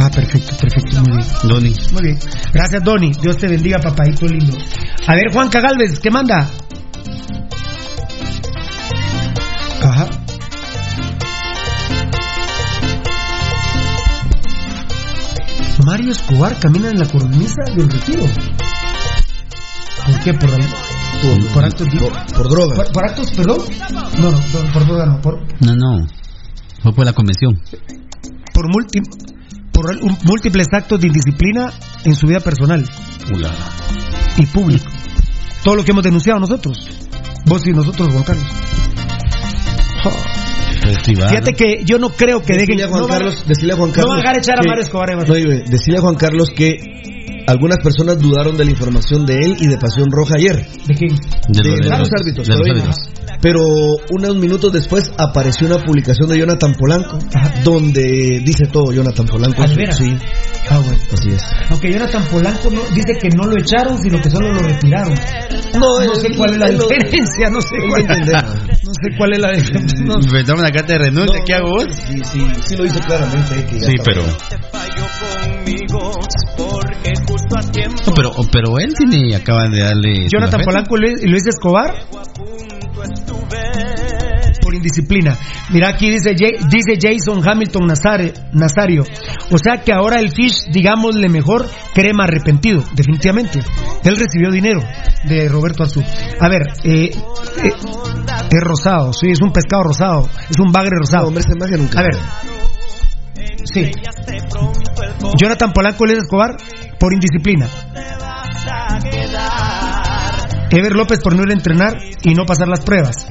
ah, 0.06 0.10
perfecto, 0.10 0.56
perfecto, 0.56 1.00
muy 1.02 1.16
bien. 1.18 1.28
Doni. 1.44 1.74
Muy 1.92 2.02
bien. 2.02 2.18
Gracias, 2.52 2.82
Doni. 2.84 3.12
Dios 3.20 3.36
te 3.36 3.48
bendiga, 3.48 3.78
papadito 3.78 4.26
lindo. 4.26 4.56
A 5.06 5.14
ver, 5.14 5.32
Juan 5.32 5.48
Cagalvez, 5.48 5.98
¿qué 6.00 6.10
manda? 6.10 6.48
Ajá. 9.82 10.08
Mario 15.84 16.10
Escobar 16.12 16.58
camina 16.58 16.90
en 16.90 16.98
la 16.98 17.06
cornisa 17.06 17.62
del 17.74 17.88
retiro. 17.90 18.22
¿Por 20.04 20.20
qué? 20.20 20.32
Por, 20.34 20.50
por, 20.50 21.46
por 21.52 21.64
actos 21.64 21.88
Por, 21.88 22.32
por 22.34 22.48
droga. 22.50 22.74
por, 22.76 22.92
por 22.92 23.04
actos, 23.04 23.30
perdón. 23.32 23.58
No, 24.18 24.30
no, 24.30 24.38
por, 24.72 24.86
droga 24.86 25.06
no, 25.06 25.20
por, 25.20 25.40
No, 25.60 25.74
no. 25.74 26.06
Fue 26.82 26.92
por 26.92 27.04
la 27.04 27.12
convención. 27.12 27.60
por, 28.52 28.66
multi- 28.68 29.00
por 29.76 29.90
un- 30.02 30.16
múltiples 30.24 30.66
actos 30.72 30.98
de 31.00 31.08
indisciplina 31.08 31.70
en 32.04 32.14
su 32.16 32.26
vida 32.26 32.40
personal 32.40 32.82
y 34.38 34.46
público. 34.46 34.86
Todo 35.62 35.76
lo 35.76 35.84
que 35.84 35.90
hemos 35.92 36.02
denunciado 36.04 36.40
nosotros. 36.40 36.88
Vos 37.44 37.66
y 37.66 37.70
nosotros, 37.72 38.08
Juan 38.10 38.24
Carlos. 38.24 38.44
Fíjate 41.28 41.52
que 41.54 41.84
yo 41.84 41.98
no 41.98 42.10
creo 42.10 42.40
que 42.42 42.54
dejen. 42.54 42.76
Decirle 42.76 42.84
a 42.84 42.88
Juan 42.88 43.00
no 43.02 43.08
van- 43.08 43.18
Carlos, 43.18 43.44
decirle 43.46 43.72
a 43.72 43.76
Juan 43.76 43.90
no 43.90 43.94
van 44.08 44.16
a 44.16 44.20
dejar 44.20 44.38
echar 44.38 44.58
a 44.58 44.62
Mario 44.68 44.82
Escobar. 44.84 45.08
No, 45.28 45.34
decirle 45.70 45.98
a 45.98 46.00
Juan 46.00 46.14
Carlos 46.16 46.48
que 46.50 46.76
algunas 47.46 47.78
personas 47.78 48.18
dudaron 48.18 48.56
de 48.56 48.64
la 48.64 48.70
información 48.70 49.24
de 49.26 49.34
él 49.36 49.56
y 49.60 49.68
de 49.68 49.76
Pasión 49.78 50.10
Roja 50.10 50.34
ayer. 50.36 50.66
¿De 50.86 50.94
quién? 50.94 51.14
De 51.48 51.62
De, 51.62 51.68
los- 51.70 51.80
de 51.80 51.98
los 51.98 52.08
árbitros, 52.18 52.46
de 52.48 52.54
los 52.54 52.62
pero, 52.62 52.72
árbitros. 52.80 52.96
pero 53.40 53.60
unos 54.10 54.36
minutos 54.36 54.72
después 54.72 55.10
apareció 55.18 55.66
una 55.66 55.78
publicación 55.84 56.28
de 56.28 56.38
Jonathan 56.38 56.74
Polanco 56.74 57.18
donde 57.64 58.40
dice 58.44 58.66
todo 58.66 58.92
Jonathan 58.92 59.26
Polanco. 59.26 59.62
¿Ah, 59.62 59.66
de 59.68 59.74
veras? 59.74 59.96
Sí, 59.98 60.16
Ah, 60.68 60.78
bueno. 60.84 60.98
así 61.12 61.28
es. 61.30 61.42
Aunque 61.70 61.92
Jonathan 61.92 62.24
Polanco 62.24 62.70
no, 62.70 62.80
dice 62.92 63.12
que 63.20 63.28
no 63.30 63.44
lo 63.44 63.56
echaron, 63.56 63.98
sino 64.02 64.20
que 64.20 64.28
solo 64.30 64.52
lo 64.52 64.58
retiraron. 64.60 65.14
No, 65.78 66.00
No 66.04 66.14
sé 66.16 66.34
cuál 66.36 66.50
es 66.54 66.58
la 66.58 66.68
diferencia, 66.70 67.50
no 67.50 67.60
sé 67.60 67.76
cuál, 67.88 68.06
no 68.82 68.92
sé 68.92 69.16
cuál 69.16 69.32
es 69.34 69.38
la 69.38 69.52
diferencia. 69.56 70.04
no. 70.04 70.14
Inventamos 70.20 70.60
una 70.62 70.70
carta 70.72 70.92
de 70.94 70.98
renuncia. 70.98 71.38
No, 71.38 71.44
¿Qué 71.44 71.54
hago 71.54 71.68
vos? 71.70 71.86
Sí, 71.94 72.20
sí, 72.24 72.40
sí 72.66 72.76
lo 72.76 72.84
hizo 72.84 72.98
claramente. 73.00 73.54
eh, 73.60 73.66
que 73.70 73.78
ya 73.78 73.86
Sí, 73.86 73.94
pero. 74.04 74.22
conmigo 75.36 76.12
justo 77.36 77.58
a 77.58 77.72
tiempo 77.72 78.02
No, 78.06 78.12
pero, 78.14 78.30
pero 78.50 78.78
él 78.78 78.94
tiene, 78.96 79.36
acaba 79.36 79.64
de 79.68 79.80
darle. 79.80 80.28
Jonathan. 80.28 80.60
Polanco 80.64 80.96
y 80.96 81.00
Luis, 81.00 81.22
y 81.22 81.28
Luis 81.28 81.46
Escobar 81.46 81.94
por 84.62 84.74
indisciplina. 84.74 85.36
Mira 85.70 85.90
aquí 85.90 86.10
dice, 86.10 86.30
dice 86.34 86.98
Jason 87.00 87.40
Hamilton 87.46 87.88
Nazare- 87.88 88.32
Nazario. 88.52 89.04
O 89.52 89.58
sea 89.58 89.82
que 89.84 89.92
ahora 89.92 90.18
el 90.18 90.30
Fish, 90.30 90.64
digámosle 90.72 91.28
mejor, 91.28 91.68
crema 91.94 92.24
arrepentido, 92.24 92.82
definitivamente. 92.94 93.60
Él 94.02 94.16
recibió 94.16 94.50
dinero 94.50 94.80
de 95.24 95.48
Roberto 95.48 95.84
Azul. 95.84 96.04
A 96.40 96.48
ver, 96.48 96.62
eh, 96.82 97.10
eh, 97.62 97.70
es 98.50 98.60
rosado, 98.60 99.12
sí, 99.12 99.28
es 99.30 99.40
un 99.40 99.52
pescado 99.52 99.84
rosado, 99.84 100.28
es 100.50 100.58
un 100.58 100.72
bagre 100.72 100.96
rosado. 100.98 101.28
hombre, 101.28 101.44
nunca. 101.78 102.00
A 102.00 102.02
ver, 102.02 102.16
sí. 103.72 103.90
Jonathan 105.40 105.72
Polanco 105.72 106.04
y 106.06 106.08
Luis 106.08 106.22
Escobar 106.24 106.56
por 106.98 107.12
indisciplina. 107.12 107.68
Ever 110.70 110.92
López 110.92 111.20
por 111.22 111.34
no 111.34 111.42
ir 111.42 111.50
a 111.50 111.54
entrenar 111.54 111.94
y 112.22 112.34
no 112.34 112.44
pasar 112.44 112.68
las 112.68 112.80
pruebas. 112.80 113.28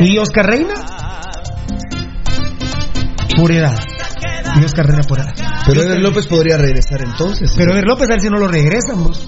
¿Y 0.00 0.18
Oscar 0.18 0.46
Reina? 0.46 0.74
Por 3.36 3.50
edad. 3.50 3.78
Y 4.60 4.64
Oscar 4.64 4.86
Reina 4.86 5.02
por 5.02 5.18
edad. 5.18 5.34
Pero 5.66 5.82
Ever 5.82 6.00
López 6.00 6.26
podría 6.26 6.56
regresar 6.56 7.02
entonces. 7.02 7.52
Pero 7.56 7.72
Ever 7.72 7.84
López 7.84 8.08
a 8.08 8.12
ver 8.12 8.20
si 8.20 8.28
no 8.28 8.38
lo 8.38 8.48
regresan 8.48 9.02
vos. 9.02 9.26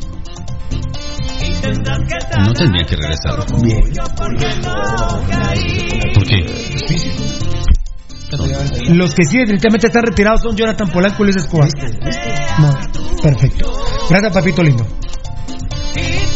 No 2.44 2.52
tendría 2.52 2.84
que 2.84 2.96
regresar. 2.96 3.44
Bien. 3.62 3.80
¿Por 6.14 6.26
qué? 6.26 7.23
Los 8.94 9.14
que 9.14 9.24
sí 9.24 9.38
definitivamente 9.38 9.86
están 9.88 10.02
retirados 10.05 10.40
son 10.42 10.56
Jonathan 10.56 10.88
Polanco 10.88 11.22
y 11.22 11.26
Luis 11.26 11.36
Escobar. 11.36 11.68
No, 12.59 12.74
perfecto. 13.22 13.70
Gracias, 14.10 14.32
papito 14.32 14.62
lindo. 14.62 14.86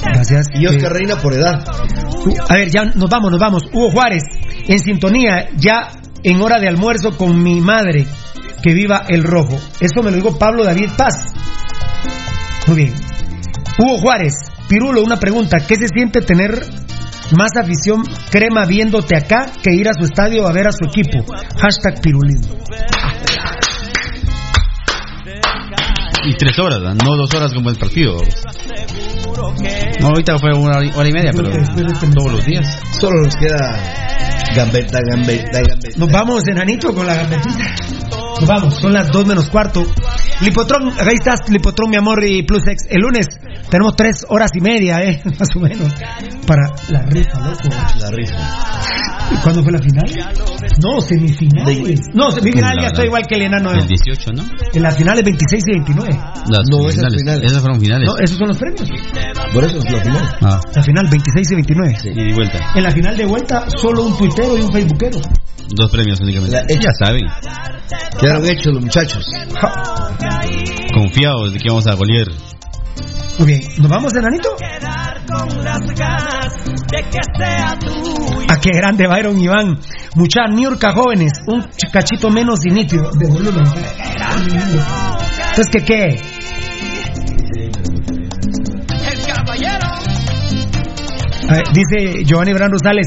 Gracias. 0.03 0.47
Y 0.55 0.67
Oscar 0.67 0.93
Eh, 0.93 0.95
Reina 0.95 1.17
por 1.17 1.35
edad. 1.35 1.65
a 2.49 2.55
ver, 2.55 2.71
ya 2.71 2.85
nos 2.85 3.11
vamos, 3.11 3.31
nos 3.31 3.41
vamos. 3.41 3.63
Hugo 3.73 3.91
Juárez, 3.91 4.23
en 4.67 4.79
sintonía, 4.81 5.49
ya 5.57 5.89
en 6.23 6.41
hora 6.41 6.61
de 6.61 6.69
almuerzo 6.69 7.17
con 7.17 7.43
mi 7.43 7.61
madre, 7.61 8.07
que 8.63 8.75
viva 8.75 9.05
el 9.09 9.25
rojo. 9.25 9.59
Eso 9.81 10.03
me 10.03 10.11
lo 10.11 10.17
dijo 10.17 10.39
Pablo 10.39 10.65
David 10.65 10.91
Paz. 10.97 11.33
Muy 12.67 12.77
bien. 12.77 12.95
Hugo 13.79 13.99
Juárez, 13.99 14.35
Pirulo, 14.69 15.03
una 15.03 15.17
pregunta. 15.19 15.59
¿Qué 15.67 15.77
se 15.77 15.89
siente 15.89 16.21
tener 16.23 16.61
más 17.37 17.51
afición 17.61 18.03
crema 18.31 18.65
viéndote 18.65 19.17
acá 19.17 19.47
que 19.63 19.75
ir 19.75 19.89
a 19.89 19.93
su 19.99 20.05
estadio 20.05 20.47
a 20.47 20.53
ver 20.53 20.67
a 20.69 20.73
su 20.73 20.85
equipo? 20.87 21.25
Hashtag 21.61 22.01
Pirulismo. 22.01 22.57
Y 26.25 26.35
tres 26.37 26.59
horas, 26.59 26.81
no 26.81 27.17
dos 27.17 27.33
horas 27.35 27.53
como 27.55 27.71
el 27.71 27.77
partido. 27.77 28.17
No, 30.01 30.09
ahorita 30.09 30.39
fue 30.39 30.53
una 30.55 30.79
hora 30.79 30.85
y- 30.85 30.91
hora 30.95 31.09
y 31.09 31.13
media, 31.13 31.31
pero 31.35 31.51
todos 32.15 32.33
los 32.33 32.45
días. 32.45 32.79
Solo 33.01 33.23
nos 33.23 33.35
queda 33.37 33.77
gambeta, 34.55 34.99
gambeta, 35.11 35.61
gambeta. 35.63 35.99
Nos 35.99 36.11
vamos, 36.11 36.43
enanito, 36.49 36.93
con 36.95 37.07
la 37.07 37.15
gambetita. 37.15 37.65
Nos 38.41 38.47
vamos, 38.49 38.75
son 38.75 38.93
las 38.93 39.11
2 39.11 39.27
menos 39.27 39.49
cuarto. 39.49 39.85
Lipotrón, 40.41 40.89
ahí 41.01 41.15
estás, 41.15 41.41
Lipotrón, 41.51 41.91
mi 41.91 41.97
amor, 41.97 42.25
y 42.25 42.43
Plus 42.45 42.63
X. 42.67 42.87
El 42.91 43.03
lunes 43.03 43.27
tenemos 43.71 43.97
tres 43.97 44.25
horas 44.29 44.51
y 44.55 44.61
media, 44.61 45.03
¿eh? 45.03 45.21
Más 45.39 45.49
o 45.57 45.61
menos. 45.61 45.93
Para 46.47 46.69
la 46.91 47.03
rifa, 47.03 47.39
loco. 47.41 47.69
La 48.01 48.11
rifa. 48.11 48.35
¿Y 49.31 49.37
cuándo 49.43 49.63
fue 49.63 49.73
la 49.73 49.79
final? 49.79 50.11
No, 50.83 51.01
semifinales. 51.01 52.01
No, 52.15 52.31
semifinal 52.31 52.77
ya 52.81 52.87
estoy 52.87 53.07
igual 53.07 53.27
que 53.29 53.35
el 53.35 53.43
enano. 53.43 53.73
El 53.73 53.87
18, 53.87 54.33
¿no? 54.33 54.43
En 54.73 54.83
las 54.83 54.97
finales 54.97 55.23
26 55.25 55.65
y 55.67 55.71
29. 55.73 56.11
Las 56.49 56.63
No, 56.71 56.79
esas 56.89 56.95
finales. 56.95 57.19
finales. 57.21 57.45
Esas 57.51 57.61
fueron 57.61 57.81
finales. 57.81 58.09
No, 58.09 58.17
esos 58.19 58.39
son 58.39 58.49
los 58.49 58.57
premios. 58.59 58.89
Por 59.53 59.65
eso 59.65 59.79
es 59.79 59.93
la 59.93 60.01
final. 60.03 60.37
Ah, 60.43 60.61
La 60.75 60.83
final 60.83 61.09
26 61.11 61.51
y 61.51 61.55
29. 61.57 61.95
y 62.05 62.29
de 62.29 62.35
vuelta. 62.35 62.59
En 62.75 62.83
la 62.85 62.91
final 62.91 63.17
de 63.17 63.27
vuelta, 63.27 63.67
solo 63.77 64.05
un 64.07 64.17
tuitero 64.17 64.57
y 64.57 64.61
un 64.63 64.73
facebookero. 64.73 65.19
Dos 65.75 65.91
premios 65.91 66.21
únicamente. 66.21 66.57
La 66.57 66.81
ya 66.81 66.91
saben. 66.99 67.27
Quedaron 68.21 68.45
hechos 68.47 68.75
los 68.75 68.83
muchachos. 68.85 69.27
Confiados 70.95 71.53
de 71.53 71.59
que 71.59 71.69
vamos 71.69 71.87
a 71.87 71.95
golear. 71.95 72.27
Muy 73.39 73.47
bien, 73.47 73.63
¿nos 73.79 73.89
vamos, 73.91 74.13
enanito? 74.15 74.49
A 78.49 78.61
qué 78.61 78.71
grande 78.73 79.07
Byron 79.07 79.39
Iván. 79.39 79.79
Mucha 80.17 80.47
Niurka 80.49 80.93
jóvenes, 80.93 81.33
un 81.47 81.63
ch- 81.63 81.91
cachito 81.93 82.31
menos 82.31 82.59
y 82.65 82.71
nítido. 82.71 83.11
De 83.13 83.29
volumen. 83.29 83.65
Entonces, 85.51 85.67
¿qué 85.71 85.85
qué? 85.85 86.21
A 91.49 91.53
ver, 91.53 91.63
dice 91.73 92.25
Giovanni 92.25 92.53
Bran 92.53 92.71
Rosales, 92.71 93.07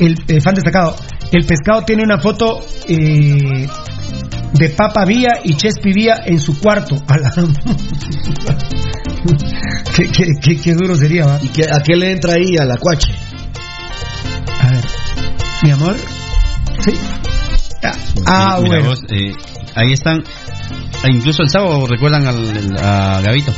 el, 0.00 0.14
el 0.28 0.40
fan 0.40 0.54
destacado. 0.54 0.94
El 1.32 1.44
pescado 1.46 1.82
tiene 1.82 2.02
una 2.04 2.18
foto 2.18 2.60
eh, 2.88 3.68
de 4.54 4.68
Papa 4.70 5.04
Vía 5.04 5.40
y 5.44 5.54
Chespi 5.54 5.92
Vía 5.92 6.22
en 6.24 6.38
su 6.40 6.58
cuarto. 6.58 6.96
A 7.08 7.16
la- 7.18 7.32
qué, 9.94 10.08
qué- 10.10 10.32
qué- 10.40 10.60
qué 10.60 10.74
duro 10.74 10.96
sería, 10.96 11.26
¿va? 11.26 11.38
¿Y 11.42 11.48
que, 11.48 11.64
a 11.64 11.82
qué 11.82 11.96
le 11.96 12.12
entra 12.12 12.34
ahí 12.34 12.56
a 12.58 12.64
la 12.64 12.76
cuache? 12.76 13.12
A 14.60 14.70
ver, 14.70 14.84
mi 15.62 15.70
amor. 15.70 15.96
Sí. 16.80 16.92
Ah, 17.82 17.92
ah, 18.26 18.58
Mira 18.62 18.76
bueno. 18.80 18.90
vos, 18.90 19.00
eh, 19.10 19.32
ahí 19.74 19.92
están. 19.92 20.22
ah, 21.02 21.08
Incluso 21.12 21.42
el 21.42 21.48
sábado 21.50 21.86
recuerdan 21.86 22.26
al, 22.26 22.76
a 22.78 23.20
Gavito. 23.20 23.52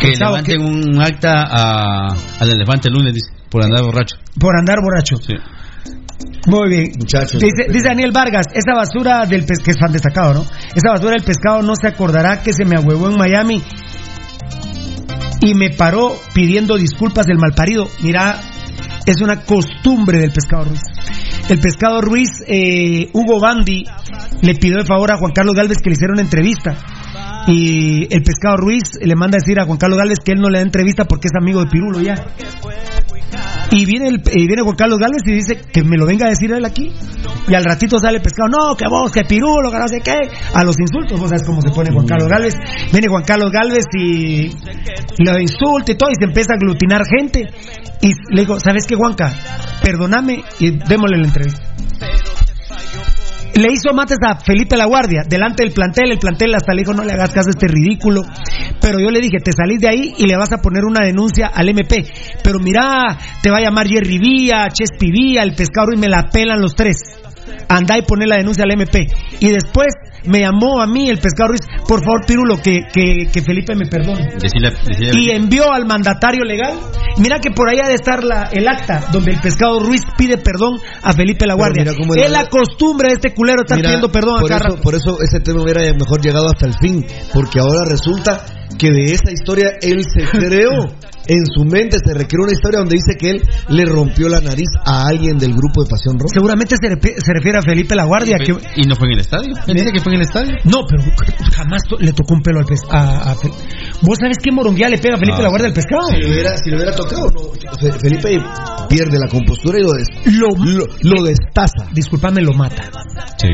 Que 0.00 0.08
El 0.08 0.16
sábado 0.16 0.38
levanten 0.38 0.62
un 0.62 1.00
acta 1.00 1.44
a, 1.48 2.14
al 2.40 2.50
elefante 2.50 2.88
el 2.88 2.94
lunes, 2.94 3.14
dice, 3.14 3.30
por 3.50 3.62
andar 3.62 3.82
borracho. 3.84 4.16
Por 4.38 4.56
andar 4.58 4.76
borracho. 4.82 5.16
Sí. 5.16 5.34
Muy 6.46 6.68
bien. 6.68 6.92
Muchachos. 6.98 7.40
Dice, 7.40 7.66
dice 7.68 7.88
Daniel 7.88 8.12
Vargas, 8.12 8.46
esa 8.52 8.74
basura 8.74 9.26
del 9.26 9.44
pescado, 9.44 9.64
que 9.64 9.70
es 9.72 9.76
fan 9.78 9.92
destacado, 9.92 10.34
¿no? 10.34 10.46
Esa 10.74 10.90
basura 10.92 11.12
del 11.12 11.24
pescado 11.24 11.62
no 11.62 11.74
se 11.76 11.88
acordará 11.88 12.42
que 12.42 12.52
se 12.52 12.64
me 12.64 12.76
ahuevó 12.76 13.10
en 13.10 13.16
Miami 13.16 13.62
y 15.40 15.54
me 15.54 15.70
paró 15.70 16.14
pidiendo 16.34 16.76
disculpas 16.76 17.26
del 17.26 17.38
malparido. 17.38 17.88
Mira, 18.02 18.40
es 19.06 19.20
una 19.20 19.42
costumbre 19.44 20.18
del 20.18 20.30
pescado 20.30 20.64
Ruiz. 20.64 20.82
El 21.48 21.58
pescado 21.58 22.00
Ruiz, 22.00 22.30
eh, 22.46 23.10
Hugo 23.12 23.40
Bandi, 23.40 23.84
le 24.42 24.54
pidió 24.54 24.78
de 24.78 24.84
favor 24.84 25.10
a 25.12 25.16
Juan 25.16 25.32
Carlos 25.32 25.54
Galvez 25.54 25.78
que 25.82 25.90
le 25.90 25.94
hiciera 25.94 26.12
una 26.12 26.22
entrevista. 26.22 26.76
Y 27.48 28.02
el 28.14 28.22
pescado 28.22 28.56
Ruiz 28.56 28.92
le 29.00 29.16
manda 29.16 29.36
a 29.36 29.40
decir 29.40 29.58
a 29.58 29.64
Juan 29.64 29.78
Carlos 29.78 29.98
Galvez 29.98 30.18
que 30.24 30.32
él 30.32 30.40
no 30.40 30.48
le 30.48 30.58
da 30.58 30.64
entrevista 30.64 31.06
porque 31.06 31.28
es 31.28 31.32
amigo 31.40 31.60
de 31.60 31.70
Pirulo 31.70 32.00
ya. 32.00 32.14
Y 33.72 33.84
viene, 33.86 34.08
el, 34.08 34.22
y 34.34 34.46
viene 34.46 34.62
Juan 34.62 34.76
Carlos 34.76 34.98
Galvez 34.98 35.22
y 35.26 35.32
dice 35.32 35.60
que 35.72 35.84
me 35.84 35.96
lo 35.96 36.06
venga 36.06 36.26
a 36.26 36.30
decir 36.30 36.50
él 36.52 36.64
aquí. 36.64 36.90
Y 37.48 37.54
al 37.54 37.64
ratito 37.64 37.98
sale 37.98 38.20
pescado, 38.20 38.48
no, 38.48 38.76
que 38.76 38.88
vos, 38.88 39.12
que 39.12 39.24
pirulo, 39.24 39.70
que 39.70 39.78
no 39.78 39.88
sé 39.88 40.00
qué. 40.00 40.18
A 40.54 40.64
los 40.64 40.76
insultos, 40.78 41.20
vos 41.20 41.28
sabes 41.28 41.44
cómo 41.46 41.62
se 41.62 41.70
pone 41.70 41.92
Juan 41.92 42.06
Carlos 42.06 42.28
Galvez. 42.28 42.54
Viene 42.92 43.08
Juan 43.08 43.22
Carlos 43.24 43.50
Galvez 43.52 43.84
y 43.96 44.50
lo 45.24 45.38
insulta 45.38 45.92
y 45.92 45.94
todo, 45.94 46.10
y 46.10 46.14
se 46.18 46.26
empieza 46.26 46.54
a 46.54 46.56
aglutinar 46.56 47.02
gente. 47.06 47.44
Y 48.02 48.12
le 48.34 48.42
digo, 48.42 48.58
¿sabes 48.58 48.86
qué, 48.86 48.96
Juanca? 48.96 49.32
Perdóname 49.82 50.42
y 50.58 50.70
démosle 50.70 51.18
la 51.18 51.26
entrevista. 51.26 51.62
Le 53.60 53.74
hizo 53.74 53.92
mates 53.92 54.16
a 54.26 54.40
Felipe 54.40 54.74
La 54.74 54.86
Guardia, 54.86 55.20
delante 55.28 55.62
del 55.62 55.74
plantel, 55.74 56.12
el 56.12 56.18
plantel 56.18 56.54
hasta 56.54 56.72
le 56.72 56.80
dijo, 56.80 56.94
no 56.94 57.04
le 57.04 57.12
hagas 57.12 57.30
caso 57.30 57.48
a 57.48 57.50
este 57.50 57.66
ridículo. 57.68 58.22
Pero 58.80 58.98
yo 59.00 59.10
le 59.10 59.20
dije, 59.20 59.36
te 59.44 59.52
salís 59.52 59.80
de 59.80 59.88
ahí 59.88 60.14
y 60.16 60.26
le 60.26 60.34
vas 60.38 60.50
a 60.52 60.62
poner 60.62 60.86
una 60.86 61.04
denuncia 61.04 61.48
al 61.48 61.68
MP. 61.68 62.06
Pero 62.42 62.58
mira, 62.58 63.18
te 63.42 63.50
va 63.50 63.58
a 63.58 63.60
llamar 63.60 63.86
Jerry 63.86 64.18
Vía, 64.18 64.66
Chespi 64.72 65.10
Vía, 65.10 65.42
el 65.42 65.54
pescador 65.54 65.92
y 65.94 65.98
me 65.98 66.08
la 66.08 66.30
pelan 66.30 66.62
los 66.62 66.74
tres. 66.74 67.20
Andá 67.68 67.98
y 67.98 68.02
poné 68.02 68.26
la 68.26 68.38
denuncia 68.38 68.64
al 68.64 68.70
MP. 68.70 69.08
Y 69.40 69.50
después 69.50 69.88
me 70.24 70.40
llamó 70.40 70.80
a 70.80 70.86
mí 70.86 71.08
el 71.08 71.18
pescador 71.18 71.50
Ruiz, 71.50 71.60
por 71.86 72.04
favor, 72.04 72.24
Pirulo, 72.26 72.60
que, 72.60 72.80
que, 72.92 73.28
que 73.32 73.42
Felipe 73.42 73.74
me 73.74 73.86
perdone. 73.86 74.32
Decirle, 74.40 74.70
decirle- 74.86 75.20
Y 75.20 75.30
envió 75.30 75.72
al 75.72 75.86
mandatario 75.86 76.44
legal. 76.44 76.74
Mira 77.18 77.38
que 77.40 77.50
por 77.50 77.68
ahí 77.68 77.78
ha 77.82 77.88
de 77.88 77.94
estar 77.94 78.22
la, 78.24 78.44
el 78.52 78.66
acta 78.68 79.08
donde 79.12 79.32
el 79.32 79.40
pescado 79.40 79.80
Ruiz 79.80 80.02
pide 80.16 80.38
perdón 80.38 80.78
a 81.02 81.12
Felipe 81.12 81.46
La 81.46 81.54
Guardia. 81.54 81.84
Es 81.84 82.30
la 82.30 82.46
costumbre 82.46 83.08
de 83.08 83.14
este 83.14 83.34
culero 83.34 83.62
estar 83.62 83.76
Mira, 83.76 83.88
pidiendo 83.88 84.10
perdón 84.12 84.36
a 84.36 84.40
por 84.40 84.48
cada 84.48 84.60
eso, 84.60 84.68
rato. 84.70 84.82
por 84.82 84.94
eso 84.94 85.18
ese 85.22 85.40
tema 85.40 85.62
hubiera 85.62 85.82
mejor 85.94 86.20
llegado 86.22 86.46
hasta 86.46 86.66
el 86.66 86.74
fin, 86.74 87.04
porque 87.34 87.58
ahora 87.60 87.84
resulta 87.86 88.44
que 88.78 88.90
de 88.90 89.04
esa 89.12 89.30
historia 89.32 89.72
él 89.82 90.02
se 90.04 90.24
creó. 90.38 90.70
En 91.26 91.44
su 91.46 91.64
mente 91.64 91.98
se 92.04 92.12
recreó 92.12 92.42
una 92.42 92.52
historia 92.52 92.80
donde 92.80 92.96
dice 92.96 93.16
que 93.16 93.30
él 93.30 93.42
le 93.68 93.84
rompió 93.84 94.28
la 94.28 94.40
nariz 94.40 94.66
a 94.84 95.06
alguien 95.06 95.38
del 95.38 95.52
grupo 95.54 95.84
de 95.84 95.90
Pasión 95.90 96.18
Roja. 96.18 96.32
Seguramente 96.34 96.74
se, 96.80 96.88
refi- 96.88 97.14
se 97.24 97.32
refiere 97.32 97.58
a 97.58 97.62
Felipe 97.62 97.94
La 97.94 98.04
Guardia. 98.04 98.36
Que... 98.38 98.50
¿Y 98.76 98.88
no 98.88 98.96
fue 98.96 99.06
en 99.08 99.12
el 99.14 99.20
estadio? 99.20 99.54
Él 99.68 99.74
dice 99.74 99.92
que 99.92 100.00
fue 100.00 100.12
en 100.14 100.20
el 100.20 100.26
estadio. 100.26 100.56
No, 100.64 100.80
pero 100.88 101.04
jamás 101.54 101.82
to- 101.88 101.98
le 102.00 102.12
tocó 102.14 102.34
un 102.34 102.42
pelo 102.42 102.58
al 102.58 102.64
pescado. 102.64 103.08
A, 103.30 103.34
¿Vos 104.02 104.18
sabés 104.18 104.38
qué 104.42 104.50
moronguía 104.50 104.88
le 104.88 104.98
pega 104.98 105.14
a 105.14 105.18
Felipe 105.18 105.36
Ah, 105.38 105.42
La 105.42 105.48
Guardia 105.50 105.68
al 105.68 105.74
pescado? 105.74 106.08
Si 106.08 106.16
le 106.16 106.30
hubiera, 106.32 106.56
si 106.56 106.70
le 106.70 106.76
hubiera 106.76 106.94
tocado, 106.96 107.26
no. 107.30 107.40
Fe- 107.78 107.92
Felipe 108.00 108.38
pierde 108.88 109.18
la 109.20 109.28
compostura 109.28 109.78
y 109.78 109.82
lo, 109.82 109.92
des- 109.92 110.08
Lo, 110.34 110.48
lo, 110.64 110.84
lo 111.02 111.22
destaza. 111.22 111.86
disculpame, 111.92 112.40
lo 112.40 112.54
mata. 112.54 112.90
Sí. 113.36 113.48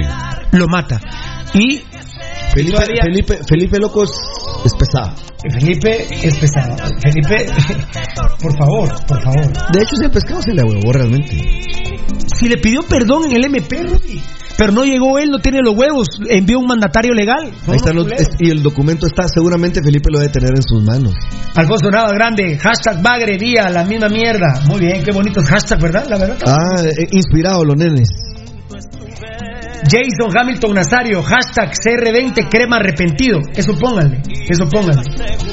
Lo 0.52 0.66
mata. 0.66 0.98
Y 1.52 1.82
Felipe, 2.54 2.72
todavía- 2.72 3.02
Felipe, 3.04 3.38
Felipe 3.48 3.78
Loco 3.78 4.04
es, 4.04 4.10
es 4.64 4.74
pesado. 4.74 5.12
Felipe 5.52 6.06
es 6.26 6.36
pesado. 6.36 6.76
Felipe, 7.02 7.46
por 8.40 8.56
favor, 8.58 9.06
por 9.06 9.22
favor. 9.22 9.52
De 9.72 9.82
hecho, 9.82 9.94
ese 10.00 10.08
pescado 10.08 10.40
se 10.42 10.52
le 10.54 10.62
huevó 10.62 10.92
realmente. 10.92 11.36
Si 12.38 12.48
le 12.48 12.56
pidió 12.58 12.80
perdón 12.82 13.24
en 13.30 13.36
el 13.36 13.44
MP, 13.44 13.82
Rudy, 13.82 14.20
pero 14.58 14.72
no 14.72 14.84
llegó 14.84 15.18
él, 15.18 15.30
no 15.30 15.38
tiene 15.38 15.60
los 15.62 15.76
huevos, 15.76 16.06
envió 16.30 16.58
un 16.58 16.66
mandatario 16.66 17.12
legal. 17.12 17.50
Ahí 17.66 17.76
están 17.76 17.96
los- 17.96 18.10
es- 18.12 18.28
y 18.38 18.50
el 18.50 18.62
documento 18.62 19.06
está, 19.06 19.28
seguramente 19.28 19.82
Felipe 19.82 20.08
lo 20.10 20.18
debe 20.18 20.32
tener 20.32 20.50
en 20.50 20.62
sus 20.62 20.82
manos. 20.82 21.12
Alfonso 21.54 21.90
Nava 21.90 22.10
Grande, 22.12 22.56
hashtag 22.58 23.02
Bagre 23.02 23.36
Día, 23.38 23.68
la 23.70 23.84
misma 23.84 24.08
mierda. 24.08 24.62
Muy 24.66 24.80
bien, 24.80 25.02
qué 25.04 25.12
bonitos 25.12 25.44
hashtag, 25.44 25.80
¿verdad? 25.80 26.06
La 26.08 26.18
verdad. 26.18 26.36
Ah, 26.46 26.82
eh, 26.82 27.06
inspirado 27.12 27.64
los 27.64 27.76
nenes. 27.76 28.08
Jason 29.84 30.30
Hamilton 30.36 30.74
Nazario, 30.74 31.22
hashtag 31.22 31.72
CR20 31.72 32.48
crema 32.50 32.76
arrepentido. 32.76 33.40
Eso 33.54 33.78
pónganle, 33.78 34.22
eso 34.48 34.68
pónganle. 34.68 35.02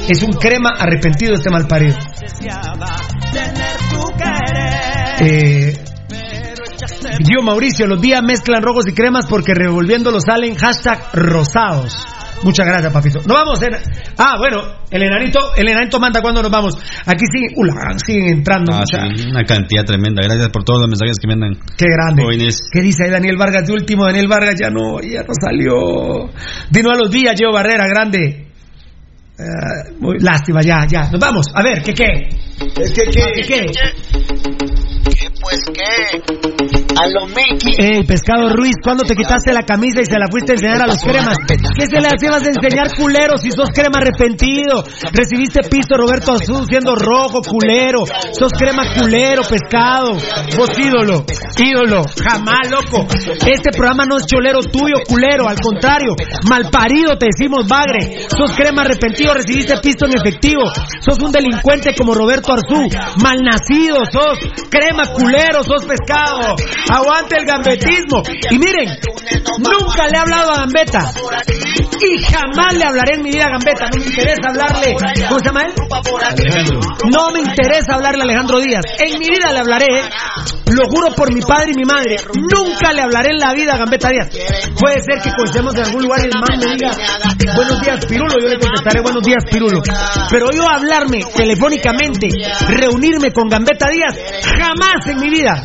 Es 0.07 0.23
un 0.23 0.33
crema 0.33 0.71
arrepentido 0.77 1.33
este 1.33 1.49
mal 1.49 1.67
parido. 1.67 1.97
Eh, 5.19 5.73
Mauricio, 7.43 7.87
los 7.87 8.01
días 8.01 8.21
mezclan 8.23 8.63
rojos 8.63 8.87
y 8.87 8.93
cremas 8.93 9.25
porque 9.27 9.53
revolviéndolos 9.53 10.23
salen 10.25 10.55
hashtag 10.55 10.99
rosados. 11.13 12.05
Muchas 12.43 12.65
gracias, 12.65 12.91
papito. 12.93 13.19
Nos 13.19 13.27
vamos. 13.37 13.61
En... 13.63 13.73
Ah, 14.17 14.35
bueno, 14.37 14.61
el 14.91 15.03
enanito, 15.03 15.39
el 15.55 15.69
enanito 15.69 15.99
manda 15.99 16.21
cuando 16.21 16.41
nos 16.41 16.51
vamos. 16.51 16.75
Aquí 17.05 17.23
siguen, 17.31 17.53
uh, 17.55 17.97
siguen 17.97 18.27
entrando. 18.37 18.73
Ah, 18.73 18.79
mucha- 18.79 19.15
sí, 19.15 19.29
una 19.29 19.43
cantidad 19.43 19.83
tremenda. 19.85 20.21
Gracias 20.23 20.49
por 20.49 20.63
todos 20.63 20.81
los 20.81 20.89
mensajes 20.89 21.17
que 21.19 21.27
me 21.27 21.35
mandan. 21.35 21.59
Qué 21.77 21.85
grande. 21.87 22.23
Jóvenes. 22.23 22.59
¿Qué 22.71 22.81
dice 22.81 23.05
ahí 23.05 23.11
Daniel 23.11 23.37
Vargas 23.37 23.65
de 23.67 23.73
último? 23.73 24.05
Daniel 24.05 24.27
Vargas 24.27 24.55
ya 24.59 24.69
no, 24.69 24.99
ya 25.01 25.21
no 25.23 25.33
salió. 25.41 26.29
Dino 26.69 26.89
a 26.91 26.95
los 26.97 27.09
días, 27.09 27.35
Gio 27.37 27.51
Barrera, 27.51 27.87
grande. 27.87 28.47
Ah, 29.39 29.89
muy 29.99 30.19
lástima, 30.19 30.61
ya, 30.61 30.85
ya. 30.87 31.09
Nos 31.09 31.19
vamos. 31.19 31.47
A 31.55 31.63
ver, 31.63 31.81
¿qué 31.81 31.93
qué? 31.93 32.05
¿Qué, 32.59 32.83
qué, 32.93 33.03
¿Qué 33.35 33.41
qué? 33.47 33.65
Pues 35.41 35.59
qué, 35.73 36.52
a 36.97 37.07
lo 37.07 37.27
Mickey. 37.27 37.73
Ey, 37.77 38.03
Pescado 38.05 38.49
Ruiz, 38.49 38.75
¿cuándo 38.83 39.03
te 39.03 39.15
quitaste 39.15 39.53
la 39.53 39.63
camisa 39.63 40.01
y 40.01 40.05
se 40.05 40.17
la 40.19 40.27
fuiste 40.29 40.51
a 40.51 40.55
enseñar 40.55 40.81
a 40.83 40.87
los 40.87 41.01
cremas? 41.01 41.37
¿Qué 41.47 41.85
se 41.85 41.99
le 41.99 42.07
hacías 42.07 42.43
de 42.43 42.51
enseñar 42.53 42.93
culero 42.95 43.37
si 43.37 43.51
sos 43.51 43.69
crema 43.73 43.99
arrepentido? 43.99 44.83
Recibiste 45.11 45.61
pisto 45.69 45.97
Roberto 45.97 46.33
Azul 46.33 46.65
siendo 46.67 46.95
rojo, 46.95 47.41
culero. 47.41 48.05
Sos 48.05 48.51
crema 48.53 48.83
culero, 48.93 49.41
pescado. 49.43 50.17
Vos 50.57 50.77
ídolo, 50.77 51.25
ídolo, 51.57 52.03
jamás 52.21 52.69
loco. 52.69 53.07
Este 53.45 53.71
programa 53.71 54.05
no 54.05 54.17
es 54.17 54.25
cholero 54.25 54.59
tuyo, 54.61 55.01
culero. 55.07 55.47
Al 55.47 55.57
contrario, 55.59 56.15
malparido 56.49 57.17
te 57.17 57.27
decimos 57.27 57.67
bagre. 57.67 58.27
Sos 58.29 58.51
crema 58.53 58.83
arrepentido, 58.83 59.33
recibiste 59.33 59.77
pisto 59.81 60.05
en 60.05 60.17
efectivo. 60.17 60.63
Sos 60.99 61.19
un 61.19 61.31
delincuente 61.31 61.93
como 61.95 62.13
Roberto 62.13 62.53
Arzú. 62.53 62.87
Malnacido, 63.21 63.97
sos 64.11 64.37
crema 64.69 65.03
culero, 65.13 65.63
sos 65.63 65.85
pescado. 65.85 66.55
Aguante 66.89 67.37
el 67.37 67.45
gambetismo. 67.45 68.23
Y 68.49 68.57
miren, 68.57 68.97
nunca 69.59 70.07
le 70.07 70.17
he 70.17 70.19
hablado 70.19 70.51
a 70.51 70.57
Gambetta. 70.57 71.11
Y 72.01 72.17
jamás 72.23 72.73
le 72.75 72.83
hablaré 72.83 73.15
en 73.15 73.23
mi 73.23 73.31
vida 73.31 73.45
a 73.45 73.51
Gambetta. 73.51 73.85
No 73.91 73.99
me 73.99 74.05
interesa 74.05 74.49
hablarle. 74.49 74.95
¿Cómo 75.27 75.39
se 75.39 75.45
llama 75.45 75.61
él? 75.63 75.73
No 77.11 77.31
me 77.31 77.39
interesa 77.39 77.95
hablarle 77.95 78.21
a 78.21 78.23
Alejandro 78.23 78.59
Díaz. 78.59 78.83
En 78.99 79.19
mi 79.19 79.29
vida 79.29 79.51
le 79.51 79.59
hablaré. 79.59 79.85
¿eh? 79.85 80.03
Lo 80.73 80.87
juro 80.89 81.13
por 81.15 81.33
mi 81.33 81.41
padre 81.41 81.71
y 81.71 81.75
mi 81.75 81.85
madre. 81.85 82.17
Nunca 82.33 82.93
le 82.93 83.01
hablaré 83.01 83.31
en 83.31 83.39
la 83.39 83.53
vida 83.53 83.73
a 83.73 83.77
Gambetta 83.77 84.09
Díaz. 84.09 84.29
Puede 84.79 85.01
ser 85.03 85.21
que 85.23 85.31
coincidamos 85.35 85.75
en 85.75 85.85
algún 85.85 86.03
lugar 86.03 86.19
y 86.21 86.23
el 86.23 86.33
man 86.33 86.59
me 86.59 86.73
diga 86.73 86.91
buenos 87.55 87.81
días 87.81 88.05
Pirulo. 88.05 88.35
Yo 88.41 88.47
le 88.47 88.59
contestaré 88.59 89.01
buenos 89.01 89.23
días 89.23 89.43
Pirulo. 89.49 89.81
Pero 90.29 90.51
yo 90.51 90.67
hablarme 90.67 91.19
telefónicamente, 91.35 92.27
reunirme 92.69 93.31
con 93.31 93.47
Gambetta 93.47 93.89
Díaz, 93.89 94.17
jamás 94.43 95.07
en 95.07 95.19
mi 95.19 95.29
vida. 95.29 95.61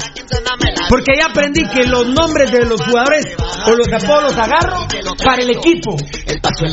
Porque 0.89 1.08
ya 1.17 1.27
aprendí 1.27 1.63
que 1.69 1.87
los 1.87 2.09
nombres 2.09 2.51
de 2.51 2.65
los 2.65 2.81
jugadores 2.81 3.25
o 3.67 3.75
los 3.75 3.89
apodos 3.93 4.33
agarro 4.37 4.87
para 5.25 5.43
el 5.43 5.51
equipo. 5.51 5.97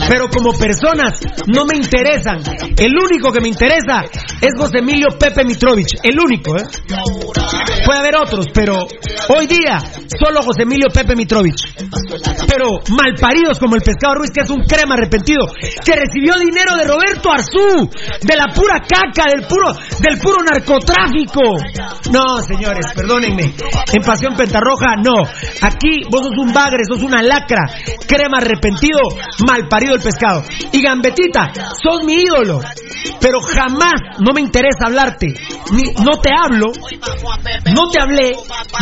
Pero 0.09 0.29
como 0.29 0.53
personas 0.53 1.19
no 1.47 1.65
me 1.65 1.77
interesan. 1.77 2.41
El 2.77 2.91
único 2.97 3.31
que 3.31 3.41
me 3.41 3.49
interesa 3.49 4.03
es 4.41 4.53
José 4.57 4.79
Emilio 4.79 5.07
Pepe 5.17 5.43
Mitrovich. 5.43 5.95
El 6.03 6.19
único, 6.19 6.55
¿eh? 6.57 6.63
Puede 7.85 7.99
haber 7.99 8.15
otros, 8.17 8.47
pero 8.53 8.87
hoy 9.29 9.47
día 9.47 9.79
solo 10.19 10.41
José 10.41 10.63
Emilio 10.63 10.87
Pepe 10.93 11.15
Mitrovich. 11.15 11.61
Pero 12.47 12.79
malparidos 12.89 13.59
como 13.59 13.75
el 13.75 13.81
pescado 13.81 14.15
Ruiz, 14.15 14.31
que 14.31 14.41
es 14.41 14.49
un 14.49 14.63
crema 14.63 14.95
arrepentido, 14.95 15.45
que 15.83 15.95
recibió 15.95 16.35
dinero 16.39 16.75
de 16.75 16.85
Roberto 16.85 17.31
Arzú, 17.31 17.89
de 18.21 18.35
la 18.35 18.53
pura 18.53 18.81
caca, 18.81 19.23
del 19.33 19.45
puro, 19.47 19.73
del 19.99 20.19
puro 20.19 20.43
narcotráfico. 20.43 21.41
No, 22.11 22.41
señores, 22.41 22.85
perdónenme. 22.95 23.53
En 23.93 24.03
Pasión 24.25 24.37
Pentarroja, 24.37 24.95
no. 25.03 25.21
Aquí 25.61 26.01
vos 26.09 26.23
sos 26.23 26.37
un 26.39 26.51
bagre, 26.51 26.83
sos 26.89 27.03
una 27.03 27.21
lacra, 27.21 27.61
crema 28.07 28.37
arrepentido, 28.37 28.99
malparido 29.47 29.93
el 29.93 30.01
pescado. 30.01 30.43
Y 30.71 30.81
Gambetita, 30.81 31.51
sos 31.83 32.03
mi 32.03 32.23
ídolo. 32.23 32.59
Pero 33.21 33.39
jamás 33.41 33.93
no 34.19 34.33
me 34.33 34.41
interesa 34.41 34.87
hablarte. 34.87 35.27
No 36.03 36.19
te 36.21 36.31
hablo, 36.35 36.71
no 37.75 37.89
te 37.91 38.01
hablé, 38.01 38.31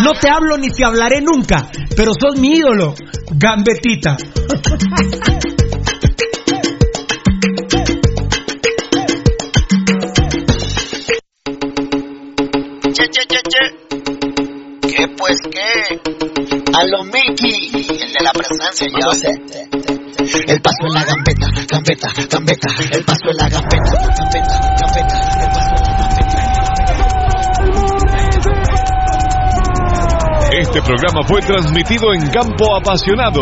no 0.02 0.12
te 0.14 0.30
hablo 0.30 0.58
ni 0.58 0.70
te 0.70 0.86
hablaré 0.86 1.20
nunca. 1.20 1.70
Pero 1.94 2.14
sos 2.14 2.40
mi 2.40 2.56
ídolo, 2.56 2.94
Gambetita. 3.32 4.16
¿Qué 15.04 15.10
pues 15.18 15.36
qué? 15.52 16.00
A 16.74 16.86
lo 16.86 17.04
Mickey, 17.04 17.72
el 17.74 18.14
de 18.14 18.24
la 18.24 18.32
presencia 18.32 18.88
ya. 18.88 19.12
El 20.48 20.62
paso 20.62 20.78
en 20.88 20.94
la 20.94 21.04
gambeta, 21.04 21.48
gambeta, 21.70 22.08
gambeta. 22.32 22.70
El 22.90 23.04
paso 23.04 23.28
en 23.28 23.36
la 23.36 23.50
gambeta, 23.50 23.92
gambeta, 24.18 24.62
gambeta. 24.80 25.18
El 25.42 25.50
paso 25.50 25.74
Este 30.58 30.82
programa 30.84 31.22
fue 31.28 31.42
transmitido 31.42 32.14
en 32.14 32.30
Campo 32.30 32.74
Apasionado. 32.74 33.42